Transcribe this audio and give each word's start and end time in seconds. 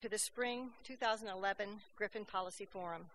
to 0.00 0.08
the 0.08 0.16
Spring 0.16 0.68
2011 0.84 1.68
Griffin 1.96 2.24
Policy 2.24 2.64
Forum. 2.64 3.06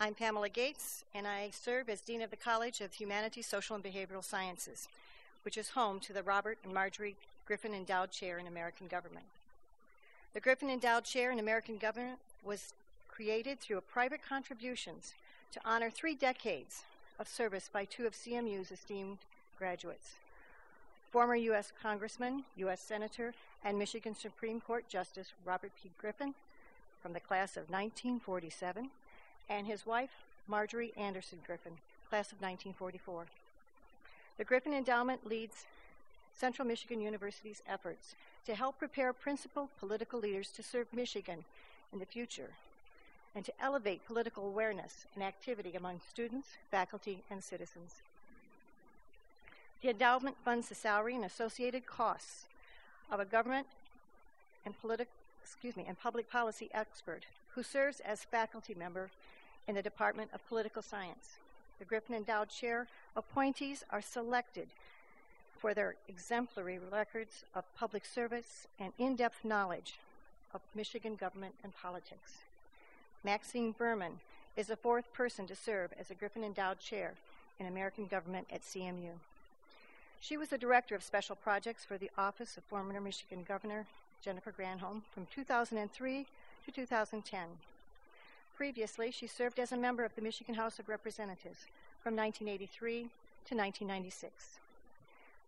I'm 0.00 0.14
Pamela 0.14 0.48
Gates, 0.48 1.04
and 1.14 1.26
I 1.26 1.50
serve 1.52 1.90
as 1.90 2.00
Dean 2.00 2.22
of 2.22 2.30
the 2.30 2.36
College 2.36 2.80
of 2.80 2.94
Humanities, 2.94 3.46
Social, 3.46 3.76
and 3.76 3.84
Behavioral 3.84 4.24
Sciences, 4.24 4.88
which 5.42 5.58
is 5.58 5.68
home 5.68 6.00
to 6.00 6.14
the 6.14 6.22
Robert 6.22 6.56
and 6.64 6.72
Marjorie 6.72 7.16
Griffin 7.46 7.74
Endowed 7.74 8.10
Chair 8.10 8.38
in 8.38 8.46
American 8.46 8.86
Government. 8.86 9.26
The 10.32 10.40
Griffin 10.40 10.70
Endowed 10.70 11.04
Chair 11.04 11.30
in 11.30 11.38
American 11.38 11.76
Government 11.76 12.20
was 12.42 12.72
created 13.08 13.60
through 13.60 13.82
private 13.82 14.20
contributions 14.26 15.12
to 15.52 15.60
honor 15.62 15.90
three 15.90 16.14
decades 16.14 16.84
of 17.18 17.28
service 17.28 17.68
by 17.70 17.84
two 17.84 18.06
of 18.06 18.14
CMU's 18.14 18.72
esteemed 18.72 19.18
graduates 19.58 20.14
former 21.10 21.36
U.S. 21.36 21.72
Congressman, 21.82 22.44
U.S. 22.56 22.80
Senator, 22.80 23.32
and 23.64 23.78
Michigan 23.78 24.14
Supreme 24.14 24.60
Court 24.60 24.88
Justice 24.88 25.32
Robert 25.44 25.72
P. 25.82 25.90
Griffin 25.98 26.34
from 27.02 27.12
the 27.12 27.20
class 27.20 27.56
of 27.56 27.70
1947, 27.70 28.90
and 29.48 29.66
his 29.66 29.86
wife, 29.86 30.10
Marjorie 30.46 30.92
Anderson 30.96 31.38
Griffin, 31.46 31.72
class 32.08 32.32
of 32.32 32.40
1944. 32.40 33.26
The 34.36 34.44
Griffin 34.44 34.72
Endowment 34.72 35.26
leads 35.26 35.66
Central 36.36 36.66
Michigan 36.66 37.00
University's 37.00 37.62
efforts 37.68 38.14
to 38.46 38.54
help 38.54 38.78
prepare 38.78 39.12
principal 39.12 39.68
political 39.78 40.20
leaders 40.20 40.50
to 40.52 40.62
serve 40.62 40.86
Michigan 40.92 41.44
in 41.92 41.98
the 41.98 42.06
future 42.06 42.50
and 43.34 43.44
to 43.44 43.52
elevate 43.60 44.06
political 44.06 44.46
awareness 44.46 45.06
and 45.14 45.22
activity 45.22 45.74
among 45.74 46.00
students, 46.08 46.48
faculty, 46.70 47.22
and 47.30 47.42
citizens. 47.42 47.96
The 49.82 49.90
endowment 49.90 50.36
funds 50.44 50.68
the 50.68 50.74
salary 50.74 51.14
and 51.14 51.24
associated 51.24 51.86
costs 51.86 52.46
of 53.10 53.20
a 53.20 53.24
government 53.24 53.66
and 54.64 54.78
political 54.80 55.12
excuse 55.48 55.76
me, 55.76 55.84
and 55.88 55.98
public 55.98 56.30
policy 56.30 56.68
expert 56.74 57.24
who 57.54 57.62
serves 57.62 58.00
as 58.00 58.22
faculty 58.22 58.74
member 58.74 59.10
in 59.66 59.74
the 59.74 59.82
Department 59.82 60.30
of 60.34 60.46
Political 60.46 60.82
Science. 60.82 61.38
The 61.78 61.86
Griffin 61.86 62.14
Endowed 62.14 62.50
Chair 62.50 62.86
appointees 63.16 63.82
are 63.90 64.02
selected 64.02 64.68
for 65.58 65.72
their 65.72 65.96
exemplary 66.06 66.78
records 66.92 67.44
of 67.54 67.64
public 67.76 68.04
service 68.04 68.66
and 68.78 68.92
in 68.98 69.16
depth 69.16 69.44
knowledge 69.44 69.94
of 70.52 70.60
Michigan 70.74 71.16
government 71.16 71.54
and 71.64 71.74
politics. 71.74 72.38
Maxine 73.24 73.72
Berman 73.72 74.20
is 74.56 74.66
the 74.66 74.76
fourth 74.76 75.12
person 75.14 75.46
to 75.46 75.56
serve 75.56 75.92
as 75.98 76.10
a 76.10 76.14
Griffin 76.14 76.44
Endowed 76.44 76.78
Chair 76.78 77.14
in 77.58 77.66
American 77.66 78.06
government 78.06 78.46
at 78.52 78.62
CMU. 78.62 79.12
She 80.20 80.36
was 80.36 80.48
the 80.48 80.58
Director 80.58 80.94
of 80.94 81.02
Special 81.02 81.36
Projects 81.36 81.84
for 81.84 81.96
the 81.96 82.10
Office 82.18 82.56
of 82.56 82.64
former 82.64 83.00
Michigan 83.00 83.44
Governor 83.46 83.86
Jennifer 84.22 84.52
Granholm 84.52 85.02
from 85.12 85.26
2003 85.32 86.26
to 86.64 86.72
2010. 86.72 87.40
Previously, 88.56 89.12
she 89.12 89.28
served 89.28 89.60
as 89.60 89.70
a 89.70 89.76
member 89.76 90.04
of 90.04 90.14
the 90.16 90.20
Michigan 90.20 90.56
House 90.56 90.80
of 90.80 90.88
Representatives 90.88 91.66
from 92.02 92.16
1983 92.16 93.02
to 93.02 93.54
1996. 93.54 94.58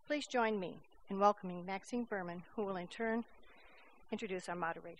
Please 0.07 0.25
join 0.25 0.57
me 0.57 0.75
in 1.09 1.19
welcoming 1.19 1.65
Maxine 1.65 2.05
Berman, 2.05 2.43
who 2.55 2.63
will 2.63 2.77
in 2.77 2.87
turn 2.87 3.25
introduce 4.11 4.47
our 4.47 4.55
moderator. 4.55 4.97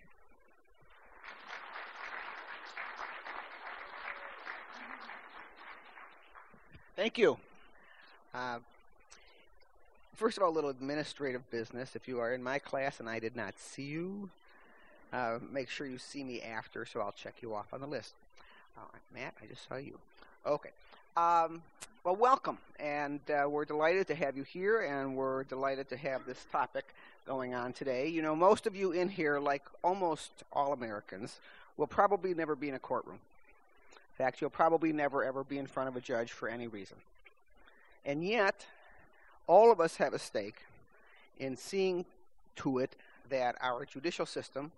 Thank 6.97 7.17
you. 7.17 7.37
Uh, 8.33 8.59
first 10.21 10.37
of 10.37 10.43
all, 10.43 10.51
a 10.51 10.53
little 10.53 10.69
administrative 10.69 11.49
business. 11.49 11.95
If 11.95 12.07
you 12.07 12.19
are 12.19 12.31
in 12.31 12.43
my 12.43 12.59
class 12.59 12.99
and 12.99 13.09
I 13.09 13.17
did 13.17 13.35
not 13.35 13.57
see 13.57 13.81
you, 13.81 14.29
uh, 15.11 15.39
make 15.51 15.67
sure 15.67 15.87
you 15.87 15.97
see 15.97 16.23
me 16.23 16.43
after, 16.43 16.85
so 16.85 17.01
I'll 17.01 17.11
check 17.11 17.33
you 17.41 17.55
off 17.55 17.73
on 17.73 17.81
the 17.81 17.87
list. 17.87 18.13
Uh, 18.77 18.81
Matt, 19.15 19.33
I 19.41 19.47
just 19.47 19.67
saw 19.67 19.77
you. 19.77 19.97
Okay. 20.45 20.69
Um, 21.17 21.63
well, 22.03 22.15
welcome, 22.15 22.59
and 22.79 23.19
uh, 23.31 23.49
we're 23.49 23.65
delighted 23.65 24.05
to 24.09 24.15
have 24.15 24.37
you 24.37 24.43
here, 24.43 24.81
and 24.81 25.15
we're 25.15 25.43
delighted 25.45 25.89
to 25.89 25.97
have 25.97 26.23
this 26.27 26.45
topic 26.51 26.85
going 27.25 27.55
on 27.55 27.73
today. 27.73 28.07
You 28.07 28.21
know, 28.21 28.35
most 28.35 28.67
of 28.67 28.75
you 28.75 28.91
in 28.91 29.09
here, 29.09 29.39
like 29.39 29.63
almost 29.83 30.29
all 30.53 30.71
Americans, 30.71 31.39
will 31.77 31.87
probably 31.87 32.35
never 32.35 32.55
be 32.55 32.69
in 32.69 32.75
a 32.75 32.79
courtroom. 32.79 33.17
In 33.95 34.23
fact, 34.23 34.39
you'll 34.39 34.51
probably 34.51 34.93
never 34.93 35.23
ever 35.23 35.43
be 35.43 35.57
in 35.57 35.65
front 35.65 35.89
of 35.89 35.95
a 35.95 35.99
judge 35.99 36.31
for 36.31 36.47
any 36.47 36.67
reason. 36.67 36.97
And 38.05 38.23
yet, 38.23 38.67
all 39.47 39.71
of 39.71 39.79
us 39.79 39.97
have 39.97 40.13
a 40.13 40.19
stake 40.19 40.61
in 41.39 41.57
seeing 41.57 42.05
to 42.57 42.79
it 42.79 42.95
that 43.29 43.55
our 43.61 43.85
judicial 43.85 44.25
system 44.25 44.71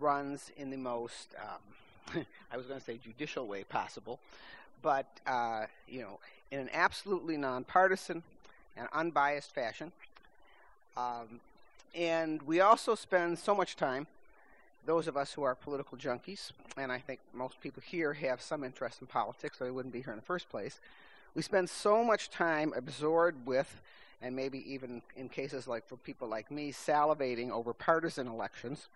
runs 0.00 0.50
in 0.56 0.70
the 0.70 0.76
most, 0.76 1.28
um, 1.40 2.24
I 2.52 2.56
was 2.56 2.66
going 2.66 2.80
to 2.80 2.84
say 2.84 2.98
judicial 3.02 3.46
way 3.46 3.64
possible, 3.64 4.18
but, 4.82 5.06
uh, 5.26 5.66
you 5.88 6.00
know, 6.00 6.18
in 6.50 6.58
an 6.58 6.70
absolutely 6.72 7.36
nonpartisan 7.36 8.22
and 8.76 8.88
unbiased 8.92 9.52
fashion. 9.52 9.92
Um, 10.96 11.40
and 11.94 12.42
we 12.42 12.60
also 12.60 12.94
spend 12.94 13.38
so 13.38 13.54
much 13.54 13.76
time, 13.76 14.06
those 14.84 15.06
of 15.06 15.16
us 15.16 15.32
who 15.32 15.42
are 15.44 15.54
political 15.54 15.96
junkies, 15.96 16.50
and 16.76 16.90
I 16.90 16.98
think 16.98 17.20
most 17.32 17.60
people 17.60 17.82
here 17.86 18.14
have 18.14 18.40
some 18.42 18.64
interest 18.64 19.00
in 19.00 19.06
politics, 19.06 19.60
or 19.60 19.64
they 19.64 19.70
wouldn't 19.70 19.92
be 19.92 20.02
here 20.02 20.12
in 20.12 20.18
the 20.18 20.24
first 20.24 20.48
place. 20.48 20.80
We 21.34 21.40
spend 21.40 21.70
so 21.70 22.04
much 22.04 22.28
time 22.28 22.74
absorbed 22.76 23.46
with, 23.46 23.80
and 24.20 24.36
maybe 24.36 24.70
even 24.70 25.00
in 25.16 25.30
cases 25.30 25.66
like 25.66 25.86
for 25.88 25.96
people 25.96 26.28
like 26.28 26.50
me, 26.50 26.72
salivating 26.72 27.50
over 27.50 27.72
partisan 27.72 28.26
elections, 28.26 28.88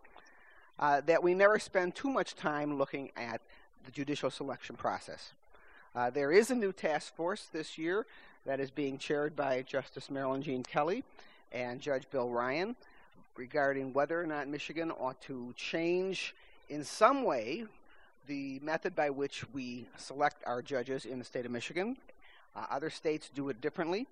uh, 0.78 1.00
that 1.06 1.22
we 1.22 1.32
never 1.32 1.58
spend 1.58 1.94
too 1.94 2.10
much 2.10 2.34
time 2.34 2.76
looking 2.76 3.10
at 3.16 3.41
the 3.86 3.91
judicial 3.91 4.30
selection 4.30 4.76
process. 4.76 5.32
Uh, 5.94 6.10
there 6.10 6.30
is 6.30 6.50
a 6.50 6.54
new 6.54 6.72
task 6.72 7.14
force 7.14 7.48
this 7.52 7.78
year 7.78 8.04
that 8.44 8.60
is 8.60 8.70
being 8.70 8.98
chaired 8.98 9.34
by 9.34 9.62
Justice 9.62 10.10
Marilyn 10.10 10.42
Jean 10.42 10.62
Kelly 10.62 11.04
and 11.52 11.80
Judge 11.80 12.04
Bill 12.10 12.28
Ryan 12.28 12.76
regarding 13.34 13.94
whether 13.94 14.20
or 14.20 14.26
not 14.26 14.46
Michigan 14.46 14.91
ought 14.91 15.20
to 15.22 15.54
change 15.56 16.34
in 16.69 16.84
some 16.84 17.25
way 17.25 17.64
the 18.26 18.58
method 18.60 18.94
by 18.94 19.08
which 19.08 19.44
we 19.54 19.86
select 19.96 20.42
our 20.46 20.60
judges 20.60 21.06
in 21.06 21.19
the 21.19 21.25
state 21.25 21.46
of 21.46 21.50
Michigan. 21.52 21.96
Uh, 22.56 22.65
other 22.71 22.89
states 22.89 23.31
do 23.34 23.50
it 23.50 23.61
differently. 23.61 24.06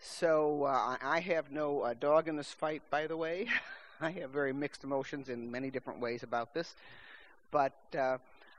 So 0.00 0.64
uh, 0.64 0.96
I 1.02 1.20
have 1.20 1.50
no 1.50 1.80
uh, 1.80 1.94
dog 1.98 2.28
in 2.28 2.36
this 2.36 2.52
fight, 2.52 2.82
by 2.88 3.06
the 3.06 3.16
way. 3.16 3.48
I 4.00 4.10
have 4.12 4.30
very 4.30 4.52
mixed 4.52 4.84
emotions 4.84 5.28
in 5.28 5.50
many 5.50 5.70
different 5.70 6.00
ways 6.00 6.22
about 6.22 6.54
this. 6.54 6.74
But 7.50 7.74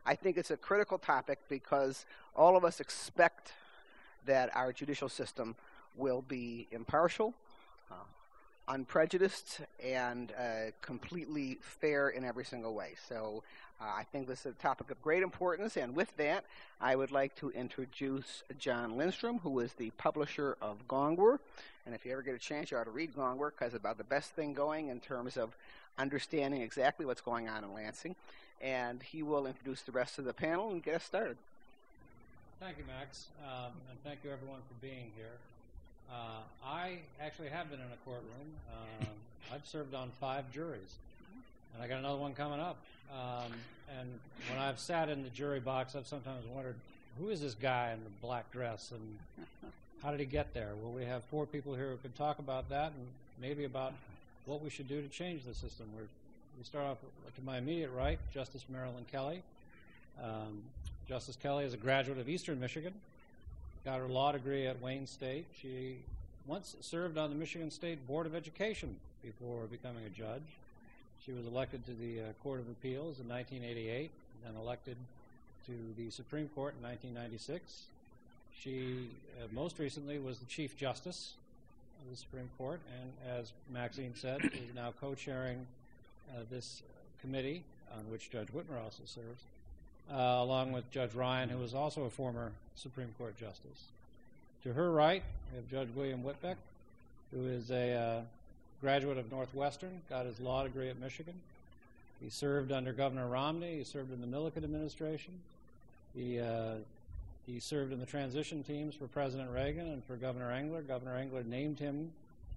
I 0.05 0.15
think 0.15 0.37
it's 0.37 0.51
a 0.51 0.57
critical 0.57 0.97
topic 0.97 1.39
because 1.47 2.05
all 2.35 2.57
of 2.57 2.65
us 2.65 2.79
expect 2.79 3.53
that 4.25 4.55
our 4.55 4.73
judicial 4.73 5.07
system 5.07 5.55
will 5.95 6.23
be 6.27 6.67
impartial, 6.71 7.33
unprejudiced, 8.67 9.61
and 9.83 10.31
uh, 10.31 10.71
completely 10.81 11.57
fair 11.61 12.09
in 12.09 12.23
every 12.23 12.45
single 12.45 12.73
way. 12.73 12.93
So 13.09 13.43
uh, 13.81 13.85
I 13.85 14.03
think 14.11 14.27
this 14.27 14.41
is 14.41 14.53
a 14.57 14.61
topic 14.61 14.91
of 14.91 15.01
great 15.01 15.23
importance, 15.23 15.77
and 15.77 15.95
with 15.95 16.15
that, 16.17 16.45
I 16.79 16.95
would 16.95 17.11
like 17.11 17.35
to 17.37 17.49
introduce 17.49 18.43
John 18.59 18.97
Lindstrom, 18.97 19.39
who 19.39 19.59
is 19.59 19.73
the 19.73 19.89
publisher 19.91 20.57
of 20.61 20.87
Gongwer. 20.87 21.39
And 21.85 21.95
if 21.95 22.05
you 22.05 22.11
ever 22.11 22.21
get 22.21 22.35
a 22.35 22.39
chance, 22.39 22.69
you 22.69 22.77
ought 22.77 22.83
to 22.83 22.91
read 22.91 23.15
Gongwer 23.15 23.51
because 23.51 23.73
about 23.73 23.97
the 23.97 24.03
best 24.03 24.31
thing 24.31 24.53
going 24.53 24.89
in 24.89 24.99
terms 24.99 25.35
of 25.35 25.55
understanding 25.97 26.61
exactly 26.61 27.05
what's 27.05 27.21
going 27.21 27.49
on 27.49 27.63
in 27.63 27.73
Lansing. 27.73 28.15
And 28.61 29.01
he 29.01 29.23
will 29.23 29.47
introduce 29.47 29.81
the 29.81 29.91
rest 29.91 30.19
of 30.19 30.25
the 30.25 30.33
panel 30.33 30.71
and 30.71 30.83
get 30.83 30.95
us 30.95 31.03
started. 31.03 31.37
Thank 32.59 32.77
you, 32.77 32.83
Max, 32.85 33.25
um, 33.43 33.71
and 33.89 33.97
thank 34.03 34.19
you 34.23 34.29
everyone 34.31 34.59
for 34.67 34.85
being 34.85 35.11
here. 35.17 35.33
Uh, 36.11 36.41
I 36.65 36.99
actually 37.21 37.49
have 37.49 37.69
been 37.69 37.79
in 37.79 37.85
a 37.85 38.05
courtroom. 38.05 38.51
Um, 38.71 39.07
I've 39.53 39.65
served 39.65 39.95
on 39.95 40.11
five 40.19 40.51
juries, 40.51 40.95
and 41.73 41.81
I 41.81 41.87
got 41.87 41.99
another 41.99 42.19
one 42.19 42.33
coming 42.33 42.59
up. 42.59 42.77
Um, 43.13 43.51
and 43.99 44.07
when 44.49 44.59
I've 44.59 44.79
sat 44.79 45.09
in 45.09 45.23
the 45.23 45.29
jury 45.29 45.59
box, 45.59 45.95
I've 45.95 46.07
sometimes 46.07 46.45
wondered, 46.47 46.75
who 47.19 47.29
is 47.29 47.41
this 47.41 47.53
guy 47.53 47.91
in 47.91 48.03
the 48.03 48.09
black 48.21 48.51
dress 48.51 48.91
and 48.91 49.71
how 50.01 50.11
did 50.11 50.19
he 50.19 50.25
get 50.25 50.53
there? 50.53 50.71
Well, 50.81 50.91
we 50.91 51.05
have 51.05 51.23
four 51.25 51.45
people 51.45 51.75
here 51.75 51.91
who 51.91 51.97
can 51.97 52.11
talk 52.13 52.39
about 52.39 52.69
that 52.69 52.87
and 52.87 53.07
maybe 53.41 53.65
about 53.65 53.93
what 54.45 54.63
we 54.63 54.69
should 54.69 54.87
do 54.87 55.01
to 55.01 55.07
change 55.09 55.43
the 55.43 55.53
system. 55.53 55.87
We're, 55.95 56.03
we 56.57 56.63
start 56.63 56.85
off 56.85 56.97
to 57.35 57.41
my 57.43 57.57
immediate 57.57 57.91
right, 57.91 58.17
Justice 58.33 58.65
Marilyn 58.69 59.05
Kelly. 59.11 59.43
Um, 60.23 60.63
Justice 61.07 61.35
Kelly 61.35 61.65
is 61.65 61.73
a 61.73 61.77
graduate 61.77 62.17
of 62.17 62.29
Eastern 62.29 62.59
Michigan, 62.59 62.93
got 63.83 63.99
her 63.99 64.07
law 64.07 64.31
degree 64.31 64.67
at 64.67 64.81
Wayne 64.81 65.07
State. 65.07 65.45
She 65.59 65.97
once 66.45 66.75
served 66.81 67.17
on 67.17 67.29
the 67.29 67.35
Michigan 67.35 67.71
State 67.71 68.05
Board 68.07 68.25
of 68.25 68.35
Education 68.35 68.95
before 69.23 69.65
becoming 69.65 70.05
a 70.05 70.09
judge. 70.09 70.57
She 71.25 71.31
was 71.31 71.45
elected 71.45 71.85
to 71.85 71.93
the 71.93 72.21
uh, 72.21 72.23
Court 72.43 72.59
of 72.59 72.67
Appeals 72.69 73.19
in 73.19 73.27
1988, 73.27 74.09
and 74.47 74.57
elected 74.57 74.97
to 75.67 75.71
the 75.97 76.09
Supreme 76.09 76.49
Court 76.49 76.73
in 76.77 76.83
1996. 76.83 77.83
She 78.59 79.09
uh, 79.39 79.47
most 79.51 79.79
recently 79.79 80.19
was 80.19 80.39
the 80.39 80.45
Chief 80.45 80.77
Justice 80.77 81.33
of 82.03 82.11
the 82.11 82.17
Supreme 82.17 82.49
Court, 82.57 82.79
and 82.99 83.37
as 83.37 83.53
Maxine 83.71 84.13
said, 84.15 84.43
is 84.45 84.75
now 84.75 84.93
co-chairing 84.99 85.65
uh, 86.31 86.41
this 86.49 86.81
committee 87.21 87.63
on 87.97 88.09
which 88.11 88.31
Judge 88.31 88.47
Whitbeck 88.47 88.83
also 88.83 89.03
serves, 89.05 89.43
along 90.11 90.71
with 90.71 90.89
Judge 90.91 91.13
Ryan, 91.13 91.49
who 91.49 91.57
was 91.57 91.73
also 91.73 92.03
a 92.03 92.09
former 92.09 92.51
Supreme 92.75 93.13
Court 93.17 93.37
justice. 93.37 93.85
To 94.63 94.73
her 94.73 94.91
right, 94.91 95.23
we 95.51 95.55
have 95.57 95.69
Judge 95.69 95.95
William 95.95 96.23
Whitbeck, 96.23 96.55
who 97.33 97.47
is 97.47 97.71
a 97.71 97.93
uh, 97.93 98.21
graduate 98.81 99.17
of 99.17 99.31
Northwestern, 99.31 100.01
got 100.09 100.25
his 100.25 100.39
law 100.39 100.63
degree 100.63 100.89
at 100.89 100.99
Michigan. 100.99 101.33
He 102.21 102.29
served 102.29 102.71
under 102.71 102.93
Governor 102.93 103.27
Romney. 103.27 103.77
He 103.77 103.83
served 103.83 104.13
in 104.13 104.21
the 104.21 104.27
Milliken 104.27 104.63
administration. 104.63 105.33
He 106.15 106.39
uh, 106.39 106.75
he 107.47 107.59
served 107.59 107.91
in 107.91 107.99
the 107.99 108.05
transition 108.05 108.63
teams 108.63 108.93
for 108.93 109.07
President 109.07 109.49
Reagan 109.51 109.87
and 109.87 110.03
for 110.03 110.15
Governor 110.15 110.51
Engler. 110.51 110.81
Governor 110.81 111.17
Engler 111.17 111.43
named 111.43 111.79
him 111.79 112.11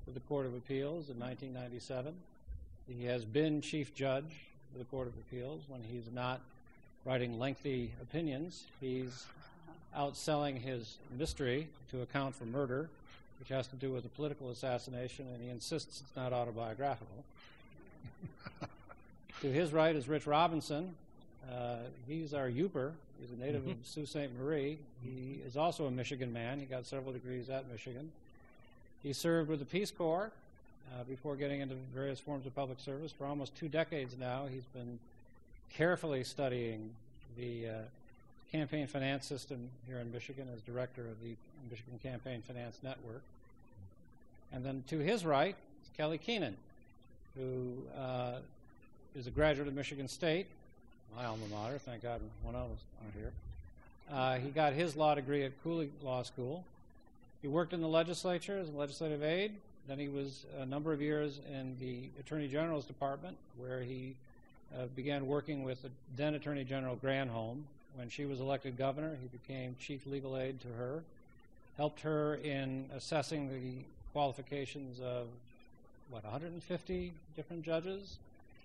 to 0.05 0.11
the 0.11 0.21
Court 0.21 0.45
of 0.45 0.55
Appeals 0.55 1.09
in 1.09 1.19
1997. 1.19 2.15
He 2.87 3.07
has 3.07 3.25
been 3.25 3.63
chief 3.63 3.95
judge 3.95 4.47
of 4.73 4.79
the 4.79 4.85
Court 4.85 5.09
of 5.09 5.15
Appeals 5.15 5.63
when 5.69 5.81
he's 5.91 6.05
not 6.13 6.41
writing 7.05 7.39
lengthy 7.39 7.91
opinions. 8.01 8.65
He's 8.81 9.27
outselling 9.97 10.61
his 10.61 10.97
mystery 11.17 11.69
to 11.91 12.03
account 12.03 12.35
for 12.35 12.45
murder, 12.45 12.89
which 13.39 13.49
has 13.51 13.67
to 13.69 13.77
do 13.77 13.91
with 13.93 14.05
a 14.05 14.09
political 14.09 14.51
assassination, 14.51 15.27
and 15.33 15.43
he 15.43 15.51
insists 15.51 16.01
it's 16.01 16.17
not 16.17 16.33
autobiographical. 16.33 17.25
to 19.41 19.47
his 19.49 19.73
right 19.73 19.95
is 19.95 20.09
Rich 20.09 20.27
Robinson. 20.27 20.95
Uh, 21.51 21.77
he's 22.09 22.33
our 22.33 22.49
Yooper. 22.49 22.93
He's 23.21 23.31
a 23.31 23.45
native 23.45 23.67
of 23.69 23.77
Sault 23.85 24.09
Ste. 24.09 24.29
Marie. 24.41 24.79
He 25.03 25.41
is 25.47 25.57
also 25.57 25.87
a 25.87 25.91
Michigan 25.91 26.33
man. 26.33 26.59
He 26.59 26.65
got 26.65 26.87
several 26.87 27.13
degrees 27.13 27.49
at 27.51 27.71
Michigan. 27.71 28.11
He 29.03 29.13
served 29.13 29.51
with 29.51 29.59
the 29.59 29.67
Peace 29.67 29.91
Corps 29.91 30.33
uh, 30.93 31.05
before 31.05 31.37
getting 31.37 31.61
into 31.61 31.75
various 31.95 32.19
forms 32.19 32.47
of 32.47 32.55
public 32.55 32.81
service. 32.81 33.13
For 33.13 33.27
almost 33.27 33.55
two 33.55 33.69
decades 33.69 34.17
now, 34.19 34.47
he's 34.51 34.65
been 34.75 34.99
carefully 35.77 36.25
studying 36.25 36.91
the 37.37 37.69
uh, 37.69 37.73
campaign 38.53 38.87
finance 38.87 39.27
system 39.27 39.69
here 39.87 39.99
in 39.99 40.13
Michigan 40.13 40.47
as 40.55 40.61
director 40.63 41.03
of 41.03 41.21
the 41.23 41.35
Michigan 41.71 41.99
Campaign 42.03 42.43
Finance 42.47 42.79
Network. 42.83 43.23
And 44.53 44.65
then 44.65 44.85
to 44.89 44.99
his 44.99 45.25
right 45.25 45.57
is 45.83 45.91
Kelly 45.97 46.19
Keenan, 46.19 46.57
who 47.37 47.73
uh, 47.99 48.37
is 49.17 49.27
a 49.27 49.31
graduate 49.31 49.67
of 49.67 49.75
Michigan 49.75 50.07
State, 50.07 50.47
my 51.17 51.25
alma 51.25 51.47
mater. 51.51 51.79
Thank 51.79 52.03
God 52.03 52.21
one 52.43 52.55
of 52.55 52.71
us 52.71 52.79
aren't 53.03 53.15
here. 53.15 53.33
Uh, 54.13 54.37
he 54.37 54.51
got 54.51 54.73
his 54.73 54.97
law 54.97 55.15
degree 55.15 55.43
at 55.45 55.53
Cooley 55.65 55.91
Law 56.03 56.23
School. 56.23 56.65
He 57.43 57.49
worked 57.49 57.73
in 57.73 57.81
the 57.81 57.89
legislature 57.89 58.59
as 58.59 58.69
a 58.69 58.73
legislative 58.73 59.23
aide. 59.23 59.53
Then 59.89 59.99
he 59.99 60.09
was 60.09 60.47
a 60.61 60.67
number 60.67 60.93
of 60.93 61.03
years 61.03 61.41
in 61.53 61.77
the 61.81 62.09
Attorney 62.21 62.49
General's 62.49 62.85
Department, 62.85 63.37
where 63.59 63.81
he 63.83 64.15
uh, 64.77 64.87
began 64.97 65.27
working 65.27 65.63
with 65.63 65.83
the 65.83 65.91
then 66.17 66.35
Attorney 66.35 66.65
General 66.65 66.97
Granholm. 66.97 67.63
When 67.97 68.09
she 68.09 68.25
was 68.25 68.41
elected 68.41 68.77
governor, 68.77 69.17
he 69.21 69.29
became 69.29 69.77
chief 69.79 70.07
legal 70.07 70.37
aide 70.37 70.61
to 70.63 70.69
her, 70.69 71.03
helped 71.77 72.01
her 72.01 72.37
in 72.37 72.87
assessing 72.97 73.49
the 73.49 73.85
qualifications 74.13 74.99
of, 75.01 75.27
what, 76.11 76.25
150 76.25 77.13
different 77.37 77.63
judges? 77.63 78.17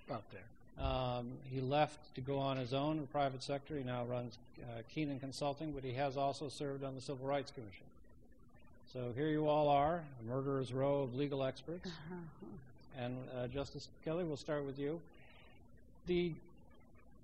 About 0.08 0.24
there. 0.32 0.86
Um, 0.86 1.32
he 1.52 1.60
left 1.60 2.16
to 2.16 2.22
go 2.22 2.40
on 2.40 2.58
his 2.58 2.74
own 2.74 2.94
in 2.94 3.02
the 3.02 3.08
private 3.08 3.44
sector. 3.44 3.78
He 3.78 3.84
now 3.84 4.06
runs 4.06 4.38
uh, 4.62 4.82
Keenan 4.94 5.20
Consulting, 5.20 5.72
but 5.72 5.84
he 5.84 5.94
has 5.94 6.18
also 6.18 6.50
served 6.50 6.84
on 6.84 6.96
the 6.96 7.02
Civil 7.02 7.28
Rights 7.28 7.52
Commission. 7.52 7.86
So 8.94 9.12
here 9.16 9.28
you 9.28 9.48
all 9.48 9.70
are, 9.70 10.02
a 10.20 10.24
murderer's 10.28 10.74
row 10.74 11.04
of 11.04 11.16
legal 11.16 11.44
experts. 11.44 11.88
Uh-huh. 11.88 12.16
And 12.98 13.16
uh, 13.38 13.48
Justice 13.48 13.88
Kelly, 14.04 14.26
we'll 14.26 14.36
start 14.36 14.66
with 14.66 14.78
you. 14.78 15.00
The 16.10 16.32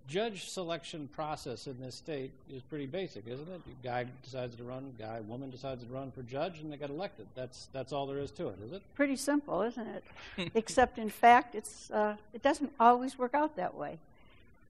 judge 0.07 0.47
selection 0.47 1.09
process 1.15 1.65
in 1.65 1.75
this 1.81 1.95
state 1.95 2.29
is 2.53 2.61
pretty 2.61 2.85
basic, 2.85 3.27
isn't 3.27 3.49
it? 3.49 3.61
A 3.65 3.83
guy 3.83 4.05
decides 4.23 4.55
to 4.57 4.63
run, 4.63 4.93
guy, 4.99 5.21
woman 5.21 5.49
decides 5.49 5.83
to 5.83 5.91
run 5.91 6.11
for 6.11 6.21
judge, 6.21 6.59
and 6.59 6.71
they 6.71 6.77
get 6.77 6.91
elected. 6.91 7.25
That's 7.33 7.67
that's 7.73 7.91
all 7.91 8.05
there 8.05 8.19
is 8.19 8.29
to 8.33 8.49
it, 8.49 8.57
is 8.63 8.73
it? 8.73 8.83
Pretty 8.93 9.15
simple, 9.15 9.63
isn't 9.63 9.87
it? 9.87 10.51
Except, 10.53 10.99
in 10.99 11.09
fact, 11.09 11.55
it's 11.55 11.89
uh, 11.89 12.15
it 12.31 12.43
doesn't 12.43 12.73
always 12.79 13.17
work 13.17 13.33
out 13.33 13.55
that 13.55 13.73
way. 13.73 13.97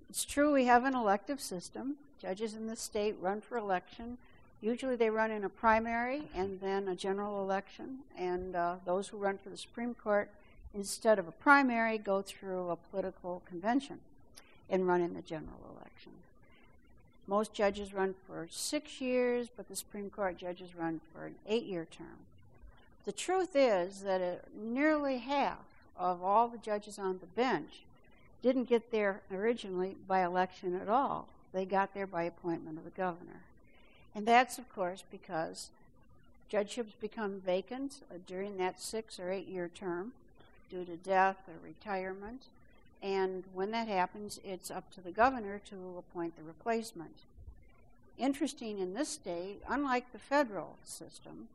It's 0.10 0.24
true 0.24 0.54
we 0.54 0.64
have 0.64 0.86
an 0.86 0.96
elective 0.96 1.42
system. 1.42 1.96
Judges 2.22 2.54
in 2.54 2.68
the 2.68 2.78
state 2.78 3.18
run 3.20 3.42
for 3.42 3.58
election. 3.58 4.18
Usually, 4.62 4.96
they 4.96 5.10
run 5.10 5.30
in 5.30 5.44
a 5.44 5.50
primary 5.50 6.24
and 6.34 6.62
then 6.62 6.88
a 6.88 6.96
general 6.96 7.44
election. 7.44 7.98
And 8.18 8.56
uh, 8.56 8.76
those 8.86 9.10
who 9.10 9.18
run 9.18 9.38
for 9.38 9.50
the 9.50 9.58
Supreme 9.58 9.94
Court, 9.94 10.30
instead 10.76 11.18
of 11.18 11.28
a 11.28 11.32
primary, 11.32 11.98
go 11.98 12.22
through 12.22 12.70
a 12.70 12.76
political 12.76 13.42
convention 13.48 14.00
and 14.70 14.88
run 14.88 15.02
in 15.02 15.14
the 15.14 15.22
general 15.22 15.60
election. 15.72 16.12
Most 17.28 17.54
judges 17.54 17.94
run 17.94 18.14
for 18.28 18.48
six 18.52 19.02
years, 19.02 19.48
but 19.56 19.68
the 19.68 19.76
Supreme 19.76 20.10
Court 20.10 20.38
judges 20.38 20.76
run 20.76 21.02
for 21.14 21.26
an 21.26 21.36
eight 21.48 21.64
year 21.64 21.88
term. 21.90 22.20
The 23.06 23.12
truth 23.12 23.56
is 23.56 24.02
that 24.02 24.46
nearly 24.56 25.20
half 25.20 25.60
of 25.98 26.22
all 26.22 26.48
the 26.48 26.58
judges 26.58 27.00
on 27.00 27.20
the 27.20 27.26
bench 27.26 27.84
didn't 28.44 28.66
get 28.66 28.92
there 28.92 29.22
originally 29.32 29.96
by 30.08 30.24
election 30.24 30.80
at 30.80 30.90
all. 30.90 31.28
They 31.54 31.66
got 31.66 31.94
there 31.94 32.08
by 32.08 32.24
appointment 32.24 32.78
of 32.78 32.84
the 32.84 32.90
governor. 32.92 33.42
And 34.14 34.26
that's, 34.26 34.58
of 34.58 34.74
course, 34.74 35.04
because 35.10 35.70
judgeships 36.50 36.94
become 37.00 37.42
vacant 37.44 38.02
during 38.28 38.58
that 38.58 38.80
six 38.80 39.20
or 39.20 39.32
eight 39.32 39.48
year 39.48 39.70
term 39.74 40.14
due 40.70 40.86
to 40.86 40.96
death 40.98 41.38
or 41.48 41.54
retirement. 41.64 42.44
And 43.02 43.44
when 43.54 43.72
that 43.72 43.88
happens, 43.88 44.40
it's 44.44 44.72
up 44.72 44.92
to 44.96 45.02
the 45.02 45.12
governor 45.12 45.62
to 45.70 45.76
appoint 45.98 46.38
the 46.38 46.44
replacement. 46.44 47.20
Interesting 48.18 48.80
in 48.80 48.94
this 48.94 49.10
state, 49.10 49.62
unlike 49.68 50.12
the 50.12 50.20
federal 50.20 50.78
system, 50.84 51.50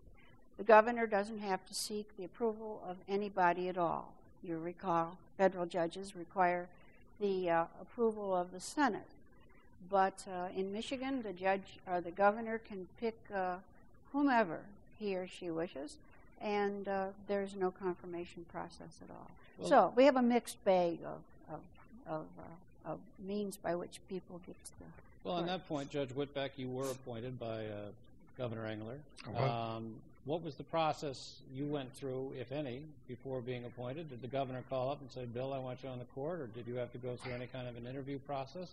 the 0.58 0.64
governor 0.64 1.06
doesn't 1.06 1.40
have 1.40 1.64
to 1.66 1.74
seek 1.74 2.16
the 2.16 2.24
approval 2.24 2.82
of 2.86 2.96
anybody 3.08 3.68
at 3.68 3.78
all. 3.78 4.12
You 4.42 4.58
recall, 4.58 5.16
federal 5.38 5.66
judges 5.66 6.14
require 6.14 6.68
the 7.18 7.50
uh, 7.50 7.64
approval 7.80 8.34
of 8.34 8.52
the 8.52 8.60
Senate. 8.60 9.08
But 9.88 10.24
uh, 10.30 10.48
in 10.54 10.72
Michigan, 10.72 11.22
the 11.22 11.32
judge 11.32 11.78
or 11.86 12.00
the 12.00 12.10
governor 12.10 12.58
can 12.58 12.88
pick 13.00 13.16
uh, 13.34 13.56
whomever 14.12 14.60
he 14.98 15.16
or 15.16 15.26
she 15.26 15.50
wishes, 15.50 15.96
and 16.40 16.88
uh, 16.88 17.06
there's 17.26 17.54
no 17.54 17.70
confirmation 17.70 18.44
process 18.50 19.00
at 19.02 19.10
all. 19.10 19.30
Well, 19.58 19.68
so 19.68 19.92
we 19.96 20.04
have 20.04 20.16
a 20.16 20.22
mixed 20.22 20.62
bag 20.64 20.98
of 21.04 21.20
of, 21.52 21.60
of, 22.06 22.26
uh, 22.38 22.92
of 22.92 22.98
means 23.26 23.56
by 23.56 23.74
which 23.74 24.00
people 24.08 24.40
get 24.46 24.56
to 24.64 24.70
the. 24.78 24.84
Well, 25.24 25.34
on 25.34 25.46
that 25.46 25.68
point, 25.68 25.90
Judge 25.90 26.10
Whitbeck, 26.10 26.50
you 26.56 26.68
were 26.68 26.90
appointed 26.90 27.38
by 27.38 27.66
uh, 27.66 27.90
Governor 28.38 28.66
Engler. 28.66 28.96
Uh-huh. 29.28 29.76
Um, 29.76 29.94
what 30.24 30.42
was 30.42 30.54
the 30.54 30.64
process 30.64 31.40
you 31.54 31.66
went 31.66 31.92
through, 31.94 32.32
if 32.38 32.52
any, 32.52 32.82
before 33.08 33.40
being 33.40 33.64
appointed? 33.64 34.10
Did 34.10 34.22
the 34.22 34.28
governor 34.28 34.62
call 34.70 34.90
up 34.90 35.00
and 35.00 35.10
say, 35.10 35.24
Bill, 35.24 35.52
I 35.52 35.58
want 35.58 35.82
you 35.82 35.88
on 35.88 35.98
the 35.98 36.04
court, 36.06 36.40
or 36.40 36.46
did 36.46 36.66
you 36.66 36.74
have 36.76 36.92
to 36.92 36.98
go 36.98 37.16
through 37.16 37.32
any 37.32 37.46
kind 37.46 37.68
of 37.68 37.76
an 37.76 37.86
interview 37.86 38.18
process? 38.20 38.68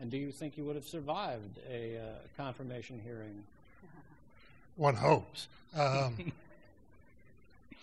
And 0.00 0.10
do 0.10 0.16
you 0.16 0.32
think 0.32 0.56
you 0.56 0.64
would 0.64 0.76
have 0.76 0.86
survived 0.86 1.58
a 1.70 1.98
uh, 1.98 2.00
confirmation 2.36 3.00
hearing? 3.04 3.44
One 4.76 4.94
hopes. 4.94 5.46
Um, 5.76 6.32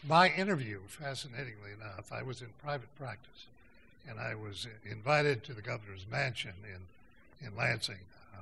my 0.08 0.30
interview, 0.30 0.80
fascinatingly 0.88 1.72
enough, 1.80 2.12
I 2.12 2.24
was 2.24 2.42
in 2.42 2.48
private 2.62 2.94
practice 2.98 3.46
and 4.10 4.20
I 4.20 4.36
was 4.36 4.68
invited 4.90 5.44
to 5.44 5.54
the 5.54 5.62
governor's 5.62 6.06
mansion 6.10 6.54
in 6.64 6.82
in 7.46 7.56
Lansing. 7.56 7.96
Uh, 8.36 8.42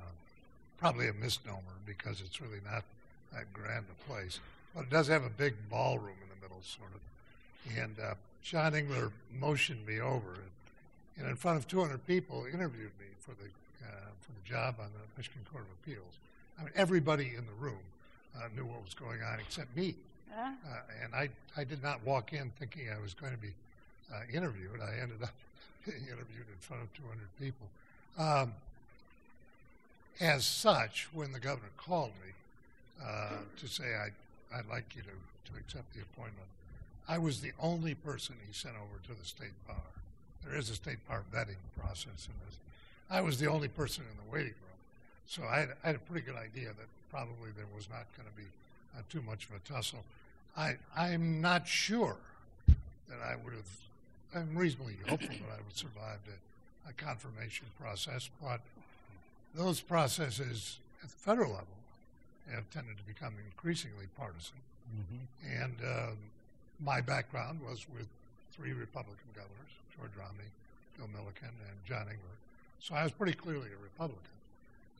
probably 0.78 1.08
a 1.08 1.12
misnomer 1.12 1.76
because 1.86 2.20
it's 2.20 2.40
really 2.40 2.60
not 2.70 2.84
that 3.32 3.52
grand 3.52 3.86
a 3.90 4.10
place, 4.10 4.40
but 4.74 4.82
it 4.82 4.90
does 4.90 5.08
have 5.08 5.24
a 5.24 5.30
big 5.30 5.54
ballroom 5.70 6.16
in 6.22 6.28
the 6.28 6.42
middle, 6.42 6.60
sort 6.62 6.90
of. 6.94 7.78
And 7.78 7.96
uh, 7.98 8.14
John 8.42 8.74
Engler 8.74 9.10
motioned 9.38 9.86
me 9.86 10.00
over, 10.00 10.34
and, 10.34 10.50
and, 11.18 11.28
in 11.28 11.36
front 11.36 11.58
of 11.58 11.68
200 11.68 12.06
people, 12.06 12.44
interviewed 12.46 12.92
me 12.98 13.06
for 13.18 13.32
the 13.32 13.48
uh, 13.86 14.10
for 14.20 14.32
the 14.32 14.48
job 14.48 14.76
on 14.78 14.88
the 14.92 15.06
Michigan 15.16 15.42
Court 15.50 15.64
of 15.64 15.70
Appeals. 15.82 16.18
I 16.58 16.64
mean, 16.64 16.72
everybody 16.74 17.32
in 17.36 17.46
the 17.46 17.64
room 17.64 17.80
uh, 18.36 18.48
knew 18.54 18.64
what 18.64 18.82
was 18.84 18.94
going 18.94 19.22
on 19.22 19.40
except 19.40 19.74
me. 19.76 19.94
Uh-huh. 20.32 20.52
Uh, 20.68 21.04
and 21.04 21.14
I, 21.14 21.28
I 21.56 21.64
did 21.64 21.82
not 21.82 22.04
walk 22.04 22.32
in 22.32 22.52
thinking 22.58 22.88
I 22.94 23.00
was 23.00 23.14
going 23.14 23.32
to 23.32 23.38
be 23.38 23.52
uh, 24.12 24.20
interviewed. 24.32 24.80
I 24.80 25.00
ended 25.02 25.22
up 25.22 25.34
being 25.84 26.02
interviewed 26.02 26.46
in 26.48 26.58
front 26.60 26.82
of 26.82 26.92
200 26.94 27.28
people. 27.38 27.66
Um, 28.18 28.54
as 30.20 30.44
such, 30.44 31.08
when 31.12 31.32
the 31.32 31.40
governor 31.40 31.70
called 31.76 32.12
me 32.24 32.32
uh, 33.02 33.36
to 33.56 33.66
say 33.66 33.84
I, 33.94 34.56
I'd 34.56 34.68
like 34.68 34.94
you 34.94 35.02
to, 35.02 35.52
to 35.52 35.58
accept 35.58 35.94
the 35.94 36.02
appointment, 36.02 36.46
I 37.08 37.18
was 37.18 37.40
the 37.40 37.52
only 37.60 37.94
person 37.94 38.36
he 38.46 38.52
sent 38.52 38.74
over 38.76 39.00
to 39.06 39.20
the 39.20 39.26
state 39.26 39.54
bar. 39.66 39.76
There 40.44 40.56
is 40.56 40.70
a 40.70 40.74
state 40.74 40.98
bar 41.08 41.24
vetting 41.34 41.60
process 41.78 42.28
in 42.28 42.34
this. 42.46 42.56
I 43.10 43.20
was 43.20 43.38
the 43.38 43.48
only 43.48 43.68
person 43.68 44.04
in 44.10 44.16
the 44.16 44.30
waiting 44.30 44.52
room. 44.52 44.78
So 45.26 45.42
I 45.44 45.60
had, 45.60 45.68
I 45.82 45.86
had 45.88 45.96
a 45.96 46.00
pretty 46.00 46.24
good 46.24 46.36
idea 46.36 46.68
that 46.68 46.86
probably 47.10 47.50
there 47.56 47.66
was 47.74 47.88
not 47.88 48.06
going 48.16 48.28
to 48.28 48.36
be 48.36 48.46
uh, 48.96 49.02
too 49.08 49.22
much 49.22 49.46
of 49.46 49.56
a 49.56 49.58
tussle. 49.60 50.04
I, 50.56 50.76
I'm 50.96 51.40
not 51.40 51.66
sure 51.66 52.16
that 52.66 53.18
I 53.24 53.36
would 53.36 53.54
have 53.54 53.80
I'm 54.34 54.56
reasonably 54.56 54.96
hopeful 55.08 55.28
that 55.28 55.54
I 55.54 55.62
would 55.66 55.76
survive 55.76 56.18
a 56.88 56.92
confirmation 56.92 57.66
process, 57.80 58.30
but 58.42 58.60
those 59.54 59.80
processes 59.80 60.78
at 61.02 61.10
the 61.10 61.16
federal 61.16 61.50
level 61.50 61.66
have 62.52 62.68
tended 62.70 62.96
to 62.96 63.02
become 63.04 63.34
increasingly 63.44 64.06
partisan. 64.16 64.56
Mm-hmm. 64.90 65.62
And 65.62 65.76
um, 65.84 66.16
my 66.84 67.00
background 67.00 67.60
was 67.60 67.86
with 67.92 68.06
three 68.52 68.72
Republican 68.72 69.30
governors, 69.34 69.72
George 69.96 70.10
Romney, 70.18 70.50
Bill 70.96 71.08
Milliken, 71.08 71.48
and 71.48 71.76
John 71.86 72.02
Engler. 72.02 72.36
So 72.80 72.94
I 72.94 73.02
was 73.02 73.12
pretty 73.12 73.34
clearly 73.34 73.68
a 73.68 73.82
Republican. 73.82 74.22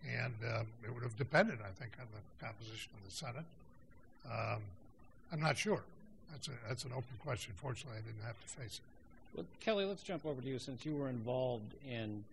And 0.08 0.34
um, 0.56 0.66
it 0.84 0.94
would 0.94 1.02
have 1.02 1.16
depended, 1.16 1.58
I 1.60 1.72
think, 1.78 1.92
on 2.00 2.06
the 2.14 2.44
composition 2.44 2.90
of 2.98 3.08
the 3.08 3.14
Senate. 3.14 3.44
Um, 4.26 4.62
I'm 5.32 5.40
not 5.40 5.56
sure. 5.56 5.82
That's, 6.30 6.48
a, 6.48 6.52
that's 6.68 6.84
an 6.84 6.92
open 6.92 7.16
question. 7.22 7.52
Fortunately, 7.56 7.98
I 7.98 8.02
didn't 8.06 8.24
have 8.24 8.40
to 8.40 8.48
face 8.48 8.80
it. 8.80 9.36
Well, 9.36 9.46
Kelly, 9.60 9.84
let's 9.84 10.02
jump 10.02 10.26
over 10.26 10.40
to 10.40 10.48
you 10.48 10.58
since 10.58 10.84
you 10.84 10.96
were 10.96 11.08
involved 11.08 11.74
in 11.88 12.24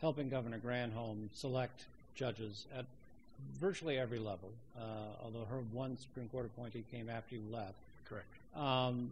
helping 0.00 0.28
Governor 0.28 0.58
Granholm 0.58 1.28
select 1.34 1.84
judges 2.14 2.66
at 2.76 2.84
virtually 3.60 3.98
every 3.98 4.18
level, 4.18 4.50
uh, 4.78 4.82
although 5.24 5.44
her 5.50 5.60
one 5.72 5.96
Supreme 5.98 6.28
Court 6.28 6.46
appointee 6.46 6.84
came 6.90 7.08
after 7.08 7.34
you 7.34 7.42
left. 7.50 7.74
Correct. 8.08 8.26
Um, 8.54 9.10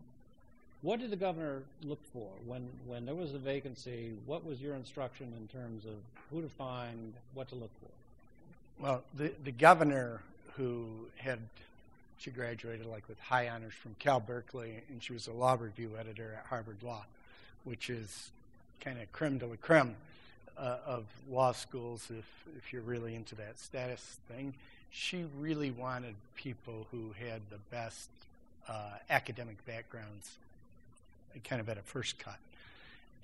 what 0.82 1.00
did 1.00 1.10
the 1.10 1.16
governor 1.16 1.62
look 1.84 2.00
for 2.12 2.28
when, 2.46 2.68
when 2.86 3.04
there 3.04 3.14
was 3.14 3.34
a 3.34 3.38
vacancy? 3.38 4.12
What 4.26 4.44
was 4.46 4.60
your 4.60 4.74
instruction 4.74 5.32
in 5.38 5.48
terms 5.48 5.84
of 5.84 5.94
who 6.30 6.40
to 6.40 6.48
find, 6.48 7.12
what 7.34 7.48
to 7.50 7.54
look 7.54 7.70
for? 7.80 8.82
Well, 8.82 9.02
the, 9.14 9.32
the 9.44 9.52
governor 9.52 10.22
who 10.56 10.86
had, 11.16 11.38
she 12.20 12.30
graduated 12.30 12.86
like 12.86 13.08
with 13.08 13.18
high 13.18 13.48
honors 13.48 13.72
from 13.72 13.96
Cal 13.98 14.20
Berkeley, 14.20 14.74
and 14.90 15.02
she 15.02 15.14
was 15.14 15.26
a 15.26 15.32
law 15.32 15.56
review 15.58 15.92
editor 15.98 16.34
at 16.38 16.46
Harvard 16.46 16.82
Law, 16.82 17.04
which 17.64 17.88
is 17.88 18.30
kind 18.80 19.00
of 19.00 19.10
creme 19.12 19.38
de 19.38 19.46
la 19.46 19.56
creme 19.60 19.96
uh, 20.58 20.76
of 20.86 21.04
law 21.30 21.52
schools 21.52 22.06
if, 22.10 22.26
if 22.58 22.72
you're 22.72 22.82
really 22.82 23.14
into 23.14 23.34
that 23.36 23.58
status 23.58 24.18
thing. 24.28 24.52
She 24.90 25.24
really 25.38 25.70
wanted 25.70 26.14
people 26.36 26.86
who 26.90 27.14
had 27.18 27.40
the 27.50 27.58
best 27.70 28.10
uh, 28.68 28.72
academic 29.08 29.64
backgrounds 29.66 30.32
kind 31.44 31.60
of 31.60 31.68
at 31.70 31.78
a 31.78 31.82
first 31.82 32.18
cut. 32.18 32.38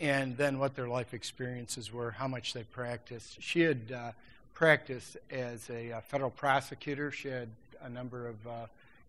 And 0.00 0.36
then 0.38 0.58
what 0.58 0.74
their 0.74 0.88
life 0.88 1.12
experiences 1.12 1.92
were, 1.92 2.12
how 2.12 2.28
much 2.28 2.54
they 2.54 2.62
practiced. 2.62 3.42
She 3.42 3.60
had 3.60 3.80
uh, 3.94 4.12
practiced 4.54 5.18
as 5.30 5.68
a 5.68 5.92
uh, 5.92 6.00
federal 6.02 6.30
prosecutor. 6.30 7.10
She 7.10 7.28
had 7.28 7.48
a 7.82 7.88
number 7.88 8.28
of 8.28 8.46
uh, 8.46 8.66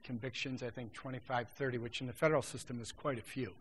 convictions, 0.08 0.64
I 0.64 0.70
think 0.70 0.94
25, 0.94 1.50
30, 1.50 1.78
which 1.78 2.02
in 2.02 2.08
the 2.08 2.14
federal 2.14 2.42
system 2.42 2.80
is 2.82 2.92
quite 2.92 3.20
a 3.20 3.22
few. 3.22 3.52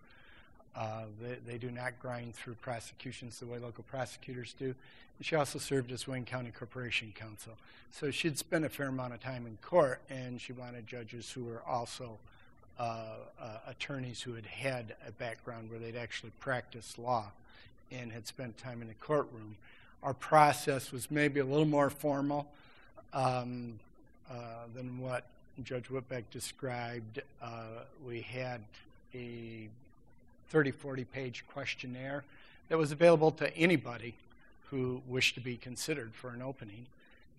Uh, 0.77 1.05
they, 1.21 1.53
they, 1.53 1.59
do 1.59 1.71
not 1.71 1.99
grind 2.01 2.35
through 2.35 2.55
prosecutions 2.55 3.41
the 3.41 3.47
way 3.47 3.59
local 3.59 3.83
prosecutors 3.85 4.55
do. 4.59 4.75
She 5.23 5.35
also 5.35 5.59
served 5.59 5.91
as 5.91 6.07
Wayne 6.07 6.27
County 6.27 6.53
Corporation 6.57 7.13
Counsel. 7.15 7.55
So 7.91 8.11
she'd 8.11 8.39
spent 8.39 8.65
a 8.65 8.69
fair 8.69 8.89
amount 8.89 9.15
of 9.15 9.21
time 9.21 9.47
in 9.47 9.57
court, 9.63 10.01
and 10.11 10.41
she 10.41 10.53
wanted 10.53 10.87
judges 10.87 11.31
who 11.31 11.45
were 11.45 11.63
also 11.67 12.19
uh, 12.79 12.99
uh, 13.41 13.47
attorneys 13.67 14.21
who 14.21 14.35
had 14.35 14.45
had 14.45 14.95
a 15.09 15.13
background 15.13 15.71
where 15.71 15.79
they'd 15.79 15.97
actually 15.97 16.33
practiced 16.41 16.99
law 16.99 17.25
and 17.91 18.13
had 18.13 18.27
spent 18.27 18.59
time 18.59 18.83
in 18.83 18.89
the 18.89 18.95
courtroom. 18.95 19.57
Our 20.03 20.15
process 20.15 20.93
was 20.93 21.11
maybe 21.11 21.41
a 21.41 21.45
little 21.45 21.65
more 21.65 21.89
formal 21.89 22.47
um, 23.15 23.81
uh, 24.31 24.35
than 24.75 24.99
what 24.99 25.25
Judge 25.65 25.89
Whitbeck 25.89 26.25
described. 26.31 27.23
Uh, 27.43 27.85
we 28.07 28.21
had 28.21 28.61
a 29.15 29.69
30, 30.51 30.71
40 30.71 31.05
page 31.05 31.45
questionnaire 31.53 32.25
that 32.69 32.79
was 32.79 32.93
available 32.93 33.31
to 33.33 33.57
anybody 33.57 34.15
who 34.71 35.01
wished 35.09 35.35
to 35.37 35.41
be 35.41 35.57
considered 35.57 36.13
for 36.15 36.31
an 36.31 36.43
opening. 36.43 36.87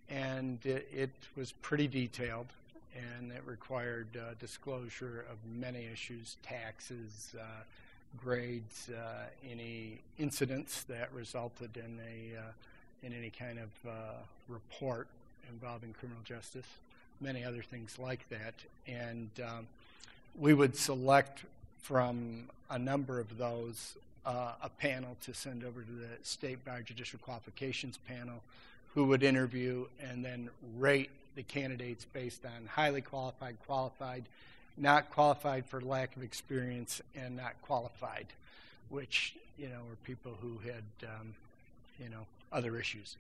And 0.10 0.60
it, 0.66 0.88
it 0.94 1.10
was 1.36 1.52
pretty 1.52 1.88
detailed, 1.88 2.48
and 2.96 3.32
it 3.32 3.44
required 3.46 4.08
uh, 4.16 4.34
disclosure 4.40 5.26
of 5.30 5.38
many 5.60 5.88
issues 5.92 6.38
taxes, 6.44 7.36
uh, 7.38 7.44
grades, 8.18 8.90
uh, 8.90 9.26
any 9.50 10.00
incidents 10.18 10.84
that 10.84 11.14
resulted 11.14 11.76
in, 11.76 12.00
a, 12.00 12.40
uh, 12.40 12.42
in 13.04 13.14
any 13.14 13.30
kind 13.30 13.60
of 13.60 13.90
uh, 13.90 13.92
report 14.48 15.08
involving 15.50 15.94
criminal 15.94 16.22
justice, 16.24 16.68
many 17.22 17.44
other 17.44 17.62
things 17.62 17.98
like 18.00 18.28
that. 18.30 18.54
And 18.88 19.30
um, 19.44 19.68
we 20.38 20.54
would 20.54 20.76
select 20.76 21.44
from 21.82 22.44
a 22.70 22.78
number 22.78 23.20
of 23.20 23.38
those 23.38 23.96
uh, 24.26 24.52
a 24.62 24.70
panel 24.70 25.16
to 25.22 25.34
send 25.34 25.64
over 25.64 25.82
to 25.82 25.92
the 25.92 26.10
state 26.22 26.64
bar 26.66 26.82
judicial 26.82 27.18
qualifications 27.20 27.98
panel 28.08 28.42
who 28.94 29.06
would 29.06 29.24
interview 29.24 29.86
and 30.02 30.24
then 30.24 30.50
rate 30.78 31.10
the 31.36 31.44
candidates 31.44 32.06
based 32.14 32.44
on 32.46 32.66
highly 32.68 33.00
qualified, 33.00 33.56
qualified, 33.66 34.24
not 34.76 35.10
qualified 35.12 35.66
for 35.66 35.80
lack 35.80 36.16
of 36.18 36.24
experience, 36.24 37.02
and 37.16 37.38
not 37.38 37.54
qualified, 37.62 38.26
which 38.90 39.36
you 39.58 39.70
know 39.70 39.80
were 39.90 39.96
people 40.04 40.34
who 40.42 40.58
had 40.66 40.84
um, 41.04 41.34
you 42.04 42.10
know 42.10 42.26
other 42.52 42.78
issues. 42.78 43.16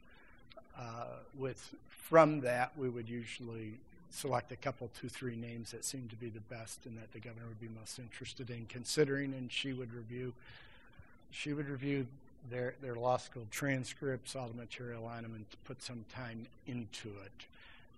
Uh, 0.77 1.05
with 1.37 1.73
from 1.87 2.41
that, 2.41 2.71
we 2.77 2.89
would 2.89 3.07
usually 3.07 3.73
select 4.09 4.51
a 4.51 4.55
couple, 4.55 4.89
two, 4.99 5.09
three 5.09 5.35
names 5.35 5.71
that 5.71 5.85
seemed 5.85 6.09
to 6.09 6.15
be 6.15 6.29
the 6.29 6.41
best 6.41 6.85
and 6.85 6.97
that 6.97 7.11
the 7.13 7.19
governor 7.19 7.47
would 7.47 7.59
be 7.59 7.69
most 7.79 7.99
interested 7.99 8.49
in 8.49 8.65
considering, 8.67 9.33
and 9.33 9.51
she 9.51 9.73
would 9.73 9.93
review. 9.93 10.33
She 11.31 11.53
would 11.53 11.69
review 11.69 12.07
their 12.49 12.75
their 12.81 12.95
law 12.95 13.17
school 13.17 13.45
transcripts, 13.51 14.35
all 14.35 14.47
the 14.47 14.57
material 14.57 15.05
on 15.05 15.23
them, 15.23 15.33
and 15.35 15.45
put 15.65 15.81
some 15.81 16.05
time 16.13 16.47
into 16.65 17.09
it. 17.09 17.45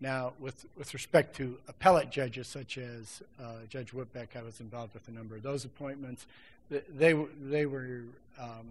Now, 0.01 0.33
with 0.39 0.65
with 0.77 0.93
respect 0.93 1.35
to 1.37 1.57
appellate 1.67 2.09
judges 2.09 2.47
such 2.47 2.77
as 2.77 3.21
uh, 3.41 3.65
Judge 3.69 3.91
Whitbeck, 3.91 4.35
I 4.35 4.41
was 4.41 4.59
involved 4.59 4.93
with 4.93 5.07
a 5.07 5.11
number 5.11 5.35
of 5.35 5.43
those 5.43 5.65
appointments. 5.65 6.25
They 6.69 7.13
they 7.41 7.65
were 7.65 8.01
um, 8.39 8.67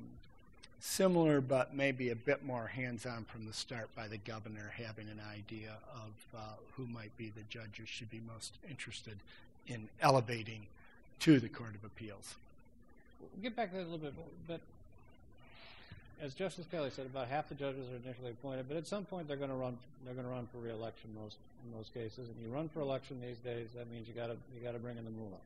similar, 0.81 1.41
but 1.41 1.75
maybe 1.75 2.11
a 2.11 2.17
bit 2.17 2.45
more 2.45 2.67
hands-on 2.67 3.25
from 3.25 3.47
the 3.47 3.53
start 3.53 3.89
by 3.97 4.09
the 4.09 4.19
governor 4.19 4.73
having 4.77 5.09
an 5.09 5.21
idea 5.33 5.73
of 5.95 6.39
uh, 6.39 6.41
who 6.77 6.87
might 6.87 7.17
be 7.17 7.33
the 7.35 7.43
judges 7.49 7.89
should 7.89 8.11
be 8.11 8.21
most 8.33 8.55
interested 8.69 9.17
in 9.67 9.89
elevating 10.01 10.67
to 11.21 11.41
the 11.41 11.49
Court 11.49 11.75
of 11.75 11.85
Appeals. 11.85 12.37
We'll 13.21 13.43
get 13.43 13.57
back 13.57 13.71
to 13.71 13.77
that 13.77 13.83
a 13.83 13.91
little 13.91 13.99
bit, 13.99 14.15
but 14.47 14.61
as 16.21 16.35
Justice 16.35 16.67
Kelly 16.71 16.91
said, 16.91 17.07
about 17.07 17.29
half 17.29 17.49
the 17.49 17.55
judges 17.55 17.87
are 17.91 17.97
initially 18.05 18.31
appointed, 18.31 18.67
but 18.69 18.77
at 18.77 18.87
some 18.87 19.05
point 19.05 19.29
they're 19.29 19.37
going 19.37 19.51
to 19.51 19.57
run. 19.57 19.79
They're 20.05 20.15
going 20.15 20.27
to 20.27 20.33
run 20.33 20.49
for 20.53 20.59
reelection 20.59 21.11
most 21.21 21.37
in 21.65 21.77
most 21.77 21.95
cases. 21.95 22.29
And 22.29 22.37
you 22.43 22.53
run 22.53 22.69
for 22.69 22.81
election 22.81 23.21
these 23.21 23.39
days, 23.39 23.69
that 23.77 23.91
means 23.91 24.09
you 24.09 24.15
got 24.15 24.29
to 24.29 24.37
you 24.55 24.63
got 24.63 24.73
to 24.73 24.79
bring 24.79 24.99
in 24.99 25.05
the 25.05 25.11
moolah. 25.11 25.43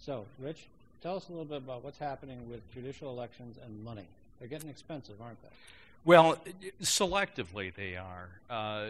So, 0.00 0.24
Rich, 0.38 0.66
tell 1.02 1.16
us 1.16 1.28
a 1.28 1.32
little 1.32 1.44
bit 1.44 1.58
about 1.58 1.84
what's 1.84 1.98
happening 1.98 2.48
with 2.48 2.60
judicial 2.72 3.10
elections 3.10 3.56
and 3.64 3.84
money. 3.84 4.06
They're 4.40 4.48
getting 4.48 4.70
expensive, 4.70 5.20
aren't 5.22 5.40
they? 5.42 5.48
Well, 6.04 6.38
selectively 6.82 7.72
they 7.74 7.96
are. 7.96 8.28
Uh, 8.48 8.86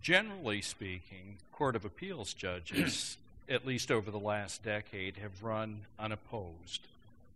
generally 0.00 0.62
speaking, 0.62 1.38
Court 1.52 1.74
of 1.74 1.84
Appeals 1.84 2.32
judges, 2.32 3.18
at 3.48 3.66
least 3.66 3.90
over 3.90 4.10
the 4.10 4.18
last 4.18 4.62
decade, 4.62 5.16
have 5.16 5.42
run 5.42 5.80
unopposed, 5.98 6.82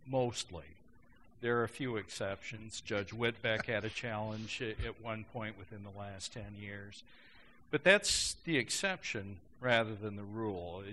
mostly. 0.07 0.63
There 1.41 1.57
are 1.57 1.63
a 1.63 1.69
few 1.69 1.97
exceptions. 1.97 2.81
Judge 2.81 3.09
Whitbeck 3.09 3.65
had 3.65 3.83
a 3.83 3.89
challenge 3.89 4.61
at 4.61 5.03
one 5.03 5.25
point 5.33 5.57
within 5.57 5.79
the 5.83 5.99
last 5.99 6.33
10 6.33 6.43
years. 6.61 7.03
But 7.71 7.83
that's 7.83 8.35
the 8.45 8.57
exception 8.57 9.37
rather 9.59 9.95
than 9.95 10.15
the 10.15 10.23
rule. 10.23 10.83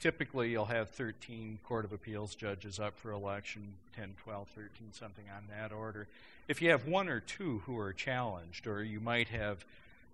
Typically, 0.00 0.50
you'll 0.50 0.64
have 0.64 0.90
13 0.90 1.58
Court 1.64 1.84
of 1.84 1.92
Appeals 1.92 2.34
judges 2.34 2.78
up 2.78 2.96
for 2.98 3.10
election, 3.10 3.74
10, 3.96 4.14
12, 4.22 4.48
13, 4.48 4.70
something 4.92 5.24
on 5.34 5.42
that 5.50 5.72
order. 5.72 6.06
If 6.46 6.62
you 6.62 6.70
have 6.70 6.86
one 6.86 7.08
or 7.08 7.20
two 7.20 7.62
who 7.66 7.76
are 7.78 7.92
challenged, 7.92 8.66
or 8.66 8.82
you 8.82 9.00
might 9.00 9.28
have 9.28 9.64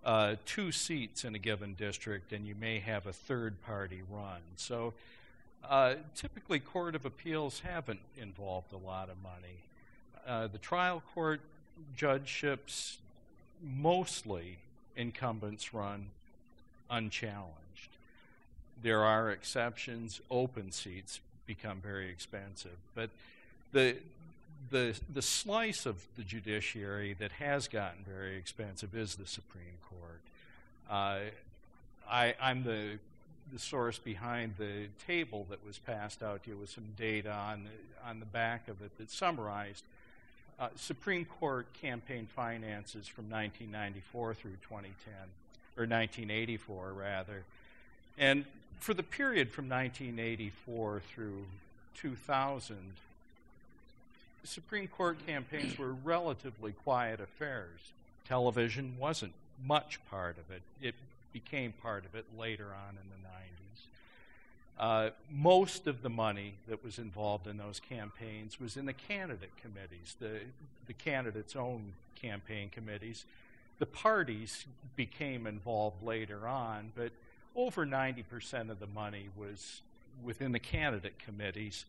uh, 0.05 0.35
two 0.45 0.71
seats 0.71 1.23
in 1.23 1.33
a 1.35 1.39
given 1.39 1.73
district 1.73 2.31
and 2.31 2.45
you 2.45 2.53
may 2.55 2.79
have 2.79 3.07
a 3.07 3.13
third 3.13 3.61
party 3.63 4.01
run. 4.11 4.39
So 4.55 4.93
uh, 5.67 5.95
typically, 6.15 6.59
Court 6.59 6.95
of 6.95 7.05
Appeals 7.05 7.61
haven't 7.61 8.01
involved 8.17 8.71
a 8.71 8.77
lot 8.77 9.09
of 9.09 9.15
money. 9.23 9.57
Uh, 10.27 10.47
the 10.47 10.59
trial 10.59 11.01
court 11.13 11.41
judgeships 11.97 12.97
mostly 13.63 14.57
incumbents 14.95 15.73
run 15.73 16.07
unchallenged. 16.89 17.64
There 18.81 19.03
are 19.03 19.31
exceptions. 19.31 20.21
Open 20.29 20.71
seats 20.71 21.19
become 21.47 21.79
very 21.81 22.09
expensive, 22.09 22.77
but 22.93 23.09
the 23.71 23.97
the 24.71 24.97
the 25.13 25.21
slice 25.21 25.85
of 25.85 26.03
the 26.17 26.23
judiciary 26.23 27.13
that 27.19 27.33
has 27.33 27.67
gotten 27.67 28.03
very 28.03 28.37
expensive 28.37 28.95
is 28.95 29.15
the 29.15 29.27
Supreme 29.27 29.77
Court. 29.89 30.21
Uh, 30.89 31.29
I, 32.09 32.35
I'm 32.41 32.63
the 32.63 32.99
the 33.53 33.59
source 33.59 33.99
behind 33.99 34.55
the 34.57 34.87
table 35.05 35.45
that 35.49 35.65
was 35.65 35.77
passed 35.77 36.23
out 36.23 36.43
to 36.43 36.51
you 36.51 36.57
with 36.57 36.69
some 36.69 36.87
data 36.97 37.31
on 37.31 37.65
the, 37.65 38.09
on 38.09 38.19
the 38.19 38.25
back 38.25 38.67
of 38.67 38.81
it 38.81 38.97
that 38.97 39.11
summarized 39.11 39.83
uh, 40.59 40.69
Supreme 40.75 41.25
Court 41.25 41.67
campaign 41.79 42.27
finances 42.33 43.07
from 43.07 43.25
1994 43.25 44.33
through 44.33 44.57
2010, 44.63 45.13
or 45.77 45.83
1984 45.83 46.93
rather. 46.93 47.43
And 48.17 48.45
for 48.79 48.93
the 48.93 49.03
period 49.03 49.51
from 49.51 49.69
1984 49.69 51.01
through 51.13 51.45
2000, 51.95 52.77
Supreme 54.43 54.87
Court 54.87 55.17
campaigns 55.25 55.77
were 55.77 55.93
relatively 55.93 56.71
quiet 56.71 57.19
affairs. 57.19 57.79
Television 58.27 58.95
wasn't 58.99 59.33
much 59.65 59.99
part 60.09 60.37
of 60.37 60.51
it. 60.55 60.61
It 60.81 60.95
became 61.33 61.73
part 61.81 62.05
of 62.05 62.15
it 62.15 62.25
later 62.37 62.65
on 62.65 62.91
in 62.91 63.09
the 63.09 63.27
90s. 63.27 63.35
Uh, 64.77 65.09
most 65.31 65.87
of 65.87 66.01
the 66.01 66.09
money 66.09 66.53
that 66.67 66.83
was 66.83 66.97
involved 66.99 67.47
in 67.47 67.57
those 67.57 67.79
campaigns 67.79 68.59
was 68.59 68.77
in 68.77 68.85
the 68.85 68.93
candidate 68.93 69.51
committees, 69.61 70.15
the, 70.19 70.41
the 70.87 70.93
candidates' 70.93 71.55
own 71.55 71.93
campaign 72.15 72.69
committees. 72.69 73.25
The 73.79 73.85
parties 73.85 74.65
became 74.95 75.47
involved 75.47 76.03
later 76.03 76.47
on, 76.47 76.91
but 76.95 77.11
over 77.55 77.85
90% 77.85 78.69
of 78.69 78.79
the 78.79 78.87
money 78.87 79.29
was 79.37 79.81
within 80.23 80.51
the 80.51 80.59
candidate 80.59 81.17
committees, 81.19 81.85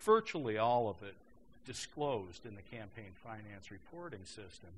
virtually 0.00 0.58
all 0.58 0.88
of 0.88 0.96
it 1.06 1.14
disclosed 1.66 2.44
in 2.44 2.54
the 2.54 2.76
campaign 2.76 3.12
finance 3.22 3.70
reporting 3.70 4.24
system. 4.24 4.70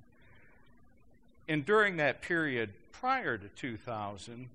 And 1.49 1.64
during 1.64 1.97
that 1.97 2.23
period 2.23 2.71
prior 2.93 3.37
to 3.37 3.49
2000, 3.49 4.49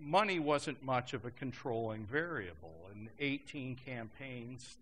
money 0.00 0.38
wasn't 0.38 0.82
much 0.84 1.12
of 1.14 1.24
a 1.24 1.30
controlling 1.30 2.04
variable. 2.04 2.72
In 2.92 3.08
18 3.20 3.76
campaigns, 3.84 4.76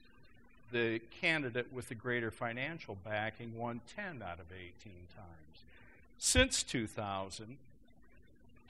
the 0.72 1.00
candidate 1.20 1.72
with 1.72 1.88
the 1.88 1.94
greater 1.94 2.30
financial 2.30 2.96
backing 3.04 3.56
won 3.56 3.80
10 3.96 4.22
out 4.22 4.40
of 4.40 4.46
18 4.52 4.92
times. 5.14 5.62
Since 6.18 6.62
2000, 6.64 7.56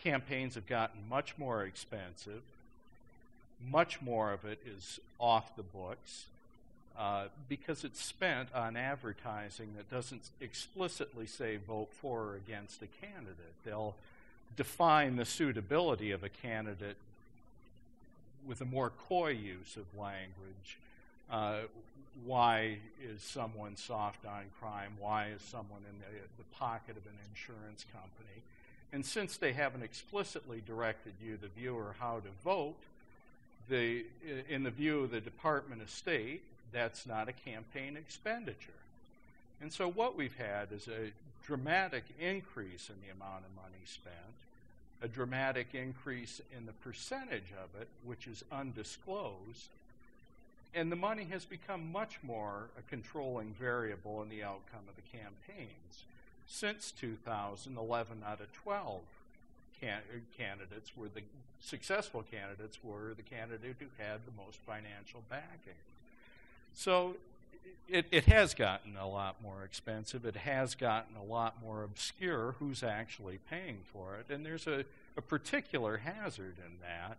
campaigns 0.05 0.55
have 0.55 0.67
gotten 0.67 1.01
much 1.09 1.37
more 1.39 1.65
expensive. 1.65 2.43
Much 3.71 4.03
more 4.03 4.33
of 4.33 4.45
it 4.45 4.59
is 4.67 5.01
off 5.19 5.57
the 5.57 5.63
books 5.63 6.27
uh, 6.99 7.25
because 7.49 7.83
it's 7.83 8.03
spent 8.03 8.49
on 8.55 8.77
advertising 8.77 9.71
that 9.77 9.91
doesn't 9.91 10.23
explicitly 10.41 11.27
say 11.27 11.57
vote 11.57 11.89
for 11.91 12.21
or 12.23 12.35
against 12.37 12.83
a 12.83 12.87
candidate. 12.87 13.55
They'll 13.65 13.95
define 14.57 15.17
the 15.17 15.25
suitability 15.25 16.11
of 16.11 16.23
a 16.23 16.29
candidate 16.29 16.97
with 18.47 18.61
a 18.61 18.65
more 18.65 18.93
coy 19.09 19.31
use 19.31 19.77
of 19.77 19.87
language. 19.99 20.79
Uh, 21.31 21.61
why 22.25 22.77
is 23.03 23.23
someone 23.23 23.77
soft 23.77 24.25
on 24.27 24.45
crime? 24.61 24.93
Why 25.01 25.29
is 25.35 25.43
someone 25.43 25.81
in 25.89 25.99
the, 25.99 26.21
the 26.39 26.57
pocket 26.57 26.97
of 26.97 27.05
an 27.07 27.19
insurance 27.31 27.85
company? 27.93 28.43
And 28.95 29.05
since 29.05 29.39
they 29.39 29.53
haven't 29.53 29.83
explicitly 29.83 30.63
directed 30.65 31.15
you, 31.21 31.37
the 31.37 31.49
viewer, 31.49 31.97
how 31.99 32.21
to 32.21 32.29
vote, 32.45 32.77
the, 33.69 34.05
in 34.49 34.63
the 34.63 34.71
view 34.71 35.01
of 35.01 35.11
the 35.11 35.21
Department 35.21 35.83
of 35.83 35.91
State, 35.91 36.43
that's 36.73 37.05
not 37.05 37.29
a 37.29 37.33
campaign 37.33 37.97
expenditure. 37.97 38.71
And 39.61 39.73
so 39.73 39.91
what 39.91 40.17
we've 40.17 40.37
had 40.37 40.71
is 40.71 40.87
a 40.87 41.11
dramatic 41.45 42.05
increase 42.21 42.89
in 42.89 42.95
the 43.05 43.13
amount 43.13 43.43
of 43.45 43.57
money 43.57 43.83
spent, 43.85 44.15
a 45.03 45.09
dramatic 45.09 45.75
increase 45.75 46.41
in 46.57 46.65
the 46.65 46.73
percentage 46.73 47.53
of 47.65 47.81
it, 47.81 47.89
which 48.05 48.29
is 48.29 48.45
undisclosed, 48.53 49.71
and 50.73 50.93
the 50.93 50.97
money 50.97 51.27
has 51.33 51.45
become 51.45 51.91
much 51.91 52.21
more 52.23 52.69
a 52.79 52.83
controlling 52.89 53.55
variable 53.59 54.23
in 54.23 54.29
the 54.29 54.45
outcome 54.45 54.85
of 54.89 54.95
the 54.95 55.19
campaigns. 55.19 56.05
Since 56.47 56.93
2000, 56.93 57.77
11 57.77 58.23
out 58.27 58.41
of 58.41 58.53
12 58.53 59.01
can- 59.81 60.03
candidates 60.37 60.93
were 60.97 61.09
the 61.09 61.23
successful 61.61 62.25
candidates 62.31 62.79
were 62.83 63.15
the 63.17 63.23
candidate 63.23 63.77
who 63.79 63.87
had 63.99 64.21
the 64.27 64.43
most 64.43 64.59
financial 64.67 65.23
backing. 65.31 65.81
So 66.75 67.17
it, 67.89 68.07
it 68.11 68.25
has 68.27 68.55
gotten 68.55 68.97
a 68.97 69.09
lot 69.09 69.37
more 69.43 69.63
expensive. 69.65 70.25
It 70.25 70.37
has 70.37 70.75
gotten 70.75 71.17
a 71.17 71.25
lot 71.25 71.63
more 71.63 71.83
obscure 71.83 72.55
who's 72.59 72.83
actually 72.83 73.39
paying 73.51 73.79
for 73.93 74.17
it. 74.17 74.33
And 74.33 74.45
there's 74.45 74.67
a, 74.67 74.85
a 75.17 75.23
particular 75.23 75.99
hazard 75.99 76.57
in 76.59 76.79
that, 76.83 77.19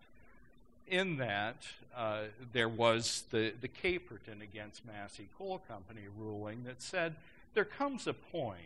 in 0.88 1.18
that 1.18 1.58
uh, 1.96 2.24
there 2.54 2.70
was 2.70 3.24
the, 3.32 3.54
the 3.62 3.68
Caperton 3.68 4.42
against 4.42 4.86
Massey 4.86 5.28
Coal 5.38 5.62
Company 5.68 6.02
ruling 6.18 6.64
that 6.66 6.82
said 6.82 7.16
there 7.54 7.66
comes 7.66 8.08
a 8.08 8.14
point 8.14 8.60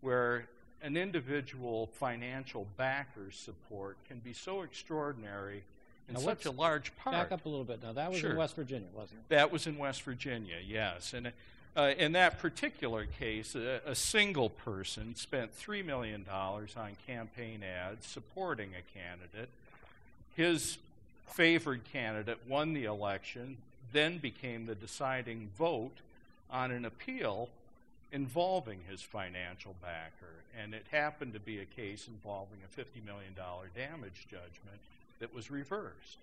where 0.00 0.46
an 0.82 0.96
individual 0.96 1.88
financial 1.94 2.66
backer's 2.76 3.36
support 3.36 3.96
can 4.06 4.18
be 4.18 4.32
so 4.32 4.62
extraordinary 4.62 5.62
in 6.08 6.14
Now, 6.14 6.20
such 6.20 6.46
a 6.46 6.50
large 6.50 6.96
part. 6.96 7.16
Back 7.16 7.32
up 7.32 7.44
a 7.44 7.48
little 7.48 7.64
bit 7.64 7.82
now. 7.82 7.92
That 7.92 8.10
was 8.10 8.20
Sure. 8.20 8.30
in 8.30 8.36
West 8.36 8.56
Virginia, 8.56 8.88
wasn't 8.94 9.20
it? 9.20 9.28
That 9.28 9.52
was 9.52 9.66
in 9.66 9.76
West 9.76 10.02
Virginia, 10.02 10.56
yes. 10.66 11.12
And 11.12 11.32
uh, 11.76 11.92
in 11.98 12.12
that 12.12 12.38
particular 12.38 13.04
case, 13.06 13.54
a, 13.54 13.80
a 13.84 13.94
single 13.94 14.50
person 14.50 15.14
spent 15.14 15.56
$3 15.58 15.84
million 15.84 16.24
on 16.30 16.96
campaign 17.06 17.62
ads 17.62 18.06
supporting 18.06 18.70
a 18.70 18.98
candidate. 18.98 19.48
His 20.34 20.78
favored 21.26 21.82
candidate 21.92 22.38
won 22.48 22.72
the 22.72 22.84
election, 22.84 23.58
then 23.92 24.18
became 24.18 24.66
the 24.66 24.74
deciding 24.74 25.50
vote 25.58 25.96
on 26.50 26.70
an 26.70 26.84
appeal 26.84 27.48
involving 28.12 28.80
his 28.88 29.02
financial 29.02 29.74
backer. 29.82 30.34
And 30.60 30.74
it 30.74 30.86
happened 30.90 31.34
to 31.34 31.40
be 31.40 31.60
a 31.60 31.64
case 31.64 32.08
involving 32.08 32.58
a 32.64 32.80
$50 32.80 33.04
million 33.04 33.34
damage 33.76 34.26
judgment 34.30 34.80
that 35.20 35.34
was 35.34 35.50
reversed. 35.50 36.18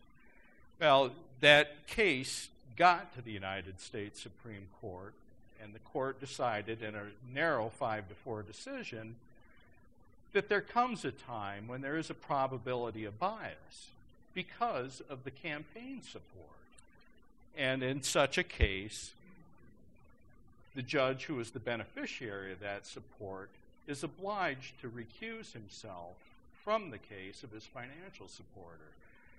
Well, 0.80 1.12
that 1.42 1.88
case 1.88 2.50
got 2.76 3.14
to 3.16 3.22
the 3.22 3.32
United 3.32 3.80
States 3.80 4.22
Supreme 4.22 4.68
Court, 4.82 5.14
and 5.64 5.74
the 5.74 5.80
court 5.80 6.20
decided 6.20 6.82
in 6.82 6.96
a 6.96 7.04
narrow 7.34 7.70
5 7.70 8.10
to 8.10 8.16
4 8.16 8.42
decision 8.44 9.16
that 10.34 10.50
there 10.50 10.62
comes 10.62 11.06
a 11.06 11.12
time 11.12 11.68
when 11.68 11.82
there 11.82 11.98
is 11.98 12.10
a 12.10 12.14
probability 12.14 13.06
of 13.06 13.18
bias 13.18 13.90
because 14.34 15.02
of 15.10 15.24
the 15.24 15.32
campaign 15.32 16.02
support. 16.02 16.50
And 17.58 17.82
in 17.82 18.04
such 18.04 18.38
a 18.38 18.44
case, 18.44 19.14
the 20.76 20.82
judge 20.82 21.26
who 21.26 21.40
is 21.40 21.52
the 21.52 21.60
beneficiary 21.60 22.52
of 22.52 22.60
that 22.60 22.86
support 22.86 23.50
is 23.88 24.04
obliged 24.04 24.80
to 24.82 24.90
recuse 24.90 25.54
himself 25.54 26.16
from 26.64 26.90
the 26.90 26.98
case 26.98 27.44
of 27.44 27.52
his 27.52 27.64
financial 27.64 28.28
supporter. 28.28 28.92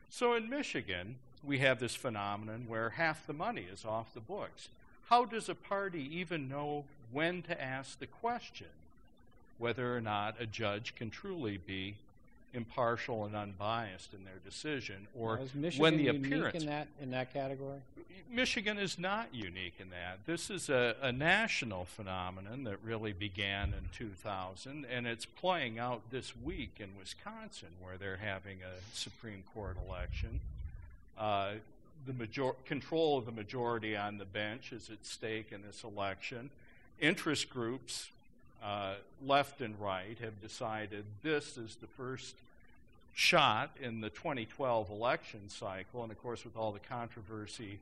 So 0.09 0.35
in 0.35 0.49
Michigan, 0.49 1.17
we 1.45 1.59
have 1.59 1.79
this 1.79 1.95
phenomenon 1.95 2.65
where 2.69 2.91
half 2.91 3.27
the 3.27 3.33
money 3.33 3.67
is 3.71 3.85
off 3.85 4.15
the 4.15 4.21
books. 4.21 4.69
How 5.09 5.25
does 5.25 5.49
a 5.49 5.55
party 5.55 6.09
even 6.19 6.49
know 6.49 6.85
when 7.13 7.43
to 7.43 7.61
ask 7.61 7.99
the 7.99 8.07
question 8.07 8.69
whether 9.59 9.97
or 9.97 10.01
not 10.01 10.37
a 10.41 10.47
judge 10.47 10.95
can 10.95 11.11
truly 11.11 11.57
be 11.57 11.97
impartial 12.57 13.25
and 13.25 13.37
unbiased 13.37 14.15
in 14.15 14.25
their 14.25 14.41
decision 14.45 15.07
or 15.15 15.37
Now, 15.37 15.43
is 15.43 15.55
Michigan 15.55 15.83
when 15.83 15.97
the 15.97 16.05
unique 16.05 16.27
appearance 16.27 16.63
in 16.63 16.69
that 16.69 16.89
in 17.01 17.11
that 17.11 17.33
category? 17.33 17.79
Michigan 18.31 18.77
is 18.77 18.99
not 18.99 19.29
unique 19.33 19.75
in 19.79 19.91
that. 19.91 20.19
This 20.27 20.51
is 20.51 20.69
a, 20.69 20.97
a 21.01 21.13
national 21.13 21.85
phenomenon 21.85 22.65
that 22.65 22.79
really 22.83 23.13
began 23.13 23.69
in 23.69 23.89
2000, 23.97 24.85
and 24.85 25.07
it's 25.07 25.25
playing 25.25 25.79
out 25.79 26.03
this 26.11 26.33
week 26.45 26.73
in 26.81 26.89
Wisconsin, 26.99 27.69
where 27.81 27.97
they're 27.97 28.17
having 28.17 28.59
a 28.63 28.97
Supreme 28.97 29.45
Court 29.55 29.77
election. 29.89 30.41
Uh, 31.17 31.53
the 32.05 32.13
major- 32.13 32.57
control 32.67 33.17
of 33.17 33.27
the 33.27 33.33
majority 33.33 33.97
on 33.97 34.19
the 34.19 34.25
bench 34.25 34.73
is 34.73 34.91
at 34.91 35.05
stake 35.07 35.53
in 35.53 35.63
this 35.63 35.85
election. 35.85 36.51
Interest 37.01 37.49
groups, 37.49 38.11
uh, 38.63 38.95
left 39.25 39.61
and 39.61 39.79
right, 39.81 40.19
have 40.21 40.41
decided 40.41 41.05
this 41.23 41.57
is 41.57 41.77
the 41.77 41.87
first 41.87 42.35
shot 43.17 43.71
in 43.81 44.03
the 44.03 44.11
2012 44.11 44.91
election 44.91 45.49
cycle, 45.49 46.03
and 46.03 46.13
of 46.13 46.23
course, 46.23 46.45
with 46.45 46.55
all 46.55 46.71
the 46.71 46.79
controversy 46.79 47.79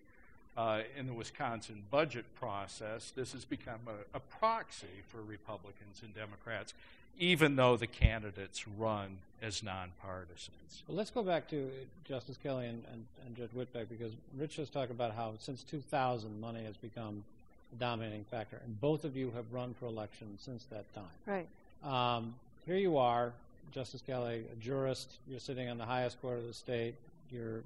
uh, 0.56 0.82
in 0.96 1.08
the 1.08 1.12
Wisconsin 1.12 1.82
budget 1.90 2.24
process, 2.36 3.12
this 3.16 3.32
has 3.32 3.44
become 3.44 3.80
a, 3.88 4.16
a 4.16 4.20
proxy 4.20 5.02
for 5.08 5.20
Republicans 5.22 6.02
and 6.02 6.14
Democrats, 6.14 6.72
even 7.18 7.56
though 7.56 7.76
the 7.76 7.88
candidates 7.88 8.68
run 8.78 9.18
as 9.42 9.60
nonpartisans. 9.60 10.82
Well, 10.86 10.96
let's 10.96 11.10
go 11.10 11.24
back 11.24 11.48
to 11.50 11.68
Justice 12.04 12.38
Kelly 12.40 12.66
and, 12.68 12.84
and, 12.92 13.04
and 13.26 13.36
Judge 13.36 13.50
Whitbeck 13.56 13.88
because 13.88 14.12
Rich 14.38 14.54
just 14.54 14.72
talked 14.72 14.92
about 14.92 15.16
how 15.16 15.32
since 15.40 15.64
2000 15.64 16.40
money 16.40 16.62
has 16.62 16.76
become 16.76 17.24
a 17.72 17.80
dominating 17.80 18.24
factor, 18.30 18.60
and 18.64 18.80
both 18.80 19.02
of 19.02 19.16
you 19.16 19.32
have 19.34 19.46
run 19.52 19.74
for 19.80 19.86
election 19.86 20.38
since 20.40 20.64
that 20.70 20.84
time. 20.94 21.04
Right. 21.26 21.48
Um, 21.82 22.36
here 22.66 22.76
you 22.76 22.98
are, 22.98 23.32
Justice 23.72 24.02
Kelly, 24.06 24.44
a 24.52 24.56
jurist. 24.56 25.12
You're 25.28 25.40
sitting 25.40 25.68
on 25.68 25.78
the 25.78 25.84
highest 25.84 26.20
court 26.20 26.38
of 26.38 26.46
the 26.46 26.54
state. 26.54 26.94
You're 27.30 27.62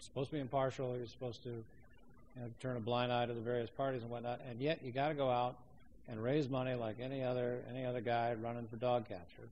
supposed 0.00 0.30
to 0.30 0.34
be 0.34 0.40
impartial. 0.40 0.96
You're 0.96 1.06
supposed 1.06 1.42
to 1.44 1.50
you 1.50 2.42
know, 2.42 2.48
turn 2.60 2.76
a 2.76 2.80
blind 2.80 3.12
eye 3.12 3.26
to 3.26 3.32
the 3.32 3.40
various 3.40 3.70
parties 3.70 4.02
and 4.02 4.10
whatnot. 4.10 4.40
And 4.50 4.60
yet, 4.60 4.80
you 4.84 4.90
got 4.90 5.08
to 5.08 5.14
go 5.14 5.30
out 5.30 5.56
and 6.08 6.22
raise 6.22 6.48
money 6.48 6.74
like 6.74 6.96
any 7.00 7.22
other 7.22 7.58
any 7.70 7.84
other 7.84 8.00
guy 8.00 8.34
running 8.42 8.66
for 8.66 8.76
dog 8.76 9.08
catcher. 9.08 9.48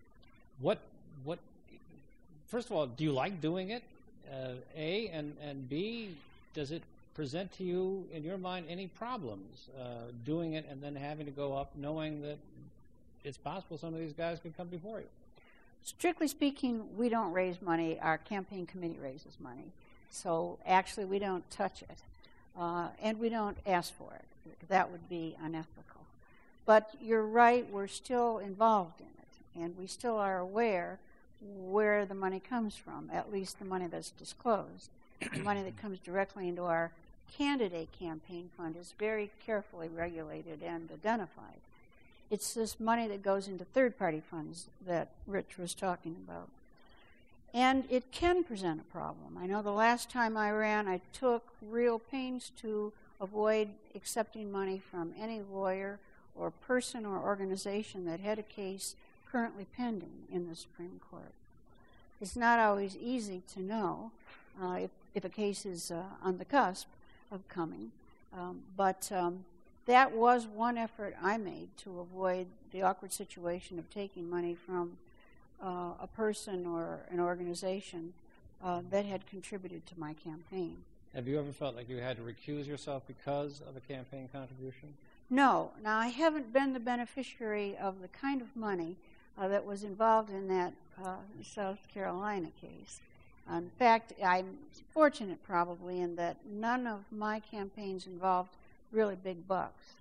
What 0.61 0.79
what? 1.25 1.39
First 2.49 2.67
of 2.67 2.77
all, 2.77 2.87
do 2.87 3.05
you 3.05 3.13
like 3.13 3.41
doing 3.41 3.71
it? 3.71 3.83
Uh, 4.31 4.53
a 4.77 5.09
and 5.09 5.37
and 5.43 5.69
B, 5.69 6.11
does 6.55 6.71
it 6.71 6.83
present 7.15 7.53
to 7.59 7.65
you 7.65 8.05
in 8.13 8.23
your 8.23 8.39
mind 8.39 8.67
any 8.69 8.87
problems 8.87 9.69
uh, 9.79 10.11
doing 10.25 10.55
it 10.55 10.67
and 10.71 10.83
then 10.83 10.97
having 10.97 11.27
to 11.27 11.33
go 11.33 11.55
up 11.55 11.71
knowing 11.77 12.23
that 12.23 12.39
it's 13.25 13.37
possible 13.37 13.77
some 13.77 13.93
of 13.93 14.01
these 14.01 14.15
guys 14.15 14.39
could 14.41 14.57
come 14.57 14.69
before 14.69 14.99
you? 15.01 15.07
Strictly 15.85 16.29
speaking, 16.29 16.97
we 16.97 17.09
don't 17.09 17.33
raise 17.33 17.61
money. 17.61 17.99
Our 18.01 18.19
campaign 18.19 18.67
committee 18.67 18.99
raises 19.03 19.37
money. 19.41 19.73
So 20.11 20.59
actually, 20.67 21.07
we 21.07 21.19
don't 21.19 21.49
touch 21.51 21.83
it. 21.83 21.99
Uh, 22.59 22.89
and 23.01 23.19
we 23.19 23.29
don't 23.29 23.57
ask 23.67 23.93
for 23.97 24.13
it. 24.15 24.69
That 24.69 24.91
would 24.91 25.09
be 25.09 25.37
unethical. 25.43 26.03
But 26.67 26.91
you're 27.01 27.27
right, 27.27 27.69
we're 27.71 27.89
still 27.89 28.39
involved 28.39 29.01
in 29.01 29.07
it. 29.07 29.63
And 29.65 29.77
we 29.77 29.87
still 29.87 30.17
are 30.17 30.39
aware 30.39 30.99
where 31.41 32.07
the 32.07 32.15
money 32.15 32.41
comes 32.41 32.77
from, 32.77 33.11
at 33.13 33.33
least 33.33 33.59
the 33.59 33.65
money 33.65 33.87
that's 33.87 34.11
disclosed. 34.11 34.91
the 35.33 35.41
money 35.41 35.63
that 35.63 35.77
comes 35.77 35.99
directly 35.99 36.49
into 36.49 36.63
our 36.63 36.93
candidate 37.37 37.89
campaign 37.99 38.51
fund 38.57 38.77
is 38.77 38.95
very 38.99 39.31
carefully 39.45 39.89
regulated 39.89 40.63
and 40.63 40.91
identified. 40.93 41.61
It's 42.33 42.55
this 42.55 42.81
money 42.81 43.07
that 43.09 43.23
goes 43.23 43.47
into 43.47 43.67
third 43.67 43.99
party 43.99 44.23
funds 44.31 44.69
that 44.87 45.11
Rich 45.27 45.59
was 45.59 45.75
talking 45.75 46.17
about. 46.27 46.49
And 47.53 47.85
it 47.91 48.11
can 48.11 48.43
present 48.43 48.81
a 48.81 48.85
problem. 48.85 49.37
I 49.39 49.45
know 49.45 49.61
the 49.61 49.71
last 49.71 50.09
time 50.09 50.39
I 50.39 50.51
ran, 50.51 50.89
I 50.89 51.03
took 51.13 51.45
real 51.61 51.99
pains 51.99 52.51
to 52.63 52.91
avoid 53.21 53.69
accepting 53.95 54.51
money 54.51 54.81
from 54.91 55.13
any 55.21 55.43
lawyer 55.43 55.99
or 56.35 56.51
person 56.51 57.05
or 57.05 57.19
organization 57.19 58.07
that 58.07 58.21
had 58.21 58.39
a 58.39 58.43
case 58.43 58.97
currently 59.31 59.67
pending 59.77 60.25
in 60.33 60.49
the 60.49 60.57
Supreme 60.57 61.03
Court. 61.11 61.35
It's 62.19 62.35
not 62.35 62.59
always 62.59 62.97
easy 62.97 63.43
to 63.53 63.61
know 63.61 64.11
uh, 64.59 64.79
if, 64.85 64.91
if, 65.15 65.23
a 65.27 65.29
case 65.29 65.67
is 65.67 65.91
uh, 65.91 66.05
on 66.23 66.39
the 66.39 66.47
cusp 66.47 66.87
of 67.31 67.47
coming, 67.49 67.93
um, 68.33 68.61
but 68.75 69.11
um, 69.13 69.45
that 69.87 70.13
was 70.13 70.47
one 70.47 70.79
effort 70.79 71.17
I 71.21 71.37
made 71.37 71.69
to 71.79 72.01
avoid 72.01 72.47
the 72.71 72.83
awkward 72.83 73.13
situation 73.13 73.79
of 73.79 73.91
taking 73.91 74.29
money 74.31 74.55
from 74.55 74.99
uh, 75.63 75.93
a 76.01 76.09
person 76.15 76.67
or 76.67 77.01
an 77.11 77.21
organization 77.21 78.13
uh, 78.63 78.83
that 78.91 79.05
had 79.07 79.27
contributed 79.27 79.87
to 79.87 79.99
my 79.99 80.15
campaign. 80.15 80.79
Have 81.15 81.29
you 81.29 81.39
ever 81.39 81.53
felt 81.53 81.77
like 81.77 81.89
you 81.89 81.99
had 81.99 82.17
to 82.17 82.23
recuse 82.23 82.67
yourself 82.67 83.03
because 83.07 83.61
of 83.69 83.77
a 83.77 83.81
campaign 83.81 84.29
contribution? 84.33 84.95
No. 85.29 85.73
Now, 85.83 85.99
I 85.99 86.09
haven't 86.09 86.53
been 86.53 86.73
the 86.73 86.81
beneficiary 86.81 87.77
of 87.77 88.01
the 88.01 88.09
kind 88.09 88.41
of 88.41 88.55
money 88.57 88.97
uh, 89.37 89.49
that 89.49 89.65
was 89.65 89.83
involved 89.83 90.31
in 90.31 90.49
that 90.49 90.73
uh, 91.05 91.17
South 91.43 91.79
Carolina 91.93 92.49
case. 92.61 93.01
In 93.51 93.71
fact, 93.79 94.13
I'm 94.25 94.57
fortunate 94.95 95.43
probably 95.43 96.01
in 96.01 96.17
that 96.17 96.37
none 96.49 96.87
of 96.87 97.01
my 97.11 97.41
campaigns 97.41 98.07
involved 98.07 98.57
really 98.93 99.17
big 99.17 99.49
bucks. 99.49 99.95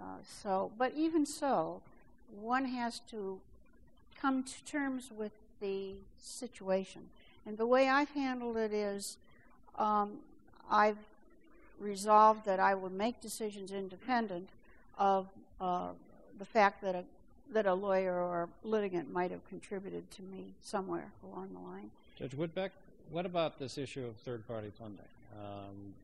Uh, 0.00 0.04
so, 0.42 0.70
but 0.78 0.92
even 0.96 1.26
so, 1.26 1.82
one 2.40 2.64
has 2.64 3.00
to 3.10 3.38
come 4.20 4.42
to 4.42 4.64
terms 4.64 5.10
with 5.14 5.32
the 5.60 5.92
situation. 6.18 7.02
And 7.46 7.58
the 7.58 7.66
way 7.66 7.88
I've 7.88 8.10
handled 8.10 8.56
it 8.56 8.72
is 8.72 9.16
um, 9.78 10.18
I've 10.70 10.98
resolved 11.78 12.44
that 12.44 12.60
I 12.60 12.74
would 12.74 12.92
make 12.92 13.20
decisions 13.20 13.72
independent 13.72 14.48
of 14.98 15.26
uh, 15.60 15.88
the 16.38 16.44
fact 16.44 16.82
that 16.82 16.94
a, 16.94 17.04
that 17.52 17.66
a 17.66 17.74
lawyer 17.74 18.14
or 18.14 18.48
litigant 18.62 19.12
might 19.12 19.30
have 19.30 19.46
contributed 19.48 20.10
to 20.12 20.22
me 20.22 20.52
somewhere 20.62 21.10
along 21.24 21.48
the 21.52 21.60
line. 21.60 21.90
Judge 22.18 22.32
Whitbeck, 22.32 22.70
what 23.10 23.26
about 23.26 23.58
this 23.58 23.78
issue 23.78 24.06
of 24.06 24.16
third 24.16 24.46
party 24.46 24.70
funding? 24.78 25.04
Um, 25.38 25.94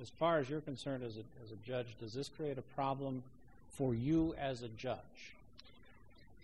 as 0.00 0.08
far 0.08 0.38
as 0.38 0.48
you're 0.48 0.60
concerned 0.60 1.02
as 1.04 1.16
a, 1.16 1.24
as 1.44 1.52
a 1.52 1.66
judge, 1.66 1.86
does 2.00 2.12
this 2.12 2.28
create 2.28 2.58
a 2.58 2.62
problem 2.74 3.22
for 3.70 3.94
you 3.94 4.34
as 4.38 4.62
a 4.62 4.68
judge? 4.68 4.98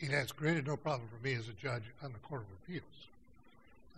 It 0.01 0.11
has 0.11 0.33
created 0.33 0.67
no 0.67 0.77
problem 0.77 1.09
for 1.09 1.25
me 1.27 1.35
as 1.35 1.49
a 1.49 1.53
judge 1.53 1.83
on 2.03 2.13
the 2.13 2.19
Court 2.21 2.43
of 2.43 2.47
Appeals. 2.63 2.85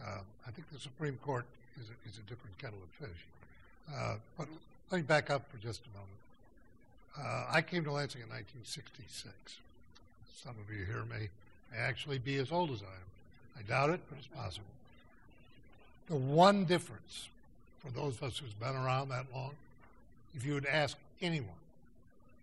Uh, 0.02 0.20
I 0.46 0.50
think 0.50 0.70
the 0.72 0.78
Supreme 0.78 1.18
Court 1.22 1.44
is 1.78 1.88
a, 1.88 2.08
is 2.08 2.18
a 2.18 2.22
different 2.22 2.56
kettle 2.58 2.78
of 2.82 3.06
fish. 3.06 3.26
Uh, 3.94 4.14
but 4.38 4.48
let 4.90 4.98
me 4.98 5.02
back 5.02 5.30
up 5.30 5.50
for 5.50 5.58
just 5.58 5.82
a 5.86 5.98
moment. 5.98 6.20
Uh, 7.18 7.54
I 7.54 7.60
came 7.60 7.84
to 7.84 7.92
Lansing 7.92 8.22
in 8.22 8.28
1966. 8.28 9.34
Some 10.42 10.54
of 10.58 10.74
you 10.74 10.84
here 10.84 11.04
may, 11.08 11.28
may 11.72 11.78
actually 11.78 12.18
be 12.18 12.36
as 12.36 12.50
old 12.50 12.70
as 12.70 12.82
I 12.82 12.86
am. 12.86 13.10
I 13.58 13.62
doubt 13.62 13.90
it, 13.90 14.00
but 14.08 14.18
it's 14.18 14.28
possible. 14.28 14.66
The 16.06 16.16
one 16.16 16.64
difference 16.64 17.28
for 17.80 17.90
those 17.90 18.16
of 18.16 18.24
us 18.24 18.38
who's 18.38 18.52
been 18.54 18.76
around 18.76 19.08
that 19.08 19.26
long, 19.34 19.52
if 20.34 20.44
you 20.44 20.54
would 20.54 20.66
ask 20.66 20.96
anyone, 21.20 21.48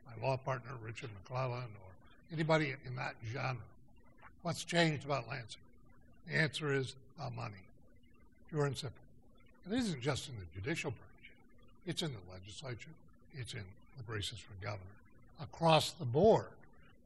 my 0.06 0.28
law 0.28 0.38
partner 0.38 0.72
Richard 0.84 1.10
McLellan 1.24 1.64
or 1.64 1.92
anybody 2.34 2.76
in 2.86 2.96
that 2.96 3.16
genre, 3.32 3.58
what's 4.42 4.64
changed 4.64 5.06
about 5.06 5.28
Lansing? 5.30 5.62
The 6.28 6.36
answer 6.36 6.74
is 6.74 6.96
the 7.18 7.30
money, 7.30 7.64
pure 8.50 8.66
and 8.66 8.76
simple. 8.76 8.98
It 9.70 9.78
isn't 9.78 10.02
just 10.02 10.30
in 10.30 10.36
the 10.36 10.62
judicial 10.62 10.92
branch; 10.92 11.32
it's 11.86 12.02
in 12.02 12.12
the 12.12 12.34
legislature, 12.34 12.90
it's 13.38 13.54
in 13.54 13.64
the 13.98 14.12
races 14.12 14.40
for 14.40 14.54
governor. 14.62 14.82
Across 15.42 15.92
the 15.94 16.06
board, 16.06 16.48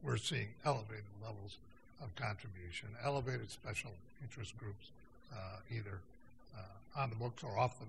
we're 0.02 0.16
seeing 0.16 0.48
elevated 0.64 1.04
levels 1.22 1.58
of 2.02 2.14
contribution, 2.16 2.88
elevated 3.04 3.50
special 3.50 3.90
interest 4.22 4.58
groups, 4.58 4.88
uh, 5.32 5.36
either 5.70 5.98
uh, 6.56 7.00
on 7.00 7.10
the 7.10 7.16
books 7.16 7.42
or 7.44 7.58
off 7.58 7.78
them, 7.78 7.88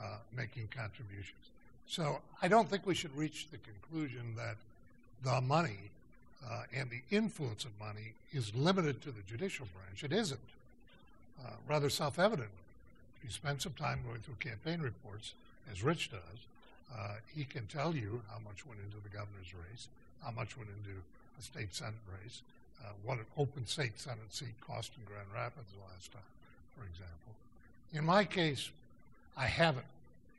uh, 0.00 0.16
making 0.36 0.68
contributions. 0.68 1.44
So 1.86 2.20
I 2.42 2.48
don't 2.48 2.68
think 2.68 2.86
we 2.86 2.94
should 2.94 3.16
reach 3.16 3.48
the 3.50 3.58
conclusion 3.58 4.34
that 4.36 4.56
the 5.22 5.40
money 5.40 5.78
uh, 6.48 6.62
and 6.74 6.90
the 6.90 7.00
influence 7.14 7.64
of 7.64 7.70
money 7.78 8.12
is 8.32 8.54
limited 8.54 9.00
to 9.02 9.10
the 9.10 9.22
judicial 9.26 9.66
branch. 9.74 10.04
It 10.04 10.12
isn't. 10.16 10.40
Uh, 11.42 11.50
rather 11.68 11.90
self 11.90 12.18
evident. 12.18 12.50
If 13.18 13.24
you 13.24 13.30
spend 13.30 13.60
some 13.60 13.72
time 13.72 14.00
going 14.06 14.20
through 14.20 14.36
campaign 14.38 14.80
reports, 14.80 15.32
as 15.70 15.82
Rich 15.82 16.10
does, 16.10 16.40
uh, 16.96 17.14
he 17.34 17.44
can 17.44 17.66
tell 17.66 17.94
you 17.94 18.22
how 18.30 18.38
much 18.38 18.66
went 18.66 18.80
into 18.80 19.02
the 19.02 19.08
governor's 19.08 19.52
race, 19.54 19.88
how 20.22 20.30
much 20.30 20.56
went 20.56 20.70
into 20.70 20.96
a 21.38 21.42
state 21.42 21.74
senate 21.74 21.94
race, 22.22 22.42
uh, 22.84 22.90
what 23.04 23.18
an 23.18 23.26
open 23.36 23.66
state 23.66 23.98
senate 23.98 24.30
seat 24.30 24.54
cost 24.60 24.92
in 24.96 25.04
Grand 25.04 25.26
Rapids 25.34 25.72
last 25.90 26.12
time, 26.12 26.22
for 26.76 26.84
example. 26.84 27.32
In 27.92 28.04
my 28.04 28.24
case, 28.24 28.70
I 29.36 29.46
haven't. 29.46 29.86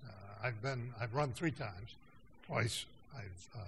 Uh, 0.06 0.48
I've 0.48 0.62
been. 0.62 0.94
I've 1.00 1.14
run 1.14 1.32
three 1.32 1.52
times. 1.52 1.96
Twice 2.48 2.86
I've 3.16 3.50
uh, 3.56 3.60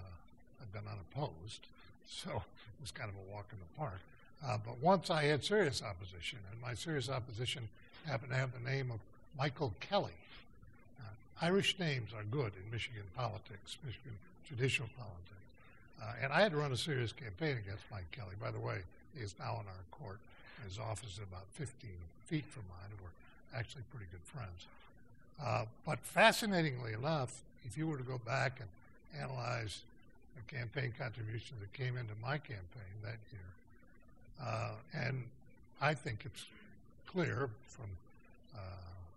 I've 0.62 0.72
been 0.72 0.90
unopposed, 0.90 1.66
so 2.08 2.30
it 2.30 2.80
was 2.80 2.90
kind 2.90 3.10
of 3.10 3.16
a 3.16 3.34
walk 3.34 3.46
in 3.52 3.58
the 3.58 3.78
park. 3.78 4.00
Uh, 4.46 4.56
but 4.64 4.78
once 4.80 5.10
I 5.10 5.24
had 5.24 5.44
serious 5.44 5.82
opposition, 5.82 6.38
and 6.52 6.60
my 6.60 6.74
serious 6.74 7.08
opposition 7.08 7.68
happened 8.06 8.30
to 8.30 8.36
have 8.36 8.52
the 8.52 8.70
name 8.70 8.90
of 8.90 9.00
Michael 9.36 9.74
Kelly. 9.80 10.16
Uh, 11.00 11.46
Irish 11.46 11.78
names 11.78 12.10
are 12.16 12.22
good 12.24 12.52
in 12.62 12.70
Michigan 12.70 13.02
politics, 13.16 13.76
Michigan 13.84 14.16
judicial 14.48 14.86
politics. 14.96 15.18
Uh, 16.00 16.24
and 16.24 16.32
I 16.32 16.40
had 16.40 16.52
to 16.52 16.58
run 16.58 16.72
a 16.72 16.76
serious 16.76 17.12
campaign 17.12 17.58
against 17.58 17.82
Mike 17.90 18.10
Kelly. 18.12 18.34
By 18.40 18.50
the 18.50 18.60
way, 18.60 18.78
he 19.14 19.22
is 19.22 19.34
now 19.38 19.60
in 19.60 19.66
our 19.66 19.84
court. 19.90 20.18
His 20.66 20.78
office 20.78 21.14
is 21.14 21.18
about 21.18 21.46
15 21.52 21.90
feet 22.26 22.44
from 22.46 22.62
mine. 22.68 22.90
We're 23.02 23.58
actually 23.58 23.82
pretty 23.90 24.06
good 24.10 24.22
friends. 24.24 24.66
Uh, 25.44 25.64
but 25.86 26.00
fascinatingly 26.00 26.92
enough, 26.92 27.42
if 27.64 27.78
you 27.78 27.86
were 27.86 27.96
to 27.96 28.02
go 28.02 28.18
back 28.26 28.60
and 28.60 28.68
analyze 29.20 29.82
the 30.36 30.54
campaign 30.54 30.92
contributions 30.98 31.60
that 31.60 31.72
came 31.72 31.96
into 31.96 32.12
my 32.20 32.38
campaign 32.38 32.94
that 33.02 33.18
year, 33.32 34.44
uh, 34.44 34.70
and 34.92 35.24
I 35.80 35.94
think 35.94 36.22
it's 36.24 36.44
clear 37.06 37.48
from 37.66 37.86
uh, 38.54 38.60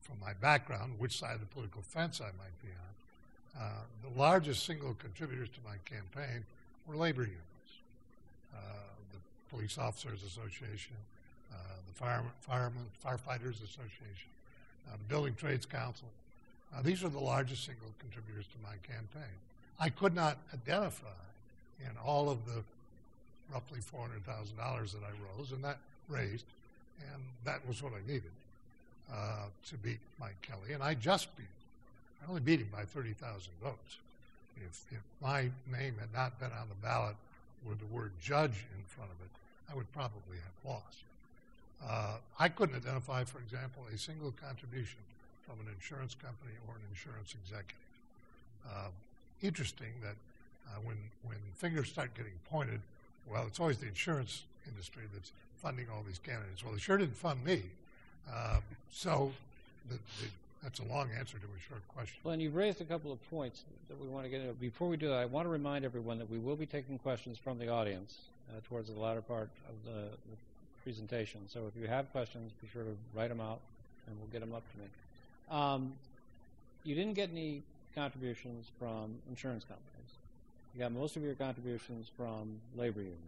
from 0.02 0.20
my 0.20 0.34
background 0.34 0.94
which 1.00 1.18
side 1.18 1.36
of 1.36 1.40
the 1.40 1.46
political 1.48 1.82
fence 1.82 2.22
I 2.22 2.26
might 2.26 2.62
be 2.62 2.70
on. 2.70 3.64
Uh, 3.64 3.70
the 4.04 4.20
largest 4.20 4.66
single 4.66 4.94
contributors 4.96 5.50
to 5.50 5.60
my 5.66 5.76
campaign 5.86 6.44
were 6.88 6.96
labor 6.96 7.22
unions, 7.22 7.70
uh, 8.54 8.60
the 9.12 9.20
Police 9.50 9.78
Officers 9.78 10.24
Association, 10.24 10.96
the 11.50 11.94
Firemen 12.42 12.86
Firefighters 13.04 13.64
Association, 13.64 14.30
uh, 14.90 14.96
Building 15.10 15.36
Trades 15.36 15.66
Council. 15.66 16.08
Uh, 16.76 16.82
these 16.82 17.04
are 17.04 17.10
the 17.10 17.20
largest 17.20 17.66
single 17.66 17.92
contributors 18.00 18.46
to 18.46 18.58
my 18.64 18.76
campaign. 18.88 19.34
I 19.80 19.90
could 19.90 20.16
not 20.16 20.38
identify 20.54 21.08
in 21.82 21.92
all 22.04 22.30
of 22.30 22.46
the 22.46 22.64
roughly 23.52 23.80
$400,000 23.80 24.92
that 24.92 25.02
I 25.04 25.38
rose, 25.38 25.52
and 25.52 25.64
that 25.64 25.78
raised, 26.08 26.46
and 27.14 27.22
that 27.44 27.66
was 27.68 27.84
what 27.84 27.94
I 27.94 28.08
needed 28.08 28.32
uh, 29.12 29.46
to 29.70 29.76
beat 29.78 30.00
Mike 30.20 30.42
Kelly. 30.42 30.74
And 30.74 30.82
I 30.82 30.94
just 30.94 31.36
beat 31.36 31.44
him. 31.44 31.50
I 32.24 32.30
only 32.30 32.42
beat 32.42 32.60
him 32.60 32.70
by 32.72 32.84
30,000 32.84 33.52
votes. 33.62 33.98
If, 34.58 34.86
if 34.92 35.02
my 35.22 35.50
name 35.72 35.96
had 36.00 36.14
not 36.14 36.40
been 36.40 36.52
on 36.52 36.70
the 36.70 36.76
ballot 36.88 37.16
with 37.68 37.80
the 37.80 37.86
word 37.94 38.12
judge 38.22 38.66
in 38.78 38.84
front 38.86 39.10
of 39.12 39.18
it, 39.26 39.32
I 39.72 39.76
would 39.76 39.92
probably 39.94 40.38
have 40.38 40.72
lost. 40.72 41.04
Uh, 41.88 42.18
I 42.40 42.50
couldn't 42.50 42.76
identify, 42.76 43.24
for 43.24 43.40
example, 43.40 43.84
a 43.94 43.98
single 43.98 44.32
contribution 44.32 45.00
from 45.46 45.60
an 45.66 45.74
insurance 45.74 46.16
company 46.16 46.54
or 46.68 46.76
an 46.76 46.82
insurance 46.90 47.36
executive. 47.44 47.76
Uh, 48.68 48.90
interesting 49.42 49.92
that 50.04 50.16
uh, 50.68 50.80
when 50.84 50.98
when 51.24 51.38
fingers 51.56 51.90
start 51.90 52.14
getting 52.14 52.34
pointed, 52.50 52.80
well, 53.30 53.46
it's 53.48 53.60
always 53.60 53.78
the 53.78 53.88
insurance 53.88 54.44
industry 54.68 55.04
that's 55.14 55.32
funding 55.62 55.88
all 55.92 56.04
these 56.06 56.20
candidates. 56.20 56.64
Well, 56.64 56.74
they 56.74 56.80
sure 56.80 56.98
didn't 56.98 57.16
fund 57.16 57.44
me. 57.44 57.64
Um, 58.32 58.62
so 58.92 59.32
the, 59.90 59.96
the, 59.96 60.28
that's 60.64 60.80
a 60.80 60.84
long 60.84 61.10
answer 61.18 61.38
to 61.38 61.46
a 61.46 61.62
short 61.68 61.82
question. 61.96 62.18
Well, 62.24 62.34
and 62.34 62.42
you've 62.42 62.56
raised 62.56 62.82
a 62.82 62.86
couple 62.86 63.12
of 63.12 63.30
points 63.30 63.64
that 63.90 64.00
we 64.00 64.08
want 64.08 64.26
to 64.26 64.30
get 64.30 64.42
into. 64.42 64.54
Before 64.54 64.88
we 64.88 64.98
do 64.98 65.08
that, 65.08 65.18
I 65.18 65.26
want 65.26 65.46
to 65.46 65.50
remind 65.50 65.86
everyone 65.86 66.20
that 66.20 66.30
we 66.30 66.38
will 66.38 66.56
be 66.56 66.66
taking 66.66 67.00
questions 67.00 67.38
from 67.38 67.58
the 67.58 67.68
audience 67.68 68.16
uh, 68.50 68.60
towards 68.70 68.90
the 68.94 69.00
latter 69.00 69.22
part 69.22 69.50
of 69.68 69.76
the, 69.86 70.02
presentation. 70.84 71.42
So 71.48 71.68
if 71.68 71.82
you 71.82 71.88
have 71.88 72.12
questions, 72.12 72.52
be 72.62 72.68
sure 72.72 72.84
to 72.84 72.96
write 73.16 73.30
them 73.30 73.42
out, 73.42 73.60
and 74.08 74.16
we'll 74.20 74.30
get 74.32 74.42
them 74.42 74.54
up 74.54 74.64
to 74.72 74.78
me. 74.80 74.86
Um, 75.50 75.94
you 76.84 76.96
didn't 76.96 77.14
get 77.14 77.30
any 77.32 77.62
contributions 77.96 78.68
from 78.80 79.16
insurance 79.30 79.64
companies. 79.64 79.88
You 80.74 80.80
got 80.80 80.92
most 80.92 81.16
of 81.16 81.24
your 81.24 81.36
contributions 81.36 82.08
from 82.16 82.60
labor 82.76 83.02
unions. 83.02 83.20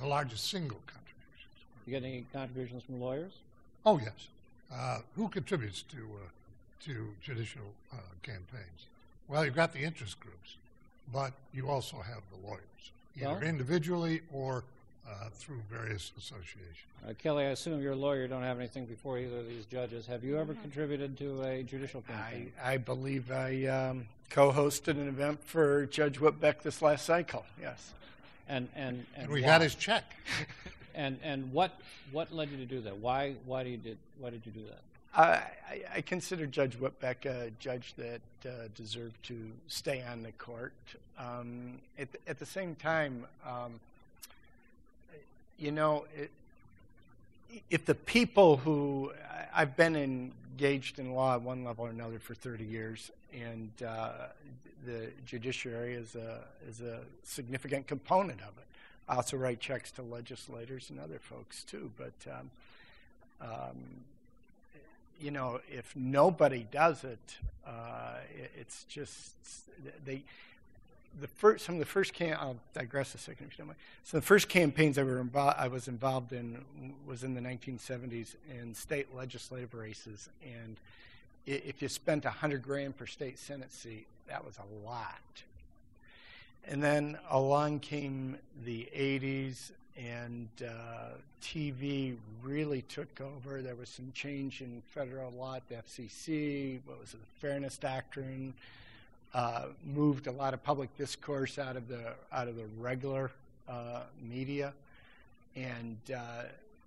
The 0.00 0.06
largest 0.06 0.48
single 0.48 0.80
contributions. 0.86 1.54
You 1.86 1.92
get 1.92 2.04
any 2.04 2.26
contributions 2.32 2.82
from 2.82 3.00
lawyers? 3.00 3.32
Oh 3.84 3.98
yes. 3.98 4.28
Uh, 4.72 4.98
who 5.16 5.28
contributes 5.28 5.82
to 5.82 5.96
uh, 5.96 6.28
to 6.84 7.08
judicial 7.22 7.62
uh, 7.92 7.96
campaigns? 8.22 8.86
Well, 9.28 9.44
you've 9.44 9.54
got 9.54 9.72
the 9.72 9.80
interest 9.80 10.20
groups, 10.20 10.56
but 11.12 11.32
you 11.54 11.68
also 11.68 11.96
have 11.96 12.22
the 12.30 12.46
lawyers, 12.46 12.60
either 13.16 13.26
well, 13.26 13.42
individually 13.42 14.20
or 14.32 14.64
uh, 15.08 15.28
through 15.32 15.60
various 15.70 16.12
associations. 16.16 16.76
Uh, 17.06 17.12
Kelly, 17.18 17.44
I 17.44 17.48
assume 17.48 17.82
you're 17.82 17.92
a 17.92 17.96
lawyer. 17.96 18.28
Don't 18.28 18.42
have 18.42 18.58
anything 18.58 18.84
before 18.84 19.18
either 19.18 19.38
of 19.38 19.48
these 19.48 19.66
judges. 19.66 20.06
Have 20.06 20.22
you 20.22 20.38
ever 20.38 20.54
contributed 20.54 21.18
to 21.18 21.42
a 21.42 21.62
judicial 21.62 22.02
campaign? 22.02 22.52
I, 22.62 22.74
I 22.74 22.76
believe 22.76 23.30
I 23.30 23.66
um, 23.66 24.06
co-hosted 24.30 24.92
an 24.92 25.08
event 25.08 25.42
for 25.44 25.86
Judge 25.86 26.18
Whitbeck 26.18 26.62
this 26.62 26.82
last 26.82 27.04
cycle. 27.04 27.44
Yes. 27.60 27.92
And 28.48 28.68
and 28.74 29.04
and, 29.16 29.24
and 29.24 29.32
we 29.32 29.40
why? 29.40 29.48
got 29.48 29.60
his 29.60 29.74
check. 29.74 30.04
and 30.94 31.18
and 31.22 31.52
what 31.52 31.80
what 32.10 32.32
led 32.32 32.50
you 32.50 32.56
to 32.58 32.66
do 32.66 32.80
that? 32.82 32.96
Why 32.96 33.34
why 33.46 33.64
do 33.64 33.70
you 33.70 33.76
did 33.76 33.98
why 34.18 34.30
did 34.30 34.44
you 34.44 34.52
do 34.52 34.64
that? 34.66 34.80
I, 35.14 35.42
I 35.94 36.00
consider 36.00 36.46
Judge 36.46 36.78
Whitbeck 36.78 37.26
a 37.26 37.50
judge 37.58 37.94
that 37.98 38.20
uh, 38.46 38.68
deserved 38.74 39.22
to 39.24 39.50
stay 39.68 40.02
on 40.10 40.22
the 40.22 40.32
court. 40.32 40.72
Um, 41.18 41.80
at, 41.98 42.10
the, 42.12 42.18
at 42.26 42.38
the 42.38 42.46
same 42.46 42.74
time, 42.76 43.26
um, 43.46 43.78
you 45.62 45.70
know, 45.70 46.04
it, 46.16 46.30
if 47.70 47.86
the 47.86 47.94
people 47.94 48.56
who 48.56 49.12
I've 49.54 49.76
been 49.76 49.94
engaged 49.94 50.98
in 50.98 51.14
law 51.14 51.34
at 51.34 51.42
one 51.42 51.62
level 51.64 51.86
or 51.86 51.90
another 51.90 52.18
for 52.18 52.34
30 52.34 52.64
years, 52.64 53.12
and 53.32 53.70
uh, 53.86 54.10
the 54.84 55.10
judiciary 55.24 55.94
is 55.94 56.16
a 56.16 56.40
is 56.68 56.80
a 56.80 56.98
significant 57.22 57.86
component 57.86 58.40
of 58.40 58.48
it. 58.58 58.66
I 59.08 59.16
also 59.16 59.36
write 59.36 59.60
checks 59.60 59.92
to 59.92 60.02
legislators 60.02 60.90
and 60.90 60.98
other 60.98 61.18
folks 61.18 61.62
too, 61.62 61.90
but. 61.96 62.12
Um, 62.30 62.50
um, 63.40 63.76
you 65.20 65.30
know, 65.30 65.60
if 65.70 65.94
nobody 65.94 66.66
does 66.72 67.04
it, 67.04 67.36
uh, 67.66 68.16
it, 68.36 68.50
it's 68.58 68.84
just 68.84 69.34
they. 70.04 70.22
The 71.20 71.28
first, 71.28 71.64
some 71.64 71.74
of 71.74 71.78
the 71.78 71.86
first 71.86 72.14
cam- 72.14 72.38
I'll 72.40 72.56
digress 72.72 73.14
a 73.14 73.18
second 73.18 73.46
if 73.46 73.52
you 73.52 73.58
don't 73.58 73.68
mind. 73.68 73.78
So 74.04 74.16
the 74.16 74.22
first 74.22 74.48
campaigns 74.48 74.96
I, 74.98 75.02
were 75.02 75.22
invo- 75.22 75.58
I 75.58 75.68
was 75.68 75.86
involved 75.88 76.32
in 76.32 76.64
was 77.06 77.22
in 77.22 77.34
the 77.34 77.40
1970s 77.40 78.34
in 78.50 78.74
state 78.74 79.14
legislative 79.14 79.74
races, 79.74 80.28
and 80.42 80.76
if 81.46 81.82
you 81.82 81.88
spent 81.88 82.24
a 82.24 82.30
hundred 82.30 82.62
grand 82.62 82.96
per 82.96 83.06
state 83.06 83.38
senate 83.38 83.72
seat, 83.72 84.06
that 84.28 84.44
was 84.44 84.58
a 84.58 84.86
lot. 84.86 85.20
And 86.66 86.82
then 86.82 87.18
along 87.30 87.80
came 87.80 88.36
the 88.64 88.88
80s, 88.96 89.72
and 89.96 90.48
uh, 90.64 91.16
TV 91.42 92.16
really 92.42 92.82
took 92.82 93.20
over. 93.20 93.60
There 93.60 93.74
was 93.74 93.88
some 93.88 94.12
change 94.14 94.60
in 94.60 94.82
federal 94.94 95.32
law 95.32 95.58
the 95.68 95.74
FCC. 95.76 96.80
What 96.86 97.00
was 97.00 97.14
it, 97.14 97.20
the 97.20 97.46
Fairness 97.46 97.76
Doctrine? 97.76 98.54
Uh, 99.34 99.64
moved 99.94 100.26
a 100.26 100.32
lot 100.32 100.52
of 100.52 100.62
public 100.62 100.94
discourse 100.98 101.58
out 101.58 101.74
of 101.76 101.88
the 101.88 102.12
out 102.32 102.48
of 102.48 102.56
the 102.56 102.66
regular 102.78 103.30
uh, 103.68 104.00
media, 104.22 104.74
and 105.56 105.96
uh, 106.14 106.42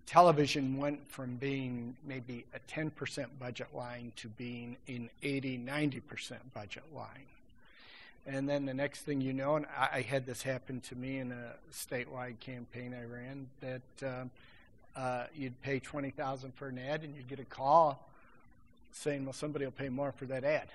television 0.05 0.77
went 0.77 0.99
from 1.09 1.35
being 1.37 1.95
maybe 2.05 2.45
a 2.53 2.59
10% 2.71 3.25
budget 3.39 3.67
line 3.73 4.11
to 4.15 4.27
being 4.27 4.77
an 4.87 5.09
80, 5.23 5.57
90% 5.57 6.33
budget 6.53 6.83
line. 6.95 7.07
And 8.27 8.49
then 8.49 8.65
the 8.65 8.73
next 8.73 9.01
thing 9.01 9.21
you 9.21 9.33
know, 9.33 9.55
and 9.55 9.65
I, 9.77 9.89
I 9.93 10.01
had 10.01 10.25
this 10.25 10.41
happen 10.41 10.81
to 10.81 10.95
me 10.95 11.19
in 11.19 11.31
a 11.31 11.53
statewide 11.71 12.39
campaign 12.39 12.95
I 12.99 13.05
ran, 13.05 13.47
that 13.61 14.07
um, 14.07 14.31
uh, 14.95 15.25
you'd 15.35 15.61
pay 15.61 15.79
twenty 15.79 16.09
thousand 16.09 16.55
for 16.55 16.69
an 16.69 16.79
ad, 16.79 17.03
and 17.03 17.15
you'd 17.15 17.27
get 17.27 17.39
a 17.39 17.45
call 17.45 18.07
saying, 18.93 19.25
"Well, 19.25 19.33
somebody 19.33 19.65
will 19.65 19.71
pay 19.73 19.89
more 19.89 20.11
for 20.11 20.25
that 20.25 20.43
ad." 20.43 20.69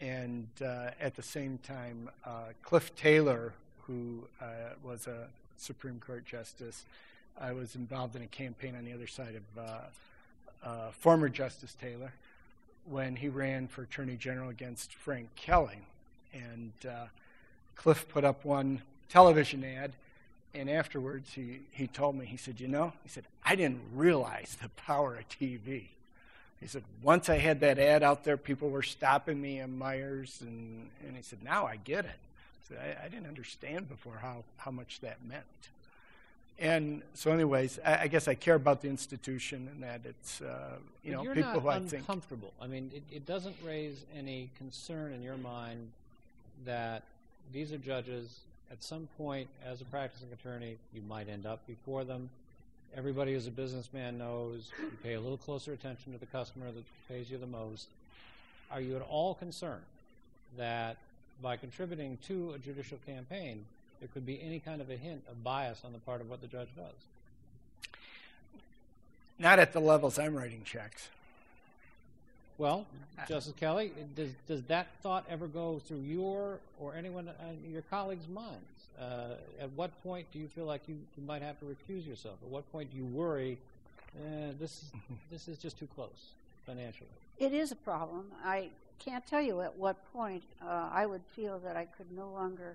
And 0.00 0.46
uh, 0.62 0.90
at 1.00 1.16
the 1.16 1.22
same 1.22 1.58
time, 1.58 2.08
uh, 2.24 2.52
Cliff 2.62 2.94
Taylor, 2.94 3.52
who 3.86 4.24
uh, 4.40 4.44
was 4.84 5.06
a 5.06 5.26
Supreme 5.56 6.00
Court 6.04 6.24
justice, 6.24 6.84
I 7.40 7.52
was 7.52 7.74
involved 7.74 8.14
in 8.16 8.22
a 8.22 8.26
campaign 8.26 8.76
on 8.76 8.84
the 8.84 8.92
other 8.92 9.06
side 9.06 9.40
of 9.56 10.94
former 10.94 11.28
Justice 11.28 11.76
Taylor 11.80 12.12
when 12.88 13.16
he 13.16 13.28
ran 13.28 13.68
for 13.68 13.82
Attorney 13.82 14.16
General 14.16 14.50
against 14.50 14.94
Frank 14.94 15.28
Kelly. 15.36 15.78
And 16.32 16.72
Cliff 17.76 18.08
put 18.08 18.24
up 18.24 18.44
one 18.44 18.82
television 19.08 19.64
ad, 19.64 19.92
and 20.54 20.68
afterwards 20.68 21.32
he, 21.32 21.60
he 21.70 21.86
told 21.86 22.16
me, 22.16 22.26
he 22.26 22.36
said, 22.36 22.60
You 22.60 22.68
know, 22.68 22.92
he 23.02 23.08
said, 23.08 23.24
I 23.44 23.54
didn't 23.54 23.80
realize 23.94 24.56
the 24.60 24.68
power 24.70 25.16
of 25.16 25.28
TV. 25.28 25.86
He 26.60 26.66
said, 26.66 26.82
Once 27.02 27.28
I 27.28 27.38
had 27.38 27.60
that 27.60 27.78
ad 27.78 28.02
out 28.02 28.24
there, 28.24 28.36
people 28.36 28.70
were 28.70 28.82
stopping 28.82 29.40
me 29.40 29.60
in 29.60 29.78
Meijer's, 29.78 30.40
and, 30.40 30.88
and 31.06 31.16
he 31.16 31.22
said, 31.22 31.42
Now 31.42 31.66
I 31.66 31.76
get 31.76 32.04
it. 32.04 32.18
He 32.68 32.74
said, 32.74 32.98
I, 33.00 33.06
I 33.06 33.08
didn't 33.08 33.28
understand 33.28 33.88
before 33.88 34.18
how, 34.20 34.44
how 34.56 34.70
much 34.70 35.00
that 35.00 35.18
meant 35.26 35.44
and 36.58 37.02
so, 37.14 37.30
anyways, 37.30 37.78
I, 37.84 38.02
I, 38.02 38.06
guess 38.08 38.26
I 38.26 38.34
care 38.34 38.56
about 38.56 38.82
the 38.82 38.88
institution 38.88 39.68
and 39.72 39.82
that 39.82 40.00
it's 40.04 40.40
uh, 40.40 40.76
you 41.04 41.12
but 41.12 41.16
know 41.16 41.22
you're 41.22 41.34
people 41.34 41.60
who 41.60 41.68
I 41.68 41.78
think 41.78 42.02
uncomfortable. 42.02 42.52
I 42.60 42.66
mean, 42.66 42.90
it, 42.92 43.02
it 43.14 43.26
doesn't 43.26 43.54
raise 43.64 44.04
any 44.16 44.50
concern 44.58 45.12
in 45.12 45.22
your 45.22 45.36
mind 45.36 45.88
that 46.66 47.02
these 47.52 47.72
are 47.72 47.78
judges. 47.78 48.40
At 48.72 48.82
some 48.82 49.08
point, 49.16 49.48
as 49.64 49.80
a 49.80 49.84
practicing 49.84 50.28
attorney, 50.32 50.76
you 50.92 51.00
might 51.08 51.28
end 51.28 51.46
up 51.46 51.64
before 51.66 52.04
them. 52.04 52.28
Everybody 52.96 53.34
who's 53.34 53.46
a 53.46 53.52
businessman 53.52 54.18
knows 54.18 54.70
you 54.80 54.90
pay 55.02 55.14
a 55.14 55.20
little 55.20 55.36
closer 55.36 55.72
attention 55.72 56.12
to 56.12 56.18
the 56.18 56.26
customer 56.26 56.66
that 56.72 56.84
pays 57.08 57.30
you 57.30 57.38
the 57.38 57.46
most. 57.46 57.86
Are 58.70 58.80
you 58.80 58.96
at 58.96 59.02
all 59.02 59.34
concerned 59.34 59.82
that 60.56 60.96
by 61.42 61.56
contributing 61.56 62.18
to 62.26 62.52
a 62.52 62.58
judicial 62.58 62.98
campaign, 63.06 63.64
there 64.00 64.08
could 64.12 64.26
be 64.26 64.40
any 64.42 64.58
kind 64.58 64.80
of 64.80 64.90
a 64.90 64.96
hint 64.96 65.22
of 65.30 65.42
bias 65.44 65.82
on 65.84 65.92
the 65.92 65.98
part 65.98 66.20
of 66.20 66.30
what 66.30 66.40
the 66.40 66.46
judge 66.46 66.68
does. 66.76 67.90
Not 69.38 69.58
at 69.58 69.72
the 69.72 69.80
levels 69.80 70.18
I'm 70.18 70.34
writing 70.34 70.62
checks. 70.64 71.08
Well, 72.56 72.86
Justice 73.28 73.54
Kelly, 73.56 73.92
does 74.16 74.30
does 74.48 74.62
that 74.64 74.88
thought 75.00 75.24
ever 75.30 75.46
go 75.46 75.80
through 75.86 76.00
your 76.00 76.58
or 76.80 76.94
anyone 76.96 77.28
uh, 77.28 77.32
your 77.70 77.82
colleagues' 77.82 78.26
minds? 78.26 78.77
Uh, 79.00 79.34
at 79.60 79.70
what 79.76 79.90
point 80.02 80.26
do 80.32 80.38
you 80.38 80.48
feel 80.48 80.64
like 80.64 80.82
you, 80.88 80.98
you, 81.16 81.22
might 81.24 81.40
have 81.40 81.58
to 81.60 81.66
recuse 81.66 82.06
yourself? 82.06 82.36
At 82.42 82.48
what 82.48 82.70
point 82.72 82.90
do 82.90 82.96
you 82.96 83.04
worry 83.04 83.56
eh, 84.16 84.50
this 84.58 84.86
this 85.30 85.46
is 85.46 85.56
just 85.58 85.78
too 85.78 85.88
close 85.94 86.32
financially? 86.66 87.08
It 87.38 87.52
is 87.52 87.70
a 87.70 87.76
problem. 87.76 88.26
I 88.44 88.70
can't 88.98 89.24
tell 89.24 89.40
you 89.40 89.60
at 89.60 89.76
what 89.76 89.96
point 90.12 90.42
uh, 90.60 90.88
I 90.92 91.06
would 91.06 91.22
feel 91.36 91.60
that 91.60 91.76
I 91.76 91.84
could 91.84 92.10
no 92.10 92.28
longer 92.30 92.74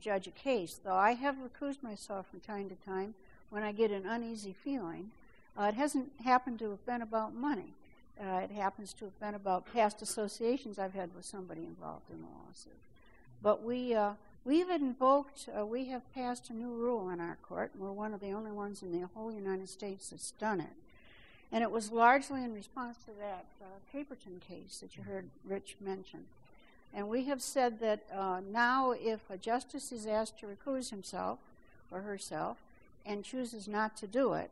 judge 0.00 0.26
a 0.26 0.32
case, 0.32 0.80
though 0.82 0.94
I 0.94 1.12
have 1.12 1.36
recused 1.36 1.82
myself 1.82 2.26
from 2.28 2.40
time 2.40 2.68
to 2.68 2.74
time 2.84 3.14
when 3.50 3.62
I 3.62 3.70
get 3.72 3.90
an 3.90 4.06
uneasy 4.06 4.54
feeling. 4.64 5.10
Uh, 5.56 5.64
it 5.64 5.74
hasn't 5.74 6.10
happened 6.24 6.58
to 6.60 6.70
have 6.70 6.84
been 6.86 7.02
about 7.02 7.34
money. 7.34 7.74
Uh, 8.20 8.40
it 8.44 8.50
happens 8.50 8.92
to 8.94 9.04
have 9.06 9.20
been 9.20 9.34
about 9.34 9.72
past 9.72 10.02
associations 10.02 10.78
I've 10.78 10.94
had 10.94 11.14
with 11.14 11.24
somebody 11.24 11.62
involved 11.62 12.10
in 12.10 12.20
the 12.20 12.26
lawsuit. 12.26 12.72
But 13.42 13.64
we 13.64 13.94
uh, 13.94 14.12
we've 14.44 14.70
invoked, 14.70 15.48
uh, 15.56 15.64
we 15.64 15.86
have 15.86 16.02
passed 16.14 16.50
a 16.50 16.52
new 16.52 16.70
rule 16.70 17.10
in 17.10 17.20
our 17.20 17.36
court. 17.42 17.70
And 17.74 17.82
we're 17.82 17.92
one 17.92 18.14
of 18.14 18.20
the 18.20 18.32
only 18.32 18.52
ones 18.52 18.82
in 18.82 18.92
the 18.92 19.06
whole 19.14 19.32
United 19.32 19.68
States 19.68 20.10
that's 20.10 20.32
done 20.32 20.60
it. 20.60 20.72
And 21.52 21.62
it 21.62 21.70
was 21.70 21.90
largely 21.90 22.44
in 22.44 22.54
response 22.54 22.98
to 23.06 23.10
that 23.18 23.44
uh, 23.60 23.66
Caperton 23.92 24.40
case 24.40 24.78
that 24.80 24.96
you 24.96 25.02
heard 25.02 25.26
Rich 25.44 25.76
mention. 25.80 26.20
And 26.94 27.08
we 27.08 27.24
have 27.24 27.42
said 27.42 27.80
that 27.80 28.00
uh, 28.12 28.40
now, 28.52 28.92
if 28.92 29.20
a 29.30 29.36
justice 29.36 29.92
is 29.92 30.06
asked 30.06 30.40
to 30.40 30.46
recuse 30.46 30.90
himself 30.90 31.38
or 31.90 32.00
herself 32.00 32.58
and 33.06 33.24
chooses 33.24 33.68
not 33.68 33.96
to 33.98 34.06
do 34.06 34.34
it, 34.34 34.50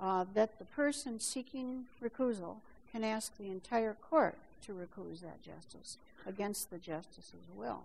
uh, 0.00 0.24
that 0.34 0.58
the 0.58 0.64
person 0.64 1.20
seeking 1.20 1.84
recusal 2.02 2.56
can 2.90 3.04
ask 3.04 3.36
the 3.38 3.48
entire 3.48 3.96
court 4.08 4.36
to 4.66 4.72
recuse 4.72 5.20
that 5.20 5.42
justice 5.42 5.98
against 6.26 6.70
the 6.70 6.78
justice's 6.78 7.46
will. 7.56 7.82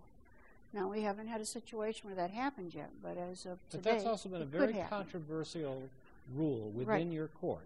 Now, 0.74 0.88
we 0.88 1.02
haven't 1.02 1.28
had 1.28 1.42
a 1.42 1.46
situation 1.46 2.08
where 2.08 2.16
that 2.16 2.32
happened 2.32 2.76
yet, 2.76 2.92
but 3.02 3.18
as 3.18 3.46
of 3.46 3.58
But 3.72 3.78
today, 3.78 3.92
that's 3.94 4.06
also 4.06 4.30
been 4.30 4.42
a 4.42 4.44
it 4.44 4.50
very 4.50 4.74
controversial 4.90 5.82
rule 6.36 6.72
within 6.76 6.88
Right. 6.88 7.08
your 7.08 7.28
court. 7.28 7.66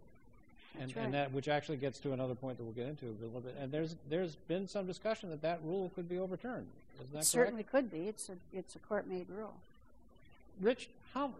And, 0.79 0.95
right. 0.95 1.05
and 1.05 1.13
that, 1.13 1.31
which 1.31 1.47
actually 1.47 1.77
gets 1.77 1.99
to 1.99 2.13
another 2.13 2.33
point 2.33 2.57
that 2.57 2.63
we'll 2.63 2.73
get 2.73 2.87
into 2.87 3.05
a 3.05 3.17
little 3.23 3.41
bit. 3.41 3.55
And 3.59 3.71
there's 3.71 3.95
there's 4.09 4.35
been 4.47 4.67
some 4.67 4.87
discussion 4.87 5.29
that 5.29 5.41
that 5.43 5.59
rule 5.63 5.91
could 5.93 6.09
be 6.09 6.17
overturned. 6.17 6.65
Isn't 6.95 6.97
that 6.97 7.05
It 7.09 7.11
correct? 7.11 7.27
certainly 7.27 7.63
could 7.63 7.91
be. 7.91 8.07
It's 8.07 8.29
a 8.29 8.37
it's 8.51 8.75
a 8.75 8.79
court-made 8.79 9.27
rule. 9.29 9.53
Rich, 10.61 10.89
how 11.13 11.31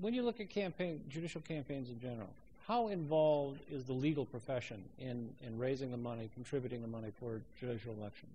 when 0.00 0.12
you 0.12 0.22
look 0.22 0.38
at 0.40 0.50
campaign 0.50 1.00
judicial 1.08 1.40
campaigns 1.40 1.88
in 1.88 1.98
general, 2.00 2.28
how 2.66 2.88
involved 2.88 3.60
is 3.70 3.84
the 3.84 3.92
legal 3.92 4.26
profession 4.26 4.82
in, 4.98 5.30
in 5.46 5.58
raising 5.58 5.90
the 5.90 5.96
money, 5.96 6.28
contributing 6.34 6.82
the 6.82 6.88
money 6.88 7.12
for 7.20 7.40
judicial 7.60 7.94
elections? 7.98 8.32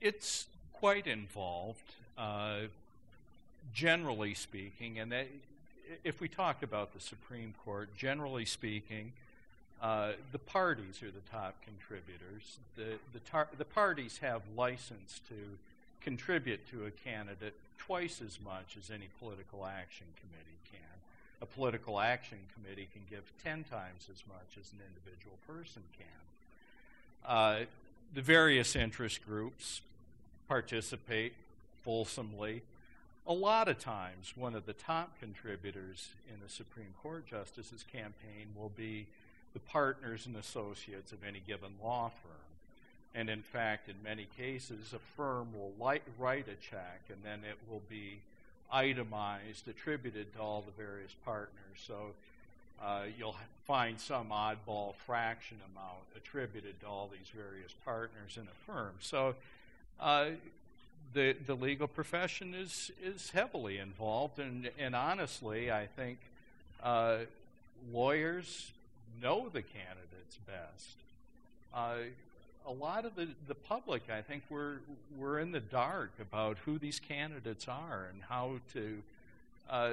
It's 0.00 0.46
quite 0.78 1.06
involved, 1.06 1.94
uh, 2.16 2.60
generally 3.74 4.34
speaking, 4.34 4.98
and 4.98 5.10
that, 5.10 5.26
if 6.04 6.20
we 6.20 6.28
talk 6.28 6.62
about 6.62 6.94
the 6.94 7.00
Supreme 7.00 7.52
Court, 7.64 7.88
generally 7.96 8.44
speaking, 8.44 9.12
uh, 9.82 10.12
the 10.32 10.38
parties 10.38 11.02
are 11.02 11.10
the 11.10 11.30
top 11.32 11.54
contributors. 11.64 12.58
The, 12.76 12.98
the, 13.12 13.18
tar- 13.20 13.48
the 13.56 13.64
parties 13.64 14.18
have 14.18 14.42
license 14.56 15.20
to 15.28 15.34
contribute 16.00 16.68
to 16.70 16.86
a 16.86 16.90
candidate 16.90 17.54
twice 17.78 18.20
as 18.24 18.38
much 18.44 18.76
as 18.78 18.90
any 18.90 19.08
political 19.20 19.66
action 19.66 20.06
committee 20.20 20.58
can. 20.70 20.80
A 21.42 21.46
political 21.46 22.00
action 22.00 22.38
committee 22.54 22.88
can 22.92 23.02
give 23.10 23.22
10 23.42 23.64
times 23.64 24.08
as 24.10 24.22
much 24.28 24.56
as 24.60 24.72
an 24.72 24.78
individual 24.86 25.36
person 25.46 25.82
can. 25.96 27.30
Uh, 27.30 27.64
the 28.14 28.22
various 28.22 28.74
interest 28.74 29.24
groups 29.26 29.80
participate 30.48 31.34
fulsomely. 31.84 32.62
A 33.26 33.32
lot 33.32 33.68
of 33.68 33.78
times, 33.78 34.32
one 34.34 34.54
of 34.54 34.64
the 34.64 34.72
top 34.72 35.20
contributors 35.20 36.08
in 36.28 36.44
a 36.44 36.48
Supreme 36.48 36.94
Court 37.02 37.26
justice's 37.26 37.84
campaign 37.92 38.48
will 38.56 38.72
be 38.74 39.06
the 39.52 39.60
partners 39.60 40.26
and 40.26 40.36
associates 40.36 41.12
of 41.12 41.18
any 41.22 41.42
given 41.46 41.70
law 41.82 42.10
firm. 42.22 42.32
And 43.14 43.28
in 43.28 43.42
fact, 43.42 43.88
in 43.88 43.96
many 44.02 44.28
cases, 44.36 44.94
a 44.94 44.98
firm 45.16 45.48
will 45.52 45.72
li- 45.78 46.00
write 46.18 46.46
a 46.48 46.54
check 46.54 47.02
and 47.10 47.18
then 47.24 47.40
it 47.48 47.58
will 47.70 47.82
be 47.88 48.20
itemized, 48.70 49.66
attributed 49.68 50.32
to 50.34 50.40
all 50.40 50.62
the 50.64 50.82
various 50.82 51.14
partners. 51.24 51.78
So 51.86 52.12
uh, 52.82 53.04
you'll 53.18 53.36
find 53.66 53.98
some 53.98 54.28
oddball 54.28 54.94
fraction 55.06 55.58
amount 55.72 56.04
attributed 56.16 56.80
to 56.80 56.86
all 56.86 57.10
these 57.10 57.28
various 57.34 57.72
partners 57.84 58.36
in 58.36 58.42
a 58.42 58.72
firm. 58.72 58.92
So 59.00 59.34
uh, 60.00 60.30
the 61.14 61.34
the 61.46 61.54
legal 61.54 61.88
profession 61.88 62.54
is 62.54 62.90
is 63.02 63.30
heavily 63.30 63.78
involved, 63.78 64.38
and 64.38 64.70
and 64.78 64.94
honestly, 64.94 65.70
I 65.70 65.86
think 65.86 66.18
uh, 66.82 67.18
lawyers 67.92 68.70
know 69.20 69.48
the 69.48 69.62
candidates 69.62 70.38
best. 70.46 70.96
Uh, 71.74 72.10
a 72.66 72.72
lot 72.72 73.06
of 73.06 73.14
the, 73.16 73.28
the 73.46 73.54
public, 73.54 74.02
I 74.10 74.20
think, 74.20 74.42
we're 74.50 74.76
we're 75.18 75.38
in 75.38 75.52
the 75.52 75.60
dark 75.60 76.10
about 76.20 76.58
who 76.64 76.78
these 76.78 77.00
candidates 77.00 77.66
are 77.66 78.08
and 78.12 78.22
how 78.28 78.60
to 78.74 79.02
uh, 79.70 79.92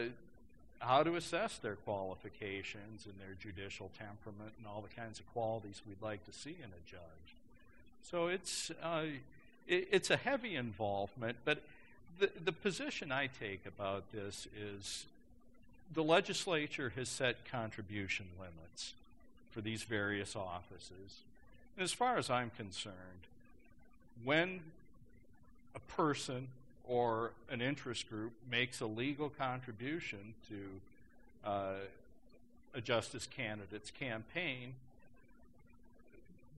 how 0.80 1.04
to 1.04 1.16
assess 1.16 1.58
their 1.58 1.76
qualifications 1.76 3.06
and 3.06 3.16
their 3.20 3.36
judicial 3.40 3.90
temperament 3.98 4.54
and 4.58 4.68
all 4.68 4.82
the 4.82 5.02
kinds 5.02 5.20
of 5.20 5.34
qualities 5.34 5.82
we'd 5.88 6.02
like 6.02 6.26
to 6.26 6.34
see 6.34 6.56
in 6.60 6.70
a 6.70 6.90
judge. 6.90 7.36
So 8.04 8.28
it's 8.28 8.72
uh, 8.84 9.06
it, 9.68 9.88
it's 9.92 10.10
a 10.10 10.18
heavy 10.18 10.56
involvement, 10.56 11.38
but 11.46 11.62
the 12.20 12.30
the 12.44 12.52
position 12.52 13.12
I 13.12 13.28
take 13.28 13.66
about 13.66 14.12
this 14.12 14.48
is 14.58 15.06
the 15.94 16.04
legislature 16.04 16.94
has 16.96 17.10
set 17.10 17.50
contribution 17.50 18.26
limits 18.40 18.94
for 19.52 19.62
these 19.62 19.84
various 19.84 20.36
offices. 20.36 21.22
And 21.78 21.84
as 21.84 21.94
far 21.94 22.18
as 22.18 22.30
I'm 22.30 22.52
concerned, 22.58 22.96
when 24.24 24.62
a 25.76 25.80
person 25.80 26.48
or 26.88 27.32
an 27.50 27.62
interest 27.62 28.10
group 28.10 28.32
makes 28.50 28.80
a 28.80 28.86
legal 28.86 29.30
contribution 29.30 30.34
to 30.50 31.50
uh, 31.50 31.74
a 32.74 32.82
justice 32.82 33.28
candidate's 33.28 33.92
campaign, 33.92 34.74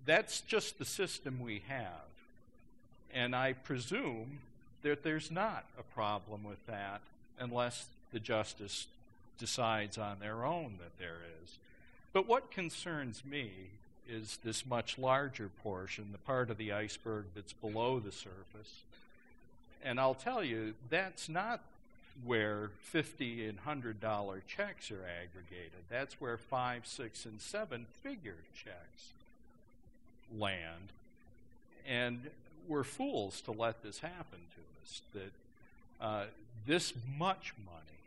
that's 0.05 0.41
just 0.41 0.79
the 0.79 0.85
system 0.85 1.39
we 1.39 1.63
have. 1.67 2.16
And 3.17 3.35
I 3.35 3.53
presume 3.53 4.37
that 4.83 5.01
there's 5.01 5.31
not 5.31 5.65
a 5.79 5.81
problem 5.81 6.43
with 6.43 6.63
that 6.67 7.01
unless 7.39 7.87
the 8.13 8.19
justice 8.19 8.85
decides 9.39 9.97
on 9.97 10.19
their 10.19 10.45
own 10.45 10.73
that 10.77 10.99
there 10.99 11.17
is. 11.43 11.57
But 12.13 12.27
what 12.27 12.51
concerns 12.51 13.23
me 13.25 13.49
is 14.07 14.37
this 14.43 14.67
much 14.67 14.99
larger 14.99 15.49
portion, 15.63 16.09
the 16.11 16.19
part 16.19 16.51
of 16.51 16.57
the 16.57 16.71
iceberg 16.71 17.25
that's 17.33 17.53
below 17.53 17.99
the 17.99 18.11
surface. 18.11 18.83
And 19.83 19.99
I'll 19.99 20.13
tell 20.13 20.43
you, 20.43 20.75
that's 20.91 21.27
not 21.27 21.61
where 22.23 22.69
fifty 22.83 23.47
and 23.47 23.57
hundred 23.59 23.99
dollar 23.99 24.43
checks 24.47 24.91
are 24.91 25.03
aggregated. 25.23 25.83
That's 25.89 26.21
where 26.21 26.37
five, 26.37 26.85
six, 26.85 27.25
and 27.25 27.41
seven 27.41 27.87
figure 28.03 28.43
checks 28.55 29.09
land. 30.37 30.91
And 31.87 32.21
we're 32.67 32.83
fools 32.83 33.41
to 33.41 33.51
let 33.51 33.83
this 33.83 33.99
happen 33.99 34.39
to 34.55 34.61
us. 34.83 35.01
That 35.13 36.05
uh, 36.05 36.25
this 36.65 36.93
much 37.17 37.53
money 37.65 37.99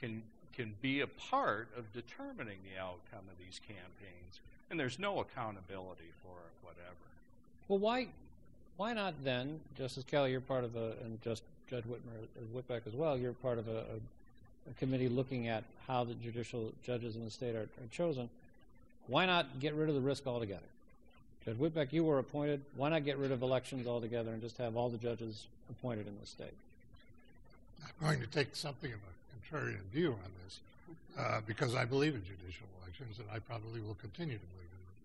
can 0.00 0.22
can 0.56 0.74
be 0.82 1.00
a 1.00 1.06
part 1.06 1.68
of 1.76 1.92
determining 1.92 2.58
the 2.64 2.80
outcome 2.80 3.24
of 3.30 3.38
these 3.38 3.60
campaigns, 3.60 4.40
and 4.70 4.78
there's 4.78 4.98
no 4.98 5.20
accountability 5.20 6.10
for 6.22 6.34
it, 6.34 6.66
whatever. 6.66 6.96
Well, 7.68 7.78
why 7.78 8.08
why 8.76 8.92
not 8.92 9.14
then, 9.24 9.60
Justice 9.76 10.04
Kelly, 10.04 10.30
you're 10.30 10.40
part 10.40 10.64
of 10.64 10.76
a, 10.76 10.94
and 11.04 11.20
just 11.22 11.42
Judge 11.68 11.84
Whitmer, 11.84 11.96
uh, 12.36 12.56
Whitbeck 12.56 12.86
as 12.86 12.94
well, 12.94 13.18
you're 13.18 13.32
part 13.32 13.58
of 13.58 13.66
a, 13.68 13.78
a, 13.78 14.70
a 14.70 14.74
committee 14.78 15.08
looking 15.08 15.48
at 15.48 15.64
how 15.86 16.04
the 16.04 16.14
judicial 16.14 16.72
judges 16.84 17.16
in 17.16 17.24
the 17.24 17.30
state 17.30 17.56
are, 17.56 17.62
are 17.62 17.88
chosen. 17.90 18.30
Why 19.08 19.26
not 19.26 19.58
get 19.58 19.74
rid 19.74 19.88
of 19.88 19.96
the 19.96 20.00
risk 20.00 20.26
altogether? 20.26 20.62
Judge 21.48 21.56
Whitbeck, 21.56 21.94
you 21.94 22.04
were 22.04 22.18
appointed. 22.18 22.60
Why 22.76 22.90
not 22.90 23.06
get 23.06 23.16
rid 23.16 23.32
of 23.32 23.40
elections 23.40 23.86
altogether 23.86 24.32
and 24.32 24.42
just 24.42 24.58
have 24.58 24.76
all 24.76 24.90
the 24.90 24.98
judges 24.98 25.46
appointed 25.70 26.06
in 26.06 26.14
the 26.20 26.26
state? 26.26 26.52
I'm 27.82 28.06
going 28.06 28.20
to 28.20 28.26
take 28.26 28.54
something 28.54 28.92
of 28.92 28.98
a 28.98 29.56
contrarian 29.56 29.80
view 29.90 30.10
on 30.10 30.30
this 30.44 30.60
uh, 31.18 31.40
because 31.46 31.74
I 31.74 31.86
believe 31.86 32.14
in 32.14 32.22
judicial 32.22 32.66
elections 32.82 33.18
and 33.18 33.26
I 33.32 33.38
probably 33.38 33.80
will 33.80 33.94
continue 33.94 34.34
to 34.34 34.44
believe 34.44 34.68
in 34.70 34.78
them. 34.78 34.96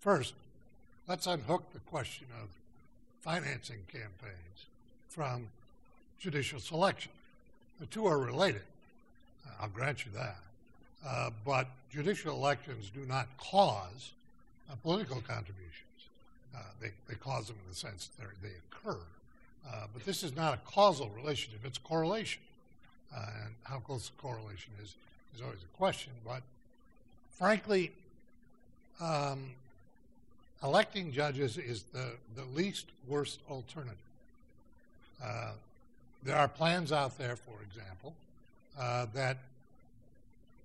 First, 0.00 0.34
let's 1.06 1.28
unhook 1.28 1.72
the 1.72 1.78
question 1.88 2.26
of 2.42 2.48
financing 3.20 3.78
campaigns 3.86 4.66
from 5.08 5.46
judicial 6.18 6.58
selection. 6.58 7.12
The 7.78 7.86
two 7.86 8.06
are 8.06 8.18
related. 8.18 8.62
I'll 9.60 9.68
grant 9.68 10.04
you 10.04 10.10
that. 10.16 10.38
Uh, 11.06 11.30
but 11.44 11.68
judicial 11.92 12.34
elections 12.34 12.90
do 12.92 13.06
not 13.06 13.28
cause 13.38 14.10
a 14.68 14.74
political 14.74 15.20
contributions. 15.20 15.62
Uh, 16.54 16.58
they, 16.80 16.90
they 17.08 17.14
cause 17.14 17.46
them 17.46 17.56
in 17.64 17.70
the 17.70 17.76
sense 17.76 18.10
that 18.18 18.26
they 18.42 18.52
occur. 18.70 18.98
Uh, 19.66 19.86
but 19.92 20.04
this 20.04 20.22
is 20.22 20.34
not 20.36 20.54
a 20.54 20.58
causal 20.70 21.10
relationship, 21.16 21.60
it's 21.64 21.78
correlation. 21.78 22.42
Uh, 23.14 23.26
and 23.44 23.54
how 23.64 23.78
close 23.78 24.08
the 24.08 24.22
correlation 24.22 24.72
is 24.82 24.94
is 25.34 25.42
always 25.42 25.58
a 25.62 25.76
question. 25.76 26.12
But 26.24 26.42
frankly, 27.30 27.92
um, 29.00 29.50
electing 30.62 31.12
judges 31.12 31.58
is 31.58 31.84
the, 31.92 32.12
the 32.36 32.44
least 32.54 32.86
worst 33.08 33.40
alternative. 33.50 33.96
Uh, 35.22 35.52
there 36.22 36.36
are 36.36 36.48
plans 36.48 36.92
out 36.92 37.18
there, 37.18 37.36
for 37.36 37.54
example, 37.62 38.14
uh, 38.78 39.06
that 39.14 39.38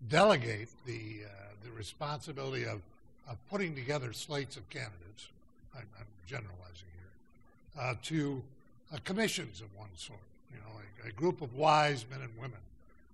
delegate 0.10 0.70
the, 0.86 1.24
uh, 1.26 1.30
the 1.64 1.72
responsibility 1.72 2.64
of, 2.64 2.82
of 3.30 3.38
putting 3.50 3.76
together 3.76 4.14
slates 4.14 4.56
of 4.56 4.70
candidates. 4.70 5.28
I'm, 5.78 5.88
I'm 6.00 6.08
generalizing 6.26 6.90
here. 6.96 7.84
Uh, 7.84 7.94
to 8.04 8.42
uh, 8.94 8.98
commissions 9.04 9.62
of 9.62 9.68
one 9.78 9.90
sort, 9.96 10.20
you 10.52 10.58
know, 10.58 10.82
a, 11.06 11.10
a, 11.10 11.12
group 11.12 11.42
of 11.42 11.56
wise 11.56 12.06
men 12.10 12.22
and 12.22 12.32
women 12.38 12.60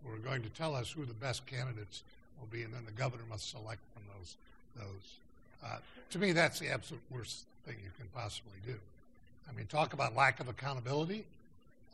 who 0.03 0.13
are 0.13 0.17
going 0.17 0.41
to 0.41 0.49
tell 0.49 0.75
us 0.75 0.91
who 0.91 1.05
the 1.05 1.13
best 1.13 1.45
candidates 1.45 2.03
will 2.39 2.47
be, 2.47 2.63
and 2.63 2.73
then 2.73 2.85
the 2.85 2.91
governor 2.91 3.23
must 3.29 3.49
select 3.49 3.79
from 3.93 4.03
those 4.17 4.35
those. 4.77 5.17
Uh, 5.63 5.77
to 6.09 6.19
me, 6.19 6.31
that's 6.31 6.59
the 6.59 6.69
absolute 6.69 7.01
worst 7.09 7.43
thing 7.65 7.75
you 7.83 7.91
can 7.97 8.07
possibly 8.13 8.51
do. 8.65 8.75
I 9.49 9.53
mean, 9.55 9.65
talk 9.67 9.93
about 9.93 10.15
lack 10.15 10.39
of 10.39 10.47
accountability. 10.47 11.25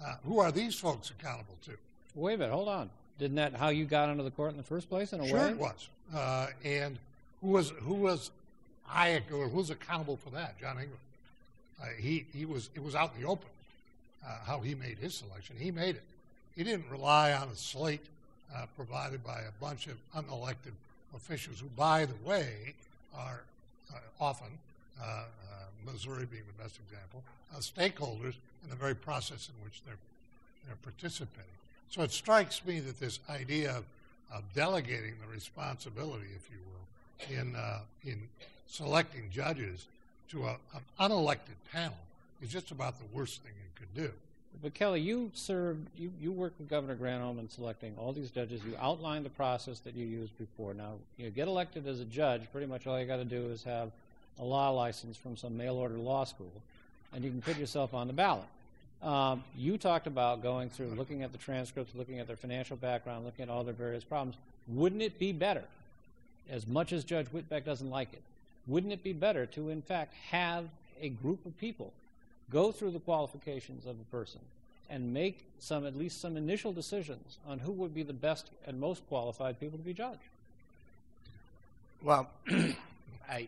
Uh, 0.04 0.16
who 0.26 0.40
are 0.40 0.52
these 0.52 0.76
folks 0.76 1.10
accountable 1.10 1.56
to? 1.66 1.72
Wait 2.16 2.36
a 2.36 2.38
minute, 2.38 2.54
hold 2.54 2.70
on. 2.70 2.90
Didn't 3.18 3.36
that 3.36 3.54
how 3.54 3.70
you 3.70 3.86
got 3.86 4.10
into 4.10 4.24
the 4.24 4.32
court 4.32 4.52
in 4.52 4.58
the 4.58 4.64
first 4.64 4.90
place? 4.90 5.14
In 5.14 5.20
a 5.20 5.28
sure 5.28 5.38
way, 5.38 5.50
it 5.50 5.58
was. 5.58 5.90
Uh, 6.14 6.48
and 6.64 6.98
who 7.42 7.50
was 7.50 7.72
who 7.82 7.94
was 7.96 8.32
I 8.92 9.22
or 9.32 9.48
who 9.48 9.58
was 9.58 9.70
accountable 9.70 10.18
for 10.18 10.30
that? 10.32 10.60
John 10.60 10.78
Engler. 10.78 10.98
Uh, 11.82 11.86
he 11.98 12.26
he 12.34 12.46
was 12.46 12.70
it 12.76 12.84
was 12.84 12.96
out 12.96 13.12
in 13.16 13.22
the 13.22 13.28
open 13.28 13.50
uh, 14.26 14.38
how 14.46 14.60
he 14.60 14.76
made 14.76 14.98
his 14.98 15.16
selection. 15.16 15.56
He 15.58 15.72
made 15.72 15.96
it. 15.96 16.04
He 16.56 16.64
didn't 16.64 16.90
rely 16.90 17.32
on 17.32 17.48
a 17.48 17.56
slate 17.56 18.06
uh, 18.56 18.66
provided 18.76 19.24
by 19.24 19.40
a 19.42 19.52
bunch 19.62 19.88
of 19.88 19.98
unelected 20.16 20.74
officials, 21.16 21.60
who, 21.60 21.68
by 21.78 22.06
the 22.06 22.16
way, 22.26 22.74
are 23.16 23.42
uh, 23.94 23.98
often 24.20 24.48
uh, 25.02 25.06
uh, 25.06 25.24
Missouri 25.86 26.26
being 26.26 26.44
the 26.58 26.64
best 26.64 26.80
example, 26.86 27.24
stakeholders 27.60 28.36
in 28.64 28.70
the 28.70 28.76
very 28.76 28.96
process 28.96 29.50
in 29.50 29.64
which 29.64 29.82
they're 29.86 29.98
they're 30.68 30.76
participating. 30.84 31.46
So 31.90 32.02
it 32.02 32.12
strikes 32.12 32.64
me 32.66 32.80
that 32.82 33.00
this 33.00 33.20
idea 33.30 33.72
of, 33.72 33.86
of 34.32 34.44
delegating 34.54 35.14
the 35.26 35.34
responsibility, 35.34 36.28
if 36.36 36.50
you 36.52 36.60
will, 36.68 37.40
in 37.42 37.56
in 38.06 38.28
selecting 38.70 39.30
judges 39.32 39.88
to 40.30 40.46
a, 40.46 40.58
an 40.74 40.82
unelected 41.00 41.58
panel 41.72 41.98
is 42.42 42.50
just 42.50 42.72
about 42.72 42.98
the 43.00 43.06
worst 43.18 43.42
thing 43.42 43.52
you 43.58 43.80
could 43.80 43.94
do. 43.96 44.12
But 44.62 44.74
Kelly, 44.74 45.02
you 45.02 45.32
served, 45.34 45.88
you, 45.98 46.12
you 46.22 46.32
worked 46.32 46.60
with 46.60 46.70
Governor 46.70 46.96
Granholm 46.96 47.40
in 47.40 47.50
selecting 47.50 47.94
all 47.98 48.14
these 48.14 48.30
judges. 48.30 48.62
You 48.64 48.76
outlined 48.80 49.26
the 49.26 49.30
process 49.30 49.80
that 49.80 49.96
you 49.96 50.06
used 50.06 50.38
before. 50.38 50.74
Now, 50.74 50.94
you 51.18 51.30
get 51.30 51.48
elected 51.48 51.88
as 51.88 52.00
a 52.00 52.06
judge, 52.06 52.42
pretty 52.52 52.68
much 52.68 52.86
all 52.86 53.00
you 53.00 53.06
got 53.06 53.18
to 53.18 53.26
do 53.26 53.48
is 53.48 53.64
have 53.64 53.92
a 54.40 54.44
law 54.44 54.70
license 54.72 55.18
from 55.18 55.38
some 55.38 55.58
mail 55.58 55.76
order 55.76 55.96
law 55.96 56.24
school, 56.24 56.52
and 57.14 57.24
you 57.24 57.30
can 57.30 57.42
put 57.42 57.58
yourself 57.58 57.94
on 57.94 58.08
the 58.08 58.14
ballot. 58.14 58.46
Um, 59.02 59.44
you 59.58 59.78
talked 59.78 60.08
about 60.08 60.44
going 60.44 60.70
through, 60.70 60.88
looking 60.88 61.24
at 61.24 61.32
the 61.32 61.38
transcripts, 61.38 61.96
looking 61.96 62.20
at 62.20 62.28
their 62.28 62.36
financial 62.36 62.76
background, 62.76 63.26
looking 63.26 63.44
at 63.44 63.50
all 63.50 63.64
their 63.64 63.74
various 63.74 64.04
problems. 64.04 64.36
Wouldn't 64.68 65.02
it 65.02 65.18
be 65.20 65.32
better, 65.32 65.64
as 66.50 66.68
much 66.68 66.92
as 66.92 67.04
Judge 67.04 67.28
Whitbeck 67.28 67.64
doesn't 67.64 67.90
like 67.90 68.12
it, 68.14 68.22
wouldn't 68.70 68.94
it 68.94 69.04
be 69.04 69.14
better 69.14 69.46
to, 69.48 69.70
in 69.70 69.82
fact, 69.82 70.14
have 70.30 70.66
a 71.02 71.10
group 71.10 71.46
of 71.46 71.58
people 71.60 71.92
go 72.52 72.72
through 72.72 72.92
the 72.92 73.00
qualifications 73.00 73.86
of 73.86 73.96
a 74.00 74.16
person 74.16 74.40
and 74.90 75.14
make 75.14 75.44
some, 75.60 75.86
at 75.86 75.96
least 75.96 76.22
some 76.22 76.38
initial 76.38 76.72
decisions 76.72 77.38
on 77.48 77.60
who 77.60 77.72
would 77.72 77.94
be 77.94 78.04
the 78.04 78.14
best 78.14 78.50
and 78.66 78.80
most 78.80 79.08
qualified 79.08 79.60
people 79.60 79.78
to 79.78 79.84
be 79.84 79.94
judged? 79.94 80.20
Well, 82.02 82.30
I, 83.30 83.48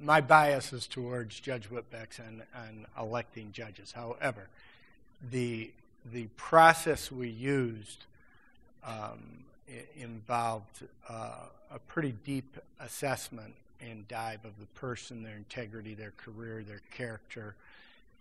my 0.00 0.20
bias 0.20 0.72
is 0.72 0.86
towards 0.86 1.40
Judge 1.40 1.68
Whitbeck's 1.70 2.18
and, 2.18 2.42
on 2.54 2.86
electing 2.98 3.52
judges. 3.52 3.92
However, 3.92 4.48
the 5.30 5.70
the 6.12 6.26
process 6.36 7.10
we 7.10 7.28
used 7.28 8.04
um, 8.86 9.44
involved 9.96 10.82
uh, 11.08 11.46
a 11.70 11.78
pretty 11.78 12.14
deep 12.24 12.58
assessment 12.78 13.54
and 13.80 14.06
dive 14.08 14.44
of 14.44 14.58
the 14.60 14.66
person, 14.78 15.22
their 15.22 15.36
integrity, 15.36 15.94
their 15.94 16.12
career, 16.16 16.62
their 16.62 16.80
character, 16.92 17.54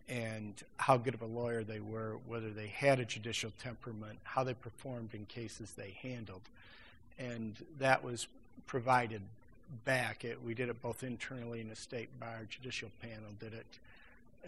and 0.10 0.54
how 0.78 0.98
good 0.98 1.14
of 1.14 1.22
a 1.22 1.26
lawyer 1.26 1.64
they 1.64 1.80
were, 1.80 2.18
whether 2.28 2.50
they 2.50 2.68
had 2.68 3.00
a 3.00 3.06
judicial 3.06 3.52
temperament, 3.62 4.20
how 4.24 4.44
they 4.44 4.54
performed 4.54 5.10
in 5.14 5.26
cases 5.26 5.74
they 5.78 5.96
handled. 6.02 6.42
And 7.18 7.56
that 7.80 8.04
was 8.04 8.28
provided 8.68 9.22
back. 9.86 10.26
It, 10.26 10.40
we 10.44 10.54
did 10.54 10.70
it 10.70 10.82
both 10.82 11.04
internally 11.04 11.62
in 11.62 11.70
the 11.70 11.76
state 11.76 12.10
bar. 12.20 12.42
Judicial 12.50 12.90
panel 13.02 13.32
did 13.40 13.54
it 13.54 13.66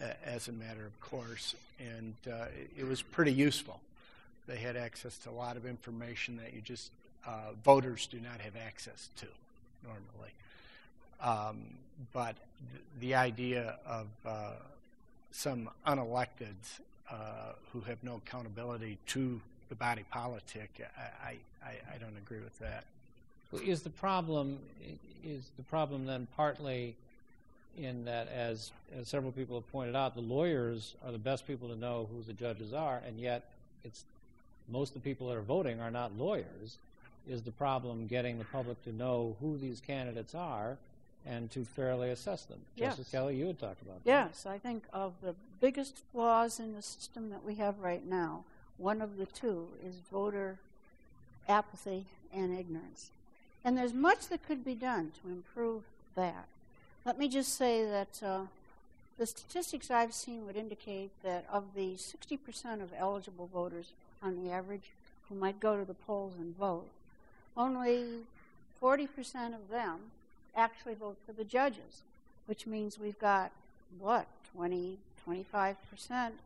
uh, 0.02 0.12
as 0.24 0.48
a 0.48 0.52
matter 0.52 0.84
of 0.84 1.00
course, 1.00 1.54
and 1.80 2.14
uh, 2.30 2.46
it, 2.78 2.84
was 2.84 3.00
pretty 3.00 3.32
useful. 3.32 3.80
They 4.46 4.58
had 4.58 4.76
access 4.76 5.16
to 5.18 5.30
a 5.30 5.32
lot 5.32 5.56
of 5.56 5.64
information 5.64 6.36
that 6.36 6.52
you 6.54 6.60
just 6.60 6.90
uh, 7.26 7.52
voters 7.64 8.06
do 8.06 8.18
not 8.20 8.40
have 8.40 8.56
access 8.56 9.08
to 9.16 9.26
normally. 9.82 10.32
Um, 11.20 11.62
but 12.12 12.36
th- 12.72 12.84
the 13.00 13.14
idea 13.14 13.78
of 13.86 14.06
uh, 14.24 14.50
some 15.30 15.70
unelecteds 15.86 16.80
uh, 17.10 17.52
who 17.72 17.80
have 17.82 18.02
no 18.02 18.16
accountability 18.26 18.98
to 19.06 19.40
the 19.68 19.74
body 19.74 20.04
politic, 20.10 20.70
I, 21.24 21.36
I, 21.64 21.70
I 21.94 21.98
don't 21.98 22.16
agree 22.16 22.40
with 22.40 22.58
that. 22.58 22.84
Is 23.64 23.82
the 23.82 23.90
problem 23.90 24.58
is 25.24 25.50
the 25.56 25.62
problem 25.64 26.06
then 26.06 26.26
partly 26.36 26.94
in 27.76 28.04
that, 28.04 28.28
as, 28.28 28.70
as 28.98 29.08
several 29.08 29.32
people 29.32 29.56
have 29.56 29.70
pointed 29.70 29.94
out, 29.94 30.14
the 30.14 30.20
lawyers 30.20 30.94
are 31.04 31.12
the 31.12 31.18
best 31.18 31.46
people 31.46 31.68
to 31.68 31.76
know 31.76 32.08
who 32.12 32.22
the 32.22 32.32
judges 32.32 32.72
are, 32.72 33.02
and 33.06 33.18
yet 33.18 33.44
it's 33.84 34.04
most 34.68 34.96
of 34.96 35.02
the 35.02 35.08
people 35.08 35.28
that 35.28 35.36
are 35.36 35.42
voting 35.42 35.80
are 35.80 35.90
not 35.90 36.16
lawyers. 36.16 36.78
Is 37.28 37.42
the 37.42 37.50
problem 37.50 38.06
getting 38.06 38.38
the 38.38 38.44
public 38.44 38.82
to 38.84 38.92
know 38.92 39.36
who 39.40 39.58
these 39.58 39.80
candidates 39.80 40.34
are 40.34 40.76
and 41.26 41.50
to 41.50 41.64
fairly 41.64 42.10
assess 42.10 42.44
them. 42.44 42.60
Yes. 42.76 42.96
Justice 42.96 43.10
Kelly, 43.10 43.36
you 43.36 43.46
had 43.46 43.58
talked 43.58 43.82
about 43.82 44.04
that. 44.04 44.10
Yes, 44.10 44.46
I 44.46 44.58
think 44.58 44.84
of 44.92 45.14
the 45.22 45.34
biggest 45.60 45.98
flaws 46.12 46.60
in 46.60 46.74
the 46.74 46.82
system 46.82 47.30
that 47.30 47.44
we 47.44 47.56
have 47.56 47.78
right 47.80 48.06
now, 48.06 48.44
one 48.78 49.00
of 49.00 49.16
the 49.16 49.26
two 49.26 49.68
is 49.84 49.96
voter 50.12 50.58
apathy 51.48 52.04
and 52.32 52.56
ignorance. 52.56 53.10
And 53.64 53.76
there's 53.76 53.94
much 53.94 54.28
that 54.28 54.46
could 54.46 54.64
be 54.64 54.74
done 54.74 55.12
to 55.22 55.30
improve 55.30 55.82
that. 56.14 56.46
Let 57.04 57.18
me 57.18 57.28
just 57.28 57.56
say 57.56 57.84
that 57.84 58.22
uh, 58.22 58.40
the 59.18 59.26
statistics 59.26 59.90
I've 59.90 60.12
seen 60.12 60.46
would 60.46 60.56
indicate 60.56 61.10
that 61.22 61.46
of 61.50 61.64
the 61.74 61.94
60% 61.94 62.82
of 62.82 62.90
eligible 62.96 63.48
voters 63.52 63.86
on 64.22 64.44
the 64.44 64.50
average 64.50 64.90
who 65.28 65.34
might 65.34 65.58
go 65.58 65.76
to 65.78 65.84
the 65.84 65.94
polls 65.94 66.34
and 66.38 66.56
vote, 66.56 66.88
only 67.56 68.04
40% 68.80 69.08
of 69.54 69.68
them 69.70 69.98
actually 70.56 70.94
vote 70.94 71.16
for 71.26 71.32
the 71.32 71.44
judges, 71.44 72.02
which 72.46 72.66
means 72.66 72.98
we've 72.98 73.18
got, 73.18 73.50
what, 73.98 74.26
20, 74.54 74.98
25% 75.28 75.74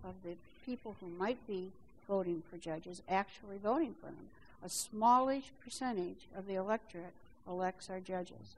of 0.05 0.15
the 0.25 0.35
people 0.65 0.97
who 1.01 1.09
might 1.09 1.47
be 1.47 1.71
voting 2.09 2.43
for 2.51 2.57
judges 2.57 3.03
actually 3.09 3.59
voting 3.59 3.95
for 4.01 4.07
them. 4.07 4.29
A 4.65 4.69
smallish 4.69 5.53
percentage 5.65 6.27
of 6.37 6.47
the 6.47 6.55
electorate 6.55 7.13
elects 7.49 7.89
our 7.89 8.01
judges. 8.01 8.57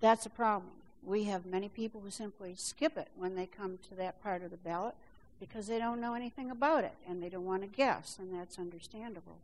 That's 0.00 0.26
a 0.26 0.30
problem. 0.30 0.72
We 1.04 1.24
have 1.24 1.46
many 1.46 1.68
people 1.68 2.00
who 2.00 2.10
simply 2.10 2.54
skip 2.56 2.96
it 2.96 3.08
when 3.16 3.36
they 3.36 3.46
come 3.46 3.78
to 3.88 3.94
that 3.96 4.22
part 4.22 4.42
of 4.42 4.50
the 4.50 4.56
ballot 4.56 4.94
because 5.38 5.66
they 5.66 5.78
don't 5.78 6.00
know 6.00 6.14
anything 6.14 6.50
about 6.50 6.84
it 6.84 6.94
and 7.08 7.22
they 7.22 7.28
don't 7.28 7.44
want 7.44 7.62
to 7.62 7.68
guess, 7.68 8.16
and 8.18 8.32
that's 8.32 8.58
understandable. 8.58 9.36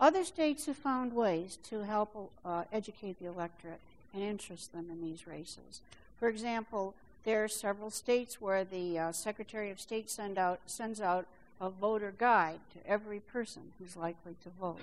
Other 0.00 0.24
states 0.24 0.66
have 0.66 0.76
found 0.76 1.12
ways 1.12 1.58
to 1.68 1.84
help 1.84 2.30
uh, 2.44 2.64
educate 2.72 3.18
the 3.20 3.26
electorate 3.26 3.80
and 4.14 4.22
interest 4.22 4.72
them 4.72 4.86
in 4.90 5.02
these 5.02 5.26
races. 5.26 5.80
For 6.18 6.28
example, 6.28 6.94
there 7.24 7.42
are 7.42 7.48
several 7.48 7.90
states 7.90 8.40
where 8.40 8.64
the 8.64 8.98
uh, 8.98 9.12
Secretary 9.12 9.70
of 9.70 9.80
State 9.80 10.10
send 10.10 10.38
out, 10.38 10.60
sends 10.66 11.00
out 11.00 11.26
a 11.60 11.70
voter 11.70 12.12
guide 12.16 12.60
to 12.72 12.90
every 12.90 13.20
person 13.20 13.72
who's 13.78 13.96
likely 13.96 14.36
to 14.42 14.50
vote, 14.60 14.80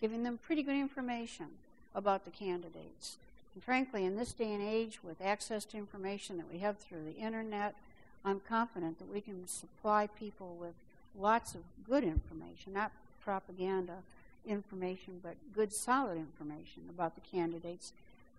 giving 0.00 0.22
them 0.22 0.38
pretty 0.44 0.62
good 0.62 0.76
information 0.76 1.46
about 1.94 2.24
the 2.24 2.30
candidates. 2.30 3.18
And 3.54 3.62
frankly, 3.62 4.04
in 4.04 4.16
this 4.16 4.32
day 4.32 4.52
and 4.52 4.62
age, 4.62 5.00
with 5.04 5.20
access 5.20 5.64
to 5.66 5.76
information 5.76 6.38
that 6.38 6.50
we 6.50 6.58
have 6.60 6.78
through 6.78 7.04
the 7.04 7.20
internet, 7.20 7.74
I'm 8.24 8.40
confident 8.40 8.98
that 8.98 9.12
we 9.12 9.20
can 9.20 9.46
supply 9.46 10.06
people 10.06 10.56
with 10.58 10.74
lots 11.18 11.54
of 11.54 11.60
good 11.86 12.04
information, 12.04 12.72
not 12.72 12.92
propaganda 13.22 13.98
information, 14.46 15.20
but 15.22 15.34
good, 15.54 15.72
solid 15.72 16.16
information 16.16 16.84
about 16.88 17.14
the 17.14 17.20
candidates 17.20 17.92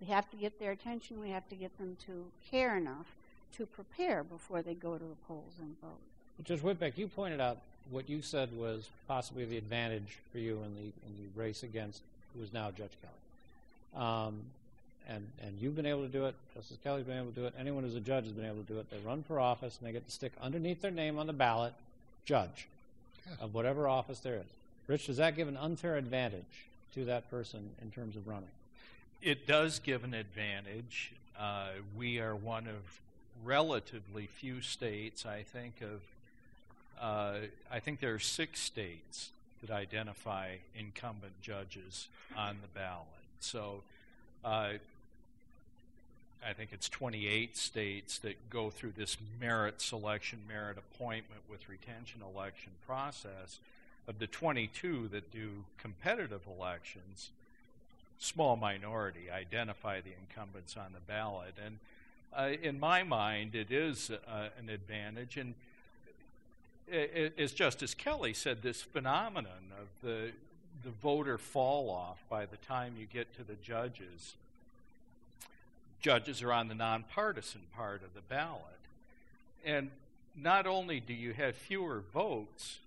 we 0.04 0.12
have 0.12 0.30
to 0.32 0.38
get 0.38 0.60
their 0.60 0.72
attention. 0.72 1.20
We 1.22 1.30
have 1.30 1.48
to 1.50 1.56
get 1.56 1.78
them 1.78 1.96
to 2.08 2.26
care 2.50 2.78
enough 2.78 3.16
to 3.58 3.66
prepare 3.66 4.24
before 4.24 4.62
they 4.62 4.74
go 4.74 4.98
to 4.98 5.04
the 5.04 5.16
polls 5.28 5.54
and 5.60 5.76
vote. 5.82 6.44
Judge 6.44 6.60
Whitbeck, 6.60 6.98
you 6.98 7.08
pointed 7.08 7.40
out 7.40 7.58
what 7.90 8.10
you 8.10 8.22
said 8.22 8.50
was 8.58 8.90
possibly 9.08 9.46
the 9.46 9.58
advantage 9.58 10.18
for 10.32 10.40
you 10.40 10.56
in 10.56 10.76
the 10.76 10.82
in 10.82 11.14
the 11.18 11.40
race 11.40 11.64
against 11.64 12.02
who 12.36 12.44
is 12.44 12.52
now 12.52 12.70
Judge 12.72 12.92
Kelly. 13.02 14.06
Um, 14.06 14.40
and 15.08 15.26
and 15.42 15.58
you've 15.62 15.76
been 15.76 15.86
able 15.86 16.02
to 16.02 16.12
do 16.12 16.26
it. 16.26 16.36
Justice 16.56 16.78
Kelly's 16.84 17.06
been 17.06 17.18
able 17.18 17.30
to 17.30 17.40
do 17.40 17.46
it. 17.46 17.54
Anyone 17.58 17.84
who's 17.84 17.96
a 17.96 18.02
judge 18.02 18.26
has 18.26 18.34
been 18.34 18.46
able 18.46 18.64
to 18.64 18.74
do 18.74 18.80
it. 18.80 18.90
They 18.90 18.98
run 19.06 19.24
for 19.24 19.40
office 19.40 19.78
and 19.80 19.88
they 19.88 19.94
get 19.94 20.06
to 20.06 20.12
stick 20.12 20.34
underneath 20.42 20.82
their 20.82 20.92
name 20.92 21.18
on 21.18 21.28
the 21.28 21.34
ballot, 21.34 21.74
judge 22.26 22.68
of 23.40 23.54
whatever 23.54 23.88
office 23.88 24.20
there 24.20 24.36
is. 24.36 24.46
Rich, 24.88 25.08
does 25.08 25.18
that 25.18 25.38
give 25.38 25.48
an 25.48 25.56
unfair 25.56 25.96
advantage 25.96 26.66
to 26.94 27.06
that 27.06 27.30
person 27.30 27.70
in 27.82 27.92
terms 27.92 28.18
of 28.18 28.28
running? 28.28 28.50
It 29.24 29.48
does 29.48 29.80
give 29.80 30.04
an 30.04 30.14
advantage. 30.14 31.14
Uh, 31.40 31.70
we 31.98 32.20
are 32.20 32.36
one 32.36 32.68
of 32.68 33.00
relatively 33.44 34.28
few 34.28 34.62
states. 34.62 35.26
I 35.26 35.44
think 35.44 35.82
of 35.82 36.02
uh, 37.02 37.48
I 37.72 37.80
think 37.80 38.00
there 38.00 38.14
are 38.14 38.20
six 38.20 38.60
states 38.60 39.32
that 39.62 39.72
identify 39.72 40.56
incumbent 40.78 41.34
judges 41.42 42.08
on 42.38 42.58
the 42.62 42.68
ballot. 42.80 43.08
So 43.40 43.82
uh, 44.46 44.74
I 46.46 46.54
think 46.54 46.70
it's 46.72 46.88
28 46.88 47.58
states 47.58 48.20
that 48.20 48.50
go 48.50 48.70
through 48.70 48.94
this 48.96 49.18
merit 49.40 49.82
selection, 49.82 50.40
merit 50.48 50.78
appointment 50.78 51.42
with 51.50 51.68
retention 51.68 52.22
election 52.36 52.72
process. 52.86 53.60
Of 54.06 54.20
the 54.20 54.28
22 54.28 55.10
that 55.14 55.32
do 55.32 55.64
competitive 55.78 56.42
elections, 56.46 57.30
small 58.24 58.56
minority 58.56 59.30
identify 59.32 60.02
the 60.02 60.12
incumbents 60.22 60.78
on 60.78 60.94
the 60.94 61.00
ballot. 61.02 61.54
And 61.64 61.78
uh, 62.36 62.58
in 62.62 62.80
my 62.80 63.04
mind, 63.04 63.56
it 63.56 63.72
is 63.72 64.10
uh, 64.12 64.48
an 64.60 64.70
advantage. 64.70 65.38
And 65.38 65.54
as 67.38 67.52
Justice 67.52 67.94
Kelly 67.94 68.34
said, 68.34 68.62
this 68.62 68.82
phenomenon 68.82 69.72
of 69.80 69.88
the 70.02 70.32
the 70.84 70.90
voter 70.90 71.38
fall 71.38 71.90
off 71.90 72.18
by 72.30 72.46
the 72.46 72.58
time 72.58 72.96
you 72.98 73.06
get 73.06 73.34
to 73.38 73.44
the 73.44 73.56
judges. 73.64 74.34
Judges 76.02 76.42
are 76.42 76.52
on 76.52 76.68
the 76.68 76.76
nonpartisan 76.76 77.62
part 77.76 78.02
of 78.04 78.14
the 78.14 78.22
ballot. 78.22 78.60
And 79.66 79.92
not 80.36 80.68
only 80.68 81.00
do 81.00 81.14
you 81.14 81.34
have 81.34 81.56
fewer 81.56 82.04
votes 82.14 82.80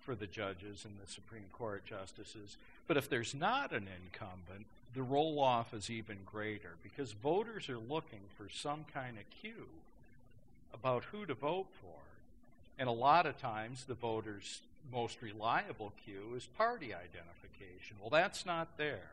for 0.00 0.14
the 0.14 0.26
judges 0.26 0.84
and 0.84 0.94
the 1.04 1.10
Supreme 1.10 1.44
Court 1.52 1.84
justices, 1.84 2.56
but 2.88 2.96
if 2.96 3.08
there's 3.08 3.34
not 3.34 3.72
an 3.72 3.86
incumbent, 4.04 4.66
the 4.94 5.02
roll 5.02 5.38
off 5.38 5.72
is 5.72 5.88
even 5.88 6.18
greater 6.26 6.72
because 6.82 7.12
voters 7.12 7.68
are 7.68 7.78
looking 7.78 8.20
for 8.36 8.48
some 8.48 8.84
kind 8.92 9.16
of 9.16 9.24
cue 9.40 9.66
about 10.74 11.04
who 11.04 11.24
to 11.26 11.34
vote 11.34 11.66
for. 11.80 11.88
And 12.78 12.88
a 12.88 12.92
lot 12.92 13.26
of 13.26 13.38
times 13.38 13.84
the 13.84 13.94
voters 13.94 14.60
most 14.92 15.22
reliable 15.22 15.92
cue 16.04 16.34
is 16.36 16.46
party 16.58 16.86
identification. 16.86 17.96
Well, 18.00 18.10
that's 18.10 18.44
not 18.44 18.76
there. 18.76 19.10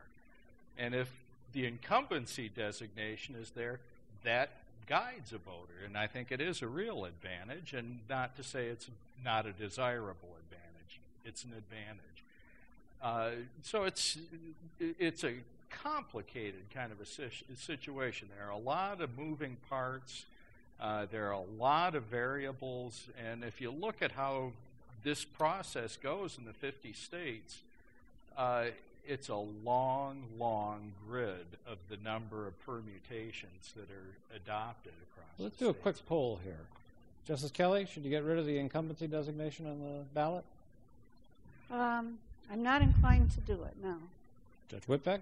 And 0.78 0.94
if 0.94 1.10
the 1.52 1.66
incumbency 1.66 2.48
designation 2.48 3.34
is 3.36 3.50
there, 3.50 3.78
that 4.24 4.50
guides 4.86 5.32
a 5.32 5.38
voter. 5.38 5.84
And 5.84 5.96
I 5.96 6.06
think 6.06 6.32
it 6.32 6.40
is 6.40 6.62
a 6.62 6.66
real 6.66 7.04
advantage, 7.04 7.74
and 7.74 8.00
not 8.08 8.36
to 8.36 8.42
say 8.42 8.66
it's 8.66 8.88
not 9.24 9.46
a 9.46 9.52
desirable 9.52 10.30
advantage, 10.44 11.00
it's 11.24 11.44
an 11.44 11.52
advantage. 11.56 12.00
Uh, 13.02 13.30
so 13.62 13.84
it's, 13.84 14.18
it's 14.78 15.24
a 15.24 15.34
complicated 15.70 16.62
kind 16.74 16.92
of 16.92 17.00
a 17.00 17.06
situation. 17.56 18.28
There 18.36 18.46
are 18.46 18.52
a 18.52 18.58
lot 18.58 19.00
of 19.00 19.16
moving 19.18 19.56
parts. 19.68 20.24
Uh, 20.80 21.06
there 21.10 21.28
are 21.28 21.32
a 21.32 21.44
lot 21.58 21.94
of 21.94 22.04
variables, 22.04 23.08
and 23.22 23.44
if 23.44 23.60
you 23.60 23.70
look 23.70 24.00
at 24.00 24.12
how 24.12 24.52
this 25.02 25.24
process 25.24 25.96
goes 25.96 26.38
in 26.38 26.44
the 26.44 26.52
50 26.54 26.92
states, 26.94 27.58
uh, 28.36 28.66
it's 29.06 29.28
a 29.28 29.34
long, 29.34 30.22
long 30.38 30.92
grid 31.06 31.46
of 31.66 31.78
the 31.88 31.96
number 31.98 32.46
of 32.46 32.58
permutations 32.64 33.72
that 33.76 33.90
are 33.90 34.36
adopted 34.36 34.92
across. 35.10 35.28
Let's 35.38 35.56
do 35.56 35.66
states. 35.66 35.78
a 35.78 35.82
quick 35.82 36.06
poll 36.06 36.38
here. 36.42 36.60
Justice 37.26 37.50
Kelly, 37.50 37.86
should 37.86 38.04
you 38.04 38.10
get 38.10 38.24
rid 38.24 38.38
of 38.38 38.46
the 38.46 38.58
incumbency 38.58 39.06
designation 39.06 39.66
on 39.66 39.80
the 39.80 40.04
ballot? 40.14 40.44
Um, 41.70 42.18
I'm 42.50 42.62
not 42.62 42.82
inclined 42.82 43.30
to 43.32 43.40
do 43.40 43.62
it, 43.64 43.74
no. 43.82 43.96
Judge 44.68 44.86
Whitbeck? 44.88 45.20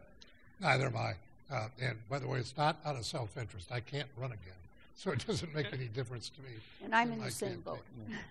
Neither 0.61 0.87
am 0.87 0.97
I. 0.97 1.15
Uh, 1.51 1.69
and 1.81 1.97
by 2.09 2.19
the 2.19 2.27
way, 2.27 2.39
it's 2.39 2.57
not 2.57 2.77
out 2.85 2.97
of 2.97 3.05
self 3.05 3.37
interest. 3.37 3.71
I 3.73 3.81
can't 3.81 4.09
run 4.17 4.33
again. 4.33 4.41
So 4.99 5.13
it 5.13 5.25
doesn't 5.25 5.55
make 5.55 5.73
any 5.73 5.87
difference 5.87 6.29
to 6.31 6.43
me. 6.43 6.49
And 6.85 6.93
I'm 6.93 7.13
in 7.13 7.21
the 7.21 7.31
same 7.31 7.63
campaign. 7.63 7.79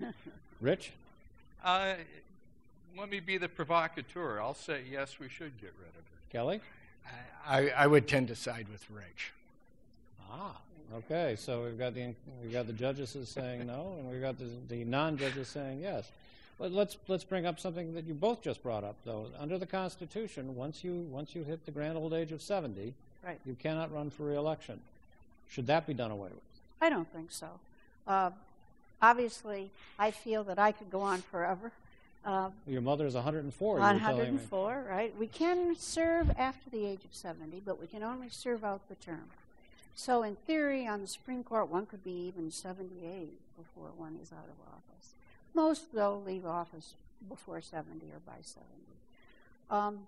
boat. 0.01 0.13
Rich? 0.59 0.91
Uh, 1.63 1.93
let 2.99 3.09
me 3.09 3.21
be 3.21 3.37
the 3.37 3.47
provocateur. 3.47 4.41
I'll 4.41 4.53
say 4.53 4.81
yes, 4.91 5.17
we 5.17 5.29
should 5.29 5.57
get 5.61 5.71
rid 5.79 5.87
of 5.87 5.95
it. 5.95 6.29
Kelly? 6.29 6.59
I, 7.47 7.69
I 7.69 7.87
would 7.87 8.05
tend 8.05 8.27
to 8.27 8.35
side 8.35 8.67
with 8.69 8.85
Rich. 8.91 9.31
Ah, 10.29 10.57
okay. 10.95 11.37
So 11.39 11.63
we've 11.63 11.79
got 11.79 11.93
the 11.93 12.13
we've 12.43 12.51
got 12.51 12.67
the 12.67 12.73
judges 12.73 13.15
saying 13.23 13.65
no, 13.65 13.95
and 13.99 14.11
we've 14.11 14.19
got 14.19 14.37
the, 14.37 14.49
the 14.67 14.83
non-judges 14.83 15.47
saying 15.47 15.79
yes. 15.79 16.11
Let, 16.59 16.71
let's 16.71 16.97
let's 17.07 17.23
bring 17.23 17.45
up 17.45 17.59
something 17.59 17.93
that 17.93 18.05
you 18.05 18.13
both 18.13 18.41
just 18.41 18.63
brought 18.63 18.83
up, 18.83 18.95
though. 19.05 19.27
Under 19.39 19.57
the 19.57 19.65
Constitution, 19.65 20.55
once 20.55 20.83
you 20.83 21.07
once 21.11 21.35
you 21.35 21.43
hit 21.43 21.65
the 21.65 21.71
grand 21.71 21.97
old 21.97 22.13
age 22.13 22.31
of 22.31 22.41
seventy, 22.41 22.93
Right. 23.25 23.39
you 23.45 23.55
cannot 23.59 23.93
run 23.93 24.09
for 24.09 24.23
re-election. 24.23 24.79
Should 25.49 25.67
that 25.67 25.85
be 25.85 25.93
done 25.93 26.11
away 26.11 26.29
with? 26.29 26.41
I 26.81 26.89
don't 26.89 27.11
think 27.11 27.31
so. 27.31 27.47
Uh, 28.07 28.31
obviously, 29.01 29.69
I 29.99 30.11
feel 30.11 30.43
that 30.45 30.57
I 30.59 30.71
could 30.71 30.89
go 30.89 31.01
on 31.01 31.21
forever. 31.21 31.71
Uh, 32.25 32.49
Your 32.67 32.81
mother 32.81 33.05
is 33.05 33.15
104. 33.15 33.77
you 33.77 33.83
on 33.83 33.93
were 33.95 33.99
telling 33.99 34.17
me. 34.17 34.23
104, 34.39 34.85
right? 34.89 35.17
We 35.17 35.27
can 35.27 35.75
serve 35.77 36.29
after 36.37 36.69
the 36.69 36.85
age 36.85 37.03
of 37.05 37.13
70, 37.13 37.61
but 37.65 37.79
we 37.81 37.87
can 37.87 38.03
only 38.03 38.29
serve 38.29 38.63
out 38.63 38.87
the 38.89 38.95
term. 38.95 39.25
So, 39.95 40.23
in 40.23 40.35
theory, 40.35 40.85
on 40.87 41.01
the 41.01 41.07
Supreme 41.07 41.43
Court, 41.43 41.69
one 41.69 41.85
could 41.85 42.03
be 42.03 42.11
even 42.27 42.51
78 42.51 43.31
before 43.57 43.89
one 43.97 44.19
is 44.21 44.31
out 44.31 44.45
of 44.45 44.73
office. 44.73 45.09
Most, 45.57 45.91
though, 45.91 46.21
leave 46.23 46.45
office 46.45 46.93
before 47.27 47.61
70 47.61 48.05
or 48.13 48.19
by 48.27 48.37
70. 48.43 48.63
Um, 49.71 50.05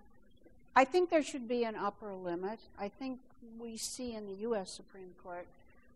I 0.75 0.85
think 0.85 1.09
there 1.09 1.23
should 1.23 1.47
be 1.47 1.63
an 1.63 1.75
upper 1.75 2.13
limit. 2.13 2.59
I 2.79 2.87
think 2.87 3.17
we 3.59 3.75
see 3.75 4.13
in 4.13 4.27
the 4.27 4.41
U.S. 4.43 4.69
Supreme 4.69 5.09
Court 5.23 5.47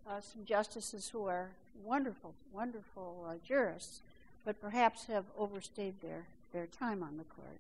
uh, 0.10 0.22
some 0.22 0.44
justices 0.44 1.10
who 1.10 1.28
are 1.28 1.50
wonderful, 1.86 2.34
wonderful 2.52 3.28
uh, 3.30 3.36
jurists, 3.48 4.02
but 4.44 4.60
perhaps 4.60 5.06
have 5.06 5.26
overstayed 5.38 6.02
their, 6.02 6.24
their 6.52 6.66
time 6.66 7.04
on 7.04 7.18
the 7.18 7.24
court. 7.24 7.60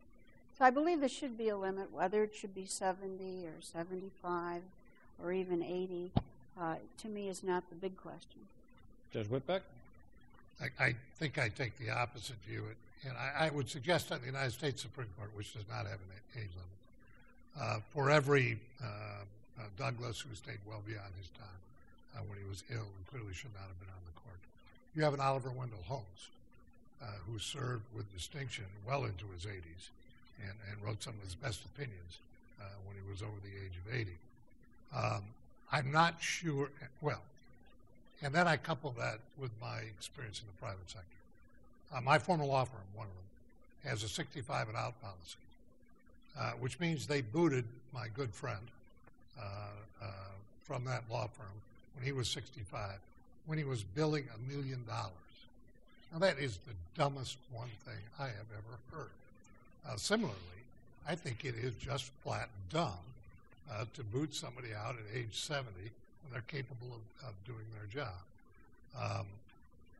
So 0.57 0.65
I 0.65 0.71
believe 0.71 0.99
there 0.99 1.07
should 1.07 1.37
be 1.37 1.49
a 1.49 1.57
limit, 1.57 1.93
whether 1.93 2.23
it 2.23 2.33
should 2.33 2.55
be 2.55 2.65
70 2.65 3.45
or 3.45 3.61
75 3.61 4.63
or 5.23 5.31
even 5.31 5.61
80, 5.61 6.11
uh, 6.59 6.75
to 7.03 7.07
me 7.07 7.29
is 7.29 7.43
not 7.43 7.69
the 7.69 7.75
big 7.75 7.97
question. 7.97 8.41
Judge 9.11 9.27
Whitbeck? 9.27 9.61
I, 10.61 10.83
I 10.83 10.95
think 11.17 11.37
I 11.37 11.49
take 11.49 11.77
the 11.77 11.89
opposite 11.89 12.37
view, 12.47 12.63
and 13.03 13.13
I, 13.17 13.47
I 13.47 13.49
would 13.49 13.69
suggest 13.69 14.09
that 14.09 14.21
the 14.21 14.27
United 14.27 14.51
States 14.51 14.81
Supreme 14.81 15.07
Court, 15.17 15.31
which 15.35 15.53
does 15.53 15.67
not 15.69 15.85
have 15.85 15.99
an 15.99 16.13
age 16.35 16.49
limit, 16.55 16.73
uh, 17.59 17.79
for 17.93 18.09
every 18.09 18.57
uh, 18.81 18.85
uh, 18.85 19.63
Douglas 19.77 20.19
who 20.19 20.33
stayed 20.35 20.59
well 20.67 20.81
beyond 20.85 21.13
his 21.17 21.29
time 21.37 21.61
uh, 22.15 22.19
when 22.27 22.37
he 22.37 22.45
was 22.49 22.63
ill 22.71 22.87
and 22.97 23.07
clearly 23.09 23.33
should 23.33 23.53
not 23.53 23.67
have 23.67 23.79
been 23.79 23.89
on 23.89 24.03
the 24.05 24.19
court, 24.21 24.39
you 24.95 25.03
have 25.03 25.13
an 25.13 25.19
Oliver 25.19 25.49
Wendell 25.49 25.83
Holmes 25.85 26.29
uh, 27.01 27.05
who 27.27 27.37
served 27.37 27.83
with 27.95 28.11
distinction 28.13 28.65
well 28.87 29.05
into 29.05 29.25
his 29.33 29.45
80s 29.45 29.89
and, 30.41 30.55
and 30.71 30.83
wrote 30.83 31.03
some 31.03 31.13
of 31.13 31.23
his 31.23 31.35
best 31.35 31.65
opinions 31.65 32.17
uh, 32.61 32.65
when 32.87 32.95
he 32.95 33.11
was 33.11 33.21
over 33.21 33.37
the 33.43 33.53
age 33.63 33.77
of 33.85 33.93
80. 33.93 34.11
Um, 34.95 35.23
I'm 35.71 35.91
not 35.91 36.21
sure, 36.21 36.69
well, 37.01 37.21
and 38.21 38.33
then 38.33 38.47
I 38.47 38.57
couple 38.57 38.91
that 38.97 39.19
with 39.37 39.51
my 39.61 39.77
experience 39.79 40.39
in 40.39 40.47
the 40.47 40.65
private 40.65 40.89
sector. 40.89 41.07
Uh, 41.93 42.01
my 42.01 42.17
former 42.17 42.45
law 42.45 42.63
firm, 42.65 42.81
one 42.95 43.07
of 43.07 43.13
them, 43.13 43.91
has 43.91 44.03
a 44.03 44.07
65 44.07 44.69
and 44.69 44.77
out 44.77 44.99
policy, 45.01 45.37
uh, 46.39 46.51
which 46.59 46.79
means 46.79 47.05
they 47.05 47.21
booted 47.21 47.65
my 47.93 48.07
good 48.15 48.33
friend 48.33 48.67
uh, 49.39 49.43
uh, 50.01 50.05
from 50.63 50.85
that 50.85 51.03
law 51.11 51.27
firm 51.37 51.47
when 51.95 52.05
he 52.05 52.11
was 52.11 52.29
65, 52.29 52.91
when 53.45 53.57
he 53.57 53.63
was 53.63 53.83
billing 53.83 54.25
a 54.33 54.51
million 54.51 54.83
dollars. 54.85 55.11
Now, 56.11 56.19
that 56.19 56.39
is 56.39 56.59
the 56.67 56.73
dumbest 56.95 57.37
one 57.51 57.69
thing 57.85 57.99
I 58.19 58.25
have 58.25 58.47
ever 58.53 58.97
heard. 59.01 59.09
Uh, 59.87 59.95
similarly, 59.97 60.37
I 61.07 61.15
think 61.15 61.43
it 61.43 61.55
is 61.55 61.73
just 61.75 62.11
flat 62.23 62.49
dumb 62.69 62.93
uh, 63.71 63.85
to 63.93 64.03
boot 64.03 64.33
somebody 64.33 64.69
out 64.73 64.95
at 64.95 65.17
age 65.17 65.33
70 65.33 65.67
when 65.77 65.91
they're 66.31 66.41
capable 66.47 66.87
of, 66.87 67.29
of 67.29 67.33
doing 67.45 67.65
their 67.77 67.87
job. 68.03 68.13
Um, 68.99 69.25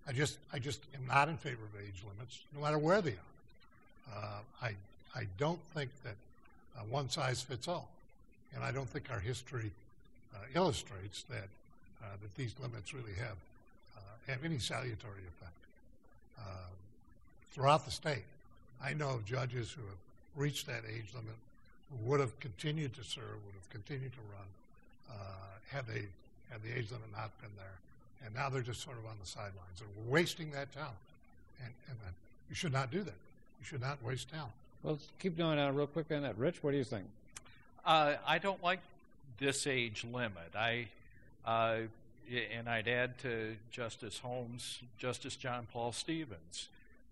I 0.08 0.12
just, 0.12 0.38
I 0.52 0.60
just 0.60 0.82
am 0.96 1.08
not 1.08 1.30
in 1.30 1.38
favor 1.38 1.64
of 1.64 1.82
age 1.82 2.04
limits, 2.08 2.40
no 2.56 2.62
matter 2.62 2.78
where 2.78 3.02
they 3.02 3.12
are. 3.12 4.16
Uh, 4.16 4.40
I, 4.62 4.76
I 5.16 5.28
don't 5.38 5.60
think 5.74 5.90
that 6.04 6.16
uh, 6.78 6.82
one 6.90 7.10
size 7.10 7.42
fits 7.42 7.68
all, 7.68 7.88
and 8.54 8.64
I 8.64 8.72
don't 8.72 8.90
think 8.90 9.06
our 9.12 9.20
history 9.20 9.72
uh, 10.36 10.40
illustrates 10.56 11.24
that 11.30 11.48
uh, 12.04 12.08
that 12.22 12.36
these 12.36 12.54
limits 12.62 12.94
really 12.94 13.14
have 13.18 13.38
uh, 13.96 14.32
have 14.32 14.44
any 14.44 14.60
salutary 14.60 15.24
effect. 15.28 15.54
Uh, 16.38 16.44
throughout 17.54 17.86
the 17.86 17.92
state, 17.92 18.26
I 18.84 18.94
know 18.94 19.12
of 19.12 19.26
judges 19.26 19.72
who 19.72 19.82
have 19.84 19.98
reached 20.36 20.68
that 20.68 20.82
age 20.94 21.06
limit 21.14 21.36
who 21.90 22.10
would 22.10 22.20
have 22.20 22.38
continued 22.40 22.94
to 22.96 23.04
serve, 23.04 23.40
would 23.46 23.56
have 23.56 23.70
continued 23.70 24.12
to 24.14 24.20
run, 24.32 24.48
had 25.70 25.88
they 25.88 26.06
had 26.50 26.62
the 26.62 26.70
age 26.70 26.92
limit 26.92 27.12
not 27.12 27.32
been 27.42 27.50
there. 27.58 27.78
And 28.26 28.34
now 28.34 28.50
they're 28.50 28.62
just 28.62 28.82
sort 28.82 28.98
of 28.98 29.06
on 29.06 29.16
the 29.20 29.28
sidelines. 29.28 29.82
And 29.82 29.90
we're 30.06 30.14
wasting 30.14 30.52
that 30.52 30.72
talent. 30.72 30.94
And, 31.64 31.74
and 31.90 31.98
uh, 32.06 32.12
you 32.50 32.56
should 32.56 32.72
not 32.72 32.92
do 32.92 33.00
that. 33.00 33.16
You 33.60 33.66
should 33.66 33.82
not 33.82 34.02
waste 34.04 34.30
talent. 34.30 34.52
Well, 34.84 34.94
let's 34.94 35.08
keep 35.20 35.38
going 35.38 35.60
on 35.60 35.76
real 35.76 35.88
quick 35.88 36.12
on 36.12 36.22
that. 36.22 36.38
Rich, 36.38 36.64
what 36.64 36.72
do 36.72 36.78
you 36.78 36.84
think? 36.84 37.06
Uh, 37.86 38.16
I 38.26 38.38
don't 38.38 38.64
like 38.64 38.80
this 39.40 39.68
age 39.68 40.06
limit. 40.10 40.56
I 40.56 40.88
uh, 41.46 41.80
and 42.58 42.70
I'd 42.70 42.88
add 42.88 43.18
to 43.20 43.56
Justice 43.72 44.20
Holmes, 44.20 44.80
Justice 44.98 45.36
John 45.36 45.68
Paul 45.72 45.92
Stevens, 45.92 46.70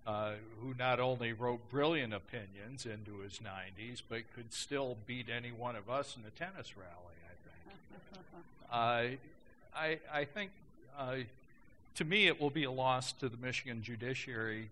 uh, 0.08 0.34
who 0.62 0.74
not 0.80 1.00
only 1.00 1.34
wrote 1.34 1.70
brilliant 1.70 2.14
opinions 2.14 2.86
into 2.86 3.20
his 3.20 3.40
90s, 3.40 4.02
but 4.08 4.20
could 4.34 4.54
still 4.54 4.98
beat 5.06 5.28
any 5.30 5.52
one 5.52 5.76
of 5.76 5.90
us 5.90 6.16
in 6.16 6.26
a 6.26 6.30
tennis 6.32 6.78
rally. 6.78 7.11
I 8.72 9.08
think. 9.08 9.20
Uh, 9.74 9.78
I, 9.78 10.00
I 10.14 10.26
think, 10.26 10.52
uh, 10.98 11.16
to 11.96 12.06
me, 12.06 12.28
it 12.28 12.40
will 12.42 12.50
be 12.50 12.66
a 12.66 12.72
loss 12.72 13.12
to 13.14 13.30
the 13.30 13.38
Michigan 13.38 13.82
judiciary, 13.84 14.70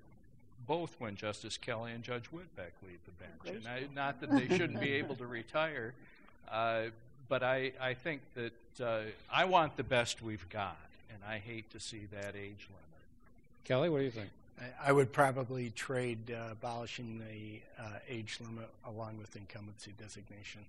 both 0.68 0.94
when 1.00 1.16
Justice 1.16 1.58
Kelly 1.58 1.92
and 1.94 2.04
Judge 2.04 2.26
Whitbeck 2.34 2.72
leave 2.86 3.00
the 3.06 3.48
bench. 3.52 3.58
And 3.64 3.68
I, 3.68 3.84
not 3.96 4.20
that 4.22 4.30
they 4.32 4.48
shouldn't 4.58 4.80
be 4.82 4.92
able 5.02 5.16
to 5.16 5.26
retire, 5.26 5.94
uh, 6.52 6.84
but 7.30 7.44
I, 7.44 7.72
I 7.82 7.94
think 7.94 8.22
that 8.36 8.84
uh, 8.86 9.02
I 9.32 9.46
want 9.46 9.78
the 9.78 9.84
best 9.84 10.22
we've 10.22 10.48
got, 10.50 10.78
and 11.14 11.20
I 11.28 11.38
hate 11.38 11.70
to 11.72 11.80
see 11.80 12.02
that 12.12 12.36
age 12.36 12.68
limit. 12.68 12.86
Kelly, 13.66 13.90
what 13.90 14.00
do 14.00 14.04
you 14.06 14.12
think? 14.12 14.30
I- 14.60 14.90
I 14.90 14.92
would 14.92 15.14
probably 15.14 15.70
trade 15.70 16.18
uh, 16.32 16.52
abolishing 16.52 17.20
the 17.20 17.82
uh, 17.82 17.88
age 18.10 18.40
limit 18.46 18.68
along 18.86 19.18
with 19.18 19.34
incumbency 19.38 19.94
designation. 19.98 20.62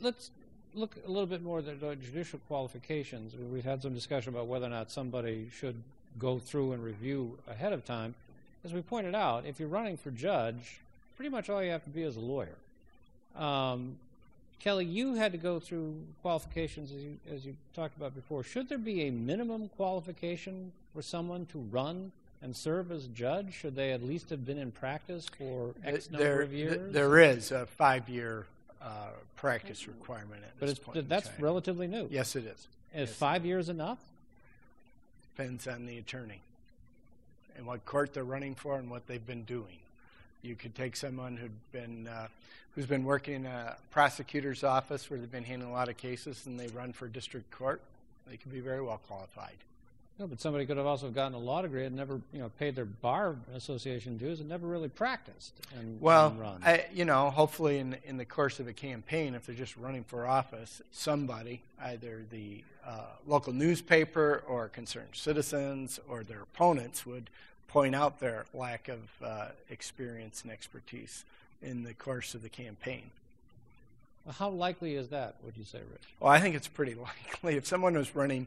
Let's 0.00 0.30
look 0.76 0.96
a 1.06 1.08
little 1.08 1.26
bit 1.26 1.42
more 1.42 1.58
at 1.60 1.80
the 1.80 1.96
judicial 1.96 2.38
qualifications. 2.48 3.32
We've 3.52 3.64
had 3.64 3.82
some 3.82 3.94
discussion 3.94 4.34
about 4.34 4.46
whether 4.46 4.66
or 4.66 4.70
not 4.70 4.90
somebody 4.90 5.48
should 5.58 5.82
go 6.18 6.38
through 6.38 6.72
and 6.72 6.84
review 6.84 7.38
ahead 7.48 7.72
of 7.72 7.84
time. 7.84 8.14
As 8.64 8.72
we 8.72 8.82
pointed 8.82 9.14
out, 9.14 9.46
if 9.46 9.58
you're 9.58 9.68
running 9.68 9.96
for 9.96 10.10
judge, 10.10 10.80
pretty 11.16 11.30
much 11.30 11.48
all 11.48 11.62
you 11.62 11.70
have 11.70 11.84
to 11.84 11.90
be 11.90 12.02
is 12.02 12.16
a 12.16 12.20
lawyer. 12.20 12.56
Um, 13.36 13.96
Kelly, 14.60 14.84
you 14.84 15.14
had 15.14 15.32
to 15.32 15.38
go 15.38 15.60
through 15.60 15.94
qualifications 16.22 16.90
as 16.90 17.02
you, 17.02 17.16
as 17.32 17.46
you 17.46 17.56
talked 17.74 17.96
about 17.96 18.14
before. 18.14 18.42
Should 18.42 18.68
there 18.68 18.78
be 18.78 19.02
a 19.06 19.10
minimum 19.10 19.68
qualification 19.76 20.72
for 20.94 21.02
someone 21.02 21.46
to 21.52 21.58
run 21.58 22.12
and 22.42 22.56
serve 22.56 22.90
as 22.90 23.06
judge? 23.08 23.52
Should 23.54 23.76
they 23.76 23.92
at 23.92 24.02
least 24.02 24.30
have 24.30 24.44
been 24.46 24.58
in 24.58 24.72
practice 24.72 25.26
for 25.38 25.74
X 25.84 26.10
number 26.10 26.24
There- 26.24 26.42
of 26.42 26.52
years? 26.52 26.92
There 26.92 27.18
is 27.18 27.52
a 27.52 27.66
five-year 27.66 28.46
uh, 28.86 29.08
practice 29.34 29.88
requirement 29.88 30.42
at 30.42 30.58
but 30.60 30.66
this 30.66 30.76
it's, 30.76 30.84
point 30.84 30.96
in 30.96 31.08
that's 31.08 31.28
relatively 31.40 31.86
new. 31.86 32.06
Yes, 32.10 32.36
it 32.36 32.44
is. 32.44 32.68
Is 32.94 33.08
yes. 33.08 33.12
five 33.12 33.44
years 33.44 33.68
enough? 33.68 33.98
Depends 35.36 35.66
on 35.66 35.86
the 35.86 35.98
attorney 35.98 36.40
and 37.56 37.66
what 37.66 37.84
court 37.84 38.14
they're 38.14 38.24
running 38.24 38.54
for 38.54 38.78
and 38.78 38.88
what 38.88 39.06
they've 39.06 39.26
been 39.26 39.42
doing. 39.42 39.78
You 40.42 40.54
could 40.54 40.74
take 40.74 40.94
someone 40.94 41.36
who'd 41.36 41.50
been 41.72 42.06
uh, 42.06 42.28
who's 42.74 42.86
been 42.86 43.04
working 43.04 43.34
in 43.34 43.46
a 43.46 43.76
prosecutor's 43.90 44.62
office 44.62 45.10
where 45.10 45.18
they've 45.18 45.32
been 45.32 45.44
handling 45.44 45.70
a 45.70 45.74
lot 45.74 45.88
of 45.88 45.96
cases 45.96 46.44
and 46.46 46.60
they 46.60 46.68
run 46.68 46.92
for 46.92 47.08
district 47.08 47.50
court. 47.50 47.80
They 48.28 48.36
could 48.36 48.52
be 48.52 48.60
very 48.60 48.82
well 48.82 49.00
qualified. 49.08 49.56
No, 50.18 50.26
but 50.26 50.40
somebody 50.40 50.64
could 50.64 50.78
have 50.78 50.86
also 50.86 51.10
gotten 51.10 51.34
a 51.34 51.38
law 51.38 51.60
degree 51.60 51.84
and 51.84 51.94
never, 51.94 52.20
you 52.32 52.38
know, 52.38 52.50
paid 52.58 52.74
their 52.74 52.86
bar 52.86 53.36
association 53.54 54.16
dues 54.16 54.40
and 54.40 54.48
never 54.48 54.66
really 54.66 54.88
practiced 54.88 55.52
and, 55.78 56.00
Well, 56.00 56.34
and. 56.40 56.64
I, 56.64 56.86
you 56.92 57.04
know, 57.04 57.28
hopefully 57.30 57.78
in 57.78 57.96
in 58.06 58.16
the 58.16 58.24
course 58.24 58.58
of 58.58 58.66
a 58.66 58.72
campaign, 58.72 59.34
if 59.34 59.44
they're 59.44 59.54
just 59.54 59.76
running 59.76 60.04
for 60.04 60.26
office, 60.26 60.80
somebody, 60.90 61.60
either 61.82 62.22
the 62.30 62.64
uh, 62.86 63.00
local 63.26 63.52
newspaper 63.52 64.42
or 64.48 64.68
concerned 64.68 65.10
citizens 65.12 66.00
or 66.08 66.24
their 66.24 66.40
opponents, 66.42 67.04
would 67.04 67.28
point 67.68 67.94
out 67.94 68.18
their 68.18 68.46
lack 68.54 68.88
of 68.88 69.00
uh, 69.22 69.48
experience 69.68 70.42
and 70.42 70.50
expertise 70.50 71.24
in 71.60 71.82
the 71.82 71.92
course 71.92 72.34
of 72.34 72.42
the 72.42 72.48
campaign. 72.48 73.10
How 74.38 74.48
likely 74.48 74.94
is 74.94 75.08
that? 75.08 75.36
Would 75.44 75.56
you 75.56 75.64
say, 75.64 75.78
Rich? 75.78 76.02
Well, 76.20 76.32
I 76.32 76.40
think 76.40 76.54
it's 76.54 76.68
pretty 76.68 76.94
likely. 77.34 77.56
If 77.56 77.66
someone 77.66 77.94
was 77.94 78.14
running, 78.16 78.46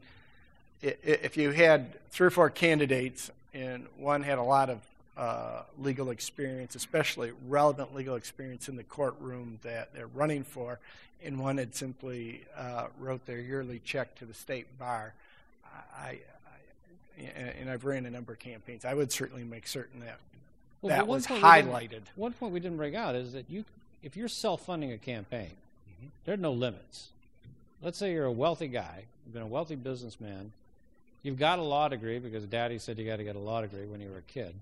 if 0.82 1.36
you 1.36 1.50
had 1.50 1.92
three 2.10 2.26
or 2.26 2.30
four 2.30 2.50
candidates 2.50 3.30
and 3.52 3.86
one 3.98 4.22
had 4.22 4.38
a 4.38 4.42
lot 4.42 4.70
of 4.70 4.78
uh, 5.16 5.62
legal 5.78 6.10
experience, 6.10 6.74
especially 6.74 7.32
relevant 7.48 7.94
legal 7.94 8.14
experience 8.14 8.68
in 8.68 8.76
the 8.76 8.84
courtroom 8.84 9.58
that 9.62 9.92
they're 9.94 10.06
running 10.06 10.42
for, 10.44 10.78
and 11.22 11.38
one 11.38 11.58
had 11.58 11.74
simply 11.74 12.42
uh, 12.56 12.86
wrote 12.98 13.26
their 13.26 13.38
yearly 13.40 13.80
check 13.84 14.14
to 14.14 14.24
the 14.24 14.32
state 14.32 14.66
bar, 14.78 15.12
I, 15.98 16.18
I, 17.18 17.22
and 17.58 17.68
I've 17.68 17.84
ran 17.84 18.06
a 18.06 18.10
number 18.10 18.32
of 18.32 18.38
campaigns, 18.38 18.84
I 18.86 18.94
would 18.94 19.12
certainly 19.12 19.44
make 19.44 19.66
certain 19.66 20.00
that 20.00 20.18
Well, 20.80 20.96
that 20.96 21.06
was 21.06 21.28
we 21.28 21.36
highlighted. 21.36 22.00
One 22.16 22.32
point 22.32 22.54
we 22.54 22.60
didn't 22.60 22.78
bring 22.78 22.96
out 22.96 23.14
is 23.14 23.34
that 23.34 23.44
you, 23.50 23.64
if 24.02 24.16
you're 24.16 24.28
self-funding 24.28 24.92
a 24.92 24.98
campaign, 24.98 25.50
Mm-hmm. 26.00 26.08
there 26.24 26.32
are 26.32 26.38
no 26.38 26.52
limits. 26.52 27.08
Let's 27.82 27.98
say 27.98 28.12
you're 28.12 28.24
a 28.24 28.32
wealthy 28.32 28.68
guy, 28.68 29.04
you've 29.26 29.34
been 29.34 29.42
a 29.42 29.46
wealthy 29.46 29.74
businessman, 29.74 30.52
you've 31.22 31.38
got 31.38 31.58
a 31.58 31.62
law 31.62 31.88
degree 31.88 32.18
because 32.18 32.44
daddy 32.44 32.78
said 32.78 32.98
you 32.98 33.06
got 33.06 33.16
to 33.16 33.24
get 33.24 33.36
a 33.36 33.40
law 33.40 33.60
degree 33.60 33.86
when 33.86 34.00
you 34.00 34.08
were 34.08 34.18
a 34.18 34.32
kid. 34.32 34.54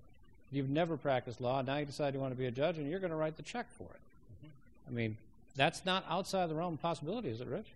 You've 0.51 0.71
never 0.71 0.97
practiced 0.97 1.41
law, 1.41 1.63
now 1.63 1.77
you 1.77 1.85
decide 1.85 2.15
you 2.15 2.21
want 2.21 2.33
to 2.33 2.39
be 2.39 2.47
a 2.47 2.51
judge, 2.51 2.79
and 2.79 2.89
you're 2.89 3.01
going 3.01 3.11
to 3.11 3.17
write 3.17 3.37
the 3.37 3.43
check 3.43 3.67
for 3.77 3.85
it. 3.85 4.01
Mm-hmm. 4.47 4.49
I 4.89 4.93
mean, 4.97 5.17
that's 5.57 5.85
not 5.85 6.05
outside 6.09 6.49
the 6.49 6.55
realm 6.55 6.75
of 6.75 6.83
possibility, 6.83 7.29
is 7.29 7.41
it, 7.41 7.49
Rich? 7.49 7.67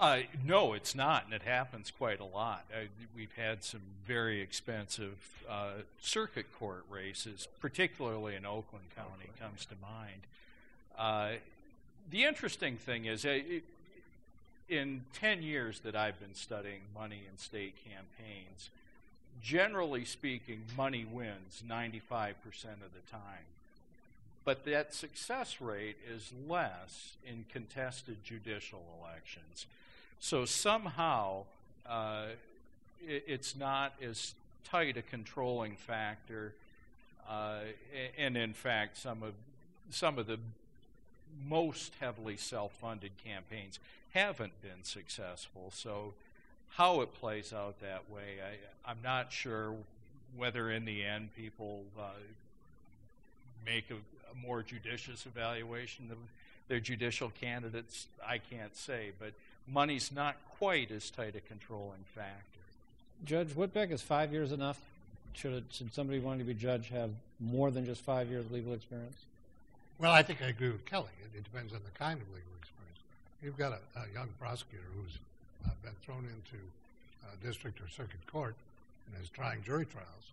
Uh, 0.00 0.20
no, 0.46 0.72
it's 0.72 0.94
not, 0.94 1.26
and 1.26 1.34
it 1.34 1.42
happens 1.42 1.92
quite 1.96 2.20
a 2.20 2.24
lot. 2.24 2.64
Uh, 2.72 2.86
we've 3.14 3.34
had 3.36 3.62
some 3.62 3.82
very 4.06 4.40
expensive 4.40 5.44
uh, 5.48 5.72
circuit 6.00 6.46
court 6.58 6.84
races, 6.90 7.46
particularly 7.60 8.34
in 8.34 8.46
Oakland 8.46 8.86
County, 8.96 9.28
comes 9.38 9.66
to 9.66 9.74
mind. 9.82 10.22
Uh, 10.98 11.32
the 12.10 12.24
interesting 12.24 12.76
thing 12.76 13.04
is, 13.04 13.26
uh, 13.26 13.28
it, 13.28 13.62
in 14.70 15.02
10 15.14 15.42
years 15.42 15.80
that 15.80 15.96
I've 15.96 16.18
been 16.20 16.34
studying 16.34 16.80
money 16.94 17.22
in 17.30 17.36
state 17.36 17.74
campaigns, 17.84 18.70
generally 19.42 20.04
speaking, 20.04 20.62
money 20.76 21.04
wins 21.04 21.62
95% 21.68 22.34
of 22.36 22.92
the 22.94 23.10
time. 23.10 23.44
But 24.44 24.64
that 24.64 24.94
success 24.94 25.60
rate 25.60 25.96
is 26.08 26.32
less 26.48 27.14
in 27.26 27.44
contested 27.52 28.16
judicial 28.24 28.82
elections. 29.00 29.66
So 30.20 30.44
somehow 30.44 31.44
uh, 31.86 32.26
it, 33.06 33.24
it's 33.26 33.56
not 33.56 33.92
as 34.02 34.34
tight 34.64 34.96
a 34.96 35.02
controlling 35.02 35.76
factor, 35.76 36.52
uh, 37.28 37.60
and 38.16 38.36
in 38.36 38.52
fact, 38.54 38.96
some 38.96 39.22
of 39.22 39.34
some 39.90 40.18
of 40.18 40.26
the 40.26 40.38
most 41.48 41.92
heavily 42.00 42.36
self-funded 42.36 43.10
campaigns 43.24 43.78
haven't 44.12 44.60
been 44.62 44.84
successful. 44.84 45.70
So 45.74 46.14
how 46.70 47.00
it 47.00 47.14
plays 47.14 47.52
out 47.52 47.80
that 47.80 48.10
way, 48.10 48.38
I, 48.42 48.90
I'm 48.90 48.98
not 49.02 49.32
sure 49.32 49.74
whether 50.36 50.70
in 50.70 50.84
the 50.84 51.04
end 51.04 51.34
people 51.36 51.82
uh, 51.98 52.10
make 53.66 53.90
a, 53.90 53.94
a 53.94 54.46
more 54.46 54.62
judicious 54.62 55.26
evaluation 55.26 56.08
of 56.10 56.18
their 56.68 56.80
judicial 56.80 57.32
candidates. 57.40 58.06
I 58.26 58.38
can't 58.38 58.76
say, 58.76 59.10
but 59.18 59.32
money's 59.66 60.12
not 60.12 60.36
quite 60.58 60.90
as 60.90 61.10
tight 61.10 61.34
a 61.36 61.40
controlling 61.40 62.04
factor. 62.14 62.60
Judge 63.24 63.48
Whitbeck, 63.48 63.90
is 63.90 64.02
five 64.02 64.32
years 64.32 64.52
enough? 64.52 64.78
Should, 65.34 65.52
it, 65.52 65.64
should 65.70 65.92
somebody 65.92 66.18
wanting 66.18 66.40
to 66.40 66.44
be 66.44 66.54
judge 66.54 66.88
have 66.88 67.10
more 67.38 67.70
than 67.70 67.84
just 67.86 68.00
five 68.02 68.28
years 68.28 68.50
legal 68.50 68.72
experience? 68.72 69.16
Well, 69.98 70.12
I 70.12 70.22
think 70.22 70.42
I 70.42 70.46
agree 70.46 70.70
with 70.70 70.86
Kelly. 70.86 71.10
It, 71.22 71.38
it 71.38 71.44
depends 71.44 71.72
on 71.72 71.80
the 71.84 71.98
kind 71.98 72.20
of 72.20 72.26
legal 72.28 72.52
experience. 72.58 72.79
You've 73.42 73.56
got 73.56 73.72
a, 73.72 74.00
a 74.00 74.04
young 74.12 74.28
prosecutor 74.38 74.84
who's 74.94 75.18
uh, 75.64 75.70
been 75.82 75.94
thrown 76.04 76.24
into 76.28 76.60
uh, 77.24 77.28
district 77.42 77.80
or 77.80 77.88
circuit 77.88 78.20
court 78.30 78.54
and 79.06 79.22
is 79.22 79.30
trying 79.30 79.62
jury 79.62 79.86
trials 79.86 80.26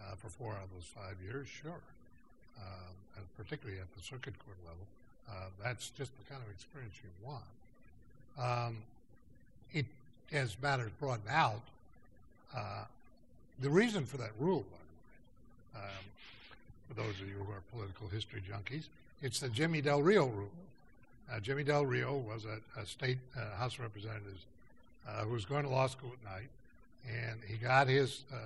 uh, 0.00 0.14
for 0.14 0.28
four 0.28 0.52
out 0.52 0.64
of 0.64 0.70
those 0.74 0.86
five 0.94 1.16
years, 1.26 1.48
sure. 1.48 1.80
Um, 2.58 2.94
and 3.16 3.24
particularly 3.36 3.80
at 3.80 3.92
the 3.96 4.02
circuit 4.02 4.34
court 4.44 4.56
level, 4.64 4.86
uh, 5.28 5.48
that's 5.62 5.90
just 5.90 6.12
the 6.18 6.30
kind 6.30 6.42
of 6.44 6.50
experience 6.52 6.94
you 7.02 7.10
want. 7.26 7.42
Um, 8.38 8.76
it, 9.72 9.86
as 10.32 10.56
matters 10.62 10.92
broaden 11.00 11.24
out, 11.28 11.62
uh, 12.54 12.84
the 13.60 13.70
reason 13.70 14.06
for 14.06 14.18
that 14.18 14.30
rule, 14.38 14.64
um, 15.74 15.82
for 16.88 16.94
those 16.94 17.20
of 17.20 17.28
you 17.28 17.34
who 17.44 17.52
are 17.52 17.62
political 17.72 18.06
history 18.08 18.40
junkies, 18.40 18.84
it's 19.20 19.40
the 19.40 19.48
Jimmy 19.48 19.80
Del 19.80 20.02
Rio 20.02 20.26
rule. 20.26 20.50
Uh, 21.30 21.40
Jimmy 21.40 21.64
Del 21.64 21.86
Rio 21.86 22.16
was 22.16 22.44
a, 22.44 22.80
a 22.80 22.86
state 22.86 23.18
uh, 23.36 23.56
House 23.56 23.74
of 23.74 23.80
Representative 23.80 24.38
uh, 25.08 25.24
who 25.24 25.32
was 25.32 25.44
going 25.44 25.64
to 25.64 25.68
law 25.68 25.86
school 25.86 26.12
at 26.12 26.30
night, 26.30 26.48
and 27.08 27.40
he 27.46 27.56
got 27.56 27.88
his 27.88 28.24
uh, 28.32 28.36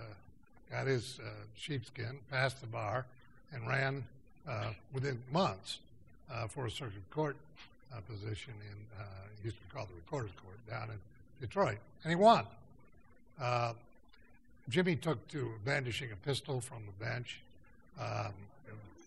got 0.70 0.86
his 0.86 1.20
uh, 1.20 1.28
sheepskin, 1.56 2.18
passed 2.30 2.60
the 2.60 2.66
bar, 2.66 3.06
and 3.52 3.66
ran 3.68 4.04
uh, 4.48 4.70
within 4.92 5.18
months 5.30 5.78
for 6.48 6.66
a 6.66 6.70
circuit 6.70 7.08
court 7.10 7.36
position 8.08 8.52
in 8.70 9.00
uh, 9.00 9.04
used 9.44 9.56
to 9.56 9.62
be 9.62 9.68
called 9.72 9.88
the 9.88 9.94
Recorder's 9.94 10.32
Court 10.42 10.58
down 10.68 10.90
in 10.90 10.98
Detroit, 11.40 11.78
and 12.02 12.10
he 12.10 12.16
won. 12.16 12.44
Jimmy 14.68 14.96
took 14.96 15.26
to 15.28 15.52
brandishing 15.64 16.10
a 16.10 16.16
pistol 16.16 16.60
from 16.60 16.82
the 16.86 17.04
bench, 17.04 17.40
um, 18.00 18.32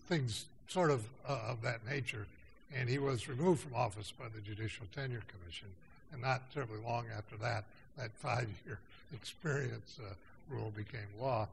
things 0.08 0.46
sort 0.68 0.90
of 0.90 1.04
of 1.26 1.60
that 1.62 1.86
nature, 1.86 2.26
and 2.74 2.88
he 2.88 2.98
was 2.98 3.28
removed 3.28 3.62
from 3.62 3.74
office 3.74 4.12
by 4.18 4.26
the 4.34 4.40
Judicial 4.40 4.86
Tenure 4.94 5.22
Commission. 5.28 5.68
And 6.12 6.22
not 6.22 6.52
terribly 6.52 6.78
long 6.84 7.06
after 7.16 7.36
that, 7.36 7.64
that 7.96 8.10
five-year 8.18 8.78
experience 9.14 9.98
uh, 10.00 10.12
rule 10.48 10.72
became 10.76 11.06
law. 11.20 11.48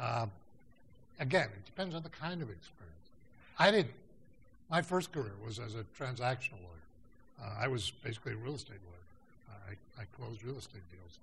Um, 0.00 0.30
again, 1.20 1.48
it 1.52 1.64
depends 1.66 1.94
on 1.94 2.02
the 2.02 2.08
kind 2.10 2.42
of 2.42 2.50
experience. 2.50 2.92
I 3.58 3.70
didn't. 3.70 3.94
My 4.70 4.82
first 4.82 5.12
career 5.12 5.32
was 5.44 5.58
as 5.58 5.74
a 5.74 5.84
transactional 5.98 6.60
lawyer. 6.62 7.42
Uh, 7.42 7.54
I 7.60 7.68
was 7.68 7.92
basically 8.02 8.32
a 8.32 8.36
real 8.36 8.54
estate 8.54 8.78
lawyer. 8.86 9.50
Uh, 9.50 9.70
I 9.70 9.72
I, 9.98 10.02
I 10.02 10.04
closed 10.16 10.44
real 10.44 10.58
estate 10.58 10.82
deals. 10.90 11.18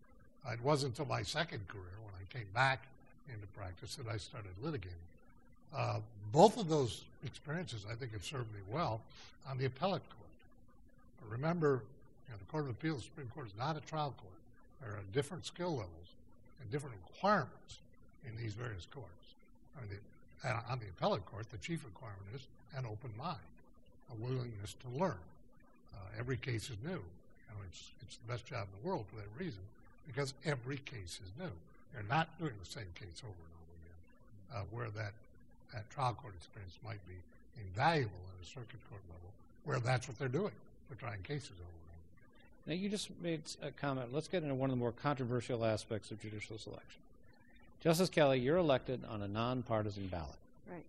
It 0.52 0.64
wasn't 0.64 0.98
until 0.98 1.14
my 1.14 1.22
second 1.22 1.68
career, 1.68 1.98
when 2.04 2.14
I 2.16 2.34
came 2.34 2.48
back 2.54 2.88
into 3.28 3.46
practice, 3.48 3.96
that 3.96 4.08
I 4.08 4.18
started 4.18 4.52
litigating. 4.64 5.06
Uh, 5.76 6.00
both 6.32 6.58
of 6.58 6.70
those 6.70 7.04
experiences, 7.26 7.86
I 7.90 7.96
think, 7.96 8.14
have 8.14 8.24
served 8.24 8.54
me 8.54 8.60
well 8.72 9.02
on 9.50 9.58
the 9.58 9.66
appellate 9.66 10.04
court. 10.10 10.30
But 11.22 11.32
remember, 11.32 11.84
you 12.28 12.34
know, 12.34 12.38
the 12.38 12.46
Court 12.52 12.66
of 12.66 12.72
Appeals, 12.72 13.00
the 13.00 13.04
Supreme 13.06 13.32
Court, 13.34 13.48
is 13.48 13.58
not 13.58 13.78
a 13.78 13.82
trial 13.82 14.14
court. 14.18 14.34
There 14.82 14.92
are 14.92 15.04
different 15.14 15.46
skill 15.46 15.72
levels 15.72 16.10
and 16.62 16.72
different 16.72 16.96
requirements 17.10 17.80
in 18.28 18.36
these 18.42 18.54
various 18.54 18.88
courts. 18.94 19.10
I 19.78 19.82
mean, 19.82 19.90
the, 20.44 20.50
on 20.72 20.80
the 20.80 20.88
appellate 20.98 21.26
court, 21.26 21.50
the 21.52 21.58
chief 21.58 21.84
requirement 21.84 22.24
is 22.34 22.42
an 22.76 22.86
open 22.86 23.12
mind, 23.18 23.38
a 24.12 24.16
willingness 24.24 24.76
to 24.84 25.00
learn. 25.00 25.20
Uh, 25.94 25.98
every 26.20 26.38
case 26.38 26.70
is 26.70 26.78
new. 26.84 26.92
You 26.92 27.50
know, 27.50 27.62
it's, 27.68 27.92
it's 28.02 28.18
the 28.18 28.32
best 28.32 28.46
job 28.46 28.68
in 28.72 28.82
the 28.82 28.88
world 28.88 29.06
for 29.10 29.16
that 29.18 29.28
reason, 29.38 29.62
because 30.08 30.34
every 30.46 30.78
case 30.78 31.20
is 31.24 31.32
new. 31.38 31.52
They're 31.94 32.04
not 32.08 32.30
doing 32.40 32.54
the 32.64 32.70
same 32.70 32.88
case 32.96 33.24
over 33.24 33.34
and 33.34 33.56
over 33.58 33.74
again, 33.82 34.00
uh, 34.56 34.64
where 34.72 34.90
that, 34.92 35.14
that 35.74 35.90
trial 35.90 36.14
court 36.14 36.34
experience 36.36 36.78
might 36.84 37.06
be 37.08 37.16
invaluable 37.62 38.20
at 38.36 38.46
a 38.46 38.48
circuit 38.48 38.80
court 38.90 39.02
level, 39.10 39.30
where 39.66 39.80
that's 39.80 40.08
what 40.08 40.18
they're 40.18 40.28
doing. 40.28 40.52
They're 40.90 40.98
trying 40.98 41.22
cases 41.22 41.52
over 41.52 41.62
and 41.62 41.90
over. 41.92 42.68
Now, 42.68 42.74
you 42.74 42.90
just 42.90 43.10
made 43.22 43.42
a 43.62 43.72
comment. 43.72 44.14
Let's 44.14 44.28
get 44.28 44.44
into 44.44 44.56
one 44.56 44.70
of 44.70 44.76
the 44.76 44.80
more 44.80 44.92
controversial 44.92 45.66
aspects 45.66 46.12
of 46.12 46.22
judicial 46.22 46.58
selection. 46.58 47.02
Justice 47.82 48.10
Kelly, 48.10 48.40
you're 48.40 48.58
elected 48.58 49.02
on 49.10 49.22
a 49.22 49.28
nonpartisan 49.28 50.08
ballot. 50.08 50.36
Right. 50.70 50.84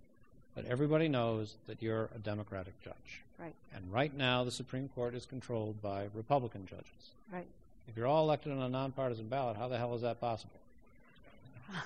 But 0.54 0.64
everybody 0.64 1.08
knows 1.08 1.54
that 1.68 1.80
you're 1.80 2.08
a 2.14 2.18
Democratic 2.18 2.80
judge. 2.82 3.22
Right. 3.38 3.54
And 3.74 3.90
right 3.92 4.14
now, 4.14 4.44
the 4.44 4.50
Supreme 4.50 4.88
Court 4.88 5.14
is 5.14 5.24
controlled 5.24 5.80
by 5.80 6.08
Republican 6.14 6.66
judges. 6.66 7.12
Right. 7.32 7.46
If 7.88 7.96
you're 7.96 8.06
all 8.06 8.24
elected 8.24 8.52
on 8.52 8.58
a 8.58 8.68
nonpartisan 8.68 9.28
ballot, 9.28 9.56
how 9.56 9.68
the 9.68 9.78
hell 9.78 9.94
is 9.94 10.02
that 10.02 10.20
possible? 10.20 10.60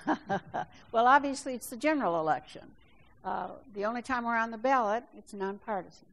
well, 0.91 1.07
obviously, 1.07 1.53
it's 1.53 1.67
the 1.67 1.77
general 1.77 2.19
election. 2.19 2.63
Uh, 3.25 3.47
the 3.73 3.85
only 3.85 4.03
time 4.03 4.23
we're 4.23 4.37
on 4.37 4.51
the 4.51 4.57
ballot, 4.57 5.03
it's 5.17 5.33
nonpartisan. 5.33 6.05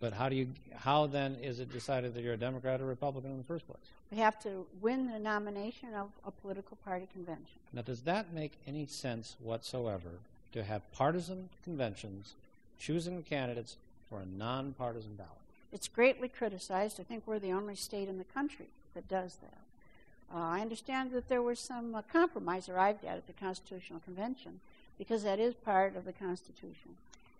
But 0.00 0.12
how 0.12 0.28
do 0.28 0.36
you? 0.36 0.48
How 0.74 1.06
then 1.06 1.36
is 1.42 1.60
it 1.60 1.72
decided 1.72 2.14
that 2.14 2.22
you're 2.22 2.34
a 2.34 2.38
Democrat 2.38 2.80
or 2.80 2.86
Republican 2.86 3.30
in 3.30 3.38
the 3.38 3.44
first 3.44 3.66
place? 3.66 3.78
We 4.10 4.18
have 4.18 4.40
to 4.42 4.66
win 4.80 5.10
the 5.10 5.18
nomination 5.18 5.94
of 5.94 6.10
a 6.26 6.30
political 6.30 6.76
party 6.84 7.06
convention. 7.12 7.58
Now, 7.72 7.82
does 7.82 8.02
that 8.02 8.32
make 8.32 8.52
any 8.66 8.86
sense 8.86 9.36
whatsoever 9.42 10.10
to 10.52 10.64
have 10.64 10.90
partisan 10.92 11.48
conventions 11.64 12.34
choosing 12.78 13.22
candidates 13.22 13.76
for 14.08 14.20
a 14.20 14.26
nonpartisan 14.26 15.14
ballot? 15.14 15.32
It's 15.72 15.88
greatly 15.88 16.28
criticized. 16.28 16.98
I 17.00 17.02
think 17.02 17.24
we're 17.26 17.38
the 17.38 17.52
only 17.52 17.74
state 17.74 18.08
in 18.08 18.18
the 18.18 18.24
country 18.24 18.66
that 18.94 19.08
does 19.08 19.36
that. 19.42 20.34
Uh, 20.34 20.42
I 20.42 20.60
understand 20.60 21.10
that 21.12 21.28
there 21.28 21.42
was 21.42 21.58
some 21.58 21.94
uh, 21.94 22.02
compromise 22.10 22.68
arrived 22.68 23.04
at 23.04 23.16
at 23.16 23.26
the 23.26 23.32
Constitutional 23.32 24.00
Convention 24.00 24.60
because 24.98 25.22
that 25.22 25.38
is 25.38 25.54
part 25.54 25.96
of 25.96 26.04
the 26.04 26.12
Constitution. 26.12 26.96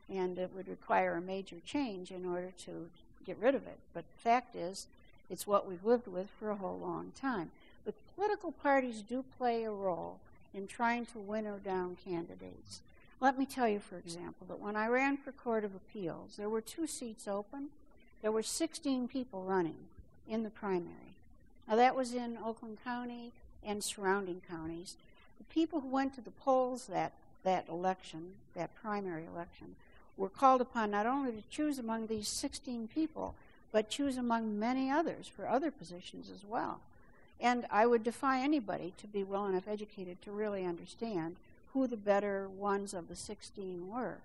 And 0.08 0.38
it 0.38 0.50
would 0.54 0.68
require 0.68 1.16
a 1.16 1.20
major 1.20 1.56
change 1.66 2.10
in 2.10 2.24
order 2.24 2.52
to 2.64 2.88
get 3.26 3.36
rid 3.38 3.54
of 3.54 3.66
it. 3.66 3.78
But 3.92 4.04
the 4.16 4.22
fact 4.22 4.56
is, 4.56 4.86
it's 5.28 5.46
what 5.46 5.68
we've 5.68 5.84
lived 5.84 6.06
with 6.06 6.28
for 6.38 6.50
a 6.50 6.56
whole 6.56 6.78
long 6.78 7.12
time. 7.20 7.50
But 7.84 7.94
political 8.14 8.52
parties 8.52 9.02
do 9.02 9.24
play 9.36 9.64
a 9.64 9.70
role 9.70 10.18
in 10.54 10.66
trying 10.66 11.06
to 11.06 11.18
winnow 11.18 11.58
down 11.62 11.96
candidates. 12.02 12.80
Let 13.20 13.38
me 13.38 13.46
tell 13.46 13.68
you, 13.68 13.80
for 13.80 13.96
example, 13.98 14.46
that 14.48 14.60
when 14.60 14.76
I 14.76 14.86
ran 14.86 15.16
for 15.16 15.32
Court 15.32 15.64
of 15.64 15.74
Appeals, 15.74 16.36
there 16.36 16.48
were 16.48 16.60
two 16.60 16.86
seats 16.86 17.26
open. 17.26 17.68
There 18.22 18.32
were 18.32 18.42
16 18.42 19.08
people 19.08 19.42
running 19.42 19.88
in 20.28 20.44
the 20.44 20.50
primary. 20.50 21.14
Now, 21.66 21.76
that 21.76 21.96
was 21.96 22.14
in 22.14 22.38
Oakland 22.44 22.78
County 22.84 23.32
and 23.64 23.82
surrounding 23.82 24.40
counties. 24.48 24.96
The 25.38 25.44
people 25.44 25.80
who 25.80 25.88
went 25.88 26.14
to 26.14 26.20
the 26.20 26.30
polls 26.30 26.86
that, 26.86 27.12
that 27.48 27.66
election, 27.70 28.34
that 28.54 28.74
primary 28.82 29.24
election, 29.24 29.74
were 30.18 30.28
called 30.28 30.60
upon 30.60 30.90
not 30.90 31.06
only 31.06 31.32
to 31.32 31.42
choose 31.50 31.78
among 31.78 32.06
these 32.06 32.28
16 32.28 32.88
people, 32.94 33.34
but 33.72 33.88
choose 33.88 34.18
among 34.18 34.58
many 34.58 34.90
others 34.90 35.26
for 35.34 35.48
other 35.48 35.70
positions 35.70 36.30
as 36.30 36.44
well. 36.46 36.80
And 37.40 37.64
I 37.70 37.86
would 37.86 38.04
defy 38.04 38.40
anybody 38.40 38.92
to 38.98 39.06
be 39.06 39.22
well 39.22 39.46
enough 39.46 39.66
educated 39.66 40.20
to 40.22 40.30
really 40.30 40.66
understand 40.66 41.36
who 41.72 41.86
the 41.86 41.96
better 41.96 42.48
ones 42.48 42.92
of 42.92 43.08
the 43.08 43.16
16 43.16 43.88
were, 43.88 44.16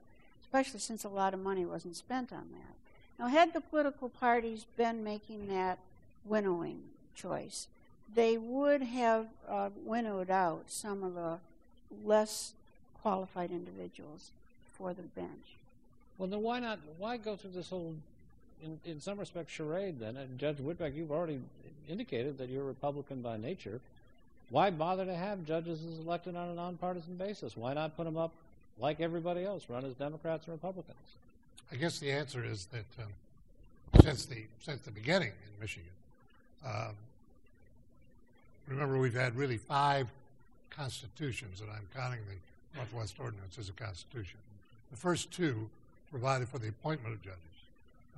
especially 0.41 0.81
since 0.81 1.05
a 1.05 1.09
lot 1.09 1.33
of 1.33 1.39
money 1.39 1.65
wasn't 1.65 1.95
spent 1.95 2.33
on 2.33 2.49
that. 2.51 2.75
Now, 3.17 3.27
had 3.29 3.53
the 3.53 3.61
political 3.61 4.09
parties 4.09 4.65
been 4.75 5.01
making 5.01 5.47
that 5.47 5.77
winnowing 6.25 6.79
choice, 7.15 7.67
they 8.13 8.37
would 8.37 8.81
have 8.81 9.27
uh, 9.47 9.69
winnowed 9.85 10.29
out 10.29 10.63
some 10.67 11.03
of 11.03 11.13
the 11.13 11.37
less 12.03 12.53
qualified 13.03 13.51
individuals 13.51 14.31
for 14.77 14.93
the 14.93 15.03
bench. 15.03 15.57
Well, 16.17 16.29
then 16.29 16.41
why 16.41 16.59
not? 16.59 16.79
Why 16.97 17.17
go 17.17 17.35
through 17.35 17.51
this 17.51 17.69
whole, 17.69 17.93
in, 18.63 18.79
in 18.85 19.01
some 19.01 19.19
respects, 19.19 19.51
charade 19.51 19.99
then? 19.99 20.17
And 20.17 20.39
Judge 20.39 20.57
Whitbeck, 20.57 20.95
you've 20.95 21.11
already 21.11 21.39
indicated 21.87 22.37
that 22.37 22.49
you're 22.49 22.63
a 22.63 22.65
Republican 22.65 23.21
by 23.21 23.37
nature. 23.37 23.81
Why 24.49 24.69
bother 24.69 25.05
to 25.05 25.15
have 25.15 25.45
judges 25.45 25.79
as 25.83 25.99
elected 25.99 26.35
on 26.35 26.49
a 26.49 26.53
nonpartisan 26.53 27.15
basis? 27.15 27.57
Why 27.57 27.73
not 27.73 27.95
put 27.97 28.05
them 28.05 28.17
up 28.17 28.31
like 28.79 28.99
everybody 29.01 29.43
else, 29.43 29.65
run 29.67 29.85
as 29.85 29.93
Democrats 29.95 30.45
and 30.45 30.53
Republicans? 30.53 30.97
I 31.71 31.75
guess 31.75 31.99
the 31.99 32.11
answer 32.11 32.43
is 32.43 32.67
that 32.67 32.85
um, 32.99 33.11
since 34.01 34.25
the 34.25 34.43
since 34.61 34.81
the 34.81 34.91
beginning 34.91 35.29
in 35.31 35.59
Michigan, 35.59 35.89
um, 36.65 36.93
remember 38.67 38.97
we've 38.97 39.13
had 39.13 39.35
really 39.35 39.57
five 39.57 40.07
constitutions, 40.69 41.61
and 41.61 41.69
I'm 41.69 41.87
counting 41.95 42.19
the 42.29 42.35
Northwest 42.75 43.15
Ordinance 43.19 43.57
as 43.57 43.69
a 43.69 43.73
constitution. 43.73 44.39
The 44.91 44.97
first 44.97 45.31
two 45.31 45.69
provided 46.11 46.47
for 46.47 46.59
the 46.59 46.69
appointment 46.69 47.15
of 47.15 47.21
judges. 47.21 47.39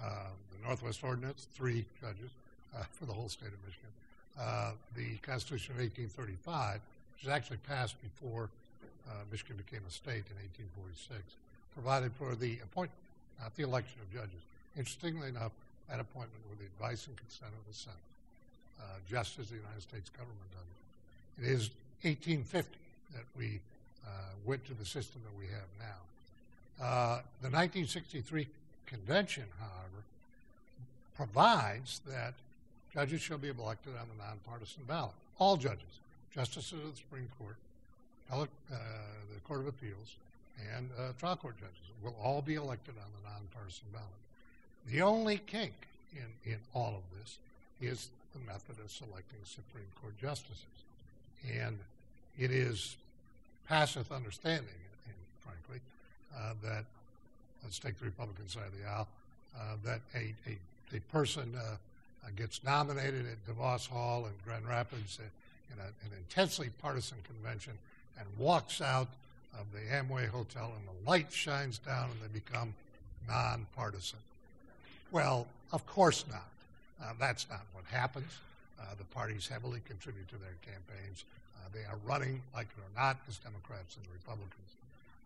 Uh, 0.04 0.28
the 0.52 0.68
Northwest 0.68 1.04
Ordinance, 1.04 1.48
three 1.54 1.86
judges 2.02 2.32
uh, 2.76 2.84
for 2.92 3.06
the 3.06 3.14
whole 3.14 3.30
state 3.30 3.48
of 3.48 3.60
Michigan. 3.66 3.92
Uh, 4.40 4.72
the 4.96 5.16
Constitution 5.24 5.72
of 5.72 5.80
1835, 5.80 6.82
which 7.16 7.24
was 7.24 7.32
actually 7.32 7.58
passed 7.68 7.96
before 8.02 8.50
uh, 9.08 9.24
Michigan 9.32 9.56
became 9.56 9.82
a 9.88 9.92
state 9.92 10.28
in 10.28 10.36
1846, 10.76 11.24
provided 11.74 12.12
for 12.20 12.36
the 12.36 12.60
appointment, 12.64 13.00
not 13.40 13.56
the 13.56 13.64
election 13.64 13.96
of 14.02 14.12
judges. 14.12 14.42
Interestingly 14.76 15.30
enough, 15.30 15.52
that 15.88 16.00
appointment 16.00 16.42
with 16.50 16.60
the 16.60 16.68
advice 16.76 17.08
and 17.08 17.16
consent 17.16 17.54
of 17.54 17.64
the 17.70 17.78
Senate, 17.78 18.08
uh, 18.82 19.00
just 19.08 19.40
as 19.40 19.48
the 19.48 19.56
United 19.56 19.82
States 19.82 20.10
government 20.12 20.50
does 20.52 20.68
it. 20.68 21.56
Is 21.56 21.70
1850 22.04 22.76
that 23.14 23.24
we 23.38 23.60
went 24.46 24.66
to 24.66 24.74
the 24.74 24.86
system 24.86 25.22
that 25.24 25.38
we 25.38 25.46
have 25.46 25.68
now. 25.80 26.86
Uh, 26.86 27.22
the 27.42 27.50
1963 27.50 28.48
convention, 28.86 29.44
however, 29.60 30.04
provides 31.16 32.02
that 32.08 32.34
judges 32.94 33.22
shall 33.22 33.38
be 33.38 33.50
elected 33.50 33.94
on 34.00 34.08
the 34.16 34.24
nonpartisan 34.24 34.84
ballot. 34.88 35.14
All 35.40 35.58
judges, 35.58 36.00
justices 36.34 36.74
of 36.74 36.92
the 36.92 36.98
Supreme 36.98 37.30
Court, 37.40 37.56
uh, 38.32 38.46
the 38.72 39.40
Court 39.48 39.62
of 39.62 39.68
Appeals, 39.68 40.16
and 40.76 40.90
uh, 40.98 41.12
trial 41.20 41.36
court 41.36 41.56
judges 41.58 41.76
will 42.04 42.16
all 42.24 42.42
be 42.42 42.56
elected 42.56 42.94
on 42.98 43.10
the 43.22 43.30
nonpartisan 43.30 43.86
ballot. 43.92 44.08
The 44.88 45.02
only 45.02 45.40
kink 45.48 45.74
in, 46.14 46.52
in 46.52 46.60
all 46.74 46.96
of 46.96 47.20
this 47.20 47.38
is 47.82 48.10
the 48.34 48.40
method 48.46 48.78
of 48.84 48.92
selecting 48.92 49.40
Supreme 49.44 49.88
Court 50.02 50.14
justices. 50.20 50.64
And 51.52 51.78
it 52.38 52.52
is 52.52 52.96
passeth 53.68 54.12
understanding, 54.12 54.68
frankly, 55.40 55.82
uh, 56.38 56.54
that, 56.64 56.86
let's 57.64 57.80
take 57.80 57.98
the 58.00 58.06
Republican 58.06 58.48
side 58.48 58.68
of 58.68 58.80
the 58.80 58.88
aisle, 58.88 59.08
uh, 59.58 59.76
that 59.84 60.02
a, 60.14 60.34
a, 60.50 60.96
a 60.96 61.00
person 61.12 61.54
uh, 61.58 61.76
gets 62.36 62.64
nominated 62.64 63.26
at 63.26 63.56
DeVos 63.56 63.88
Hall 63.88 64.26
in 64.26 64.32
Grand 64.46 64.68
Rapids 64.68 65.20
in 65.72 65.80
a, 65.80 65.84
an 65.84 66.12
intensely 66.18 66.70
partisan 66.82 67.18
convention 67.26 67.74
and 68.20 68.28
walks 68.38 68.82
out 68.82 69.08
of 69.60 69.66
the 69.72 69.80
Amway 69.96 70.28
Hotel 70.28 70.72
and 70.78 70.88
the 70.88 71.10
light 71.10 71.32
shines 71.32 71.78
down 71.80 72.10
and 72.12 72.22
they 72.22 72.34
become 72.34 72.74
nonpartisan. 73.28 74.20
Well, 75.12 75.48
of 75.72 75.86
course 75.86 76.26
not. 76.30 76.48
Uh, 77.02 77.14
that's 77.20 77.48
not 77.50 77.62
what 77.74 77.86
happens. 77.86 78.32
Uh, 78.80 78.96
the 78.98 79.04
parties 79.06 79.48
heavily 79.48 79.82
contribute 79.88 80.28
to 80.30 80.36
their 80.36 80.56
campaigns. 80.62 81.24
Uh, 81.66 81.70
they 81.74 81.86
are 81.86 81.98
running, 82.06 82.42
like 82.54 82.68
it 82.78 82.82
or 82.82 83.02
not, 83.02 83.18
as 83.28 83.38
Democrats 83.38 83.98
and 83.98 84.06
Republicans. 84.14 84.52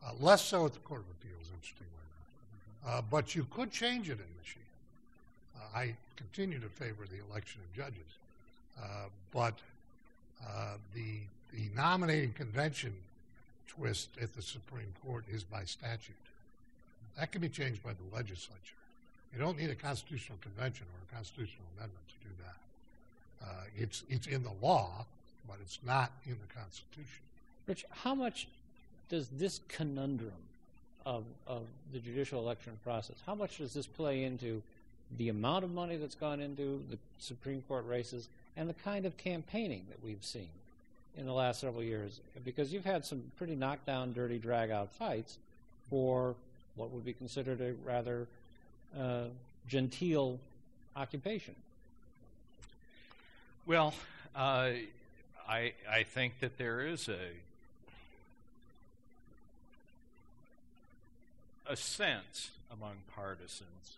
Uh, 0.06 0.12
less 0.20 0.44
so 0.44 0.66
at 0.66 0.74
the 0.74 0.80
Court 0.80 1.02
of 1.02 1.08
Appeals, 1.20 1.50
interestingly 1.54 1.92
enough. 2.86 3.00
Uh, 3.00 3.02
but 3.10 3.36
you 3.36 3.46
could 3.52 3.72
change 3.72 4.10
it 4.10 4.20
in 4.20 4.30
Michigan. 4.40 4.64
Uh, 5.58 5.78
I 5.78 5.96
continue 6.16 6.60
to 6.60 6.70
favor 6.70 7.06
the 7.10 7.20
election 7.32 7.62
of 7.62 7.76
judges. 7.76 7.96
but 9.34 9.56
the, 10.96 11.20
the 11.54 11.70
nominating 11.76 12.32
convention 12.34 12.94
twist 13.68 14.10
at 14.22 14.34
the 14.36 14.42
Supreme 14.42 14.94
Court 15.06 15.24
is 15.32 15.44
by 15.44 15.64
statute. 15.64 16.16
That 17.18 17.32
can 17.32 17.42
be 17.42 17.50
changed 17.50 17.84
by 17.84 17.92
the 17.92 18.16
legislature. 18.16 18.80
You 19.34 19.40
don't 19.40 19.58
need 19.58 19.70
a 19.70 19.76
constitutional 19.76 20.38
convention 20.42 20.86
or 20.94 21.00
a 21.12 21.16
constitutional 21.16 21.66
amendment 21.78 22.06
to 22.08 22.28
do 22.28 22.34
that. 22.44 22.56
Uh, 23.46 23.64
it's 23.78 24.04
it's 24.10 24.28
in 24.28 24.44
the 24.44 24.54
law, 24.62 25.06
but 25.50 25.58
it's 25.62 25.80
not 25.86 26.12
in 26.26 26.38
the 26.48 26.54
Constitution. 26.54 27.22
Rich, 27.68 27.86
how 27.90 28.16
much 28.16 28.48
does 29.10 29.28
this 29.30 29.60
conundrum 29.68 30.32
of, 31.06 31.24
of 31.48 31.64
the 31.92 32.00
judicial 32.00 32.40
election 32.40 32.74
process, 32.84 33.16
how 33.26 33.36
much 33.36 33.58
does 33.58 33.74
this 33.74 33.88
play 33.88 34.24
into 34.24 34.62
the 35.18 35.30
amount 35.30 35.64
of 35.64 35.72
money 35.74 35.96
that's 35.98 36.16
gone 36.16 36.40
into 36.40 36.84
the 36.92 36.98
Supreme 37.18 37.64
Court 37.68 37.86
races 37.88 38.28
and 38.56 38.70
the 38.70 38.76
kind 38.76 39.06
of 39.06 39.18
campaigning 39.18 39.86
that 39.90 40.04
we've 40.06 40.24
seen 40.24 40.50
in 41.18 41.26
the 41.26 41.34
last 41.34 41.62
several 41.62 41.84
years? 41.84 42.20
Because 42.46 42.72
you've 42.72 42.86
had 42.86 43.06
some 43.06 43.24
pretty 43.38 43.56
knockdown, 43.56 44.14
dirty, 44.14 44.38
drag 44.38 44.70
out 44.70 44.92
fights 44.92 45.38
for 45.90 46.36
what 46.76 46.92
would 46.92 47.04
be 47.04 47.14
considered 47.14 47.60
a 47.60 47.74
rather 47.84 48.28
uh, 48.98 49.24
genteel 49.68 50.38
occupation. 50.96 51.56
Well, 53.66 53.94
uh, 54.36 54.72
I 55.50 55.74
I 55.90 56.04
think 56.04 56.40
that 56.42 56.60
there 56.60 56.82
is 56.82 57.10
a 57.10 57.32
a 61.68 61.76
sense 61.76 62.52
among 62.72 62.98
partisans 63.16 63.98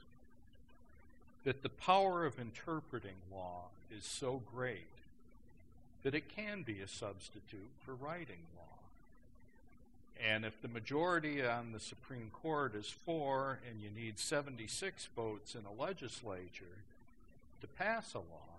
that 1.44 1.62
the 1.64 1.70
power 1.70 2.26
of 2.26 2.40
interpreting 2.40 3.16
law 3.34 3.66
is 3.96 4.06
so 4.06 4.42
great 4.54 4.88
that 6.04 6.16
it 6.16 6.34
can 6.36 6.64
be 6.64 6.80
a 6.80 6.88
substitute 6.88 7.70
for 7.86 7.94
writing 7.94 8.44
law. 8.56 8.64
And 10.24 10.46
if 10.46 10.62
the 10.62 10.68
majority 10.68 11.44
on 11.44 11.72
the 11.72 11.80
Supreme 11.80 12.32
Court 12.42 12.76
is 12.76 12.90
four 12.90 13.60
and 13.70 13.82
you 13.82 13.90
need 13.90 14.20
76 14.20 15.10
votes 15.16 15.56
in 15.56 15.62
a 15.66 15.82
legislature 15.82 16.78
to 17.62 17.68
pass 17.68 18.14
a 18.14 18.20
law, 18.20 18.51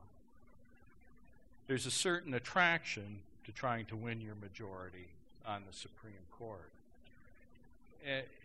there's 1.72 1.86
a 1.86 1.90
certain 1.90 2.34
attraction 2.34 3.20
to 3.46 3.50
trying 3.50 3.86
to 3.86 3.96
win 3.96 4.20
your 4.20 4.34
majority 4.34 5.06
on 5.46 5.62
the 5.66 5.74
Supreme 5.74 6.12
Court. 6.38 6.68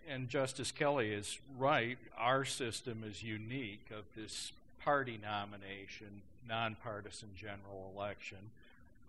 And 0.07 0.29
Justice 0.29 0.71
Kelly 0.71 1.11
is 1.11 1.37
right. 1.59 1.97
Our 2.17 2.45
system 2.45 3.03
is 3.05 3.21
unique 3.21 3.85
of 3.91 4.05
this 4.15 4.53
party 4.81 5.19
nomination, 5.21 6.21
nonpartisan 6.47 7.27
general 7.35 7.91
election. 7.93 8.37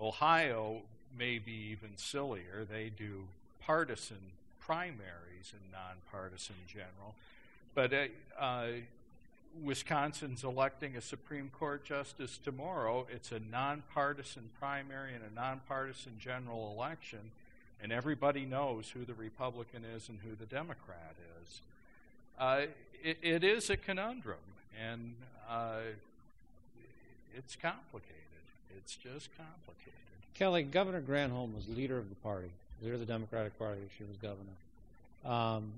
Ohio 0.00 0.80
may 1.16 1.38
be 1.38 1.52
even 1.70 1.90
sillier. 1.94 2.66
They 2.68 2.90
do 2.90 3.22
partisan 3.64 4.32
primaries 4.58 5.52
and 5.52 5.62
nonpartisan 5.70 6.56
general. 6.66 7.14
But 7.72 7.94
uh, 7.94 8.42
uh, 8.42 8.66
Wisconsin's 9.62 10.44
electing 10.44 10.96
a 10.96 11.00
Supreme 11.00 11.50
Court 11.50 11.84
justice 11.84 12.38
tomorrow. 12.42 13.06
It's 13.10 13.32
a 13.32 13.40
nonpartisan 13.40 14.50
primary 14.60 15.14
and 15.14 15.22
a 15.24 15.34
nonpartisan 15.34 16.12
general 16.18 16.72
election, 16.76 17.30
and 17.82 17.92
everybody 17.92 18.44
knows 18.44 18.90
who 18.90 19.04
the 19.04 19.14
Republican 19.14 19.84
is 19.96 20.08
and 20.08 20.18
who 20.24 20.34
the 20.36 20.46
Democrat 20.46 21.14
is. 21.42 21.60
Uh, 22.38 22.60
it, 23.02 23.18
it 23.22 23.44
is 23.44 23.70
a 23.70 23.76
conundrum, 23.76 24.36
and 24.80 25.14
uh, 25.48 25.80
it's 27.36 27.56
complicated. 27.56 28.14
It's 28.76 28.94
just 28.94 29.28
complicated. 29.36 29.94
Kelly, 30.34 30.62
Governor 30.62 31.00
Granholm 31.00 31.54
was 31.54 31.68
leader 31.68 31.98
of 31.98 32.08
the 32.08 32.14
party, 32.16 32.50
leader 32.80 32.94
of 32.94 33.00
the 33.00 33.06
Democratic 33.06 33.58
Party. 33.58 33.80
She 33.96 34.04
was 34.04 34.16
governor. 34.16 34.54
Um, 35.24 35.72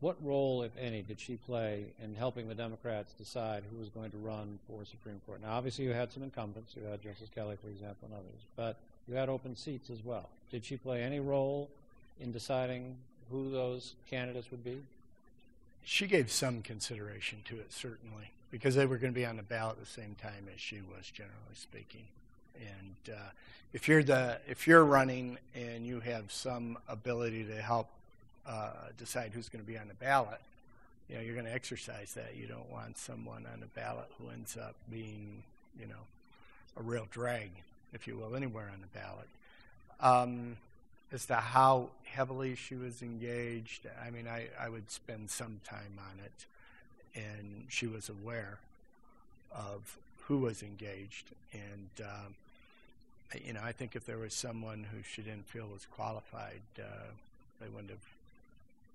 what 0.00 0.16
role, 0.24 0.62
if 0.62 0.72
any, 0.78 1.02
did 1.02 1.20
she 1.20 1.36
play 1.36 1.84
in 2.02 2.14
helping 2.14 2.48
the 2.48 2.54
Democrats 2.54 3.12
decide 3.18 3.62
who 3.70 3.78
was 3.78 3.88
going 3.90 4.10
to 4.10 4.16
run 4.16 4.58
for 4.66 4.84
Supreme 4.84 5.20
Court? 5.26 5.42
Now, 5.42 5.52
obviously, 5.52 5.84
you 5.84 5.92
had 5.92 6.10
some 6.10 6.22
incumbents. 6.22 6.74
You 6.74 6.84
had 6.84 7.02
Justice 7.02 7.28
Kelly, 7.34 7.56
for 7.62 7.68
example, 7.68 8.08
and 8.08 8.14
others. 8.14 8.40
But 8.56 8.76
you 9.06 9.14
had 9.14 9.28
open 9.28 9.56
seats 9.56 9.90
as 9.90 10.02
well. 10.04 10.28
Did 10.50 10.64
she 10.64 10.76
play 10.76 11.02
any 11.02 11.20
role 11.20 11.68
in 12.18 12.32
deciding 12.32 12.96
who 13.30 13.50
those 13.50 13.94
candidates 14.08 14.50
would 14.50 14.64
be? 14.64 14.78
She 15.84 16.06
gave 16.06 16.30
some 16.30 16.62
consideration 16.62 17.38
to 17.46 17.56
it, 17.56 17.72
certainly, 17.72 18.32
because 18.50 18.74
they 18.74 18.86
were 18.86 18.96
going 18.96 19.12
to 19.12 19.18
be 19.18 19.26
on 19.26 19.36
the 19.36 19.42
ballot 19.42 19.76
at 19.78 19.84
the 19.84 19.90
same 19.90 20.16
time 20.20 20.46
as 20.52 20.60
she 20.60 20.76
was, 20.76 21.10
generally 21.10 21.34
speaking. 21.54 22.04
And 22.56 23.14
uh, 23.14 23.30
if 23.72 23.88
you're 23.88 24.02
the 24.02 24.38
if 24.46 24.66
you're 24.66 24.84
running 24.84 25.38
and 25.54 25.86
you 25.86 26.00
have 26.00 26.30
some 26.30 26.76
ability 26.88 27.44
to 27.44 27.62
help 27.62 27.88
uh, 28.50 28.70
decide 28.98 29.30
who's 29.32 29.48
going 29.48 29.64
to 29.64 29.70
be 29.70 29.78
on 29.78 29.86
the 29.86 29.94
ballot, 29.94 30.40
you 31.08 31.14
know, 31.16 31.22
you're 31.22 31.34
going 31.34 31.46
to 31.46 31.54
exercise 31.54 32.14
that. 32.14 32.34
You 32.36 32.46
don't 32.46 32.70
want 32.70 32.98
someone 32.98 33.46
on 33.52 33.60
the 33.60 33.66
ballot 33.66 34.10
who 34.18 34.30
ends 34.30 34.56
up 34.56 34.74
being, 34.90 35.42
you 35.78 35.86
know, 35.86 36.02
a 36.76 36.82
real 36.82 37.06
drag, 37.10 37.50
if 37.92 38.06
you 38.06 38.16
will, 38.16 38.34
anywhere 38.34 38.70
on 38.72 38.80
the 38.80 38.98
ballot. 38.98 39.28
Um, 40.00 40.56
as 41.12 41.26
to 41.26 41.36
how 41.36 41.90
heavily 42.04 42.54
she 42.54 42.74
was 42.74 43.02
engaged, 43.02 43.86
I 44.04 44.10
mean, 44.10 44.26
I, 44.26 44.48
I 44.58 44.68
would 44.68 44.90
spend 44.90 45.30
some 45.30 45.60
time 45.64 45.98
on 45.98 46.24
it, 46.24 47.20
and 47.20 47.66
she 47.68 47.86
was 47.86 48.08
aware 48.08 48.58
of 49.54 49.96
who 50.22 50.38
was 50.38 50.62
engaged. 50.62 51.26
And, 51.52 52.06
um, 52.06 52.34
you 53.44 53.52
know, 53.52 53.60
I 53.62 53.72
think 53.72 53.96
if 53.96 54.06
there 54.06 54.18
was 54.18 54.34
someone 54.34 54.86
who 54.92 55.02
she 55.02 55.22
didn't 55.22 55.46
feel 55.46 55.66
was 55.72 55.86
qualified, 55.92 56.62
uh, 56.78 57.10
they 57.60 57.68
wouldn't 57.68 57.90
have 57.90 57.98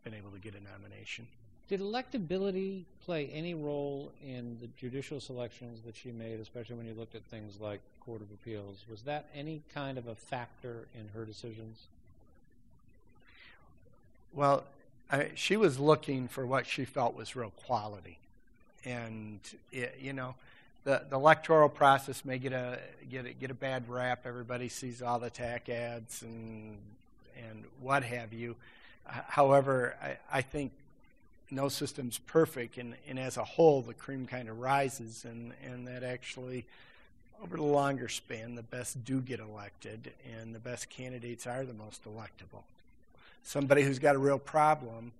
been 0.06 0.14
able 0.14 0.30
to 0.30 0.40
get 0.40 0.54
a 0.54 0.64
nomination. 0.64 1.28
Did 1.68 1.82
electability 1.82 2.84
play 3.06 3.28
any 3.34 3.56
role 3.56 4.12
in 4.24 4.58
the 4.62 4.70
judicial 4.78 5.20
selections 5.20 5.82
that 5.86 5.96
she 5.96 6.12
made, 6.12 6.40
especially 6.40 6.76
when 6.76 6.86
you 6.86 6.94
looked 6.94 7.16
at 7.16 7.24
things 7.24 7.60
like 7.60 7.82
Court 8.06 8.22
of 8.22 8.28
Appeals? 8.30 8.86
Was 8.90 9.02
that 9.02 9.26
any 9.36 9.64
kind 9.74 9.98
of 9.98 10.08
a 10.08 10.14
factor 10.14 10.86
in 10.94 11.10
her 11.16 11.26
decisions? 11.26 11.80
Well, 14.32 14.64
I, 15.12 15.32
she 15.34 15.58
was 15.58 15.80
looking 15.80 16.28
for 16.28 16.46
what 16.46 16.68
she 16.68 16.86
felt 16.86 17.16
was 17.16 17.36
real 17.36 17.52
quality, 17.66 18.20
and 18.84 19.40
it, 19.72 19.98
you 20.00 20.14
know, 20.14 20.36
the, 20.84 21.02
the 21.10 21.16
electoral 21.16 21.70
process 21.70 22.24
may 22.24 22.38
get 22.38 22.54
a 22.54 22.80
get 23.10 23.26
a, 23.26 23.34
get 23.34 23.50
a 23.50 23.56
bad 23.56 23.90
rap. 23.90 24.26
Everybody 24.26 24.70
sees 24.70 25.02
all 25.02 25.18
the 25.18 25.32
TAC 25.32 25.70
ads 25.70 26.22
and 26.22 26.78
and 27.50 27.64
what 27.82 28.04
have 28.04 28.34
you. 28.34 28.56
However, 29.06 29.96
I, 30.02 30.18
I 30.32 30.42
think 30.42 30.72
no 31.52 31.70
system's 31.70 32.18
perfect, 32.18 32.78
and, 32.78 32.96
and 33.08 33.20
as 33.20 33.38
a 33.38 33.44
whole, 33.44 33.82
the 33.82 33.94
cream 33.94 34.26
kind 34.26 34.50
of 34.50 34.60
rises, 34.60 35.26
and, 35.26 35.54
and 35.64 35.88
that 35.88 36.04
actually, 36.04 36.66
over 37.44 37.58
the 37.58 37.64
longer 37.64 38.10
span, 38.10 38.56
the 38.56 38.64
best 38.64 39.04
do 39.06 39.22
get 39.22 39.40
elected, 39.40 40.12
and 40.40 40.56
the 40.56 40.60
best 40.60 40.90
candidates 40.90 41.46
are 41.46 41.64
the 41.64 41.74
most 41.74 42.04
electable. 42.06 42.64
Somebody 43.44 43.84
who's 43.84 44.00
got 44.00 44.16
a 44.16 44.20
real 44.20 44.40
problem 44.40 45.12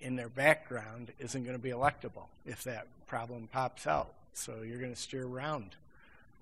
in 0.00 0.16
their 0.16 0.30
background 0.30 1.12
isn't 1.18 1.44
going 1.44 1.56
to 1.56 1.62
be 1.62 1.70
electable 1.70 2.24
if 2.46 2.64
that 2.64 2.86
problem 3.06 3.48
pops 3.52 3.86
out. 3.86 4.12
So 4.32 4.62
you're 4.62 4.78
going 4.78 4.94
to 4.94 5.00
steer 5.00 5.26
around 5.26 5.76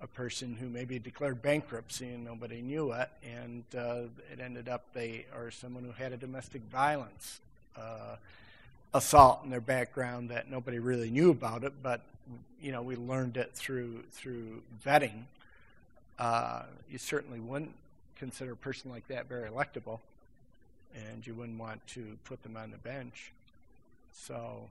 a 0.01 0.07
person 0.07 0.55
who 0.55 0.69
maybe 0.69 0.97
declared 0.97 1.41
bankruptcy 1.41 2.09
and 2.09 2.23
nobody 2.23 2.61
knew 2.61 2.91
it, 2.93 3.09
and 3.23 3.63
uh, 3.77 4.03
it 4.31 4.39
ended 4.39 4.69
up 4.69 4.83
they 4.93 5.25
or 5.35 5.51
someone 5.51 5.83
who 5.83 5.91
had 5.91 6.13
a 6.13 6.17
domestic 6.17 6.61
violence 6.71 7.41
uh, 7.77 8.15
assault 8.93 9.41
in 9.43 9.49
their 9.49 9.61
background 9.61 10.29
that 10.29 10.49
nobody 10.49 10.79
really 10.79 11.09
knew 11.09 11.31
about 11.31 11.63
it, 11.63 11.73
but 11.83 12.01
you 12.61 12.71
know 12.71 12.81
we 12.81 12.95
learned 12.95 13.37
it 13.37 13.51
through 13.53 14.03
through 14.11 14.61
vetting. 14.85 15.23
Uh, 16.17 16.63
you 16.91 16.97
certainly 16.97 17.39
wouldn't 17.39 17.73
consider 18.17 18.53
a 18.53 18.57
person 18.57 18.91
like 18.91 19.07
that 19.07 19.27
very 19.27 19.49
electable, 19.49 19.99
and 20.95 21.25
you 21.25 21.33
wouldn't 21.33 21.59
want 21.59 21.85
to 21.87 22.17
put 22.23 22.41
them 22.43 22.55
on 22.57 22.71
the 22.71 22.77
bench. 22.77 23.31
So 24.13 24.67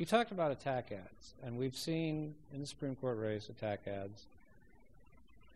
you 0.00 0.06
talked 0.06 0.32
about 0.32 0.50
attack 0.50 0.92
ads, 0.92 1.34
and 1.44 1.58
we've 1.58 1.76
seen 1.76 2.34
in 2.54 2.62
the 2.62 2.66
Supreme 2.66 2.96
Court 2.96 3.18
race 3.18 3.50
attack 3.50 3.80
ads. 3.86 4.22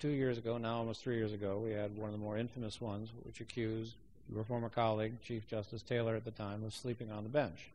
Two 0.00 0.10
years 0.10 0.36
ago, 0.36 0.58
now 0.58 0.76
almost 0.76 1.02
three 1.02 1.16
years 1.16 1.32
ago, 1.32 1.58
we 1.64 1.70
had 1.70 1.96
one 1.96 2.10
of 2.10 2.12
the 2.12 2.22
more 2.22 2.36
infamous 2.36 2.78
ones, 2.78 3.08
which 3.24 3.40
accused 3.40 3.94
your 4.30 4.44
former 4.44 4.68
colleague, 4.68 5.14
Chief 5.26 5.48
Justice 5.48 5.80
Taylor 5.80 6.14
at 6.14 6.26
the 6.26 6.30
time, 6.30 6.62
of 6.62 6.74
sleeping 6.74 7.10
on 7.10 7.22
the 7.22 7.30
bench. 7.30 7.70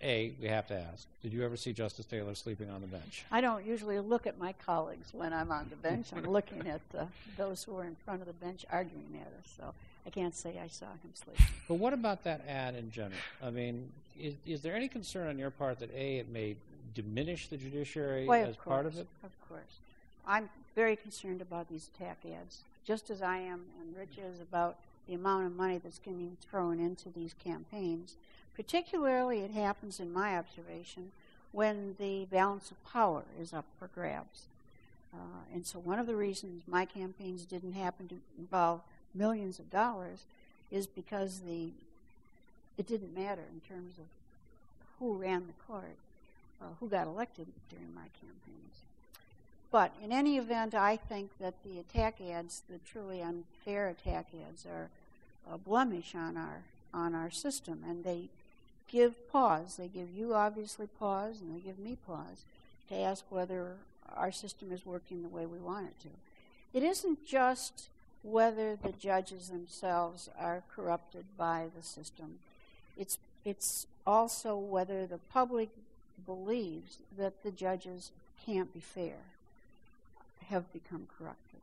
A, 0.00 0.32
we 0.40 0.48
have 0.48 0.66
to 0.68 0.74
ask, 0.74 1.06
did 1.22 1.34
you 1.34 1.44
ever 1.44 1.58
see 1.58 1.74
Justice 1.74 2.06
Taylor 2.06 2.34
sleeping 2.34 2.70
on 2.70 2.80
the 2.80 2.86
bench? 2.86 3.26
I 3.30 3.42
don't 3.42 3.66
usually 3.66 4.00
look 4.00 4.26
at 4.26 4.38
my 4.38 4.54
colleagues 4.64 5.08
when 5.12 5.34
I'm 5.34 5.52
on 5.52 5.66
the 5.68 5.76
bench. 5.76 6.06
I'm 6.16 6.24
looking 6.24 6.66
at 6.66 6.80
uh, 6.98 7.04
those 7.36 7.62
who 7.62 7.76
are 7.76 7.84
in 7.84 7.96
front 8.06 8.22
of 8.22 8.26
the 8.28 8.32
bench 8.32 8.64
arguing 8.72 9.20
at 9.20 9.26
us. 9.26 9.52
So 9.58 9.74
I 10.06 10.10
can't 10.10 10.34
say 10.34 10.58
I 10.62 10.68
saw 10.68 10.86
him 10.86 11.12
sleep. 11.14 11.36
But 11.68 11.74
what 11.74 11.92
about 11.92 12.24
that 12.24 12.46
ad 12.48 12.74
in 12.74 12.90
general? 12.90 13.20
I 13.42 13.50
mean, 13.50 13.90
is, 14.18 14.34
is 14.46 14.60
there 14.62 14.74
any 14.74 14.88
concern 14.88 15.28
on 15.28 15.38
your 15.38 15.50
part 15.50 15.78
that 15.78 15.94
A, 15.94 16.18
it 16.18 16.28
may 16.28 16.56
diminish 16.94 17.48
the 17.48 17.56
judiciary 17.56 18.26
Why, 18.26 18.40
as 18.40 18.50
of 18.50 18.64
part 18.64 18.82
course, 18.82 18.94
of 18.94 19.00
it? 19.00 19.06
Of 19.24 19.48
course. 19.48 19.78
I'm 20.26 20.50
very 20.74 20.96
concerned 20.96 21.40
about 21.40 21.68
these 21.68 21.88
attack 21.94 22.18
ads, 22.24 22.58
just 22.84 23.10
as 23.10 23.22
I 23.22 23.38
am 23.38 23.62
and 23.80 23.96
Rich 23.96 24.18
is 24.18 24.40
about 24.40 24.76
the 25.08 25.14
amount 25.14 25.46
of 25.46 25.56
money 25.56 25.78
that's 25.78 25.98
getting 25.98 26.36
thrown 26.48 26.78
into 26.78 27.08
these 27.08 27.34
campaigns. 27.42 28.14
Particularly, 28.54 29.40
it 29.40 29.50
happens, 29.50 29.98
in 29.98 30.12
my 30.12 30.36
observation, 30.36 31.10
when 31.52 31.96
the 31.98 32.26
balance 32.30 32.70
of 32.70 32.84
power 32.84 33.22
is 33.40 33.52
up 33.52 33.64
for 33.78 33.88
grabs. 33.88 34.46
Uh, 35.12 35.44
and 35.54 35.66
so 35.66 35.78
one 35.78 35.98
of 35.98 36.06
the 36.06 36.16
reasons 36.16 36.62
my 36.66 36.84
campaigns 36.84 37.44
didn't 37.44 37.72
happen 37.72 38.08
to 38.08 38.16
involve 38.38 38.80
millions 39.14 39.58
of 39.58 39.70
dollars 39.70 40.20
is 40.70 40.86
because 40.86 41.40
the 41.40 41.70
it 42.78 42.86
didn't 42.86 43.14
matter 43.14 43.42
in 43.52 43.60
terms 43.68 43.94
of 43.98 44.04
who 44.98 45.14
ran 45.14 45.46
the 45.46 45.72
court, 45.72 45.96
uh, 46.60 46.66
who 46.80 46.88
got 46.88 47.06
elected 47.06 47.46
during 47.68 47.94
my 47.94 48.08
campaigns. 48.20 48.80
But 49.70 49.92
in 50.02 50.12
any 50.12 50.38
event, 50.38 50.74
I 50.74 50.96
think 50.96 51.30
that 51.38 51.54
the 51.64 51.78
attack 51.78 52.20
ads, 52.20 52.62
the 52.68 52.78
truly 52.90 53.22
unfair 53.22 53.88
attack 53.88 54.26
ads, 54.48 54.64
are 54.66 54.88
a 55.52 55.58
blemish 55.58 56.14
on 56.14 56.36
our 56.36 56.62
on 56.94 57.14
our 57.14 57.30
system, 57.30 57.82
and 57.88 58.04
they 58.04 58.28
give 58.90 59.30
pause. 59.30 59.76
They 59.76 59.88
give 59.88 60.08
you 60.14 60.34
obviously 60.34 60.86
pause, 60.98 61.40
and 61.40 61.54
they 61.54 61.60
give 61.60 61.78
me 61.78 61.96
pause 62.06 62.44
to 62.88 62.96
ask 62.96 63.24
whether 63.30 63.76
our 64.14 64.30
system 64.30 64.70
is 64.72 64.84
working 64.84 65.22
the 65.22 65.28
way 65.28 65.46
we 65.46 65.58
want 65.58 65.86
it 65.86 66.00
to. 66.02 66.08
It 66.78 66.82
isn't 66.82 67.26
just 67.26 67.88
whether 68.22 68.76
the 68.76 68.92
judges 68.92 69.48
themselves 69.48 70.28
are 70.38 70.62
corrupted 70.74 71.24
by 71.36 71.66
the 71.76 71.82
system. 71.82 72.38
It's 72.96 73.18
it's 73.44 73.86
also 74.06 74.56
whether 74.56 75.06
the 75.06 75.18
public 75.32 75.68
believes 76.24 76.98
that 77.16 77.42
the 77.42 77.50
judges 77.50 78.10
can't 78.44 78.72
be 78.72 78.80
fair, 78.80 79.18
have 80.48 80.72
become 80.72 81.08
corrupted. 81.18 81.60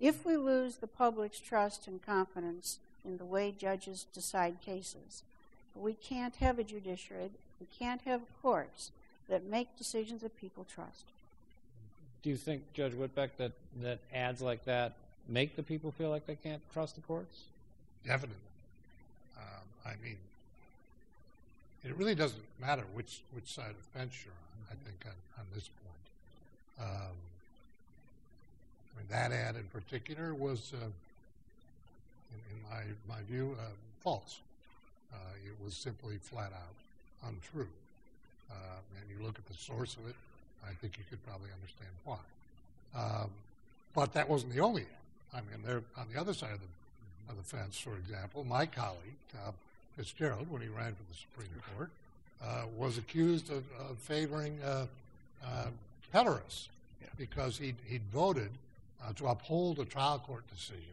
If 0.00 0.24
we 0.24 0.36
lose 0.36 0.76
the 0.76 0.86
public's 0.86 1.40
trust 1.40 1.86
and 1.86 2.04
confidence 2.04 2.78
in 3.04 3.18
the 3.18 3.24
way 3.24 3.54
judges 3.56 4.06
decide 4.14 4.60
cases, 4.64 5.22
we 5.74 5.92
can't 5.92 6.36
have 6.36 6.58
a 6.58 6.64
judiciary, 6.64 7.30
we 7.60 7.66
can't 7.78 8.02
have 8.02 8.22
courts 8.42 8.90
that 9.28 9.44
make 9.44 9.76
decisions 9.76 10.22
that 10.22 10.38
people 10.40 10.64
trust. 10.72 11.04
Do 12.22 12.30
you 12.30 12.36
think, 12.36 12.62
Judge 12.72 12.92
Whitbeck, 12.92 13.30
that, 13.38 13.52
that 13.82 13.98
ads 14.12 14.40
like 14.40 14.64
that 14.64 14.94
make 15.28 15.56
the 15.56 15.62
people 15.62 15.90
feel 15.92 16.10
like 16.10 16.26
they 16.26 16.36
can't 16.36 16.62
trust 16.72 16.94
the 16.96 17.02
courts? 17.02 17.42
Definitely. 18.04 18.36
Um, 19.36 19.92
I 19.92 19.92
mean, 20.02 20.16
it 21.84 21.96
really 21.96 22.14
doesn't 22.14 22.42
matter 22.60 22.84
which 22.94 23.20
which 23.34 23.46
side 23.46 23.70
of 23.70 23.76
the 23.76 23.98
fence 23.98 24.14
you're 24.24 24.32
on. 24.32 24.72
I 24.72 24.84
think 24.84 25.04
on, 25.06 25.40
on 25.40 25.46
this 25.54 25.68
point, 25.84 26.88
um, 26.88 27.16
I 28.94 28.98
mean 28.98 29.06
that 29.10 29.32
ad 29.32 29.56
in 29.56 29.64
particular 29.64 30.34
was, 30.34 30.72
uh, 30.74 30.84
in, 30.84 32.40
in, 32.50 32.62
my 32.70 33.14
my 33.14 33.22
view, 33.28 33.56
uh, 33.58 33.62
false. 34.02 34.40
Uh, 35.12 35.16
it 35.46 35.64
was 35.64 35.74
simply 35.74 36.16
flat 36.20 36.52
out 36.52 37.28
untrue. 37.30 37.68
Uh, 38.50 38.54
and 39.00 39.04
you 39.10 39.24
look 39.24 39.38
at 39.38 39.46
the 39.46 39.54
source 39.54 39.96
of 39.96 40.08
it, 40.08 40.14
I 40.64 40.72
think 40.74 40.98
you 40.98 41.04
could 41.08 41.24
probably 41.26 41.48
understand 41.54 41.90
why. 42.04 42.18
Um, 42.94 43.30
but 43.94 44.12
that 44.14 44.28
wasn't 44.28 44.52
the 44.54 44.60
only 44.60 44.82
ad. 44.82 45.07
I 45.34 45.40
mean, 45.40 45.62
there 45.64 45.82
on 45.96 46.06
the 46.12 46.20
other 46.20 46.34
side 46.34 46.52
of 46.52 46.60
the 46.60 46.66
of 47.28 47.36
the 47.36 47.42
fence, 47.42 47.78
for 47.78 47.96
example, 47.96 48.44
my 48.44 48.66
colleague 48.66 49.18
uh, 49.46 49.52
Fitzgerald, 49.96 50.50
when 50.50 50.62
he 50.62 50.68
ran 50.68 50.94
for 50.94 51.02
the 51.10 51.18
Supreme 51.18 51.48
Court, 51.76 51.90
uh, 52.42 52.62
was 52.76 52.98
accused 52.98 53.50
of, 53.50 53.64
of 53.90 53.98
favoring 53.98 54.58
uh, 54.64 54.86
uh, 55.44 55.66
pederasts 56.14 56.68
yeah. 57.02 57.08
because 57.16 57.58
he'd, 57.58 57.76
he'd 57.86 58.04
voted 58.12 58.50
uh, 59.04 59.12
to 59.14 59.26
uphold 59.26 59.78
a 59.78 59.84
trial 59.84 60.18
court 60.18 60.44
decision 60.48 60.84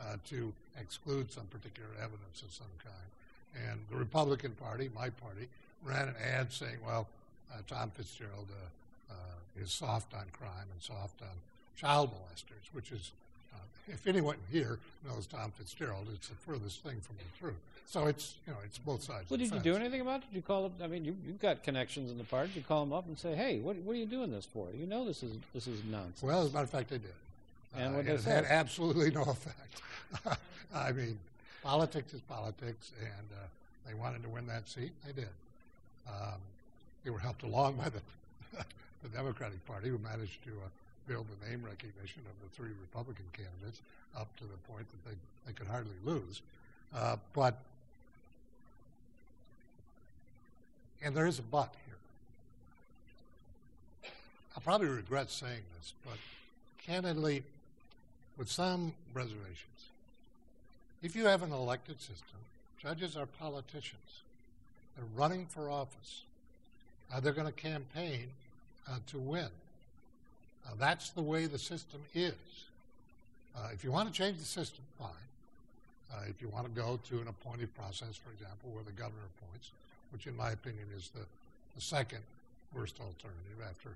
uh, 0.00 0.16
to 0.28 0.52
exclude 0.78 1.32
some 1.32 1.46
particular 1.46 1.88
evidence 1.96 2.42
of 2.42 2.52
some 2.52 2.66
kind. 2.82 3.70
And 3.70 3.80
the 3.90 3.96
Republican 3.96 4.52
Party, 4.52 4.90
my 4.94 5.10
party, 5.10 5.48
ran 5.84 6.08
an 6.08 6.14
ad 6.22 6.52
saying, 6.52 6.76
well, 6.86 7.08
uh, 7.52 7.56
Tom 7.66 7.90
Fitzgerald 7.90 8.48
is 9.60 9.72
soft 9.72 10.14
on 10.14 10.24
crime 10.32 10.68
and 10.72 10.80
soft 10.80 11.20
on 11.20 11.36
child 11.76 12.10
molesters, 12.10 12.72
which 12.72 12.92
is 12.92 13.10
if 13.92 14.06
anyone 14.06 14.36
here 14.50 14.78
knows 15.06 15.26
Tom 15.26 15.52
Fitzgerald, 15.56 16.06
it's 16.14 16.28
the 16.28 16.34
furthest 16.34 16.82
thing 16.82 17.00
from 17.00 17.16
the 17.16 17.38
truth. 17.38 17.58
So 17.86 18.06
it's 18.06 18.36
you 18.46 18.52
know 18.52 18.58
it's 18.64 18.78
both 18.78 19.02
sides. 19.02 19.28
Well, 19.28 19.38
did 19.38 19.52
you 19.52 19.58
do 19.58 19.74
anything 19.74 20.00
about 20.00 20.22
it? 20.22 20.30
Did 20.30 20.36
you 20.36 20.42
call 20.42 20.66
up? 20.66 20.72
I 20.82 20.86
mean, 20.86 21.04
you, 21.04 21.16
have 21.26 21.40
got 21.40 21.62
connections 21.64 22.10
in 22.10 22.18
the 22.18 22.24
party. 22.24 22.48
Did 22.48 22.56
you 22.56 22.62
call 22.62 22.84
them 22.84 22.92
up 22.92 23.06
and 23.08 23.18
say, 23.18 23.34
"Hey, 23.34 23.58
what, 23.58 23.76
what 23.78 23.94
are 23.94 23.98
you 23.98 24.06
doing 24.06 24.30
this 24.30 24.46
for? 24.46 24.68
You 24.78 24.86
know 24.86 25.04
this 25.04 25.24
is 25.24 25.32
this 25.52 25.66
is 25.66 25.82
nonsense." 25.90 26.22
Well, 26.22 26.42
as 26.42 26.50
a 26.50 26.52
matter 26.52 26.64
of 26.64 26.70
fact, 26.70 26.92
I 26.92 26.98
did. 26.98 27.12
And 27.76 27.94
uh, 27.94 27.96
what 27.98 28.06
it 28.06 28.22
had 28.22 28.44
absolutely 28.44 29.10
no 29.10 29.22
effect. 30.24 30.38
I 30.74 30.92
mean, 30.92 31.18
politics 31.64 32.14
is 32.14 32.20
politics, 32.22 32.92
and 33.00 33.28
uh, 33.32 33.46
they 33.88 33.94
wanted 33.94 34.22
to 34.22 34.28
win 34.28 34.46
that 34.46 34.68
seat. 34.68 34.92
They 35.04 35.12
did. 35.12 35.28
Um, 36.08 36.38
they 37.04 37.10
were 37.10 37.18
helped 37.18 37.42
along 37.42 37.74
by 37.74 37.88
the 37.88 38.00
the 39.02 39.08
Democratic 39.08 39.64
Party, 39.66 39.88
who 39.88 39.98
managed 39.98 40.44
to 40.44 40.50
uh, 40.50 40.68
build 41.10 41.26
the 41.26 41.50
name 41.50 41.60
recognition 41.64 42.22
of 42.22 42.48
the 42.48 42.54
three 42.54 42.70
Republican 42.80 43.24
candidates 43.32 43.80
up 44.16 44.28
to 44.36 44.44
the 44.44 44.72
point 44.72 44.86
that 44.92 45.10
they, 45.10 45.16
they 45.44 45.52
could 45.52 45.66
hardly 45.66 45.96
lose. 46.04 46.40
Uh, 46.94 47.16
but, 47.34 47.58
and 51.02 51.12
there 51.12 51.26
is 51.26 51.40
a 51.40 51.42
but 51.42 51.74
here. 51.84 51.96
I'll 54.54 54.62
probably 54.62 54.86
regret 54.86 55.32
saying 55.32 55.62
this, 55.78 55.94
but 56.04 56.18
candidly, 56.80 57.42
with 58.38 58.48
some 58.48 58.94
reservations, 59.12 59.56
if 61.02 61.16
you 61.16 61.26
have 61.26 61.42
an 61.42 61.52
elected 61.52 62.00
system, 62.00 62.38
judges 62.80 63.16
are 63.16 63.26
politicians. 63.26 64.22
They're 64.96 65.06
running 65.16 65.46
for 65.46 65.70
office. 65.70 66.22
Uh, 67.12 67.18
they're 67.18 67.32
going 67.32 67.48
to 67.48 67.52
campaign 67.52 68.28
uh, 68.88 68.98
to 69.08 69.18
win. 69.18 69.48
That's 70.78 71.10
the 71.10 71.22
way 71.22 71.46
the 71.46 71.58
system 71.58 72.00
is. 72.14 72.34
Uh, 73.56 73.68
if 73.72 73.84
you 73.84 73.90
want 73.90 74.08
to 74.08 74.14
change 74.14 74.38
the 74.38 74.44
system, 74.44 74.82
fine. 74.98 75.08
Uh, 76.12 76.22
if 76.28 76.40
you 76.40 76.48
want 76.48 76.66
to 76.66 76.80
go 76.80 76.98
to 77.08 77.20
an 77.20 77.28
appointed 77.28 77.74
process, 77.74 78.16
for 78.16 78.32
example, 78.32 78.70
where 78.72 78.84
the 78.84 78.92
governor 78.92 79.22
appoints, 79.38 79.70
which 80.12 80.26
in 80.26 80.36
my 80.36 80.50
opinion 80.50 80.84
is 80.96 81.10
the, 81.14 81.20
the 81.74 81.80
second 81.80 82.20
worst 82.74 82.98
alternative 83.00 83.58
after 83.68 83.90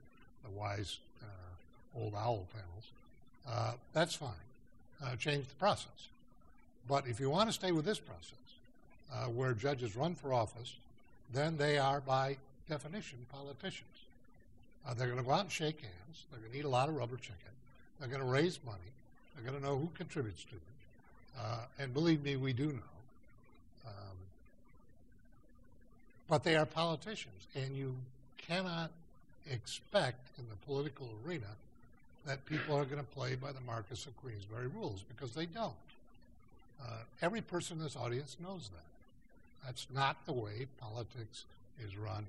the 0.44 0.50
wise 0.50 0.98
uh, 1.22 2.00
old 2.00 2.14
owl 2.14 2.46
panels, 2.52 2.84
uh, 3.48 3.72
that's 3.92 4.14
fine. 4.14 4.30
Uh, 5.04 5.16
change 5.16 5.46
the 5.46 5.54
process. 5.54 6.08
But 6.88 7.06
if 7.06 7.18
you 7.18 7.30
want 7.30 7.48
to 7.48 7.52
stay 7.52 7.72
with 7.72 7.84
this 7.84 7.98
process, 7.98 8.32
where 9.32 9.52
judges 9.52 9.94
run 9.94 10.12
for 10.12 10.32
office, 10.34 10.74
then 11.32 11.56
they 11.56 11.78
are 11.78 12.00
by 12.00 12.36
definition 12.68 13.16
politicians. 13.30 14.03
Uh, 14.86 14.94
they're 14.94 15.06
going 15.06 15.18
to 15.18 15.24
go 15.24 15.32
out 15.32 15.40
and 15.40 15.52
shake 15.52 15.80
hands. 15.80 16.24
They're 16.30 16.40
going 16.40 16.52
to 16.52 16.58
eat 16.58 16.64
a 16.64 16.68
lot 16.68 16.88
of 16.88 16.96
rubber 16.96 17.16
chicken. 17.16 17.36
They're 17.98 18.08
going 18.08 18.20
to 18.20 18.26
raise 18.26 18.58
money. 18.64 18.78
They're 19.34 19.50
going 19.50 19.60
to 19.60 19.66
know 19.66 19.78
who 19.78 19.88
contributes 19.96 20.44
to 20.44 20.54
it. 20.54 21.40
Uh, 21.40 21.58
and 21.78 21.92
believe 21.92 22.22
me, 22.22 22.36
we 22.36 22.52
do 22.52 22.66
know. 22.66 23.86
Um, 23.86 24.16
but 26.28 26.44
they 26.44 26.56
are 26.56 26.66
politicians, 26.66 27.46
and 27.54 27.76
you 27.76 27.94
cannot 28.38 28.90
expect 29.50 30.20
in 30.38 30.44
the 30.48 30.56
political 30.66 31.08
arena 31.26 31.46
that 32.26 32.44
people 32.46 32.76
are 32.76 32.84
going 32.84 33.00
to 33.00 33.10
play 33.14 33.34
by 33.34 33.52
the 33.52 33.60
Marquess 33.60 34.06
of 34.06 34.16
Queensberry 34.22 34.68
rules 34.68 35.04
because 35.08 35.34
they 35.34 35.46
don't. 35.46 35.72
Uh, 36.82 36.98
every 37.22 37.40
person 37.40 37.78
in 37.78 37.82
this 37.82 37.96
audience 37.96 38.36
knows 38.42 38.70
that. 38.72 39.66
That's 39.66 39.86
not 39.94 40.16
the 40.26 40.32
way 40.32 40.66
politics 40.80 41.44
is 41.84 41.96
run 41.96 42.26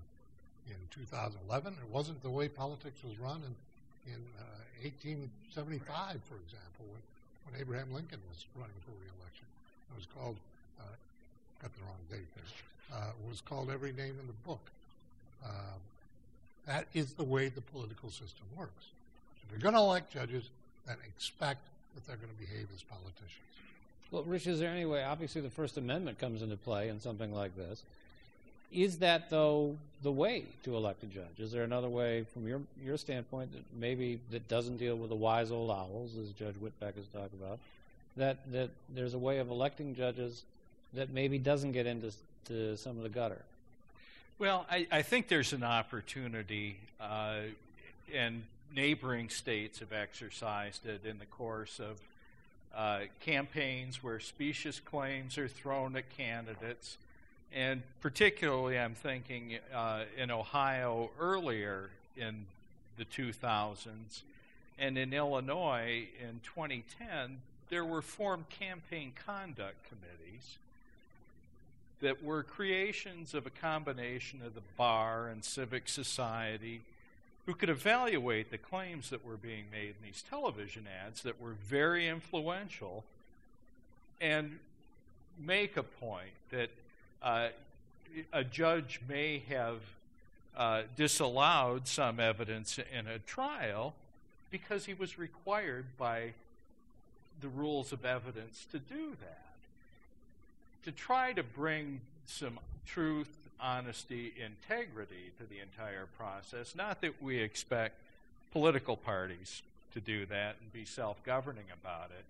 in 0.68 0.78
2011. 0.91 1.74
It 1.74 1.89
wasn't 1.93 2.22
the 2.24 2.30
way 2.30 2.47
politics 2.47 3.03
was 3.03 3.18
run 3.20 3.41
in, 3.45 4.13
in 4.13 4.22
uh, 4.39 4.84
1875, 4.84 6.22
for 6.26 6.38
example, 6.41 6.86
when, 6.89 7.01
when 7.45 7.61
Abraham 7.61 7.93
Lincoln 7.93 8.20
was 8.30 8.45
running 8.55 8.78
for 8.86 8.93
reelection. 8.97 9.47
It 9.91 9.95
was 9.97 10.07
called, 10.13 10.38
uh, 10.80 10.95
got 11.61 11.74
the 11.74 11.84
wrong 11.86 12.01
date 12.09 12.30
there, 12.36 12.99
uh, 12.99 13.11
was 13.30 13.41
called 13.41 13.70
every 13.70 13.93
name 13.93 14.18
in 14.20 14.28
the 14.28 14.39
book. 14.45 14.61
Um, 15.43 15.82
that 16.66 16.88
is 16.93 17.13
the 17.13 17.24
way 17.24 17.49
the 17.49 17.61
political 17.61 18.09
system 18.09 18.45
works. 18.57 18.89
If 19.45 19.51
you're 19.51 19.61
going 19.61 19.76
to 19.76 19.80
elect 19.80 20.11
judges, 20.11 20.49
then 20.88 20.97
expect 21.05 21.61
that 21.93 22.05
they're 22.07 22.18
going 22.18 22.34
to 22.34 22.39
behave 22.39 22.68
as 22.74 22.82
politicians. 22.84 23.45
Well, 24.11 24.24
Rich, 24.24 24.47
is 24.47 24.59
there 24.59 24.70
any 24.70 24.86
way? 24.86 25.03
Obviously, 25.03 25.41
the 25.41 25.49
First 25.49 25.78
Amendment 25.78 26.20
comes 26.20 26.41
into 26.41 26.57
play 26.57 26.89
in 26.89 26.99
something 26.99 27.34
like 27.34 27.55
this. 27.55 27.84
Is 28.72 28.97
that 28.99 29.30
though 29.30 29.78
the 30.03 30.11
way 30.11 30.45
to 30.63 30.76
elect 30.76 31.03
a 31.03 31.07
judge? 31.07 31.39
Is 31.39 31.51
there 31.51 31.63
another 31.63 31.89
way, 31.89 32.26
from 32.34 32.47
your 32.47 32.61
your 32.84 32.97
standpoint, 32.97 33.51
that 33.53 33.63
maybe 33.80 34.20
that 34.32 34.47
doesn't 34.47 34.78
deal 34.78 34.95
with 34.95 35.09
the 35.09 35.16
wise 35.16 35.51
old 35.51 35.72
owls, 35.72 36.11
as 36.18 36.30
Judge 36.32 36.55
Whitbeck 36.55 36.95
has 36.95 37.05
talked 37.13 37.34
about? 37.34 37.59
That 38.18 38.38
that 38.51 38.70
there's 38.93 39.13
a 39.13 39.18
way 39.20 39.39
of 39.39 39.49
electing 39.49 39.95
judges 39.95 40.43
that 40.93 41.09
maybe 41.09 41.38
doesn't 41.38 41.72
get 41.72 41.86
into 41.86 42.11
to 42.47 42.78
some 42.78 42.97
of 42.97 43.03
the 43.03 43.09
gutter. 43.09 43.41
Well, 44.38 44.66
I, 44.70 44.88
I 44.91 45.01
think 45.01 45.30
there's 45.30 45.53
an 45.53 45.63
opportunity, 45.63 46.78
uh, 46.99 47.38
and 48.13 48.43
neighboring 48.76 49.30
states 49.30 49.80
have 49.80 49.93
exercised 49.93 50.86
it 50.86 51.05
in 51.05 51.20
the 51.20 51.26
course 51.26 51.80
of 51.80 51.99
uh, 52.76 53.05
campaigns 53.22 54.03
where 54.03 54.20
specious 54.20 54.82
claims 54.82 55.38
are 55.38 55.47
thrown 55.47 55.95
at 55.95 56.03
candidates 56.18 56.97
and 57.54 57.84
particularly, 58.02 58.78
I'm 58.78 58.96
thinking 58.96 59.58
uh, 59.74 60.04
in 60.18 60.32
Ohio 60.32 61.10
earlier 61.20 61.89
in 62.18 62.46
the 62.98 63.06
2000s, 63.06 64.22
And 64.78 64.98
in 64.98 65.14
Illinois 65.14 66.08
in 66.22 66.41
2010, 66.43 67.39
there 67.70 67.86
were 67.86 68.02
formed 68.02 68.50
campaign 68.50 69.14
conduct 69.26 69.76
committees 69.88 70.58
that 72.02 72.24
were 72.24 72.43
creations 72.43 73.34
of 73.34 73.46
a 73.46 73.50
combination 73.50 74.41
of 74.46 74.54
the 74.54 74.62
bar 74.78 75.28
and 75.28 75.43
civic 75.43 75.88
society 75.88 76.82
who 77.46 77.54
could 77.54 77.70
evaluate 77.70 78.52
the 78.52 78.58
claims 78.58 79.10
that 79.10 79.26
were 79.26 79.38
being 79.38 79.66
made 79.72 79.89
in 79.89 79.96
these 80.04 80.24
television 80.30 80.86
ads 81.06 81.22
that 81.22 81.41
were 81.41 81.52
very 81.52 82.08
influential 82.08 83.04
and 84.20 84.60
make 85.39 85.78
a 85.78 85.84
point 85.84 86.32
that 86.50 86.70
a 87.22 88.43
judge 88.43 89.01
may 89.07 89.43
have 89.49 89.80
uh, 90.55 90.84
disallowed 90.95 91.88
some 91.88 92.20
evidence 92.20 92.78
in 92.78 93.07
a 93.07 93.20
trial 93.20 93.93
because 94.51 94.86
he 94.86 94.93
was 94.93 95.20
required 95.20 95.86
by 95.97 96.32
the 97.41 97.47
rules 97.49 97.91
of 97.91 98.05
evidence 98.05 98.66
to 98.72 98.80
do 98.80 99.09
that. 99.22 99.41
To 100.86 100.91
try 100.91 101.34
to 101.34 101.43
bring 101.43 101.99
some 102.26 102.59
truth, 102.86 103.30
honesty, 103.59 104.34
integrity 104.43 105.32
to 105.39 105.45
the 105.45 105.59
entire 105.59 106.07
process, 106.18 106.76
not 106.76 107.01
that 107.01 107.22
we 107.22 107.39
expect 107.39 107.95
political 108.53 108.95
parties 108.95 109.61
to 109.93 109.99
do 109.99 110.26
that 110.28 110.55
and 110.61 110.72
be 110.72 110.86
self 110.86 111.22
governing 111.26 111.66
about 111.82 112.11
it, 112.18 112.26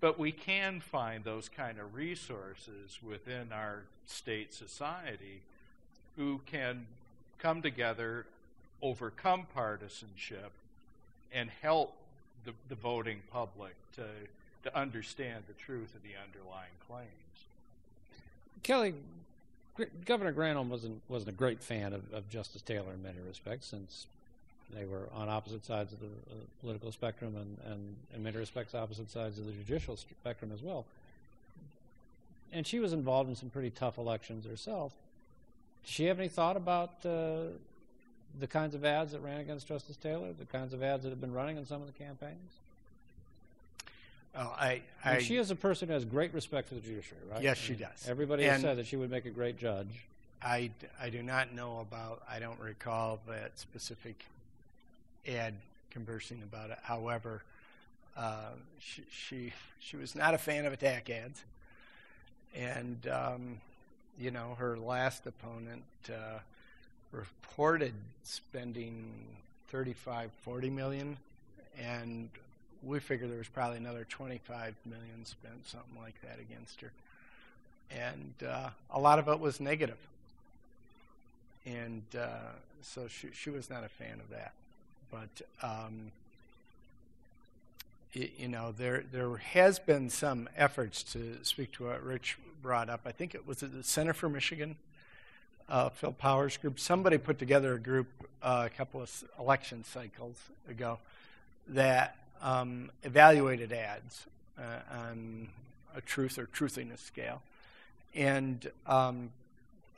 but 0.00 0.18
we 0.18 0.32
can 0.32 0.80
find 0.80 1.24
those 1.24 1.48
kind 1.48 1.78
of 1.78 1.94
resources 1.94 2.98
within 3.06 3.52
our 3.52 3.82
state 4.06 4.52
society 4.54 5.40
who 6.16 6.40
can 6.46 6.86
come 7.38 7.62
together, 7.62 8.26
overcome 8.82 9.46
partisanship, 9.54 10.52
and 11.32 11.50
help 11.62 11.94
the, 12.44 12.52
the 12.68 12.74
voting 12.74 13.20
public 13.32 13.74
to, 13.94 14.04
to 14.64 14.76
understand 14.78 15.44
the 15.46 15.54
truth 15.54 15.94
of 15.94 16.02
the 16.02 16.16
underlying 16.22 16.70
claims. 16.88 17.08
Kelly, 18.62 18.94
Governor 20.04 20.32
Granholm 20.32 20.68
wasn't 20.68 21.00
wasn't 21.08 21.30
a 21.30 21.32
great 21.32 21.62
fan 21.62 21.92
of, 21.92 22.02
of 22.12 22.28
Justice 22.28 22.60
Taylor 22.62 22.92
in 22.92 23.02
many 23.02 23.16
respects, 23.26 23.66
since 23.66 24.06
they 24.74 24.84
were 24.84 25.08
on 25.14 25.28
opposite 25.28 25.64
sides 25.64 25.92
of 25.92 26.00
the 26.00 26.06
uh, 26.06 26.34
political 26.60 26.92
spectrum 26.92 27.34
and, 27.36 27.72
and, 27.72 27.96
in 28.14 28.22
many 28.22 28.36
respects, 28.36 28.74
opposite 28.74 29.10
sides 29.10 29.38
of 29.38 29.46
the 29.46 29.52
judicial 29.52 29.96
spectrum 29.96 30.50
as 30.52 30.62
well. 30.62 30.84
And 32.52 32.66
she 32.66 32.80
was 32.80 32.92
involved 32.92 33.28
in 33.28 33.36
some 33.36 33.50
pretty 33.50 33.70
tough 33.70 33.98
elections 33.98 34.46
herself. 34.46 34.92
Does 35.84 35.92
she 35.92 36.04
have 36.06 36.18
any 36.18 36.28
thought 36.28 36.56
about 36.56 36.90
uh, 37.04 37.42
the 38.38 38.46
kinds 38.46 38.74
of 38.74 38.84
ads 38.84 39.12
that 39.12 39.20
ran 39.20 39.40
against 39.40 39.66
Justice 39.66 39.96
Taylor, 39.96 40.32
the 40.38 40.44
kinds 40.44 40.72
of 40.72 40.82
ads 40.82 41.04
that 41.04 41.10
have 41.10 41.20
been 41.20 41.32
running 41.32 41.56
in 41.56 41.66
some 41.66 41.80
of 41.80 41.86
the 41.86 42.04
campaigns? 42.04 42.50
Oh, 44.36 44.54
I, 44.56 44.82
I, 45.04 45.18
she 45.18 45.36
is 45.36 45.50
a 45.50 45.56
person 45.56 45.88
who 45.88 45.94
has 45.94 46.04
great 46.04 46.32
respect 46.32 46.68
for 46.68 46.74
the 46.74 46.80
judiciary, 46.80 47.22
right? 47.30 47.42
Yes, 47.42 47.58
she 47.58 47.74
does. 47.74 48.06
Everybody 48.08 48.44
and 48.44 48.52
has 48.52 48.60
said 48.60 48.76
that 48.78 48.86
she 48.86 48.96
would 48.96 49.10
make 49.10 49.26
a 49.26 49.30
great 49.30 49.58
judge. 49.58 50.06
I, 50.42 50.70
I 51.00 51.10
do 51.10 51.22
not 51.22 51.52
know 51.52 51.80
about, 51.80 52.22
I 52.30 52.38
don't 52.38 52.58
recall 52.60 53.18
that 53.28 53.58
specific 53.58 54.24
ad 55.28 55.54
conversing 55.90 56.42
about 56.42 56.70
it. 56.70 56.78
However, 56.82 57.42
uh, 58.16 58.50
she, 58.78 59.02
she, 59.10 59.52
she 59.78 59.96
was 59.96 60.14
not 60.14 60.34
a 60.34 60.38
fan 60.38 60.66
of 60.66 60.72
attack 60.72 61.10
ads, 61.10 61.42
and 62.54 63.06
um, 63.08 63.60
you 64.18 64.30
know 64.30 64.56
her 64.58 64.76
last 64.76 65.26
opponent 65.26 65.82
uh, 66.08 66.38
reported 67.12 67.94
spending 68.24 69.10
35, 69.68 70.30
40 70.42 70.70
million, 70.70 71.16
and 71.78 72.28
we 72.82 72.98
figured 72.98 73.30
there 73.30 73.38
was 73.38 73.48
probably 73.48 73.78
another 73.78 74.06
25 74.08 74.74
million 74.86 75.24
spent, 75.24 75.66
something 75.66 76.00
like 76.00 76.20
that, 76.22 76.38
against 76.40 76.80
her, 76.80 76.90
and 77.90 78.34
uh, 78.46 78.70
a 78.90 79.00
lot 79.00 79.18
of 79.18 79.28
it 79.28 79.38
was 79.38 79.60
negative, 79.60 79.98
and 81.64 82.02
uh, 82.18 82.52
so 82.82 83.06
she 83.08 83.28
she 83.32 83.50
was 83.50 83.70
not 83.70 83.84
a 83.84 83.88
fan 83.88 84.18
of 84.20 84.30
that. 84.30 84.52
But 85.10 85.42
um, 85.62 86.12
it, 88.14 88.32
you 88.38 88.48
know, 88.48 88.72
there 88.76 89.04
there 89.12 89.36
has 89.36 89.78
been 89.78 90.10
some 90.10 90.48
efforts 90.56 91.02
to 91.12 91.38
speak 91.42 91.72
to 91.72 91.84
what 91.84 92.02
Rich 92.02 92.38
brought 92.62 92.88
up. 92.88 93.00
I 93.04 93.12
think 93.12 93.34
it 93.34 93.46
was 93.46 93.62
at 93.62 93.72
the 93.72 93.82
Center 93.82 94.12
for 94.12 94.28
Michigan, 94.28 94.76
uh, 95.68 95.88
Phil 95.88 96.12
Power's 96.12 96.56
group. 96.56 96.78
Somebody 96.78 97.18
put 97.18 97.38
together 97.38 97.74
a 97.74 97.78
group 97.78 98.08
uh, 98.42 98.64
a 98.66 98.76
couple 98.76 99.00
of 99.00 99.24
election 99.38 99.84
cycles 99.84 100.36
ago 100.68 100.98
that 101.68 102.16
um, 102.42 102.90
evaluated 103.02 103.72
ads 103.72 104.26
uh, 104.58 104.96
on 105.04 105.48
a 105.96 106.00
truth 106.00 106.38
or 106.38 106.46
truthiness 106.46 106.98
scale, 106.98 107.42
and 108.14 108.70
um, 108.86 109.30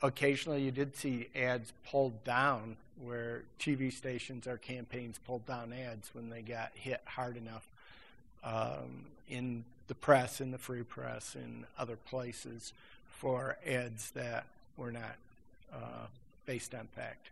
occasionally 0.01 0.61
you 0.61 0.71
did 0.71 0.95
see 0.95 1.27
ads 1.35 1.73
pulled 1.85 2.23
down 2.23 2.77
where 3.01 3.43
TV 3.59 3.91
stations 3.91 4.47
or 4.47 4.57
campaigns 4.57 5.19
pulled 5.25 5.45
down 5.45 5.73
ads 5.73 6.09
when 6.13 6.29
they 6.29 6.41
got 6.41 6.71
hit 6.73 7.01
hard 7.05 7.37
enough 7.37 7.67
um, 8.43 9.05
in 9.29 9.63
the 9.87 9.95
press, 9.95 10.41
in 10.41 10.51
the 10.51 10.57
free 10.57 10.83
press, 10.83 11.35
in 11.35 11.65
other 11.77 11.95
places 11.95 12.73
for 13.09 13.57
ads 13.65 14.11
that 14.11 14.45
were 14.77 14.91
not 14.91 15.15
uh, 15.73 16.07
based 16.45 16.75
on 16.75 16.87
fact. 16.95 17.29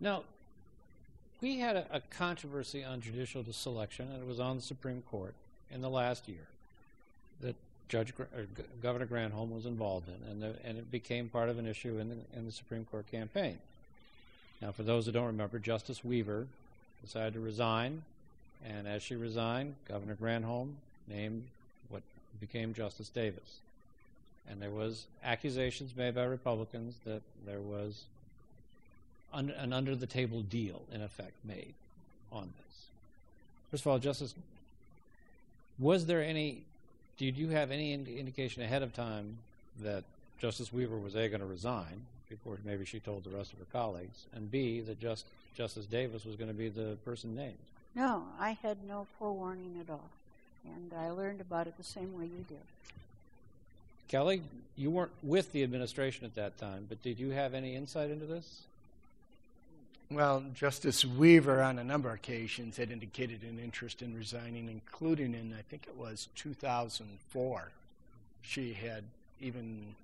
Now, 0.00 0.22
we 1.40 1.58
had 1.58 1.76
a, 1.76 1.86
a, 1.90 2.00
controversy 2.10 2.84
on 2.84 3.00
judicial 3.00 3.44
selection, 3.50 4.08
and 4.12 4.22
it 4.22 4.26
was 4.26 4.40
on 4.40 4.56
the 4.56 4.62
Supreme 4.62 5.02
Court 5.10 5.34
in 5.70 5.80
the 5.80 5.90
last 5.90 6.28
year 6.28 6.46
that 7.40 7.54
Judge 7.88 8.12
Governor 8.82 9.06
Granholm 9.06 9.50
was 9.50 9.66
involved 9.66 10.08
in, 10.08 10.30
and, 10.30 10.42
the, 10.42 10.54
and 10.64 10.78
it 10.78 10.90
became 10.90 11.28
part 11.28 11.48
of 11.48 11.58
an 11.58 11.66
issue 11.66 11.98
in 11.98 12.08
the, 12.08 12.16
in 12.36 12.44
the 12.44 12.52
Supreme 12.52 12.84
Court 12.84 13.10
campaign. 13.10 13.58
Now, 14.60 14.72
for 14.72 14.82
those 14.82 15.06
who 15.06 15.12
don't 15.12 15.26
remember, 15.26 15.58
Justice 15.58 16.04
Weaver 16.04 16.46
decided 17.02 17.34
to 17.34 17.40
resign, 17.40 18.02
and 18.66 18.88
as 18.88 19.02
she 19.02 19.14
resigned, 19.14 19.74
Governor 19.86 20.16
Granholm 20.16 20.72
named 21.06 21.44
what 21.90 22.02
became 22.40 22.74
Justice 22.74 23.08
Davis. 23.08 23.58
And 24.50 24.60
there 24.60 24.70
was 24.70 25.04
accusations 25.22 25.96
made 25.96 26.14
by 26.14 26.24
Republicans 26.24 26.96
that 27.04 27.22
there 27.46 27.60
was 27.60 28.02
un- 29.32 29.50
an 29.50 29.72
under-the-table 29.72 30.42
deal, 30.42 30.82
in 30.92 31.02
effect, 31.02 31.34
made 31.44 31.74
on 32.32 32.52
this. 32.56 32.76
First 33.70 33.82
of 33.82 33.92
all, 33.92 33.98
Justice, 33.98 34.34
was 35.78 36.06
there 36.06 36.22
any? 36.22 36.62
Did 37.18 37.36
you 37.36 37.48
have 37.48 37.70
any 37.70 37.92
ind- 37.92 38.08
indication 38.08 38.62
ahead 38.62 38.82
of 38.82 38.94
time 38.94 39.38
that 39.82 40.04
Justice 40.40 40.72
Weaver 40.72 40.96
was 40.96 41.14
a 41.14 41.28
going 41.28 41.40
to 41.40 41.46
resign? 41.46 42.06
Before 42.28 42.58
maybe 42.64 42.84
she 42.84 43.00
told 43.00 43.24
the 43.24 43.30
rest 43.30 43.52
of 43.52 43.58
her 43.58 43.66
colleagues, 43.72 44.26
and 44.34 44.50
B, 44.50 44.80
that 44.80 45.00
just, 45.00 45.24
Justice 45.56 45.86
Davis 45.86 46.24
was 46.24 46.36
going 46.36 46.50
to 46.50 46.56
be 46.56 46.68
the 46.68 46.96
person 47.04 47.34
named. 47.34 47.58
No, 47.94 48.24
I 48.38 48.52
had 48.62 48.76
no 48.86 49.06
forewarning 49.18 49.76
at 49.80 49.90
all, 49.90 50.08
and 50.64 50.92
I 50.96 51.10
learned 51.10 51.40
about 51.40 51.66
it 51.66 51.76
the 51.76 51.84
same 51.84 52.16
way 52.16 52.24
you 52.24 52.44
did. 52.48 52.58
Kelly, 54.08 54.42
you 54.76 54.90
weren't 54.90 55.12
with 55.22 55.52
the 55.52 55.62
administration 55.62 56.24
at 56.24 56.34
that 56.34 56.56
time, 56.58 56.86
but 56.88 57.02
did 57.02 57.18
you 57.18 57.30
have 57.30 57.54
any 57.54 57.74
insight 57.74 58.10
into 58.10 58.24
this? 58.24 58.62
Well, 60.10 60.42
Justice 60.54 61.04
Weaver, 61.04 61.62
on 61.62 61.78
a 61.78 61.84
number 61.84 62.08
of 62.08 62.14
occasions, 62.14 62.78
had 62.78 62.90
indicated 62.90 63.42
an 63.42 63.58
interest 63.62 64.00
in 64.00 64.16
resigning, 64.16 64.68
including 64.70 65.34
in, 65.34 65.54
I 65.58 65.60
think 65.68 65.82
it 65.86 65.94
was 65.96 66.28
2004. 66.36 67.68
She 68.40 68.72
had 68.72 69.04
even 69.42 69.94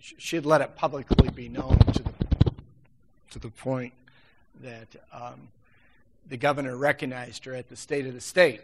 she 0.00 0.36
had 0.36 0.44
let 0.44 0.60
it 0.60 0.76
publicly 0.76 1.28
be 1.30 1.48
known 1.48 1.78
to 1.78 2.02
the 2.02 2.12
to 3.34 3.38
the 3.40 3.50
point 3.50 3.92
that 4.62 4.86
um, 5.12 5.48
the 6.28 6.36
governor 6.36 6.76
recognized 6.76 7.44
her 7.44 7.54
at 7.54 7.68
the 7.68 7.76
State 7.76 8.06
of 8.06 8.14
the 8.14 8.20
State, 8.20 8.60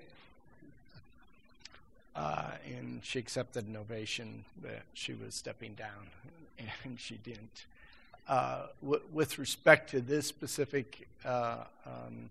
uh, 2.15 2.53
and 2.65 3.01
she 3.03 3.19
accepted 3.19 3.67
an 3.67 3.77
ovation 3.77 4.45
that 4.63 4.83
she 4.95 5.13
was 5.13 5.35
stepping 5.35 5.75
down, 5.75 6.07
and 6.85 7.01
she 7.01 7.17
didn't. 7.17 7.65
Uh, 8.29 8.67
w- 8.81 9.03
with 9.13 9.39
respect 9.41 9.91
to 9.91 10.01
this 10.01 10.27
specific 10.27 11.09
uh, 11.25 11.65
um, 11.85 12.31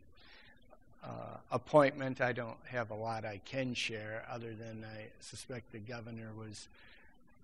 uh, 1.04 1.10
appointment, 1.52 2.22
I 2.22 2.32
don't 2.32 2.58
have 2.68 2.92
a 2.92 2.96
lot 2.96 3.26
I 3.26 3.42
can 3.44 3.74
share, 3.74 4.24
other 4.32 4.54
than 4.54 4.86
I 4.86 5.08
suspect 5.20 5.74
the 5.74 5.80
governor 5.80 6.30
was. 6.38 6.70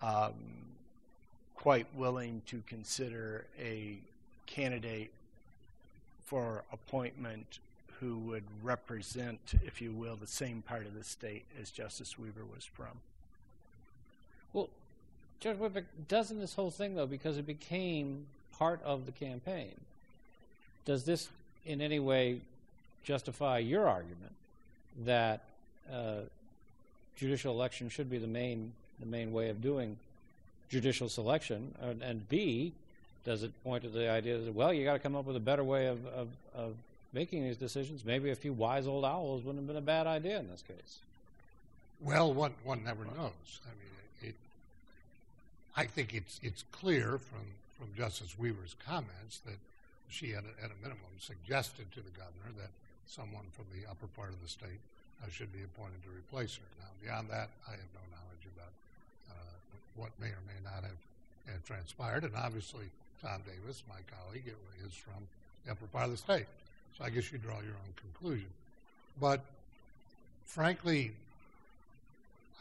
Um, 0.02 0.34
quite 1.56 1.88
willing 1.95 2.41
to 2.48 2.61
consider 2.68 3.45
a 3.60 3.98
candidate 4.45 5.11
for 6.26 6.64
appointment 6.72 7.60
who 7.99 8.18
would 8.18 8.44
represent, 8.64 9.40
if 9.65 9.82
you 9.82 9.91
will, 9.91 10.15
the 10.15 10.27
same 10.27 10.61
part 10.61 10.86
of 10.86 10.94
the 10.95 11.03
state 11.03 11.45
as 11.61 11.72
Justice 11.72 12.19
Weaver 12.19 12.44
was 12.53 12.65
from. 12.65 12.99
Well, 14.53 14.69
Judge 15.40 15.57
Whitbeck, 15.57 15.86
doesn't 16.07 16.40
this 16.40 16.53
whole 16.53 16.72
thing, 16.72 16.95
though, 16.95 17.06
because 17.07 17.38
it 17.38 17.45
became 17.45 18.26
part 18.57 18.82
of 18.84 19.06
the 19.06 19.11
campaign, 19.11 19.73
does 20.86 21.03
this 21.03 21.30
in 21.65 21.82
any 21.82 21.99
way 21.99 22.40
justify 23.03 23.60
your 23.60 23.88
argument 23.88 24.34
that 25.03 25.41
uh, 25.91 26.22
judicial 27.15 27.53
election 27.53 27.90
should 27.90 28.10
be 28.10 28.18
the 28.18 28.27
main 28.27 28.72
the 28.99 29.06
main 29.06 29.34
way 29.34 29.49
of 29.49 29.61
doing 29.61 29.98
judicial 30.76 31.08
selection? 31.08 31.74
And, 31.82 32.02
and 32.02 32.28
B, 32.28 32.74
does 33.24 33.44
it 33.44 33.52
point 33.64 33.84
to 33.84 33.90
the 33.90 34.10
idea 34.10 34.38
that 34.38 34.54
well, 34.54 34.74
you 34.74 34.84
got 34.84 34.94
to 34.94 35.00
come 35.00 35.16
up 35.16 35.26
with 35.26 35.38
a 35.38 35.46
better 35.52 35.64
way 35.64 35.88
of, 35.88 36.06
of, 36.08 36.28
of 36.54 36.74
making 37.14 37.44
these 37.44 37.56
decisions? 37.56 38.04
Maybe 38.04 38.30
a 38.30 38.36
few 38.36 38.52
wise 38.52 38.86
old 38.86 39.06
owls 39.06 39.44
wouldn't 39.44 39.64
have 39.64 39.68
been 39.68 39.78
a 39.78 39.92
bad 39.96 40.06
idea 40.06 40.38
in 40.38 40.50
this 40.50 40.64
case. 40.68 41.00
Well, 42.02 42.34
one 42.34 42.54
one 42.66 42.84
never 42.84 43.06
knows. 43.06 43.50
I 43.64 43.74
mean, 43.80 43.96
it. 44.22 44.36
I 45.78 45.86
think 45.86 46.14
it's 46.14 46.42
it's 46.44 46.66
clear 46.74 47.18
from 47.18 47.46
from 47.80 47.88
Justice 47.96 48.36
Weaver's 48.38 48.76
comments 48.86 49.40
that 49.46 49.60
she, 50.10 50.34
at 50.34 50.44
a, 50.44 50.64
at 50.64 50.72
a 50.72 50.78
minimum, 50.84 51.12
suggested 51.20 51.88
to 51.94 52.02
the 52.02 52.12
governor 52.12 52.52
that 52.60 52.72
someone 53.08 53.48
from 53.56 53.66
the 53.72 53.90
upper 53.90 54.08
part 54.08 54.30
of 54.30 54.42
the 54.44 54.50
state 54.50 54.84
uh, 55.24 55.32
should 55.32 55.52
be 55.56 55.64
appointed 55.64 56.04
to 56.04 56.12
replace 56.12 56.56
her. 56.56 56.70
Now, 56.84 56.92
beyond 57.00 57.30
that, 57.32 57.48
I 57.64 57.80
have 57.80 57.92
no 57.96 58.04
knowledge 58.12 58.46
about 58.52 58.74
uh, 59.32 59.55
what 59.96 60.10
may 60.20 60.28
or 60.28 60.44
may 60.48 60.60
not 60.64 60.84
have, 60.84 61.64
transpired. 61.66 62.24
And 62.24 62.34
obviously, 62.36 62.86
Tom 63.22 63.42
Davis, 63.46 63.84
my 63.88 64.02
colleague, 64.18 64.44
is 64.86 64.94
from 64.94 65.28
the 65.66 65.72
upper 65.72 65.86
part 65.88 66.06
of 66.06 66.12
the 66.12 66.18
state. 66.18 66.46
So 66.98 67.04
I 67.04 67.10
guess 67.10 67.32
you 67.32 67.38
draw 67.38 67.56
your 67.56 67.76
own 67.76 67.94
conclusion. 67.96 68.48
But 69.20 69.42
frankly, 70.46 71.12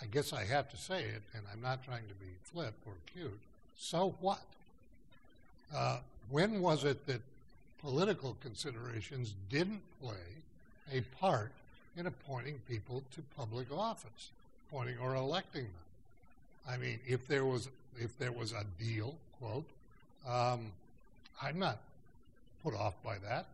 I 0.03 0.07
guess 0.07 0.33
I 0.33 0.45
have 0.45 0.71
to 0.71 0.77
say 0.77 1.01
it, 1.03 1.23
and 1.35 1.43
I'm 1.53 1.63
not 1.63 1.85
trying 1.85 2.03
to 2.03 2.15
be 2.15 2.31
flip 2.43 2.75
or 2.87 2.93
cute. 3.13 3.39
So 3.79 4.15
what? 4.21 4.43
Uh, 5.75 5.99
when 6.31 6.61
was 6.61 6.85
it 6.85 7.07
that 7.07 7.21
political 7.81 8.37
considerations 8.43 9.35
didn't 9.51 9.81
play 10.03 10.15
a 10.93 11.01
part 11.19 11.53
in 11.97 12.07
appointing 12.07 12.61
people 12.69 13.03
to 13.15 13.23
public 13.37 13.73
office, 13.73 14.31
appointing 14.69 14.99
or 14.99 15.15
electing 15.15 15.63
them? 15.63 15.84
I 16.69 16.77
mean, 16.77 16.99
if 17.07 17.27
there 17.29 17.45
was 17.45 17.69
if 17.99 18.19
there 18.19 18.33
was 18.33 18.53
a 18.53 18.65
deal, 18.83 19.15
quote, 19.39 19.65
um, 20.27 20.73
I'm 21.41 21.59
not 21.59 21.79
put 22.63 22.75
off 22.75 22.95
by 23.05 23.19
that. 23.19 23.47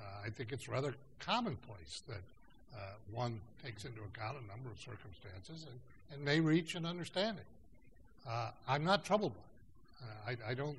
Uh, 0.00 0.26
I 0.26 0.30
think 0.30 0.52
it's 0.52 0.68
rather 0.68 0.94
commonplace 1.20 2.02
that 2.08 2.22
uh, 2.76 2.78
one 3.12 3.40
takes 3.64 3.84
into 3.84 4.00
account 4.00 4.36
a 4.42 4.48
number 4.48 4.68
of 4.70 4.78
circumstances 4.80 5.66
and, 5.70 5.78
and 6.12 6.24
may 6.24 6.40
reach 6.40 6.74
an 6.74 6.84
understanding. 6.84 7.44
Uh, 8.28 8.50
I'm 8.66 8.84
not 8.84 9.04
troubled 9.04 9.32
by 9.34 10.34
it. 10.34 10.40
Uh, 10.40 10.48
I, 10.48 10.50
I, 10.50 10.54
don't, 10.54 10.78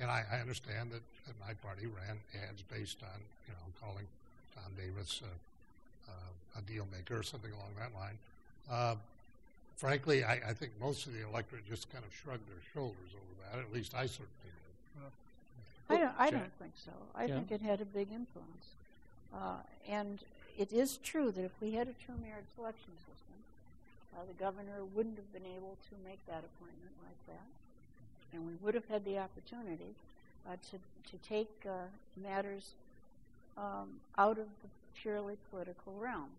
and 0.00 0.10
I, 0.10 0.24
I 0.30 0.40
understand 0.40 0.90
that, 0.90 1.00
that, 1.26 1.34
my 1.40 1.54
party 1.54 1.86
ran 1.86 2.18
ads 2.48 2.62
based 2.62 2.98
on, 3.02 3.20
you 3.46 3.54
know, 3.54 3.72
calling 3.80 4.04
Tom 4.54 4.72
Davis 4.76 5.22
a 6.56 6.62
deal 6.62 6.86
maker 6.92 7.18
or 7.18 7.22
something 7.22 7.50
along 7.52 7.70
that 7.78 7.90
line. 7.98 8.98
Frankly, 9.76 10.24
I, 10.24 10.34
I, 10.34 10.52
think 10.52 10.72
most 10.80 11.06
of 11.06 11.12
the 11.12 11.26
electorate 11.26 11.68
just 11.68 11.90
kind 11.92 12.04
of 12.04 12.14
shrugged 12.14 12.48
their 12.48 12.62
shoulders 12.72 13.10
over 13.12 13.50
that. 13.50 13.60
At 13.60 13.72
least 13.72 13.94
I 13.94 14.06
certainly 14.06 14.30
did. 14.44 14.54
I 15.88 15.98
don't. 15.98 16.12
I 16.18 16.30
don't 16.30 16.52
think 16.58 16.72
so. 16.76 16.92
I 17.14 17.24
yeah. 17.24 17.34
think 17.34 17.52
it 17.52 17.60
had 17.60 17.80
a 17.80 17.84
big 17.84 18.08
influence, 18.10 18.66
uh, 19.34 19.60
and 19.88 20.18
it 20.58 20.72
is 20.72 20.98
true 21.02 21.30
that 21.30 21.44
if 21.44 21.52
we 21.60 21.72
had 21.72 21.88
a 21.88 21.94
true 22.04 22.14
merit 22.22 22.44
selection 22.56 22.92
system, 23.04 23.36
uh, 24.16 24.22
the 24.26 24.42
governor 24.42 24.84
wouldn't 24.94 25.16
have 25.16 25.32
been 25.32 25.50
able 25.56 25.76
to 25.90 25.94
make 26.08 26.24
that 26.26 26.40
appointment 26.40 26.94
like 27.04 27.36
that, 27.36 27.46
and 28.32 28.46
we 28.46 28.54
would 28.62 28.74
have 28.74 28.88
had 28.88 29.04
the 29.04 29.18
opportunity 29.18 29.94
uh, 30.48 30.56
to 30.70 30.78
to 31.10 31.28
take 31.28 31.50
uh, 31.66 31.84
matters 32.16 32.72
um, 33.58 34.00
out 34.16 34.38
of 34.38 34.46
the 34.62 34.68
purely 35.00 35.36
political 35.50 35.92
realm. 36.00 36.30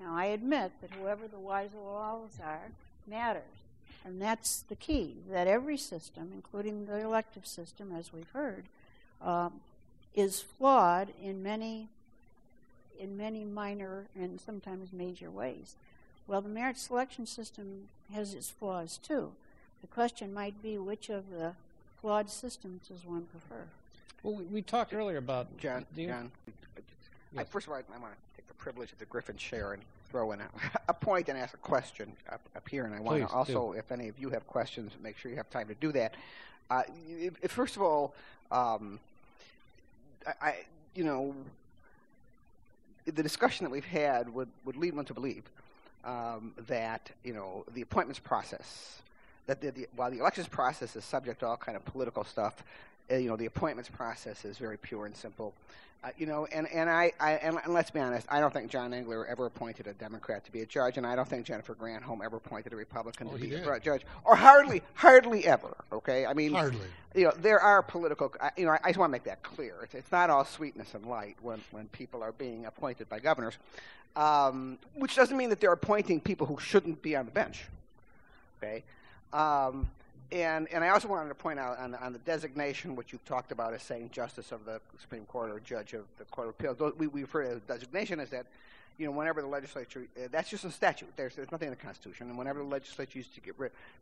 Now, 0.00 0.14
I 0.14 0.26
admit 0.26 0.72
that 0.80 0.90
whoever 0.92 1.26
the 1.28 1.38
wise 1.38 1.70
laws 1.74 2.38
are 2.42 2.70
matters, 3.06 3.42
and 4.04 4.20
that's 4.20 4.60
the 4.68 4.76
key. 4.76 5.16
That 5.30 5.46
every 5.46 5.76
system, 5.76 6.30
including 6.34 6.86
the 6.86 7.00
elective 7.00 7.46
system, 7.46 7.92
as 7.96 8.12
we've 8.12 8.30
heard, 8.32 8.64
um, 9.22 9.60
is 10.14 10.40
flawed 10.40 11.08
in 11.22 11.42
many 11.42 11.88
in 12.98 13.16
many 13.16 13.44
minor 13.44 14.04
and 14.14 14.40
sometimes 14.40 14.92
major 14.92 15.30
ways. 15.30 15.74
Well, 16.26 16.40
the 16.40 16.48
merit 16.48 16.78
selection 16.78 17.26
system 17.26 17.88
has 18.12 18.34
its 18.34 18.50
flaws 18.50 18.98
too. 18.98 19.32
The 19.80 19.88
question 19.88 20.32
might 20.32 20.62
be 20.62 20.78
which 20.78 21.10
of 21.10 21.30
the 21.30 21.52
flawed 22.00 22.30
systems 22.30 22.88
does 22.88 23.04
one 23.04 23.24
prefer? 23.24 23.64
Well, 24.22 24.34
we, 24.34 24.44
we 24.44 24.62
talked 24.62 24.94
earlier 24.94 25.18
about 25.18 25.54
John. 25.58 25.84
John, 25.96 26.30
yes. 26.46 26.54
I, 27.36 27.44
first 27.44 27.66
of 27.66 27.72
all, 27.72 27.78
I, 27.78 27.94
I 27.94 27.98
want 27.98 28.14
to 28.14 28.33
take 28.44 28.56
the 28.56 28.62
privilege 28.62 28.92
of 28.92 28.98
the 28.98 29.04
Griffin 29.06 29.36
chair 29.36 29.72
and 29.72 29.82
throw 30.10 30.32
in 30.32 30.40
a, 30.40 30.48
a 30.88 30.94
point 30.94 31.28
and 31.28 31.38
ask 31.38 31.54
a 31.54 31.58
question 31.58 32.12
up, 32.30 32.40
up 32.56 32.68
here. 32.68 32.84
And 32.84 32.94
I 32.94 33.00
want 33.00 33.20
to 33.20 33.34
also, 33.34 33.72
do. 33.72 33.78
if 33.78 33.90
any 33.92 34.08
of 34.08 34.18
you 34.18 34.30
have 34.30 34.46
questions, 34.46 34.92
make 35.02 35.18
sure 35.18 35.30
you 35.30 35.36
have 35.36 35.50
time 35.50 35.68
to 35.68 35.74
do 35.74 35.92
that. 35.92 36.14
Uh, 36.70 36.82
if, 37.42 37.50
first 37.50 37.76
of 37.76 37.82
all, 37.82 38.14
um, 38.50 38.98
I, 40.26 40.48
I, 40.48 40.54
you 40.94 41.04
know, 41.04 41.34
the 43.04 43.22
discussion 43.22 43.64
that 43.64 43.70
we've 43.70 43.84
had 43.84 44.32
would, 44.32 44.48
would 44.64 44.76
lead 44.76 44.94
one 44.94 45.04
to 45.06 45.14
believe 45.14 45.42
um, 46.04 46.52
that 46.66 47.10
you 47.22 47.32
know 47.32 47.64
the 47.74 47.82
appointments 47.82 48.18
process, 48.18 49.00
that 49.46 49.60
the, 49.60 49.70
the, 49.70 49.88
while 49.96 50.10
the 50.10 50.18
elections 50.18 50.48
process 50.48 50.96
is 50.96 51.04
subject 51.04 51.40
to 51.40 51.46
all 51.46 51.56
kind 51.56 51.76
of 51.76 51.84
political 51.84 52.24
stuff, 52.24 52.62
uh, 53.10 53.16
you 53.16 53.28
know 53.28 53.36
the 53.36 53.46
appointments 53.46 53.90
process 53.90 54.44
is 54.44 54.58
very 54.58 54.76
pure 54.76 55.06
and 55.06 55.16
simple. 55.16 55.52
Uh, 56.04 56.08
you 56.18 56.26
know, 56.26 56.46
and 56.52 56.68
and 56.68 56.90
I, 56.90 57.12
I 57.18 57.32
and, 57.32 57.58
and, 57.64 57.72
let's 57.72 57.90
be 57.90 57.98
honest, 57.98 58.26
I 58.30 58.38
don't 58.38 58.52
think 58.52 58.70
John 58.70 58.92
Engler 58.92 59.26
ever 59.26 59.46
appointed 59.46 59.86
a 59.86 59.94
Democrat 59.94 60.44
to 60.44 60.52
be 60.52 60.60
a 60.60 60.66
judge, 60.66 60.98
and 60.98 61.06
I 61.06 61.16
don't 61.16 61.26
think 61.26 61.46
Jennifer 61.46 61.74
Granholm 61.74 62.22
ever 62.22 62.36
appointed 62.36 62.74
a 62.74 62.76
Republican 62.76 63.28
oh, 63.32 63.36
to 63.38 63.42
be 63.42 63.54
a 63.54 63.80
judge, 63.80 64.02
or 64.24 64.36
hardly, 64.36 64.82
hardly 64.92 65.46
ever. 65.46 65.74
Okay, 65.92 66.26
I 66.26 66.34
mean, 66.34 66.52
hardly. 66.52 66.86
You 67.14 67.24
know, 67.24 67.32
there 67.38 67.58
are 67.58 67.82
political. 67.82 68.34
You 68.58 68.66
know, 68.66 68.72
I, 68.72 68.80
I 68.84 68.88
just 68.90 68.98
want 68.98 69.08
to 69.08 69.12
make 69.12 69.24
that 69.24 69.42
clear. 69.42 69.76
It's, 69.82 69.94
it's, 69.94 70.12
not 70.12 70.28
all 70.28 70.44
sweetness 70.44 70.94
and 70.94 71.06
light 71.06 71.36
when 71.40 71.62
when 71.70 71.86
people 71.88 72.22
are 72.22 72.32
being 72.32 72.66
appointed 72.66 73.08
by 73.08 73.18
governors, 73.18 73.54
um, 74.14 74.76
which 74.96 75.16
doesn't 75.16 75.38
mean 75.38 75.48
that 75.48 75.60
they're 75.60 75.72
appointing 75.72 76.20
people 76.20 76.46
who 76.46 76.58
shouldn't 76.60 77.00
be 77.00 77.16
on 77.16 77.24
the 77.24 77.32
bench. 77.32 77.64
Okay. 78.62 78.82
Um, 79.32 79.88
and, 80.32 80.68
and 80.72 80.82
I 80.82 80.88
also 80.88 81.08
wanted 81.08 81.28
to 81.28 81.34
point 81.34 81.58
out 81.58 81.78
on, 81.78 81.94
on 81.94 82.12
the 82.12 82.18
designation, 82.20 82.96
which 82.96 83.12
you've 83.12 83.24
talked 83.24 83.52
about 83.52 83.74
as 83.74 83.82
saying 83.82 84.10
justice 84.12 84.52
of 84.52 84.64
the 84.64 84.80
Supreme 85.00 85.26
Court 85.26 85.50
or 85.50 85.60
judge 85.60 85.92
of 85.92 86.04
the 86.18 86.24
Court 86.24 86.48
of 86.48 86.54
Appeals. 86.58 86.94
We, 86.98 87.06
we 87.06 87.20
refer 87.22 87.44
to 87.44 87.54
the 87.54 87.60
designation 87.60 88.20
as 88.20 88.30
that, 88.30 88.46
you 88.98 89.06
know, 89.06 89.12
whenever 89.12 89.42
the 89.42 89.48
legislature, 89.48 90.06
uh, 90.16 90.28
that's 90.30 90.48
just 90.48 90.64
a 90.64 90.70
statute. 90.70 91.08
There's, 91.16 91.34
there's 91.34 91.50
nothing 91.52 91.68
in 91.68 91.74
the 91.74 91.80
Constitution. 91.80 92.28
And 92.28 92.38
whenever 92.38 92.60
the 92.60 92.64
legislature 92.64 93.18
used 93.18 93.34
to 93.34 93.40
get 93.40 93.54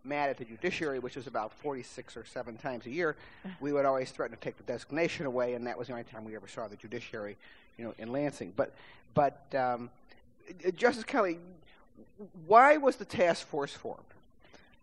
mad 0.05 0.31
at 0.31 0.39
the 0.39 0.45
judiciary, 0.45 0.99
which 0.99 1.17
is 1.17 1.27
about 1.27 1.53
46 1.55 2.17
or 2.17 2.25
7 2.25 2.57
times 2.57 2.87
a 2.87 2.91
year, 2.91 3.17
we 3.61 3.73
would 3.73 3.85
always 3.85 4.11
threaten 4.11 4.37
to 4.37 4.43
take 4.43 4.57
the 4.57 4.65
designation 4.65 5.27
away, 5.27 5.55
and 5.55 5.67
that 5.67 5.79
was 5.79 5.89
the 5.89 5.93
only 5.93 6.05
time 6.05 6.25
we 6.25 6.37
ever 6.37 6.49
saw 6.49 6.69
the 6.69 6.77
judiciary, 6.77 7.37
you 7.79 7.85
know, 7.85 7.95
in 7.99 8.13
Lansing. 8.13 8.53
But, 8.55 8.75
but 9.15 9.55
um, 9.55 9.91
Justice 10.77 11.05
Kelly, 11.05 11.39
why 12.47 12.77
was 12.77 12.97
the 12.97 13.05
task 13.05 13.47
force 13.47 13.73
formed? 13.73 14.05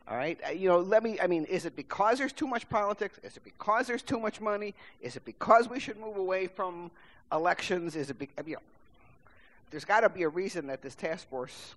All 0.10 0.18
right, 0.18 0.40
uh, 0.44 0.50
you 0.50 0.68
know, 0.68 0.80
let 0.80 1.04
me. 1.04 1.20
I 1.20 1.28
mean, 1.28 1.46
is 1.46 1.66
it 1.66 1.76
because 1.76 2.18
there's 2.18 2.34
too 2.34 2.48
much 2.48 2.68
politics? 2.68 3.20
Is 3.22 3.38
it 3.38 3.44
because 3.44 3.86
there's 3.86 4.02
too 4.02 4.20
much 4.20 4.42
money? 4.42 4.74
Is 5.02 5.16
it 5.16 5.24
because 5.24 5.70
we 5.70 5.80
should 5.80 6.00
move 6.00 6.18
away 6.18 6.48
from 6.48 6.90
elections? 7.32 7.96
Is 7.96 8.10
it? 8.10 8.18
Be, 8.18 8.28
I 8.36 8.42
mean, 8.42 8.50
you 8.50 8.56
know, 8.56 8.62
there's 9.70 9.86
got 9.86 10.00
to 10.00 10.10
be 10.10 10.24
a 10.24 10.30
reason 10.30 10.66
that 10.68 10.82
this 10.82 10.96
task 10.96 11.30
force, 11.30 11.76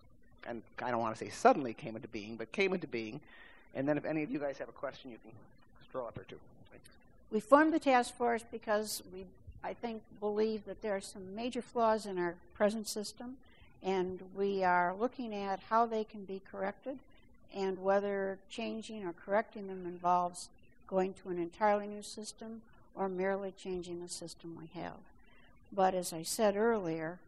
and 0.48 0.62
I 0.82 0.90
don't 0.90 1.00
want 1.00 1.14
to 1.14 1.22
say 1.22 1.30
suddenly 1.30 1.74
came 1.74 1.94
into 1.94 2.08
being, 2.08 2.36
but 2.36 2.50
came 2.52 2.72
into 2.72 2.86
being. 2.86 3.20
And 3.74 3.86
then, 3.86 3.98
if 3.98 4.06
any 4.06 4.22
of 4.22 4.30
you 4.30 4.38
guys 4.38 4.56
have 4.56 4.68
a 4.70 4.72
question, 4.72 5.10
you 5.10 5.18
can 5.22 5.32
stroll 5.86 6.06
up 6.06 6.14
too. 6.14 6.36
Thanks. 6.70 6.88
We 7.30 7.40
formed 7.40 7.74
the 7.74 7.78
task 7.78 8.16
force 8.16 8.42
because 8.50 9.02
we, 9.12 9.26
I 9.62 9.74
think, 9.74 10.00
believe 10.20 10.64
that 10.64 10.80
there 10.80 10.96
are 10.96 11.02
some 11.02 11.34
major 11.34 11.60
flaws 11.60 12.06
in 12.06 12.16
our 12.16 12.36
present 12.54 12.88
system, 12.88 13.36
and 13.82 14.20
we 14.34 14.64
are 14.64 14.94
looking 14.98 15.34
at 15.34 15.60
how 15.68 15.84
they 15.84 16.04
can 16.04 16.24
be 16.24 16.40
corrected 16.50 16.98
and 17.54 17.82
whether 17.82 18.38
changing 18.50 19.04
or 19.04 19.12
correcting 19.12 19.68
them 19.68 19.84
involves 19.86 20.48
going 20.86 21.14
to 21.14 21.28
an 21.28 21.38
entirely 21.38 21.86
new 21.86 22.02
system 22.02 22.62
or 22.94 23.08
merely 23.08 23.52
changing 23.52 24.00
the 24.00 24.08
system 24.08 24.56
we 24.60 24.80
have. 24.80 24.98
But 25.72 25.94
as 25.94 26.12
I 26.12 26.22
said 26.22 26.56
earlier, 26.56 27.18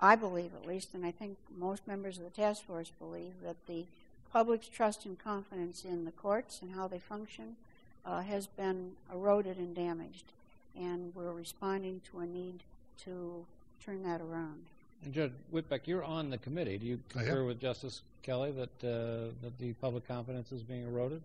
I 0.00 0.16
believe 0.16 0.50
at 0.54 0.66
least, 0.66 0.94
and 0.94 1.06
I 1.06 1.12
think 1.12 1.36
most 1.56 1.86
members 1.86 2.18
of 2.18 2.24
the 2.24 2.30
task 2.30 2.64
force 2.64 2.90
believe, 2.98 3.32
that 3.44 3.56
the 3.66 3.84
public's 4.32 4.66
trust 4.66 5.06
and 5.06 5.18
confidence 5.18 5.84
in 5.84 6.04
the 6.04 6.10
courts 6.10 6.60
and 6.60 6.72
how 6.74 6.88
they 6.88 6.98
function 6.98 7.56
uh, 8.04 8.22
has 8.22 8.46
been 8.46 8.92
eroded 9.12 9.56
and 9.58 9.74
damaged. 9.74 10.24
And 10.76 11.12
we're 11.14 11.32
responding 11.32 12.00
to 12.10 12.18
a 12.18 12.26
need 12.26 12.60
to 13.04 13.46
turn 13.84 14.02
that 14.02 14.20
around. 14.20 14.64
And 15.04 15.12
Judge 15.12 15.32
Whitbeck, 15.52 15.80
you're 15.86 16.04
on 16.04 16.30
the 16.30 16.38
committee. 16.38 16.78
Do 16.78 16.86
you 16.86 17.00
concur 17.08 17.44
with 17.44 17.60
Justice 17.60 18.02
Kelly 18.22 18.52
that 18.52 18.86
uh, 18.86 19.32
that 19.42 19.58
the 19.58 19.72
public 19.74 20.06
confidence 20.06 20.52
is 20.52 20.62
being 20.62 20.86
eroded? 20.86 21.22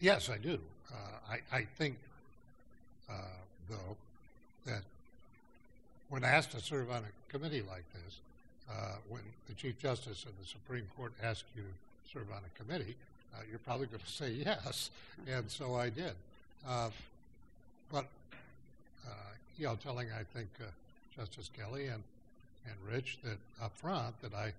Yes, 0.00 0.30
I 0.30 0.38
do. 0.38 0.58
Uh, 0.92 1.32
I, 1.32 1.56
I, 1.56 1.64
think, 1.76 1.96
uh, 3.10 3.14
though, 3.68 3.96
that 4.64 4.82
when 6.08 6.22
asked 6.22 6.52
to 6.52 6.60
serve 6.60 6.90
on 6.90 7.02
a 7.02 7.32
committee 7.32 7.62
like 7.68 7.84
this, 7.92 8.20
uh, 8.70 8.96
when 9.08 9.22
the 9.48 9.54
Chief 9.54 9.78
Justice 9.78 10.24
of 10.24 10.32
the 10.40 10.46
Supreme 10.46 10.86
Court 10.96 11.12
asks 11.22 11.48
you 11.56 11.62
to 11.62 12.12
serve 12.12 12.30
on 12.30 12.42
a 12.44 12.62
committee, 12.62 12.94
uh, 13.34 13.40
you're 13.50 13.58
probably 13.58 13.86
going 13.86 14.00
to 14.06 14.10
say 14.10 14.30
yes, 14.30 14.90
and 15.26 15.50
so 15.50 15.74
I 15.74 15.90
did. 15.90 16.12
Uh, 16.66 16.90
but 17.90 18.06
uh, 19.06 19.10
you 19.58 19.66
know, 19.66 19.76
telling 19.76 20.08
I 20.12 20.22
think 20.34 20.48
uh, 20.60 20.64
Justice 21.16 21.50
Kelly 21.56 21.86
and 21.86 22.02
and 22.68 22.92
Rich 22.94 23.18
that 23.24 23.38
up 23.62 23.76
front 23.76 24.20
that 24.22 24.34
I 24.34 24.52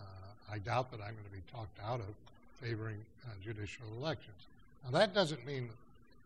uh, 0.00 0.52
I 0.52 0.58
doubt 0.58 0.90
that 0.90 1.00
I'm 1.00 1.14
going 1.14 1.24
to 1.24 1.36
be 1.36 1.42
talked 1.52 1.78
out 1.84 2.00
of 2.00 2.14
favoring 2.60 2.98
judicial 3.44 3.86
elections. 4.00 4.46
Now 4.84 4.98
that 4.98 5.14
doesn't 5.14 5.46
mean 5.46 5.68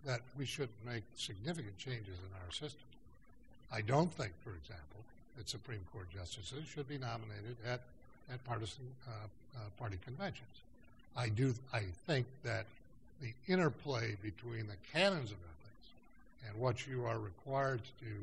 that 0.04 0.20
we 0.38 0.44
shouldn't 0.44 0.84
make 0.86 1.02
significant 1.16 1.76
changes 1.78 2.18
in 2.18 2.30
our 2.44 2.52
system. 2.52 2.86
I 3.72 3.80
don't 3.80 4.12
think, 4.12 4.32
for 4.44 4.50
example, 4.50 5.00
that 5.36 5.48
Supreme 5.48 5.80
Court 5.92 6.06
justices 6.12 6.64
should 6.66 6.88
be 6.88 6.98
nominated 6.98 7.56
at, 7.66 7.80
at 8.32 8.44
partisan 8.44 8.84
uh, 9.06 9.10
uh, 9.56 9.60
party 9.78 9.98
conventions. 10.04 10.48
I 11.16 11.28
do. 11.28 11.54
I 11.72 11.82
think 12.06 12.26
that 12.44 12.66
the 13.20 13.32
interplay 13.48 14.16
between 14.22 14.66
the 14.66 14.76
canons 14.92 15.30
of 15.30 15.36
ethics 15.36 15.88
and 16.48 16.60
what 16.60 16.86
you 16.86 17.04
are 17.04 17.18
required 17.18 17.80
to 17.84 18.04
do 18.04 18.14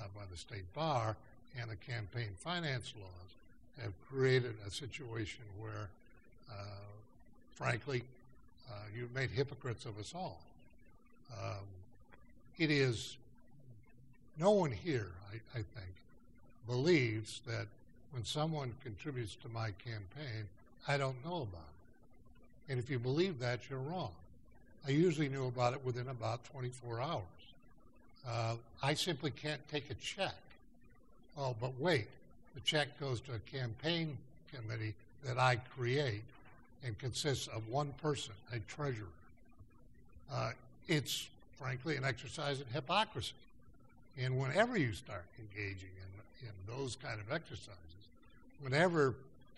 uh, 0.00 0.04
by 0.14 0.22
the 0.30 0.36
state 0.36 0.72
bar 0.74 1.16
and 1.60 1.70
the 1.70 1.76
campaign 1.76 2.28
finance 2.38 2.92
laws 2.98 3.82
have 3.82 3.92
created 4.10 4.54
a 4.66 4.70
situation 4.70 5.44
where, 5.60 5.88
uh, 6.50 6.54
frankly, 7.54 8.02
uh, 8.70 8.74
you've 8.96 9.14
made 9.14 9.30
hypocrites 9.30 9.84
of 9.84 9.98
us 9.98 10.12
all. 10.14 10.40
Um, 11.32 11.64
it 12.58 12.70
is 12.70 13.16
no 14.38 14.50
one 14.50 14.70
here, 14.70 15.08
I, 15.32 15.58
I 15.58 15.62
think, 15.62 15.92
believes 16.66 17.40
that 17.46 17.66
when 18.12 18.24
someone 18.24 18.74
contributes 18.82 19.36
to 19.36 19.48
my 19.48 19.70
campaign, 19.84 20.48
I 20.88 20.96
don't 20.96 21.22
know 21.24 21.42
about 21.42 21.60
it. 21.60 22.72
And 22.72 22.78
if 22.78 22.90
you 22.90 22.98
believe 22.98 23.38
that, 23.40 23.68
you're 23.68 23.78
wrong. 23.78 24.12
I 24.86 24.90
usually 24.90 25.28
knew 25.28 25.46
about 25.46 25.74
it 25.74 25.84
within 25.84 26.08
about 26.08 26.44
24 26.44 27.00
hours. 27.00 27.22
Uh, 28.28 28.54
I 28.82 28.94
simply 28.94 29.30
can't 29.30 29.60
take 29.68 29.90
a 29.90 29.94
check. 29.94 30.34
Oh, 31.38 31.54
but 31.60 31.78
wait, 31.78 32.06
the 32.54 32.60
check 32.60 32.98
goes 32.98 33.20
to 33.22 33.34
a 33.34 33.38
campaign 33.40 34.16
committee 34.54 34.94
that 35.24 35.38
I 35.38 35.56
create 35.76 36.22
and 36.84 36.98
consists 36.98 37.46
of 37.48 37.68
one 37.68 37.92
person, 38.00 38.32
a 38.52 38.58
treasurer. 38.60 39.06
Uh, 40.32 40.52
it's 40.88 41.28
frankly 41.58 41.96
an 41.96 42.04
exercise 42.04 42.60
in 42.60 42.66
hypocrisy. 42.72 43.34
And 44.18 44.38
whenever 44.38 44.78
you 44.78 44.92
start 44.92 45.24
engaging 45.38 45.90
in, 46.40 46.48
in 46.48 46.54
those 46.66 46.96
kind 46.96 47.20
of 47.20 47.30
exercises, 47.30 47.74
whenever 48.62 49.14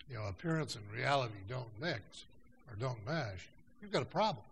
you 0.09 0.17
know 0.17 0.25
appearance 0.27 0.75
and 0.75 0.83
reality 0.93 1.33
don't 1.47 1.69
mix 1.79 2.25
or 2.69 2.75
don't 2.77 2.97
mesh, 3.07 3.47
you've 3.81 3.91
got 3.91 4.01
a 4.01 4.05
problem. 4.05 4.43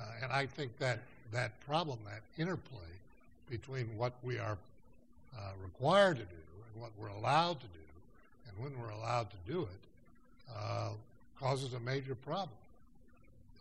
Uh, 0.00 0.04
and 0.22 0.32
I 0.32 0.46
think 0.46 0.78
that 0.78 1.00
that 1.32 1.58
problem, 1.66 1.98
that 2.06 2.22
interplay 2.40 2.78
between 3.50 3.88
what 3.96 4.14
we 4.22 4.38
are 4.38 4.56
uh, 5.36 5.40
required 5.62 6.16
to 6.16 6.22
do 6.22 6.45
what 6.80 6.90
we're 6.98 7.08
allowed 7.08 7.60
to 7.60 7.66
do, 7.66 7.86
and 8.48 8.64
when 8.64 8.80
we're 8.80 8.92
allowed 8.92 9.28
to 9.30 9.52
do 9.52 9.62
it, 9.62 10.54
uh, 10.56 10.90
causes 11.40 11.74
a 11.74 11.80
major 11.80 12.14
problem. 12.14 12.56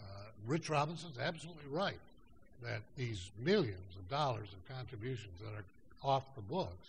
Uh, 0.01 0.05
Rich 0.47 0.69
Robinson's 0.69 1.17
absolutely 1.17 1.67
right 1.71 1.99
that 2.63 2.81
these 2.97 3.29
millions 3.43 3.95
of 3.97 4.09
dollars 4.09 4.47
of 4.53 4.75
contributions 4.75 5.39
that 5.41 5.53
are 5.59 5.65
off 6.09 6.23
the 6.35 6.41
books 6.41 6.87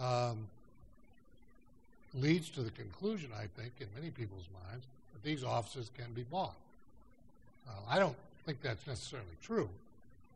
um, 0.00 0.46
leads 2.14 2.48
to 2.50 2.62
the 2.62 2.70
conclusion, 2.70 3.30
I 3.36 3.46
think, 3.60 3.72
in 3.80 3.86
many 3.94 4.10
people's 4.10 4.46
minds, 4.66 4.84
that 5.12 5.22
these 5.22 5.44
offices 5.44 5.90
can 5.96 6.12
be 6.14 6.22
bought. 6.22 6.54
Uh, 7.68 7.72
I 7.88 7.98
don't 7.98 8.16
think 8.46 8.62
that's 8.62 8.86
necessarily 8.86 9.26
true, 9.42 9.68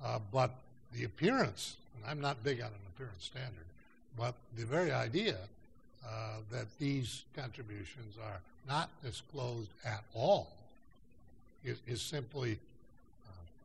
uh, 0.04 0.18
but 0.32 0.50
the 0.92 1.04
appearance, 1.04 1.76
and 1.96 2.10
I'm 2.10 2.20
not 2.20 2.42
big 2.44 2.60
on 2.60 2.66
an 2.66 2.72
appearance 2.94 3.24
standard, 3.24 3.64
but 4.18 4.34
the 4.56 4.64
very 4.64 4.92
idea 4.92 5.36
uh, 6.06 6.36
that 6.50 6.66
these 6.78 7.24
contributions 7.36 8.16
are 8.24 8.40
not 8.68 8.88
disclosed 9.02 9.70
at 9.84 10.02
all 10.14 10.48
is, 11.64 11.78
is 11.86 12.00
simply 12.00 12.58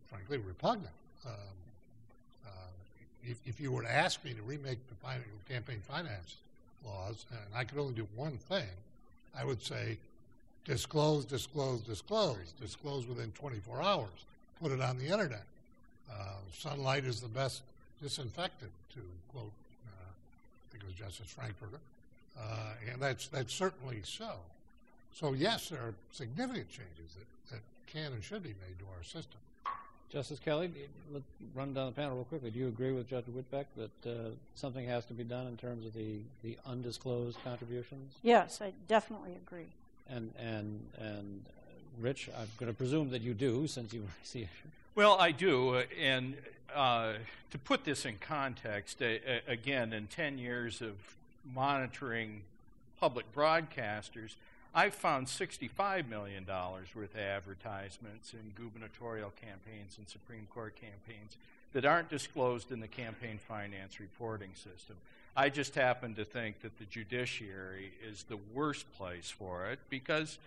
frankly, 0.09 0.37
repugnant. 0.37 0.93
Um, 1.25 1.33
uh, 2.45 2.49
if, 3.23 3.37
if, 3.45 3.59
you 3.59 3.71
were 3.71 3.83
to 3.83 3.91
ask 3.91 4.23
me 4.23 4.33
to 4.33 4.41
remake 4.41 4.79
the 4.89 5.53
campaign 5.53 5.81
finance 5.87 6.37
laws, 6.85 7.25
and 7.31 7.55
I 7.55 7.63
could 7.63 7.79
only 7.79 7.93
do 7.93 8.07
one 8.15 8.37
thing, 8.37 8.67
I 9.37 9.45
would 9.45 9.61
say 9.61 9.97
disclose, 10.65 11.25
disclose, 11.25 11.81
disclose, 11.81 12.53
disclose 12.59 13.07
within 13.07 13.31
24 13.31 13.81
hours, 13.81 14.25
put 14.61 14.71
it 14.71 14.81
on 14.81 14.97
the 14.97 15.05
internet. 15.05 15.43
Uh, 16.11 16.35
sunlight 16.53 17.03
is 17.05 17.21
the 17.21 17.27
best 17.27 17.61
disinfectant, 18.01 18.71
to 18.93 18.99
quote, 19.31 19.45
uh, 19.45 19.66
think 20.77 20.83
it 20.83 21.01
was 21.01 21.07
Justice 21.07 21.31
Frankfurter, 21.31 21.79
uh, 22.39 22.91
and 22.91 23.01
that's 23.01 23.27
that's 23.27 23.53
certainly 23.53 24.01
so. 24.03 24.31
So 25.13 25.33
yes, 25.33 25.69
there 25.69 25.79
are 25.79 25.93
significant 26.11 26.69
changes 26.69 27.15
that, 27.15 27.55
that 27.55 27.61
can 27.91 28.13
and 28.13 28.23
should 28.23 28.43
be 28.43 28.49
made 28.49 28.77
to 28.79 28.85
our 28.95 29.03
system. 29.03 29.39
Justice 30.09 30.39
Kelly, 30.39 30.71
let's 31.11 31.25
run 31.53 31.73
down 31.73 31.87
the 31.87 31.91
panel 31.91 32.15
real 32.15 32.23
quickly. 32.25 32.49
Do 32.49 32.59
you 32.59 32.69
agree 32.69 32.93
with 32.93 33.09
Judge 33.09 33.25
Whitbeck 33.25 33.65
that 33.75 34.09
uh, 34.09 34.29
something 34.55 34.85
has 34.87 35.03
to 35.05 35.13
be 35.13 35.25
done 35.25 35.47
in 35.47 35.57
terms 35.57 35.85
of 35.85 35.93
the, 35.93 36.19
the 36.43 36.57
undisclosed 36.65 37.37
contributions? 37.43 38.13
Yes, 38.23 38.61
I 38.61 38.71
definitely 38.87 39.33
agree. 39.45 39.67
And 40.09 40.31
and 40.39 40.79
and 40.99 41.43
uh, 41.49 42.01
Rich, 42.01 42.29
I'm 42.37 42.47
going 42.57 42.71
to 42.71 42.77
presume 42.77 43.09
that 43.09 43.21
you 43.21 43.33
do, 43.33 43.67
since 43.67 43.91
you 43.93 44.03
see 44.23 44.41
it. 44.41 44.49
Well, 44.95 45.17
I 45.19 45.31
do, 45.31 45.75
uh, 45.75 45.83
and 45.99 46.35
uh, 46.75 47.13
to 47.51 47.57
put 47.57 47.83
this 47.83 48.05
in 48.05 48.17
context, 48.19 49.01
again, 49.47 49.93
in 49.93 50.07
10 50.07 50.37
years 50.37 50.81
of 50.81 50.95
monitoring 51.53 52.41
public 52.99 53.33
broadcasters, 53.33 54.35
I've 54.73 54.93
found 54.93 55.27
$65 55.27 56.07
million 56.07 56.45
worth 56.47 56.95
of 56.95 57.19
advertisements 57.19 58.33
in 58.33 58.51
gubernatorial 58.55 59.31
campaigns 59.41 59.97
and 59.97 60.07
Supreme 60.07 60.47
Court 60.53 60.75
campaigns 60.75 61.37
that 61.73 61.85
aren't 61.85 62.09
disclosed 62.09 62.71
in 62.71 62.79
the 62.79 62.87
campaign 62.87 63.39
finance 63.47 63.99
reporting 63.99 64.51
system. 64.53 64.95
I 65.35 65.49
just 65.49 65.75
happen 65.75 66.15
to 66.15 66.25
think 66.25 66.61
that 66.61 66.77
the 66.79 66.85
judiciary 66.85 67.91
is 68.07 68.23
the 68.23 68.37
worst 68.53 68.91
place 68.97 69.29
for 69.29 69.67
it 69.67 69.79
because, 69.89 70.37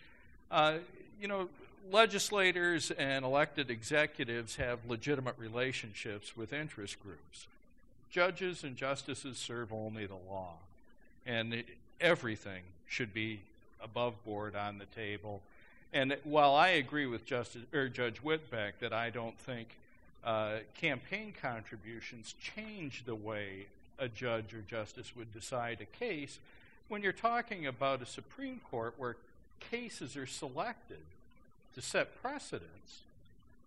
uh, 0.50 0.78
you 1.20 1.28
know, 1.28 1.48
legislators 1.90 2.90
and 2.90 3.24
elected 3.24 3.70
executives 3.70 4.56
have 4.56 4.78
legitimate 4.88 5.36
relationships 5.38 6.36
with 6.36 6.52
interest 6.52 7.00
groups. 7.02 7.46
Judges 8.10 8.64
and 8.64 8.76
justices 8.76 9.38
serve 9.38 9.72
only 9.72 10.06
the 10.06 10.18
law, 10.28 10.54
and 11.26 11.62
everything 12.00 12.62
should 12.88 13.14
be 13.14 13.40
above 13.82 14.22
board 14.24 14.56
on 14.56 14.78
the 14.78 14.86
table. 14.86 15.40
And 15.92 16.16
while 16.24 16.54
I 16.54 16.68
agree 16.68 17.06
with 17.06 17.24
Justice, 17.24 17.62
or 17.72 17.88
Judge 17.88 18.22
Whitbeck 18.22 18.72
that 18.80 18.92
I 18.92 19.10
don't 19.10 19.38
think 19.38 19.68
uh, 20.24 20.58
campaign 20.80 21.32
contributions 21.40 22.34
change 22.40 23.04
the 23.04 23.14
way 23.14 23.66
a 23.98 24.08
judge 24.08 24.54
or 24.54 24.62
justice 24.62 25.14
would 25.16 25.32
decide 25.32 25.80
a 25.80 25.98
case, 25.98 26.38
when 26.88 27.02
you're 27.02 27.12
talking 27.12 27.66
about 27.66 28.02
a 28.02 28.06
Supreme 28.06 28.60
Court 28.70 28.94
where 28.96 29.16
cases 29.70 30.16
are 30.16 30.26
selected 30.26 30.98
to 31.74 31.82
set 31.82 32.20
precedents, 32.20 33.00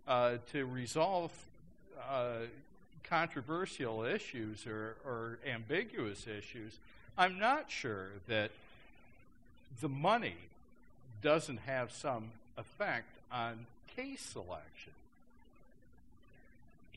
uh, 0.07 0.37
to 0.51 0.65
resolve 0.65 1.31
uh, 2.09 2.39
controversial 3.03 4.03
issues 4.03 4.65
or, 4.65 4.95
or 5.05 5.37
ambiguous 5.47 6.25
issues, 6.27 6.73
I'm 7.17 7.39
not 7.39 7.69
sure 7.69 8.07
that 8.27 8.51
the 9.81 9.89
money 9.89 10.35
doesn't 11.21 11.59
have 11.59 11.91
some 11.91 12.25
effect 12.57 13.07
on 13.31 13.65
case 13.95 14.21
selection. 14.21 14.93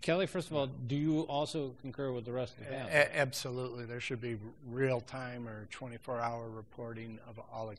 Kelly, 0.03 0.27
first 0.27 0.51
of 0.51 0.57
all, 0.57 0.67
do 0.67 0.95
you 0.95 1.23
also 1.23 1.73
concur 1.83 2.13
with 2.13 2.25
the 2.25 2.33
rest 2.33 2.55
of 2.55 2.61
the 2.61 2.71
panel? 2.71 2.89
A- 2.91 3.19
absolutely. 3.19 3.85
There 3.85 4.01
should 4.01 4.21
be 4.21 4.39
real 4.71 5.01
time 5.01 5.49
or 5.49 5.67
24 5.71 6.21
hour 6.21 6.49
reporting 6.49 7.19
of 7.29 7.41
all, 7.53 7.73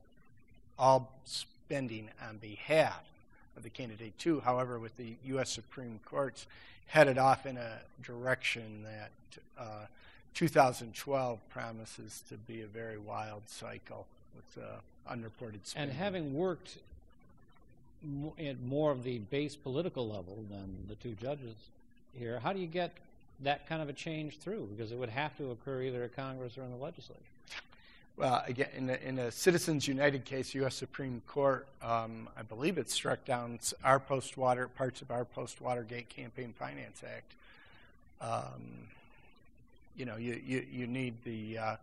all 0.77 1.11
spending 1.25 2.09
on 2.27 2.37
behalf 2.37 3.01
of 3.57 3.63
the 3.63 3.69
candidate, 3.69 4.17
too. 4.17 4.39
However, 4.39 4.79
with 4.79 4.95
the 4.97 5.15
U.S. 5.25 5.49
Supreme 5.49 5.99
Court's 6.05 6.45
headed 6.87 7.17
off 7.17 7.45
in 7.45 7.57
a 7.57 7.79
direction 8.03 8.83
that 8.83 9.11
uh, 9.59 9.85
2012 10.33 11.39
promises 11.49 12.23
to 12.29 12.35
be 12.35 12.61
a 12.61 12.67
very 12.67 12.97
wild 12.97 13.41
cycle 13.47 14.05
with 14.35 14.63
uh, 14.63 14.77
unreported 15.11 15.65
spending. 15.65 15.89
And 15.89 15.99
having 15.99 16.33
worked 16.33 16.77
at 18.39 18.61
more 18.61 18.91
of 18.91 19.03
the 19.03 19.17
base 19.17 19.55
political 19.55 20.07
level 20.07 20.37
than 20.49 20.77
the 20.87 20.95
two 20.95 21.15
judges 21.19 21.55
here, 22.17 22.39
how 22.39 22.53
do 22.53 22.59
you 22.59 22.67
get 22.67 22.91
that 23.41 23.67
kind 23.67 23.81
of 23.81 23.89
a 23.89 23.93
change 23.93 24.37
through? 24.37 24.69
Because 24.75 24.91
it 24.91 24.97
would 24.97 25.09
have 25.09 25.35
to 25.37 25.51
occur 25.51 25.81
either 25.81 26.03
at 26.03 26.15
Congress 26.15 26.57
or 26.57 26.63
in 26.63 26.71
the 26.71 26.77
legislature. 26.77 27.21
Well, 28.17 28.43
again, 28.47 28.69
in 28.75 28.89
a, 28.89 28.95
in 28.95 29.19
a 29.19 29.31
Citizens 29.31 29.87
United 29.87 30.25
case, 30.25 30.55
U.S. 30.55 30.73
Supreme 30.73 31.21
Court, 31.27 31.67
um, 31.83 32.27
I 32.35 32.41
believe 32.41 32.79
it 32.79 32.89
struck 32.89 33.23
down 33.25 33.59
our 33.83 33.99
post-water 33.99 34.67
parts 34.69 35.03
of 35.03 35.11
our 35.11 35.23
post-Watergate 35.23 36.09
Campaign 36.09 36.51
Finance 36.57 37.03
Act. 37.05 37.33
Um, 38.19 38.87
you 39.95 40.05
know, 40.05 40.15
you, 40.15 40.41
you, 40.43 40.65
you 40.71 40.87
need 40.87 41.13
the 41.25 41.59
uh, 41.59 41.75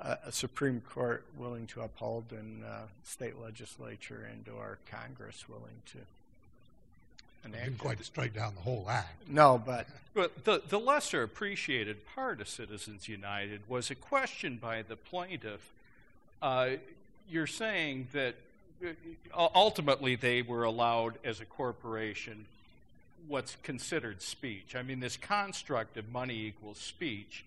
a 0.00 0.32
Supreme 0.32 0.80
Court 0.80 1.24
willing 1.36 1.68
to 1.68 1.82
uphold 1.82 2.24
and 2.32 2.64
uh, 2.64 2.82
state 3.04 3.40
legislature 3.40 4.28
and 4.32 4.48
or 4.48 4.78
Congress 4.90 5.48
willing 5.48 5.82
to 5.92 5.98
enact. 7.48 7.64
Didn't 7.64 7.78
quite 7.78 8.04
strike 8.04 8.34
down 8.34 8.54
the 8.54 8.60
whole 8.60 8.86
act. 8.88 9.28
No, 9.28 9.62
but 9.64 9.86
But 10.18 10.44
the, 10.44 10.60
the 10.68 10.80
lesser 10.80 11.22
appreciated 11.22 12.04
part 12.12 12.40
of 12.40 12.48
Citizens 12.48 13.06
United 13.06 13.60
was 13.68 13.88
a 13.88 13.94
question 13.94 14.58
by 14.60 14.82
the 14.82 14.96
plaintiff. 14.96 15.72
Uh, 16.42 16.70
you're 17.30 17.46
saying 17.46 18.08
that 18.12 18.34
uh, 18.84 19.48
ultimately 19.54 20.16
they 20.16 20.42
were 20.42 20.64
allowed 20.64 21.18
as 21.24 21.40
a 21.40 21.44
corporation 21.44 22.46
what's 23.28 23.56
considered 23.62 24.20
speech. 24.20 24.74
I 24.74 24.82
mean, 24.82 24.98
this 24.98 25.16
construct 25.16 25.96
of 25.96 26.10
money 26.10 26.46
equals 26.46 26.78
speech 26.78 27.44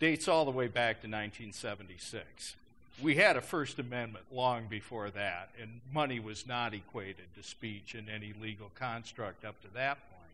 dates 0.00 0.26
all 0.26 0.44
the 0.44 0.50
way 0.50 0.66
back 0.66 1.02
to 1.02 1.06
1976. 1.06 2.56
We 3.00 3.14
had 3.14 3.36
a 3.36 3.40
First 3.40 3.78
Amendment 3.78 4.24
long 4.32 4.66
before 4.68 5.10
that, 5.10 5.50
and 5.60 5.80
money 5.92 6.18
was 6.18 6.48
not 6.48 6.74
equated 6.74 7.26
to 7.36 7.44
speech 7.44 7.94
in 7.94 8.08
any 8.08 8.34
legal 8.42 8.72
construct 8.74 9.44
up 9.44 9.60
to 9.62 9.68
that 9.74 9.98
point. 10.10 10.32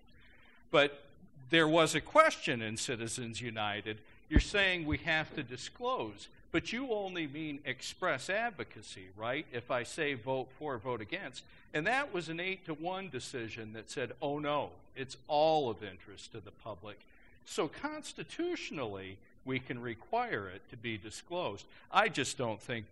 But 0.71 1.03
there 1.51 1.69
was 1.69 1.95
a 1.95 2.01
question 2.01 2.63
in 2.63 2.79
Citizens 2.79 3.41
United. 3.43 3.99
You're 4.31 4.41
saying 4.41 4.87
we 4.87 4.97
have 4.99 5.35
to 5.35 5.43
disclose, 5.43 6.29
but 6.53 6.73
you 6.73 6.91
only 6.91 7.27
mean 7.27 7.59
express 7.67 8.31
advocacy, 8.31 9.09
right? 9.15 9.45
If 9.53 9.71
I 9.71 9.83
say 9.83 10.15
vote 10.15 10.49
for, 10.59 10.79
vote 10.79 11.03
against. 11.03 11.45
And 11.75 11.87
that 11.87 12.15
was 12.15 12.31
an 12.31 12.41
eight 12.41 12.65
to 12.65 12.73
one 12.73 13.11
decision 13.11 13.75
that 13.75 13.91
said, 13.91 14.13
oh 14.23 14.39
no, 14.39 14.71
it's 14.97 15.19
all 15.29 15.69
of 15.69 15.83
interest 15.83 16.33
to 16.33 16.41
the 16.41 16.51
public. 16.51 16.99
So 17.45 17.69
constitutionally, 17.69 19.19
we 19.45 19.59
can 19.59 19.81
require 19.81 20.49
it 20.49 20.63
to 20.71 20.77
be 20.77 20.97
disclosed. 20.97 21.65
I 21.93 22.09
just 22.09 22.39
don't 22.39 22.61
think 22.61 22.87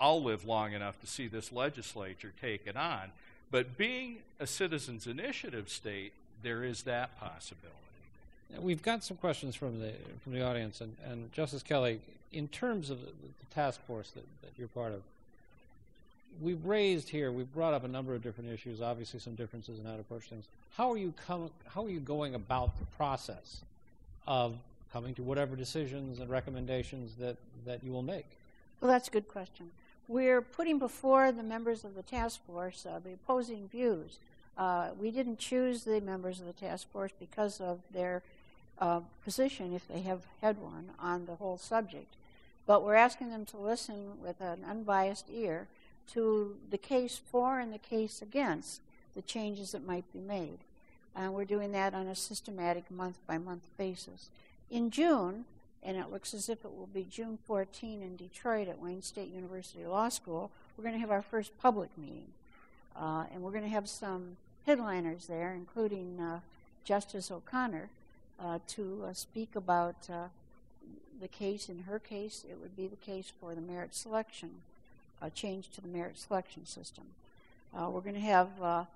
I'll 0.00 0.22
live 0.22 0.44
long 0.44 0.72
enough 0.72 1.00
to 1.00 1.06
see 1.06 1.26
this 1.26 1.52
legislature 1.52 2.32
take 2.40 2.66
it 2.66 2.76
on. 2.76 3.10
But 3.50 3.76
being 3.76 4.18
a 4.38 4.46
citizens' 4.46 5.06
initiative 5.06 5.68
state, 5.68 6.12
there 6.42 6.62
is 6.62 6.82
that 6.82 7.18
possibility. 7.18 7.74
We've 8.60 8.82
got 8.82 9.04
some 9.04 9.16
questions 9.16 9.56
from 9.56 9.80
the 9.80 9.92
from 10.22 10.32
the 10.32 10.42
audience, 10.42 10.80
and, 10.80 10.96
and 11.04 11.30
Justice 11.32 11.62
Kelly, 11.62 12.00
in 12.32 12.48
terms 12.48 12.88
of 12.90 13.00
the, 13.00 13.06
the 13.06 13.54
task 13.54 13.80
force 13.86 14.10
that, 14.12 14.24
that 14.42 14.50
you're 14.56 14.68
part 14.68 14.92
of, 14.92 15.02
we've 16.40 16.64
raised 16.64 17.08
here, 17.10 17.30
we've 17.30 17.52
brought 17.52 17.74
up 17.74 17.84
a 17.84 17.88
number 17.88 18.14
of 18.14 18.22
different 18.22 18.50
issues, 18.50 18.80
obviously 18.80 19.20
some 19.20 19.34
differences 19.34 19.78
in 19.78 19.84
how 19.84 19.94
to 19.94 20.00
approach 20.00 20.24
things. 20.24 20.44
How 20.76 20.90
are 20.92 20.96
you 20.96 21.12
com- 21.26 21.50
how 21.74 21.84
are 21.84 21.90
you 21.90 22.00
going 22.00 22.34
about 22.34 22.78
the 22.78 22.86
process 22.96 23.60
of 24.26 24.54
coming 24.92 25.14
to 25.14 25.22
whatever 25.22 25.56
decisions 25.56 26.20
and 26.20 26.30
recommendations 26.30 27.14
that, 27.16 27.36
that 27.66 27.82
you 27.84 27.92
will 27.92 28.02
make? 28.02 28.26
Well, 28.80 28.90
that's 28.90 29.08
a 29.08 29.10
good 29.10 29.28
question. 29.28 29.70
We're 30.06 30.40
putting 30.40 30.78
before 30.78 31.32
the 31.32 31.42
members 31.42 31.84
of 31.84 31.94
the 31.94 32.02
task 32.02 32.40
force 32.46 32.86
uh, 32.86 32.98
the 32.98 33.12
opposing 33.12 33.68
views. 33.68 34.18
Uh, 34.56 34.90
we 34.98 35.10
didn't 35.10 35.38
choose 35.38 35.84
the 35.84 36.00
members 36.00 36.40
of 36.40 36.46
the 36.46 36.52
task 36.52 36.90
force 36.90 37.12
because 37.18 37.60
of 37.60 37.80
their 37.92 38.22
uh, 38.80 39.00
position, 39.24 39.74
if 39.74 39.86
they 39.86 40.00
have 40.00 40.22
had 40.40 40.58
one, 40.58 40.90
on 40.98 41.26
the 41.26 41.34
whole 41.34 41.58
subject. 41.58 42.14
But 42.66 42.84
we're 42.84 42.94
asking 42.94 43.30
them 43.30 43.44
to 43.46 43.56
listen 43.56 44.20
with 44.22 44.40
an 44.40 44.64
unbiased 44.68 45.26
ear 45.32 45.66
to 46.12 46.56
the 46.70 46.78
case 46.78 47.20
for 47.30 47.60
and 47.60 47.72
the 47.72 47.78
case 47.78 48.22
against 48.22 48.80
the 49.14 49.22
changes 49.22 49.72
that 49.72 49.86
might 49.86 50.10
be 50.12 50.20
made. 50.20 50.58
And 51.14 51.34
we're 51.34 51.44
doing 51.44 51.72
that 51.72 51.94
on 51.94 52.06
a 52.06 52.14
systematic 52.14 52.90
month 52.90 53.18
by 53.26 53.38
month 53.38 53.64
basis. 53.76 54.28
In 54.70 54.90
June, 54.90 55.46
and 55.82 55.96
it 55.96 56.10
looks 56.10 56.34
as 56.34 56.50
if 56.50 56.62
it 56.62 56.76
will 56.76 56.88
be 56.92 57.06
June 57.10 57.38
14 57.46 58.02
in 58.02 58.16
Detroit 58.16 58.68
at 58.68 58.78
Wayne 58.78 59.00
State 59.00 59.32
University 59.32 59.86
Law 59.86 60.10
School, 60.10 60.50
we're 60.76 60.84
going 60.84 60.94
to 60.94 61.00
have 61.00 61.10
our 61.10 61.22
first 61.22 61.56
public 61.58 61.88
meeting. 61.96 62.26
Uh, 62.94 63.24
and 63.32 63.42
we're 63.42 63.50
going 63.50 63.62
to 63.62 63.70
have 63.70 63.88
some 63.88 64.36
headliners 64.66 65.26
there, 65.26 65.54
including 65.54 66.20
uh, 66.20 66.40
Justice 66.84 67.30
O'Connor, 67.30 67.88
uh, 68.38 68.58
to 68.68 69.04
uh, 69.06 69.12
speak 69.14 69.56
about 69.56 69.96
uh, 70.12 70.24
the 71.18 71.28
case. 71.28 71.70
In 71.70 71.84
her 71.84 71.98
case, 71.98 72.44
it 72.48 72.60
would 72.60 72.76
be 72.76 72.88
the 72.88 72.96
case 72.96 73.32
for 73.40 73.54
the 73.54 73.62
merit 73.62 73.94
selection, 73.94 74.50
a 75.22 75.30
change 75.30 75.70
to 75.70 75.80
the 75.80 75.88
merit 75.88 76.18
selection 76.18 76.66
system. 76.66 77.04
Uh, 77.74 77.88
we're 77.88 78.02
going 78.02 78.14
to 78.14 78.20
have 78.20 78.48
an 78.60 78.86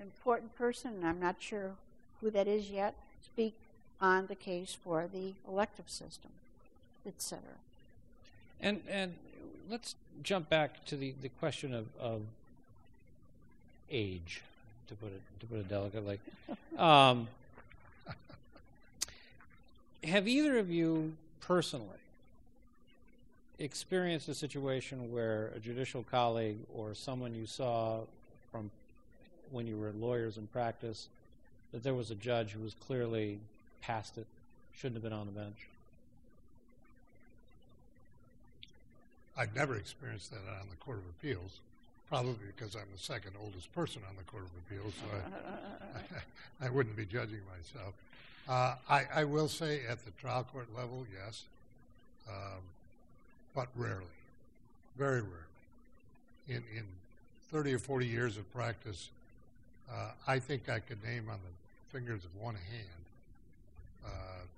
important 0.00 0.56
person, 0.56 0.94
and 0.94 1.04
I'm 1.04 1.18
not 1.18 1.36
sure 1.40 1.72
who 2.20 2.30
that 2.30 2.46
is 2.46 2.70
yet, 2.70 2.94
speak 3.24 3.54
on 4.00 4.26
the 4.26 4.34
case 4.34 4.76
for 4.82 5.08
the 5.12 5.32
elective 5.48 5.88
system, 5.88 6.30
etc. 7.06 7.40
And 8.60 8.82
and 8.88 9.14
let's 9.70 9.94
jump 10.22 10.48
back 10.48 10.84
to 10.86 10.96
the, 10.96 11.14
the 11.22 11.28
question 11.28 11.74
of, 11.74 11.86
of 12.00 12.22
age, 13.90 14.42
to 14.88 14.94
put 14.94 15.08
it 15.08 15.22
to 15.40 15.46
put 15.46 15.58
it 15.58 15.68
delicately. 15.68 16.18
Um, 16.76 17.26
have 20.04 20.28
either 20.28 20.58
of 20.58 20.70
you 20.70 21.14
personally 21.40 21.88
experienced 23.58 24.28
a 24.28 24.34
situation 24.34 25.10
where 25.10 25.52
a 25.56 25.58
judicial 25.58 26.04
colleague 26.10 26.58
or 26.74 26.94
someone 26.94 27.34
you 27.34 27.46
saw 27.46 28.00
from 28.52 28.70
when 29.50 29.66
you 29.66 29.78
were 29.78 29.92
lawyers 29.98 30.36
in 30.36 30.46
practice 30.48 31.08
that 31.72 31.82
there 31.82 31.94
was 31.94 32.10
a 32.10 32.14
judge 32.14 32.52
who 32.52 32.62
was 32.62 32.74
clearly 32.86 33.38
past 33.82 34.18
it, 34.18 34.26
shouldn't 34.76 34.96
have 34.96 35.02
been 35.02 35.12
on 35.12 35.26
the 35.26 35.32
bench? 35.32 35.66
I've 39.36 39.54
never 39.54 39.76
experienced 39.76 40.30
that 40.30 40.40
on 40.60 40.68
the 40.70 40.76
Court 40.76 40.98
of 40.98 41.04
Appeals, 41.18 41.60
probably 42.08 42.36
because 42.56 42.74
I'm 42.74 42.88
the 42.92 43.02
second 43.02 43.32
oldest 43.42 43.72
person 43.74 44.00
on 44.08 44.16
the 44.16 44.22
Court 44.24 44.44
of 44.44 44.50
Appeals, 44.66 44.94
so 44.98 45.06
I, 45.14 46.64
I, 46.64 46.66
I 46.66 46.70
wouldn't 46.70 46.96
be 46.96 47.04
judging 47.04 47.40
myself. 47.56 47.94
Uh, 48.48 48.76
I, 48.88 49.04
I, 49.14 49.24
will 49.24 49.48
say 49.48 49.80
at 49.88 50.04
the 50.04 50.12
trial 50.12 50.46
court 50.52 50.68
level, 50.74 51.04
yes, 51.12 51.42
um, 52.28 52.62
but 53.54 53.66
rarely, 53.74 54.04
very 54.96 55.20
rarely. 55.20 55.32
In, 56.48 56.62
in 56.76 56.84
30 57.50 57.74
or 57.74 57.78
40 57.80 58.06
years 58.06 58.36
of 58.36 58.50
practice, 58.54 59.08
uh, 59.90 60.10
I 60.28 60.38
think 60.38 60.68
I 60.68 60.78
could 60.78 61.02
name 61.04 61.28
on 61.28 61.38
the 61.38 61.98
fingers 61.98 62.24
of 62.24 62.40
one 62.40 62.54
hand 62.54 63.05
uh, 64.04 64.08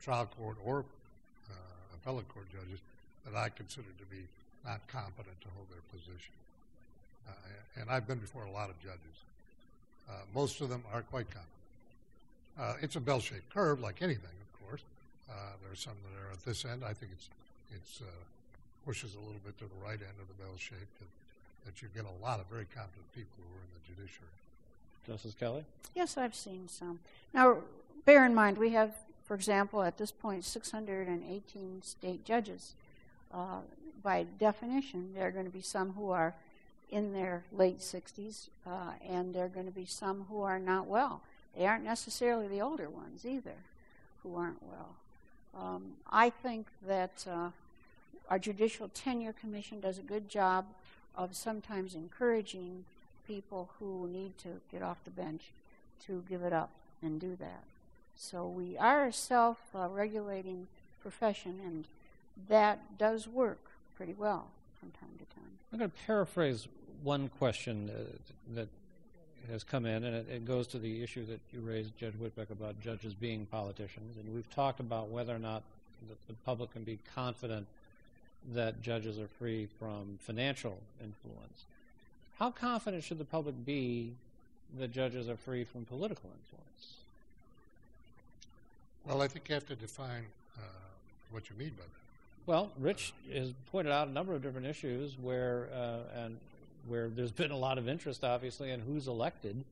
trial 0.02 0.28
court 0.38 0.56
or 0.64 0.80
uh, 0.80 1.54
appellate 1.94 2.28
court 2.28 2.46
judges 2.52 2.80
that 3.24 3.36
I 3.36 3.48
consider 3.50 3.88
to 3.98 4.04
be 4.10 4.22
not 4.64 4.80
competent 4.88 5.40
to 5.42 5.48
hold 5.54 5.66
their 5.70 5.84
position. 5.92 6.32
Uh, 7.28 7.80
and 7.80 7.90
I've 7.90 8.06
been 8.06 8.18
before 8.18 8.44
a 8.44 8.50
lot 8.50 8.70
of 8.70 8.80
judges. 8.80 8.98
most 10.34 10.60
of 10.60 10.68
them 10.68 10.82
are 10.92 11.02
quite 11.02 11.26
competent. 11.30 12.82
it's 12.82 12.96
a 12.96 13.00
bell-shaped 13.00 13.52
curve, 13.52 13.80
like 13.80 14.02
anything, 14.02 14.36
of 14.44 14.66
course. 14.66 14.82
there 15.62 15.72
are 15.72 15.76
some 15.76 15.94
that 16.04 16.14
are 16.22 16.32
at 16.32 16.44
this 16.44 16.64
end. 16.64 16.82
I 16.84 16.92
think 16.92 17.12
it's 17.12 17.28
it's 17.76 18.02
pushes 18.88 19.14
a 19.14 19.18
little 19.18 19.40
bit 19.44 19.58
to 19.58 19.64
the 19.64 19.84
right 19.84 20.00
end 20.00 20.16
of 20.18 20.26
the 20.28 20.42
bell 20.42 20.56
shape 20.56 20.88
that, 20.98 21.08
that 21.66 21.82
you 21.82 21.88
get 21.94 22.06
a 22.06 22.24
lot 22.24 22.40
of 22.40 22.46
very 22.46 22.64
competent 22.74 23.04
people 23.14 23.28
who 23.36 23.44
are 23.52 23.60
in 23.60 23.70
the 23.76 23.94
judiciary. 23.94 24.32
Justice 25.06 25.34
Kelly? 25.38 25.62
Yes, 25.94 26.16
I've 26.16 26.34
seen 26.34 26.68
some. 26.68 26.98
Now, 27.34 27.58
bear 28.06 28.24
in 28.24 28.34
mind, 28.34 28.56
we 28.56 28.70
have 28.70 28.94
for 29.28 29.34
example, 29.34 29.82
at 29.82 29.98
this 29.98 30.10
point, 30.10 30.42
618 30.42 31.82
state 31.82 32.24
judges. 32.24 32.72
Uh, 33.32 33.60
by 34.02 34.24
definition, 34.38 35.12
there 35.14 35.28
are 35.28 35.30
going 35.30 35.44
to 35.44 35.52
be 35.52 35.60
some 35.60 35.92
who 35.92 36.10
are 36.10 36.34
in 36.90 37.12
their 37.12 37.44
late 37.52 37.80
60s, 37.80 38.48
uh, 38.66 38.92
and 39.06 39.34
there 39.34 39.44
are 39.44 39.50
going 39.50 39.66
to 39.66 39.72
be 39.72 39.84
some 39.84 40.24
who 40.30 40.40
are 40.40 40.58
not 40.58 40.86
well. 40.86 41.20
They 41.54 41.66
aren't 41.66 41.84
necessarily 41.84 42.48
the 42.48 42.62
older 42.62 42.88
ones 42.88 43.26
either 43.26 43.56
who 44.22 44.34
aren't 44.34 44.62
well. 44.62 44.94
Um, 45.54 45.92
I 46.10 46.30
think 46.30 46.66
that 46.86 47.26
uh, 47.30 47.50
our 48.30 48.38
Judicial 48.38 48.88
Tenure 48.88 49.34
Commission 49.34 49.80
does 49.80 49.98
a 49.98 50.02
good 50.02 50.30
job 50.30 50.64
of 51.14 51.36
sometimes 51.36 51.94
encouraging 51.94 52.84
people 53.26 53.68
who 53.78 54.08
need 54.08 54.38
to 54.38 54.48
get 54.72 54.82
off 54.82 55.04
the 55.04 55.10
bench 55.10 55.50
to 56.06 56.24
give 56.30 56.42
it 56.42 56.54
up 56.54 56.70
and 57.02 57.20
do 57.20 57.36
that. 57.40 57.62
So 58.20 58.48
we 58.48 58.76
are 58.76 59.06
a 59.06 59.12
self 59.12 59.58
regulating 59.72 60.66
profession, 61.00 61.60
and 61.64 61.84
that 62.48 62.98
does 62.98 63.28
work 63.28 63.60
pretty 63.96 64.12
well 64.12 64.48
from 64.80 64.90
time 64.90 65.10
to 65.18 65.34
time. 65.36 65.50
I'm 65.72 65.78
going 65.78 65.90
to 65.90 65.96
paraphrase 66.04 66.66
one 67.04 67.30
question 67.38 67.90
uh, 67.90 68.02
that 68.56 68.68
has 69.50 69.62
come 69.62 69.86
in, 69.86 70.02
and 70.02 70.28
it, 70.28 70.44
goes 70.44 70.66
to 70.68 70.78
the 70.78 71.02
issue 71.02 71.24
that 71.26 71.38
you 71.52 71.60
raised, 71.60 71.96
Judge 71.96 72.14
Whitbeck, 72.14 72.50
about 72.50 72.80
judges 72.82 73.14
being 73.14 73.46
politicians. 73.46 74.16
And 74.18 74.34
we've 74.34 74.50
talked 74.50 74.80
about 74.80 75.08
whether 75.08 75.34
or 75.34 75.38
not 75.38 75.62
the 76.26 76.34
public 76.44 76.72
can 76.72 76.82
be 76.82 76.98
confident 77.14 77.66
that 78.52 78.82
judges 78.82 79.18
are 79.18 79.28
free 79.38 79.68
from 79.78 80.18
financial 80.20 80.78
influence. 81.00 81.64
How 82.38 82.50
confident 82.50 83.04
should 83.04 83.18
the 83.18 83.24
public 83.24 83.64
be 83.64 84.10
that 84.78 84.92
judges 84.92 85.28
are 85.28 85.36
free 85.36 85.64
from 85.64 85.84
political 85.84 86.30
influence? 86.30 86.98
Well, 89.06 89.22
I 89.22 89.28
think 89.28 89.48
you 89.48 89.54
have 89.54 89.66
to 89.66 89.76
define 89.76 90.24
uh, 90.56 90.62
what 91.30 91.48
you 91.50 91.56
mean 91.56 91.70
by 91.70 91.82
that. 91.84 91.90
Well, 92.46 92.70
Rich 92.78 93.12
has 93.32 93.52
pointed 93.70 93.92
out 93.92 94.08
a 94.08 94.10
number 94.10 94.34
of 94.34 94.42
different 94.42 94.66
issues 94.66 95.16
where 95.20 95.68
uh, 95.74 96.20
and 96.24 96.38
where 96.88 97.08
there's 97.08 97.30
been 97.32 97.50
a 97.50 97.56
lot 97.56 97.76
of 97.78 97.88
interest, 97.88 98.24
obviously, 98.24 98.70
in 98.70 98.80
who's 98.80 99.08
elected 99.08 99.64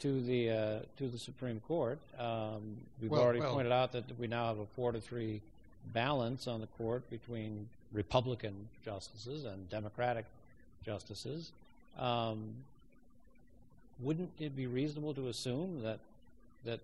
to 0.00 0.20
the 0.22 0.50
uh, 0.50 0.78
to 0.98 1.08
the 1.08 1.18
Supreme 1.18 1.60
Court. 1.66 1.98
Um, 2.18 2.76
we've 3.00 3.10
Well, 3.10 3.22
already 3.22 3.40
well- 3.40 3.54
pointed 3.54 3.72
out 3.72 3.92
that 3.92 4.04
we 4.18 4.26
now 4.26 4.46
have 4.48 4.58
a 4.58 4.66
four 4.76 4.92
to 4.92 5.00
three 5.00 5.40
balance 5.94 6.46
on 6.46 6.60
the 6.60 6.66
court 6.78 7.08
between 7.10 7.66
Republican 7.92 8.68
justices 8.84 9.44
and 9.44 9.68
Democratic 9.70 10.26
justices. 10.84 11.50
Um, 11.98 12.54
wouldn't 14.02 14.30
it 14.38 14.54
be 14.56 14.66
reasonable 14.66 15.12
to 15.14 15.28
assume 15.28 15.82
that 15.82 15.98
that 16.64 16.80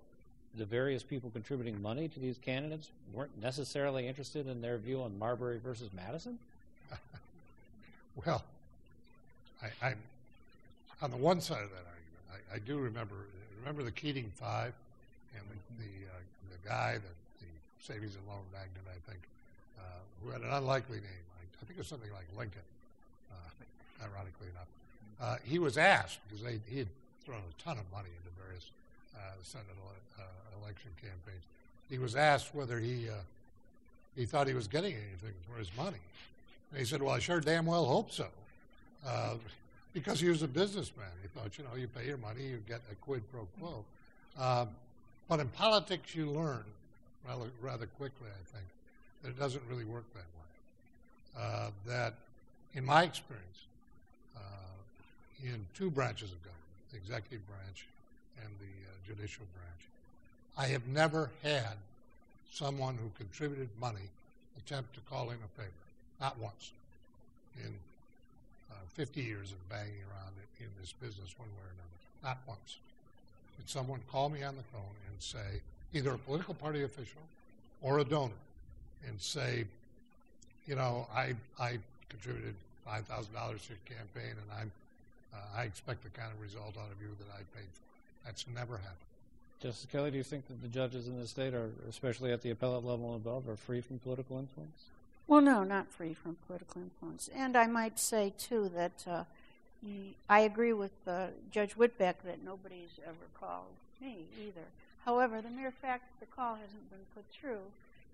the 0.57 0.65
various 0.65 1.03
people 1.03 1.31
contributing 1.31 1.81
money 1.81 2.09
to 2.09 2.21
these 2.21 2.39
candidates 2.39 2.91
weren't 3.13 3.31
necessarily 3.43 4.07
interested 4.07 4.47
in 4.47 4.61
their 4.61 4.79
view 4.79 5.03
on 5.03 5.19
Marbury 5.19 5.59
versus 5.59 5.91
Madison? 5.95 6.39
Well, 8.25 8.43
I, 9.63 9.89
I'm 9.89 9.99
on 11.03 11.11
the 11.11 11.19
one 11.19 11.41
side 11.41 11.63
of 11.63 11.69
that 11.71 11.85
argument. 11.85 12.25
I, 12.33 12.57
I 12.57 12.59
do 12.61 12.79
remember 12.79 13.15
remember 13.61 13.83
the 13.83 13.91
Keating 13.91 14.33
Five 14.37 14.73
and 15.35 15.45
the 15.51 15.85
the, 15.85 15.91
uh, 16.09 16.17
the 16.51 16.69
guy 16.69 16.93
that 16.95 17.17
the 17.41 17.47
savings 17.79 18.15
and 18.15 18.27
loan 18.27 18.41
magnate, 18.53 18.89
I 18.89 19.11
think, 19.11 19.21
uh, 19.79 19.83
who 20.25 20.31
had 20.31 20.41
an 20.41 20.51
unlikely 20.51 20.97
name. 20.97 21.25
I, 21.37 21.45
I 21.45 21.65
think 21.67 21.77
it 21.77 21.85
was 21.85 21.89
something 21.89 22.11
like 22.13 22.25
Lincoln. 22.39 22.65
Uh, 23.31 24.07
ironically 24.09 24.49
enough, 24.49 24.71
uh, 25.21 25.37
he 25.45 25.59
was 25.59 25.77
asked 25.77 26.21
because 26.29 26.43
they, 26.43 26.59
he 26.73 26.79
had 26.79 26.89
thrown 27.25 27.41
a 27.41 27.63
ton 27.63 27.77
of 27.77 27.85
money 27.93 28.09
into 28.17 28.31
various 28.41 28.71
uh, 29.17 29.33
Senate 29.43 29.67
ele- 29.71 30.23
uh, 30.25 30.63
election 30.63 30.91
campaigns. 31.01 31.43
He 31.89 31.99
was 31.99 32.17
asked 32.17 32.55
whether 32.55 32.79
he 32.79 33.09
uh, 33.09 33.15
he 34.17 34.25
thought 34.25 34.47
he 34.47 34.55
was 34.55 34.67
getting 34.67 34.95
anything 34.95 35.35
for 35.51 35.59
his 35.59 35.71
money. 35.77 35.99
And 36.71 36.79
he 36.81 36.85
said, 36.85 37.03
Well, 37.03 37.15
I 37.15 37.19
sure 37.19 37.41
damn 37.41 37.67
well 37.67 37.85
hope 37.85 38.11
so. 38.11 38.27
Because 39.93 40.21
he 40.21 40.29
was 40.29 40.43
a 40.43 40.49
businessman. 40.49 41.09
He 41.23 41.29
thought, 41.29 41.57
you 41.57 41.65
know, 41.65 41.71
you 41.77 41.89
pay 41.89 42.07
your 42.07 42.19
money, 42.19 42.43
you 42.43 42.63
get 42.69 42.81
a 42.91 42.95
quid 42.97 43.23
pro 43.33 43.47
quo. 43.59 43.85
Um, 44.39 44.69
but 45.29 45.41
in 45.41 45.49
politics, 45.49 46.15
you 46.15 46.27
learn 46.31 46.65
rather, 47.27 47.47
rather 47.63 47.87
quickly, 47.87 48.29
I 48.29 48.57
think, 48.57 48.67
that 49.23 49.31
it 49.31 49.39
doesn't 49.39 49.63
really 49.71 49.85
work 49.85 50.05
that 50.15 50.19
way. 50.19 51.45
Uh, 51.45 51.71
that, 51.87 52.15
in 52.75 52.85
my 52.85 53.05
experience, 53.05 53.65
uh, 54.37 54.41
in 55.43 55.65
two 55.75 55.91
branches 55.91 56.31
of 56.31 56.39
government, 56.43 56.63
the 56.91 56.97
executive 56.99 57.47
branch 57.49 57.87
and 58.43 58.53
the 58.59 58.65
uh, 58.65 58.93
judicial 59.07 59.45
branch, 59.55 59.83
I 60.57 60.67
have 60.73 60.87
never 60.89 61.31
had 61.43 61.77
someone 62.51 62.97
who 62.97 63.11
contributed 63.19 63.69
money 63.81 64.09
attempt 64.57 64.95
to 64.95 65.01
call 65.09 65.31
in 65.31 65.37
a 65.37 65.61
favor. 65.61 65.71
Not 66.21 66.39
once. 66.39 66.73
In 67.63 67.73
uh, 68.71 68.75
50 68.95 69.21
years 69.21 69.53
of 69.53 69.69
banging 69.69 70.03
around 70.11 70.33
in, 70.59 70.67
in 70.67 70.71
this 70.81 70.93
business 70.93 71.35
one 71.39 71.49
way 71.49 71.65
or 71.65 71.73
another. 71.77 71.99
Not 72.23 72.39
once. 72.47 72.79
Did 73.57 73.69
someone 73.69 74.01
call 74.11 74.29
me 74.29 74.43
on 74.43 74.57
the 74.57 74.63
phone 74.73 74.97
and 75.09 75.23
say, 75.23 75.61
either 75.93 76.13
a 76.13 76.19
political 76.19 76.55
party 76.55 76.83
official 76.83 77.23
or 77.83 78.01
a 78.01 78.05
donor, 78.05 78.33
and 79.07 79.21
say, 79.21 79.65
you 80.67 80.75
know, 80.75 81.07
I, 81.15 81.35
I 81.61 81.79
contributed 82.09 82.55
$5,000 82.87 83.03
to 83.07 83.69
your 83.69 83.79
campaign 83.87 84.33
and 84.33 84.61
I'm, 84.61 84.73
uh, 85.35 85.61
I 85.61 85.65
expect 85.65 86.03
the 86.03 86.11
kind 86.11 86.33
of 86.33 86.41
result 86.41 86.77
out 86.79 86.91
of 86.91 87.01
you 87.01 87.09
that 87.19 87.29
I 87.35 87.43
paid 87.57 87.69
for. 87.73 87.86
That's 88.27 88.45
never 88.53 88.77
happened. 88.77 88.97
Justice 89.63 89.87
Kelly, 89.91 90.11
do 90.11 90.19
you 90.19 90.25
think 90.25 90.47
that 90.49 90.61
the 90.61 90.69
judges 90.69 91.07
in 91.09 91.19
the 91.19 91.27
state, 91.27 91.55
are, 91.55 91.71
especially 91.89 92.33
at 92.33 92.43
the 92.43 92.51
appellate 92.51 92.85
level 92.85 93.15
and 93.15 93.25
above, 93.25 93.49
are 93.49 93.57
free 93.57 93.81
from 93.81 93.99
political 94.01 94.39
influence? 94.39 94.83
Well, 95.29 95.41
no, 95.41 95.65
not 95.65 95.91
free 95.91 96.13
from 96.13 96.37
political 96.47 96.83
influence. 96.83 97.31
And 97.35 97.57
I 97.57 97.67
might 97.67 97.99
say, 97.99 98.35
too, 98.39 98.71
that 98.75 99.05
uh, 99.07 99.25
y- 99.83 100.15
I 100.29 100.41
agree 100.41 100.73
with 100.73 100.93
uh, 101.07 101.29
Judge 101.51 101.75
Whitbeck 101.77 102.17
that 102.25 102.45
nobody's 102.45 103.01
ever 103.07 103.27
called 103.41 103.73
me 104.01 104.27
either. 104.41 104.67
However, 105.05 105.41
the 105.41 105.49
mere 105.49 105.71
fact 105.71 106.05
that 106.11 106.27
the 106.27 106.35
call 106.35 106.57
hasn't 106.57 106.91
been 106.91 107.07
put 107.15 107.25
through 107.33 107.63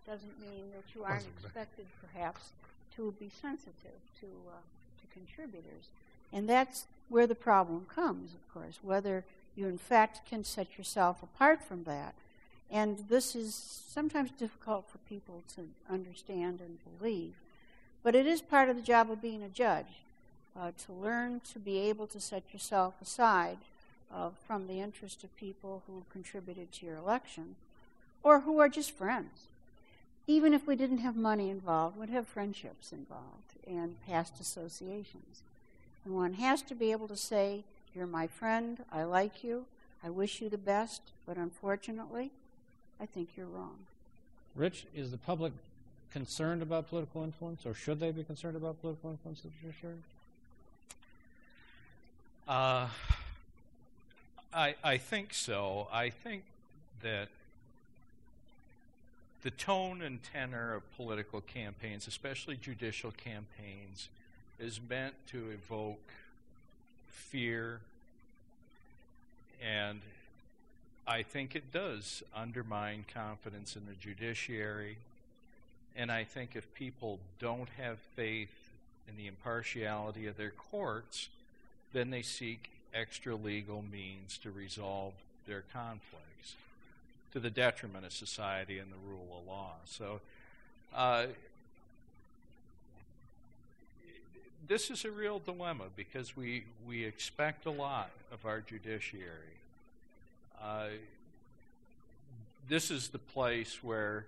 doesn't 0.06 0.40
mean 0.40 0.64
that 0.76 0.84
you 0.94 1.04
aren't 1.04 1.26
expected, 1.40 1.86
perhaps, 2.00 2.50
to 2.96 3.14
be 3.18 3.30
sensitive 3.40 3.98
to, 4.20 4.26
uh, 4.26 4.60
to 5.00 5.12
contributors. 5.12 5.88
And 6.32 6.48
that's 6.48 6.84
where 7.08 7.26
the 7.26 7.34
problem 7.34 7.86
comes, 7.94 8.32
of 8.34 8.54
course, 8.54 8.78
whether 8.82 9.24
you, 9.56 9.66
in 9.68 9.78
fact, 9.78 10.26
can 10.28 10.44
set 10.44 10.78
yourself 10.78 11.22
apart 11.22 11.62
from 11.62 11.84
that. 11.84 12.14
And 12.70 13.04
this 13.08 13.36
is 13.36 13.54
sometimes 13.54 14.30
difficult 14.30 14.86
for 14.88 14.98
people 15.08 15.42
to 15.56 15.68
understand 15.90 16.60
and 16.60 16.78
believe. 16.98 17.34
But 18.02 18.14
it 18.14 18.26
is 18.26 18.40
part 18.40 18.68
of 18.68 18.76
the 18.76 18.82
job 18.82 19.10
of 19.10 19.20
being 19.20 19.42
a 19.42 19.48
judge 19.48 20.00
uh, 20.58 20.72
to 20.86 20.92
learn 20.92 21.40
to 21.52 21.58
be 21.58 21.78
able 21.78 22.06
to 22.08 22.20
set 22.20 22.42
yourself 22.52 22.94
aside 23.02 23.58
uh, 24.12 24.30
from 24.46 24.66
the 24.66 24.80
interest 24.80 25.22
of 25.22 25.36
people 25.36 25.82
who 25.86 26.04
contributed 26.10 26.72
to 26.72 26.86
your 26.86 26.96
election 26.96 27.56
or 28.22 28.40
who 28.40 28.58
are 28.58 28.68
just 28.68 28.90
friends. 28.90 29.46
Even 30.26 30.54
if 30.54 30.66
we 30.66 30.76
didn't 30.76 30.98
have 30.98 31.16
money 31.16 31.50
involved, 31.50 31.98
we'd 31.98 32.10
have 32.10 32.26
friendships 32.26 32.92
involved 32.92 33.52
and 33.66 33.96
past 34.06 34.40
associations. 34.40 35.42
And 36.04 36.14
one 36.14 36.34
has 36.34 36.62
to 36.62 36.74
be 36.74 36.92
able 36.92 37.08
to 37.08 37.16
say, 37.16 37.64
You're 37.94 38.06
my 38.06 38.26
friend, 38.26 38.84
I 38.90 39.04
like 39.04 39.44
you, 39.44 39.66
I 40.02 40.10
wish 40.10 40.40
you 40.40 40.48
the 40.48 40.58
best, 40.58 41.02
but 41.26 41.36
unfortunately, 41.36 42.30
I 43.00 43.06
think 43.06 43.30
you're 43.36 43.46
wrong. 43.46 43.76
Rich, 44.54 44.86
is 44.94 45.10
the 45.10 45.18
public 45.18 45.52
concerned 46.12 46.62
about 46.62 46.88
political 46.88 47.22
influence, 47.22 47.64
or 47.64 47.74
should 47.74 48.00
they 48.00 48.10
be 48.10 48.24
concerned 48.24 48.56
about 48.56 48.80
political 48.80 49.10
influence 49.10 49.42
in 49.44 49.50
the 49.50 49.66
judiciary? 49.66 49.96
Uh, 52.48 52.88
I, 54.52 54.74
I 54.82 54.96
think 54.98 55.32
so. 55.32 55.88
I 55.92 56.10
think 56.10 56.44
that 57.02 57.28
the 59.42 59.50
tone 59.50 60.02
and 60.02 60.20
tenor 60.22 60.74
of 60.74 60.96
political 60.96 61.40
campaigns, 61.40 62.06
especially 62.06 62.56
judicial 62.56 63.10
campaigns, 63.10 64.08
is 64.60 64.80
meant 64.88 65.14
to 65.28 65.50
evoke 65.50 65.98
fear, 67.12 67.80
and 69.62 70.00
I 71.06 71.22
think 71.22 71.54
it 71.54 71.72
does 71.72 72.22
undermine 72.34 73.04
confidence 73.12 73.76
in 73.76 73.86
the 73.86 73.94
judiciary. 73.94 74.96
And 75.94 76.10
I 76.10 76.24
think 76.24 76.56
if 76.56 76.72
people 76.74 77.18
don't 77.38 77.68
have 77.78 77.98
faith 78.16 78.70
in 79.08 79.16
the 79.16 79.26
impartiality 79.26 80.26
of 80.26 80.36
their 80.36 80.50
courts, 80.50 81.28
then 81.92 82.10
they 82.10 82.22
seek 82.22 82.70
extra 82.94 83.34
legal 83.34 83.82
means 83.82 84.38
to 84.38 84.50
resolve 84.50 85.12
their 85.46 85.64
conflicts 85.72 86.54
to 87.32 87.40
the 87.40 87.50
detriment 87.50 88.04
of 88.04 88.12
society 88.12 88.78
and 88.78 88.90
the 88.92 89.10
rule 89.10 89.40
of 89.40 89.46
law. 89.46 89.72
So, 89.86 90.20
uh, 90.94 91.26
this 94.72 94.90
is 94.90 95.04
a 95.04 95.10
real 95.10 95.38
dilemma 95.38 95.84
because 95.96 96.34
we, 96.34 96.64
we 96.88 97.04
expect 97.04 97.66
a 97.66 97.70
lot 97.70 98.08
of 98.32 98.46
our 98.46 98.62
judiciary. 98.62 99.58
Uh, 100.62 100.86
this 102.70 102.90
is 102.90 103.08
the 103.08 103.18
place 103.18 103.84
where 103.84 104.24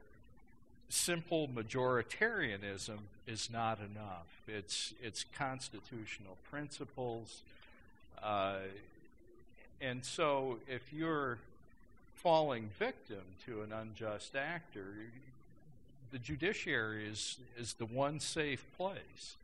simple 0.90 1.48
majoritarianism 1.48 2.98
is 3.26 3.48
not 3.50 3.78
enough. 3.78 4.26
It's 4.46 4.92
it's 5.02 5.24
constitutional 5.38 6.36
principles, 6.50 7.40
uh, 8.22 8.56
and 9.80 10.04
so 10.04 10.58
if 10.68 10.92
you're 10.92 11.38
falling 12.16 12.68
victim 12.78 13.22
to 13.46 13.62
an 13.62 13.72
unjust 13.72 14.36
actor, 14.36 14.88
the 16.12 16.18
judiciary 16.18 17.08
is 17.08 17.38
is 17.58 17.72
the 17.74 17.86
one 17.86 18.20
safe 18.20 18.66
place. 18.76 19.36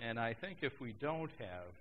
And 0.00 0.18
I 0.18 0.32
think 0.32 0.58
if 0.62 0.80
we 0.80 0.94
don't 1.00 1.30
have 1.38 1.72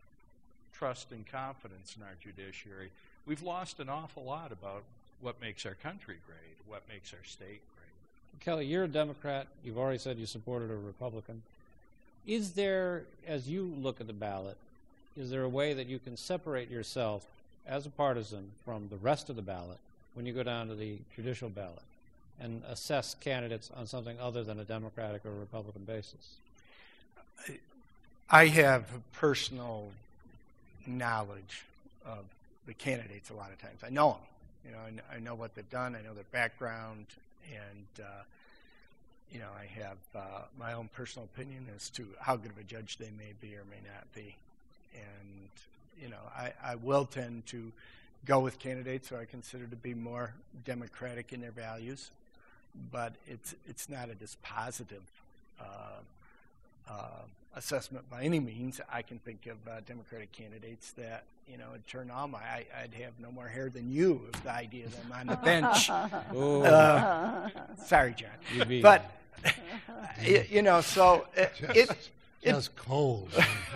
trust 0.73 1.11
and 1.11 1.25
confidence 1.27 1.95
in 1.97 2.03
our 2.03 2.15
judiciary, 2.21 2.89
we've 3.25 3.43
lost 3.43 3.79
an 3.79 3.89
awful 3.89 4.23
lot 4.23 4.51
about 4.51 4.83
what 5.21 5.39
makes 5.41 5.65
our 5.65 5.75
country 5.75 6.17
great, 6.25 6.57
what 6.67 6.83
makes 6.89 7.13
our 7.13 7.23
state 7.23 7.61
great. 7.75 8.39
Kelly, 8.41 8.65
you're 8.65 8.83
a 8.83 8.87
Democrat. 8.87 9.47
You've 9.63 9.77
already 9.77 9.99
said 9.99 10.17
you 10.17 10.25
supported 10.25 10.69
a 10.69 10.75
Republican. 10.75 11.41
Is 12.25 12.51
there, 12.51 13.03
as 13.27 13.49
you 13.49 13.73
look 13.81 14.01
at 14.01 14.07
the 14.07 14.13
ballot, 14.13 14.57
is 15.15 15.29
there 15.29 15.43
a 15.43 15.49
way 15.49 15.73
that 15.73 15.87
you 15.87 15.99
can 15.99 16.17
separate 16.17 16.69
yourself 16.69 17.25
as 17.67 17.85
a 17.85 17.89
partisan 17.89 18.51
from 18.65 18.87
the 18.89 18.97
rest 18.97 19.29
of 19.29 19.35
the 19.35 19.41
ballot 19.41 19.77
when 20.13 20.25
you 20.25 20.33
go 20.33 20.43
down 20.43 20.67
to 20.67 20.75
the 20.75 20.97
judicial 21.15 21.49
ballot 21.49 21.81
and 22.39 22.61
assess 22.67 23.15
candidates 23.15 23.69
on 23.75 23.85
something 23.85 24.19
other 24.19 24.43
than 24.43 24.59
a 24.59 24.63
Democratic 24.63 25.25
or 25.25 25.31
Republican 25.31 25.83
basis? 25.83 26.37
I 28.29 28.47
have 28.47 28.85
personal 29.13 29.89
knowledge 30.85 31.63
of 32.05 32.25
the 32.65 32.73
candidates 32.73 33.29
a 33.29 33.33
lot 33.33 33.51
of 33.51 33.61
times. 33.61 33.79
I 33.85 33.89
know 33.89 34.11
them. 34.11 34.19
You 34.65 34.71
know, 34.71 35.03
I, 35.13 35.19
know 35.19 35.35
what 35.35 35.55
they've 35.55 35.69
done. 35.69 35.95
I 35.95 36.01
know 36.01 36.13
their 36.13 36.23
background, 36.31 37.05
and 37.51 38.05
uh, 38.05 38.23
you 39.31 39.39
know, 39.39 39.49
I 39.59 39.65
have 39.81 39.97
uh, 40.15 40.41
my 40.57 40.73
own 40.73 40.89
personal 40.95 41.27
opinion 41.33 41.65
as 41.75 41.89
to 41.91 42.05
how 42.19 42.37
good 42.37 42.51
of 42.51 42.57
a 42.57 42.63
judge 42.63 42.97
they 42.97 43.09
may 43.17 43.33
be 43.41 43.55
or 43.55 43.63
may 43.69 43.81
not 43.85 44.13
be. 44.15 44.35
And 44.95 45.49
you 46.01 46.09
know, 46.09 46.15
I, 46.35 46.53
I 46.63 46.75
will 46.75 47.05
tend 47.05 47.45
to 47.47 47.71
go 48.25 48.39
with 48.39 48.57
candidates 48.57 49.09
who 49.09 49.17
I 49.17 49.25
consider 49.25 49.65
to 49.65 49.75
be 49.75 49.93
more 49.93 50.33
democratic 50.65 51.33
in 51.33 51.41
their 51.41 51.51
values, 51.51 52.09
but 52.91 53.13
it's 53.27 53.53
it's 53.67 53.89
not 53.89 54.09
a 54.09 54.13
dispositive 54.13 55.03
uh, 55.59 55.63
uh, 56.89 57.23
assessment 57.55 58.09
by 58.09 58.23
any 58.23 58.39
means. 58.39 58.81
I 58.91 59.01
can 59.01 59.19
think 59.19 59.47
of 59.47 59.57
uh, 59.67 59.81
Democratic 59.87 60.31
candidates 60.31 60.91
that 60.91 61.23
you 61.47 61.57
know 61.57 61.65
would 61.71 61.87
turn 61.87 62.09
on 62.09 62.31
my. 62.31 62.39
I, 62.39 62.65
I'd 62.81 62.93
have 62.95 63.13
no 63.19 63.31
more 63.31 63.47
hair 63.47 63.69
than 63.69 63.91
you 63.91 64.21
if 64.33 64.43
the 64.43 64.51
idea 64.53 64.85
of 64.85 64.95
them 64.95 65.11
on 65.13 65.27
the 65.27 65.35
bench. 65.37 65.89
Ooh, 66.35 66.63
Uh, 66.63 67.49
sorry, 67.85 68.15
John, 68.15 68.81
but 68.81 69.11
you, 70.21 70.43
you 70.49 70.61
know, 70.61 70.81
so 70.81 71.25
it 71.35 71.51
it, 71.75 71.89
Just, 72.43 72.69
it, 72.69 72.75
cold. 72.75 73.29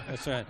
that's 0.08 0.28
right. 0.28 0.46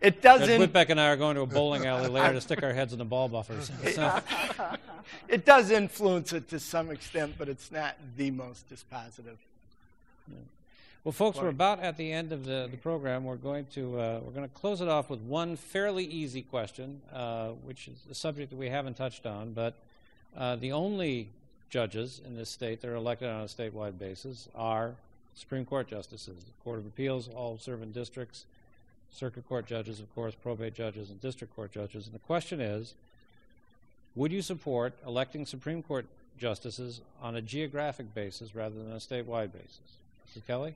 it 0.00 0.20
doesn't 0.22 0.60
Whitbeck 0.60 0.90
and 0.90 1.00
I 1.00 1.08
are 1.08 1.16
going 1.16 1.36
to 1.36 1.42
a 1.42 1.46
bowling 1.46 1.86
alley 1.86 2.08
later 2.08 2.34
to 2.34 2.40
stick 2.40 2.62
our 2.62 2.72
heads 2.72 2.92
in 2.92 2.98
the 2.98 3.04
ball 3.04 3.28
buffers. 3.28 3.70
So- 3.94 4.20
it 5.28 5.44
does 5.46 5.70
influence 5.70 6.32
it 6.34 6.48
to 6.50 6.58
some 6.60 6.90
extent, 6.90 7.34
but 7.38 7.48
it's 7.48 7.70
not 7.70 7.96
the 8.16 8.30
most 8.30 8.64
dispositive. 8.68 9.36
Well, 11.04 11.12
folks, 11.12 11.38
we're 11.38 11.48
about 11.48 11.80
at 11.80 11.96
the 11.96 12.12
end 12.12 12.32
of 12.32 12.44
the, 12.44 12.68
the 12.70 12.76
program. 12.76 13.24
We're 13.24 13.36
going 13.36 13.66
to 13.74 13.98
uh, 13.98 14.20
we're 14.22 14.32
going 14.32 14.48
to 14.48 14.54
close 14.54 14.80
it 14.80 14.88
off 14.88 15.08
with 15.08 15.20
one 15.20 15.56
fairly 15.56 16.04
easy 16.04 16.42
question, 16.42 17.00
uh, 17.12 17.50
which 17.64 17.88
is 17.88 17.98
a 18.10 18.14
subject 18.14 18.50
that 18.50 18.58
we 18.58 18.68
haven't 18.68 18.96
touched 18.96 19.24
on. 19.24 19.52
But 19.52 19.74
uh, 20.36 20.56
the 20.56 20.72
only 20.72 21.28
judges 21.70 22.20
in 22.26 22.36
this 22.36 22.50
state 22.50 22.80
that 22.80 22.88
are 22.88 22.96
elected 22.96 23.28
on 23.28 23.42
a 23.42 23.46
statewide 23.46 23.98
basis 23.98 24.48
are 24.54 24.94
Supreme 25.34 25.64
Court 25.64 25.86
justices, 25.86 26.34
Court 26.64 26.78
of 26.78 26.86
Appeals, 26.86 27.28
all 27.28 27.58
serve 27.58 27.82
in 27.82 27.92
districts, 27.92 28.44
circuit 29.12 29.48
court 29.48 29.66
judges, 29.66 30.00
of 30.00 30.12
course, 30.14 30.34
probate 30.34 30.74
judges, 30.74 31.10
and 31.10 31.20
district 31.20 31.54
court 31.54 31.70
judges. 31.70 32.06
And 32.06 32.14
the 32.14 32.20
question 32.20 32.60
is, 32.60 32.94
would 34.16 34.32
you 34.32 34.42
support 34.42 34.94
electing 35.06 35.46
Supreme 35.46 35.82
Court 35.82 36.06
justices 36.38 37.00
on 37.22 37.36
a 37.36 37.40
geographic 37.40 38.12
basis 38.14 38.54
rather 38.54 38.74
than 38.74 38.92
a 38.92 38.96
statewide 38.96 39.52
basis? 39.52 39.78
Mr. 40.28 40.44
Kelly? 40.44 40.74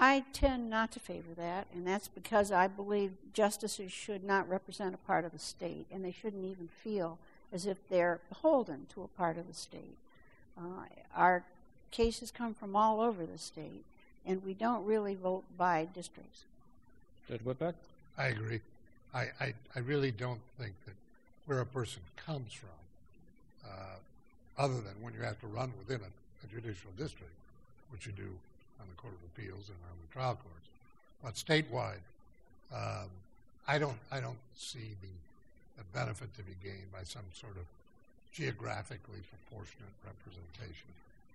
I 0.00 0.24
tend 0.32 0.70
not 0.70 0.92
to 0.92 1.00
favor 1.00 1.34
that, 1.36 1.66
and 1.74 1.84
that's 1.84 2.06
because 2.06 2.52
I 2.52 2.68
believe 2.68 3.12
justices 3.32 3.90
should 3.90 4.22
not 4.22 4.48
represent 4.48 4.94
a 4.94 4.98
part 4.98 5.24
of 5.24 5.32
the 5.32 5.40
state, 5.40 5.86
and 5.90 6.04
they 6.04 6.12
shouldn't 6.12 6.44
even 6.44 6.68
feel 6.68 7.18
as 7.52 7.66
if 7.66 7.78
they're 7.88 8.20
beholden 8.28 8.86
to 8.94 9.02
a 9.02 9.08
part 9.08 9.36
of 9.38 9.48
the 9.48 9.54
state. 9.54 9.96
Uh, 10.56 10.84
our 11.16 11.42
cases 11.90 12.30
come 12.30 12.54
from 12.54 12.76
all 12.76 13.00
over 13.00 13.26
the 13.26 13.38
state, 13.38 13.84
and 14.24 14.44
we 14.44 14.54
don't 14.54 14.84
really 14.84 15.16
vote 15.16 15.42
by 15.56 15.88
districts. 15.92 16.44
Judge 17.28 17.40
Whitbeck? 17.40 17.74
I 18.16 18.28
agree. 18.28 18.60
I, 19.12 19.26
I, 19.40 19.54
I 19.74 19.80
really 19.80 20.12
don't 20.12 20.40
think 20.60 20.74
that 20.84 20.94
where 21.46 21.60
a 21.60 21.66
person 21.66 22.02
comes 22.24 22.52
from, 22.52 23.68
uh, 23.68 24.62
other 24.62 24.74
than 24.74 24.94
when 25.00 25.12
you 25.14 25.20
have 25.22 25.40
to 25.40 25.48
run 25.48 25.72
within 25.76 26.00
a, 26.02 26.46
a 26.46 26.46
judicial 26.54 26.90
district, 26.96 27.32
which 27.90 28.06
you 28.06 28.12
do 28.12 28.28
on 28.80 28.86
the 28.88 28.96
Court 29.00 29.14
of 29.14 29.22
Appeals 29.30 29.68
and 29.68 29.78
on 29.90 29.96
the 30.00 30.12
trial 30.12 30.36
courts, 30.36 30.68
but 31.22 31.34
statewide, 31.34 32.02
um, 32.74 33.08
I 33.66 33.78
don't 33.78 33.98
I 34.10 34.20
don't 34.20 34.38
see 34.56 34.94
the, 35.02 35.14
the 35.78 35.84
benefit 35.92 36.34
to 36.36 36.42
be 36.42 36.54
gained 36.62 36.90
by 36.92 37.04
some 37.04 37.26
sort 37.32 37.56
of 37.56 37.64
geographically 38.32 39.20
proportionate 39.28 39.94
representation. 40.04 40.88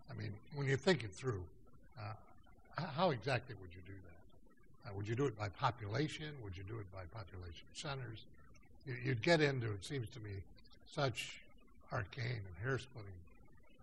I 0.10 0.14
mean, 0.22 0.34
when 0.56 0.68
you 0.68 0.78
think 0.78 1.04
it 1.04 1.12
through, 1.12 1.44
uh, 2.00 2.84
how 2.96 3.12
exactly 3.12 3.56
would 3.62 3.72
you 3.74 3.82
do 3.86 3.94
that? 3.94 4.90
Uh, 4.90 4.94
would 4.96 5.08
you 5.08 5.16
do 5.16 5.26
it 5.26 5.38
by 5.38 5.50
population? 5.50 6.28
Would 6.44 6.56
you 6.58 6.64
do 6.64 6.80
it 6.80 6.86
by 6.94 7.04
population 7.14 7.66
centers? 7.74 8.20
You, 8.86 8.96
you'd 9.04 9.22
get 9.22 9.42
into, 9.42 9.68
it 9.68 9.84
seems 9.84 10.10
to 10.10 10.20
me, 10.20 10.32
such 10.92 11.38
arcane 11.92 12.26
and 12.26 12.56
hair 12.64 12.78
splitting 12.78 13.12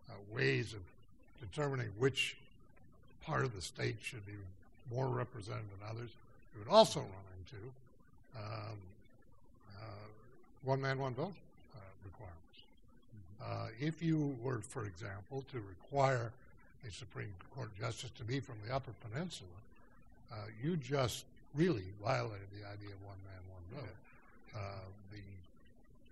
uh, 0.09 0.15
ways 0.35 0.75
of 0.75 0.81
determining 1.41 1.89
which 1.99 2.37
part 3.25 3.45
of 3.45 3.55
the 3.55 3.63
state 3.63 3.97
should 4.03 4.25
be 4.27 4.33
more 4.93 5.09
represented 5.09 5.65
than 5.71 5.89
others. 5.89 6.11
You 6.55 6.61
would 6.65 6.73
also 6.73 7.01
run 7.01 7.09
into 7.39 7.67
um, 8.37 8.79
uh, 9.79 9.83
one 10.65 10.81
man, 10.81 10.99
one 10.99 11.15
vote 11.15 11.33
uh, 11.77 11.79
requirements. 12.05 12.37
Uh, 13.43 13.69
if 13.81 14.03
you 14.03 14.37
were, 14.43 14.61
for 14.61 14.85
example, 14.85 15.45
to 15.53 15.59
require 15.69 16.33
a 16.87 16.91
Supreme 16.91 17.33
Court 17.55 17.71
justice 17.79 18.11
to 18.19 18.25
be 18.25 18.41
from 18.41 18.57
the 18.67 18.75
Upper 18.75 18.93
Peninsula, 19.11 19.49
uh, 20.33 20.37
you 20.63 20.77
just 20.77 21.25
really 21.55 21.85
violated 22.03 22.47
the 22.53 22.67
idea 22.67 22.95
of 22.95 23.03
one 23.07 23.17
man, 23.27 23.43
one 23.51 23.83
vote. 23.83 23.97
Uh, 24.55 24.59
the 25.13 25.19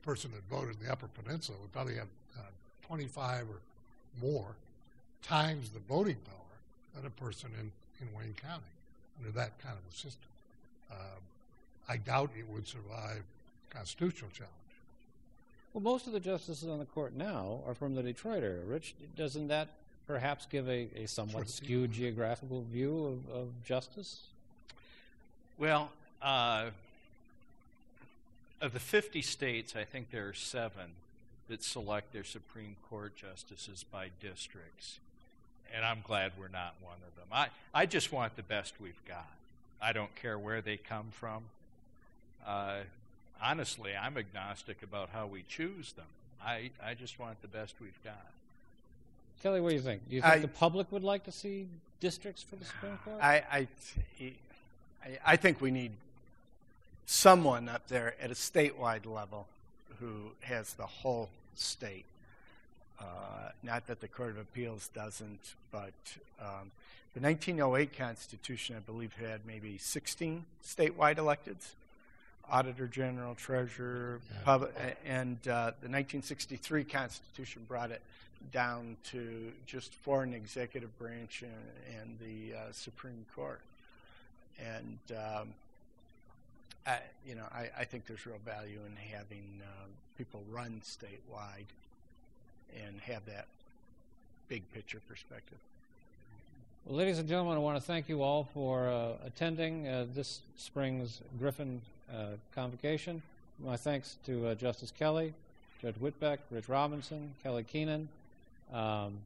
person 0.05 0.30
that 0.32 0.43
voted 0.55 0.76
in 0.80 0.86
the 0.86 0.93
Upper 0.93 1.09
Peninsula 1.22 1.59
would 1.60 1.72
probably 1.72 1.94
have 1.94 2.09
uh, 2.39 2.43
25 2.86 3.47
or 3.48 4.26
more 4.26 4.55
times 5.22 5.70
the 5.70 5.80
voting 5.80 6.16
power 6.24 6.47
than 6.98 7.06
a 7.06 7.22
person 7.22 7.50
in, 7.60 7.70
in 8.00 8.14
Wayne 8.14 8.34
County 8.42 8.64
under 9.18 9.30
that 9.32 9.58
kind 9.62 9.74
of 9.74 9.92
a 9.92 9.96
system. 9.96 10.28
Uh, 10.90 10.94
I 11.88 11.96
doubt 11.96 12.30
it 12.38 12.46
would 12.48 12.66
survive 12.66 13.22
constitutional 13.70 14.30
challenge. 14.30 14.52
Well, 15.72 15.82
most 15.82 16.06
of 16.06 16.12
the 16.12 16.20
justices 16.20 16.68
on 16.68 16.78
the 16.78 16.84
court 16.86 17.14
now 17.14 17.60
are 17.66 17.74
from 17.74 17.94
the 17.94 18.02
Detroit 18.02 18.42
area. 18.42 18.62
Rich, 18.66 18.94
doesn't 19.16 19.48
that 19.48 19.68
perhaps 20.06 20.46
give 20.46 20.68
a, 20.68 20.88
a 20.96 21.06
somewhat 21.06 21.48
Sort 21.48 21.50
skewed 21.50 21.92
geographical 21.92 22.62
view 22.62 23.20
of, 23.28 23.34
of 23.34 23.48
justice? 23.64 24.20
Well, 25.58 25.90
uh, 26.22 26.70
of 28.60 28.72
the 28.72 28.80
50 28.80 29.22
states, 29.22 29.76
I 29.76 29.84
think 29.84 30.10
there 30.10 30.28
are 30.28 30.34
seven 30.34 30.92
that 31.48 31.62
select 31.62 32.12
their 32.12 32.24
Supreme 32.24 32.76
Court 32.88 33.14
justices 33.16 33.84
by 33.90 34.08
districts. 34.20 34.98
And 35.74 35.85
I'm 35.85 36.01
glad 36.03 36.32
we're 36.39 36.49
not 36.49 36.74
one 36.82 36.97
of 36.97 37.15
them. 37.16 37.27
I, 37.32 37.49
I 37.74 37.86
just 37.86 38.12
want 38.12 38.36
the 38.36 38.43
best 38.43 38.74
we've 38.81 39.01
got. 39.07 39.27
I 39.81 39.93
don't 39.93 40.15
care 40.16 40.39
where 40.39 40.61
they 40.61 40.77
come 40.77 41.07
from. 41.12 41.45
Uh, 42.47 42.78
honestly, 43.43 43.93
I'm 43.95 44.16
agnostic 44.16 44.82
about 44.82 45.11
how 45.12 45.27
we 45.27 45.45
choose 45.49 45.93
them. 45.93 46.07
I, 46.45 46.70
I 46.82 46.95
just 46.95 47.19
want 47.19 47.40
the 47.43 47.49
best 47.49 47.74
we've 47.81 48.03
got. 48.05 48.27
Kelly, 49.43 49.61
what 49.61 49.70
do 49.70 49.74
you 49.77 49.82
think? 49.82 50.09
Do 50.09 50.16
you 50.16 50.23
think 50.23 50.35
I- 50.35 50.39
the 50.39 50.49
public 50.49 50.90
would 50.90 51.05
like 51.05 51.24
to 51.24 51.32
see 51.32 51.66
districts 52.01 52.43
for 52.43 52.57
the 52.57 52.65
Supreme 52.65 52.99
Court? 53.05 53.19
I, 53.23 53.35
I, 53.53 53.69
I, 54.20 55.19
I 55.27 55.36
think 55.36 55.61
we 55.61 55.70
need 55.70 55.93
someone 57.07 57.69
up 57.69 57.86
there 57.89 58.15
at 58.20 58.31
a 58.31 58.35
statewide 58.35 59.07
level 59.07 59.47
who 60.01 60.31
has 60.40 60.74
the 60.74 60.86
whole 60.86 61.28
state. 61.57 62.05
Uh, 63.00 63.04
not 63.62 63.86
that 63.86 64.00
the 64.00 64.08
Court 64.08 64.30
of 64.30 64.38
Appeals 64.38 64.88
doesn't, 64.94 65.54
but 65.70 65.92
um, 66.40 66.70
the 67.14 67.20
1908 67.20 67.96
Constitution, 67.96 68.76
I 68.76 68.80
believe, 68.80 69.12
had 69.14 69.40
maybe 69.46 69.78
16 69.78 70.44
statewide 70.64 71.16
electeds 71.16 71.70
Auditor 72.50 72.86
General, 72.86 73.34
Treasurer, 73.34 74.20
Yeah. 74.32 74.40
pub- 74.44 74.70
a- 74.78 75.06
and 75.08 75.36
uh, 75.46 75.72
the 75.82 75.88
1963 75.90 76.84
Constitution 76.84 77.62
brought 77.68 77.90
it 77.90 78.00
down 78.52 78.96
to 79.10 79.52
just 79.66 79.92
for 79.94 80.22
an 80.22 80.32
executive 80.32 80.96
branch 80.98 81.42
and, 81.42 82.00
and 82.00 82.18
the 82.20 82.56
uh, 82.56 82.60
Supreme 82.72 83.26
Court. 83.34 83.60
And 84.58 84.98
um, 85.16 85.48
I, 86.86 86.98
you 87.26 87.34
know, 87.34 87.44
I, 87.52 87.68
I 87.80 87.84
think 87.84 88.06
there's 88.06 88.24
real 88.26 88.38
value 88.44 88.78
in 88.86 88.96
having 89.12 89.60
uh, 89.62 89.84
people 90.16 90.42
run 90.50 90.80
statewide 90.84 91.66
and 92.77 93.01
have 93.03 93.24
that 93.27 93.47
big 94.49 94.62
picture 94.73 95.01
perspective. 95.09 95.59
Well, 96.86 96.97
ladies 96.97 97.19
and 97.19 97.28
gentlemen, 97.28 97.57
I 97.57 97.61
want 97.61 97.77
to 97.77 97.85
thank 97.85 98.09
you 98.09 98.23
all 98.23 98.49
for 98.55 98.89
uh, 98.89 99.27
attending 99.27 99.86
uh, 99.86 100.07
this 100.15 100.40
spring's 100.57 101.20
Griffin 101.39 101.82
uh, 102.11 102.28
convocation. 102.55 103.20
My 103.62 103.77
thanks 103.77 104.16
to 104.27 104.49
uh, 104.49 104.55
Justice 104.55 104.93
Kelly, 104.99 105.35
Judge 105.82 105.97
Whitbeck, 105.97 106.39
Rich 106.51 106.69
Robinson, 106.69 107.35
Kelly 107.43 107.65
Keenan. 107.65 108.09
Um, 108.73 109.19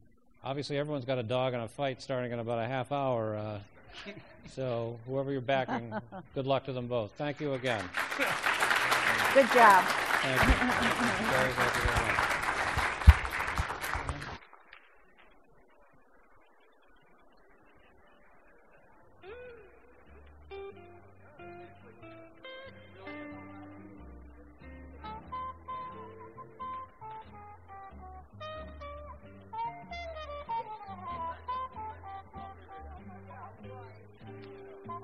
obviously, 0.43 0.77
everyone's 0.77 1.05
got 1.05 1.19
a 1.19 1.23
dog 1.23 1.53
in 1.53 1.61
a 1.61 1.67
fight 1.67 2.01
starting 2.01 2.31
in 2.31 2.39
about 2.39 2.59
a 2.59 2.67
half 2.67 2.91
hour. 2.91 3.35
Uh, 3.37 3.59
so, 4.51 4.99
whoever 5.07 5.31
you're 5.31 5.41
backing, 5.41 5.93
good 6.35 6.47
luck 6.47 6.65
to 6.65 6.73
them 6.73 6.87
both. 6.87 7.11
Thank 7.17 7.39
you 7.39 7.53
again. 7.53 7.83
Good 9.33 9.47
job. 9.53 9.83
Thank 10.21 10.41
you. 10.41 11.27
Very, 11.27 11.51
very, 11.53 11.69
very 11.69 12.07
much. 12.07 12.12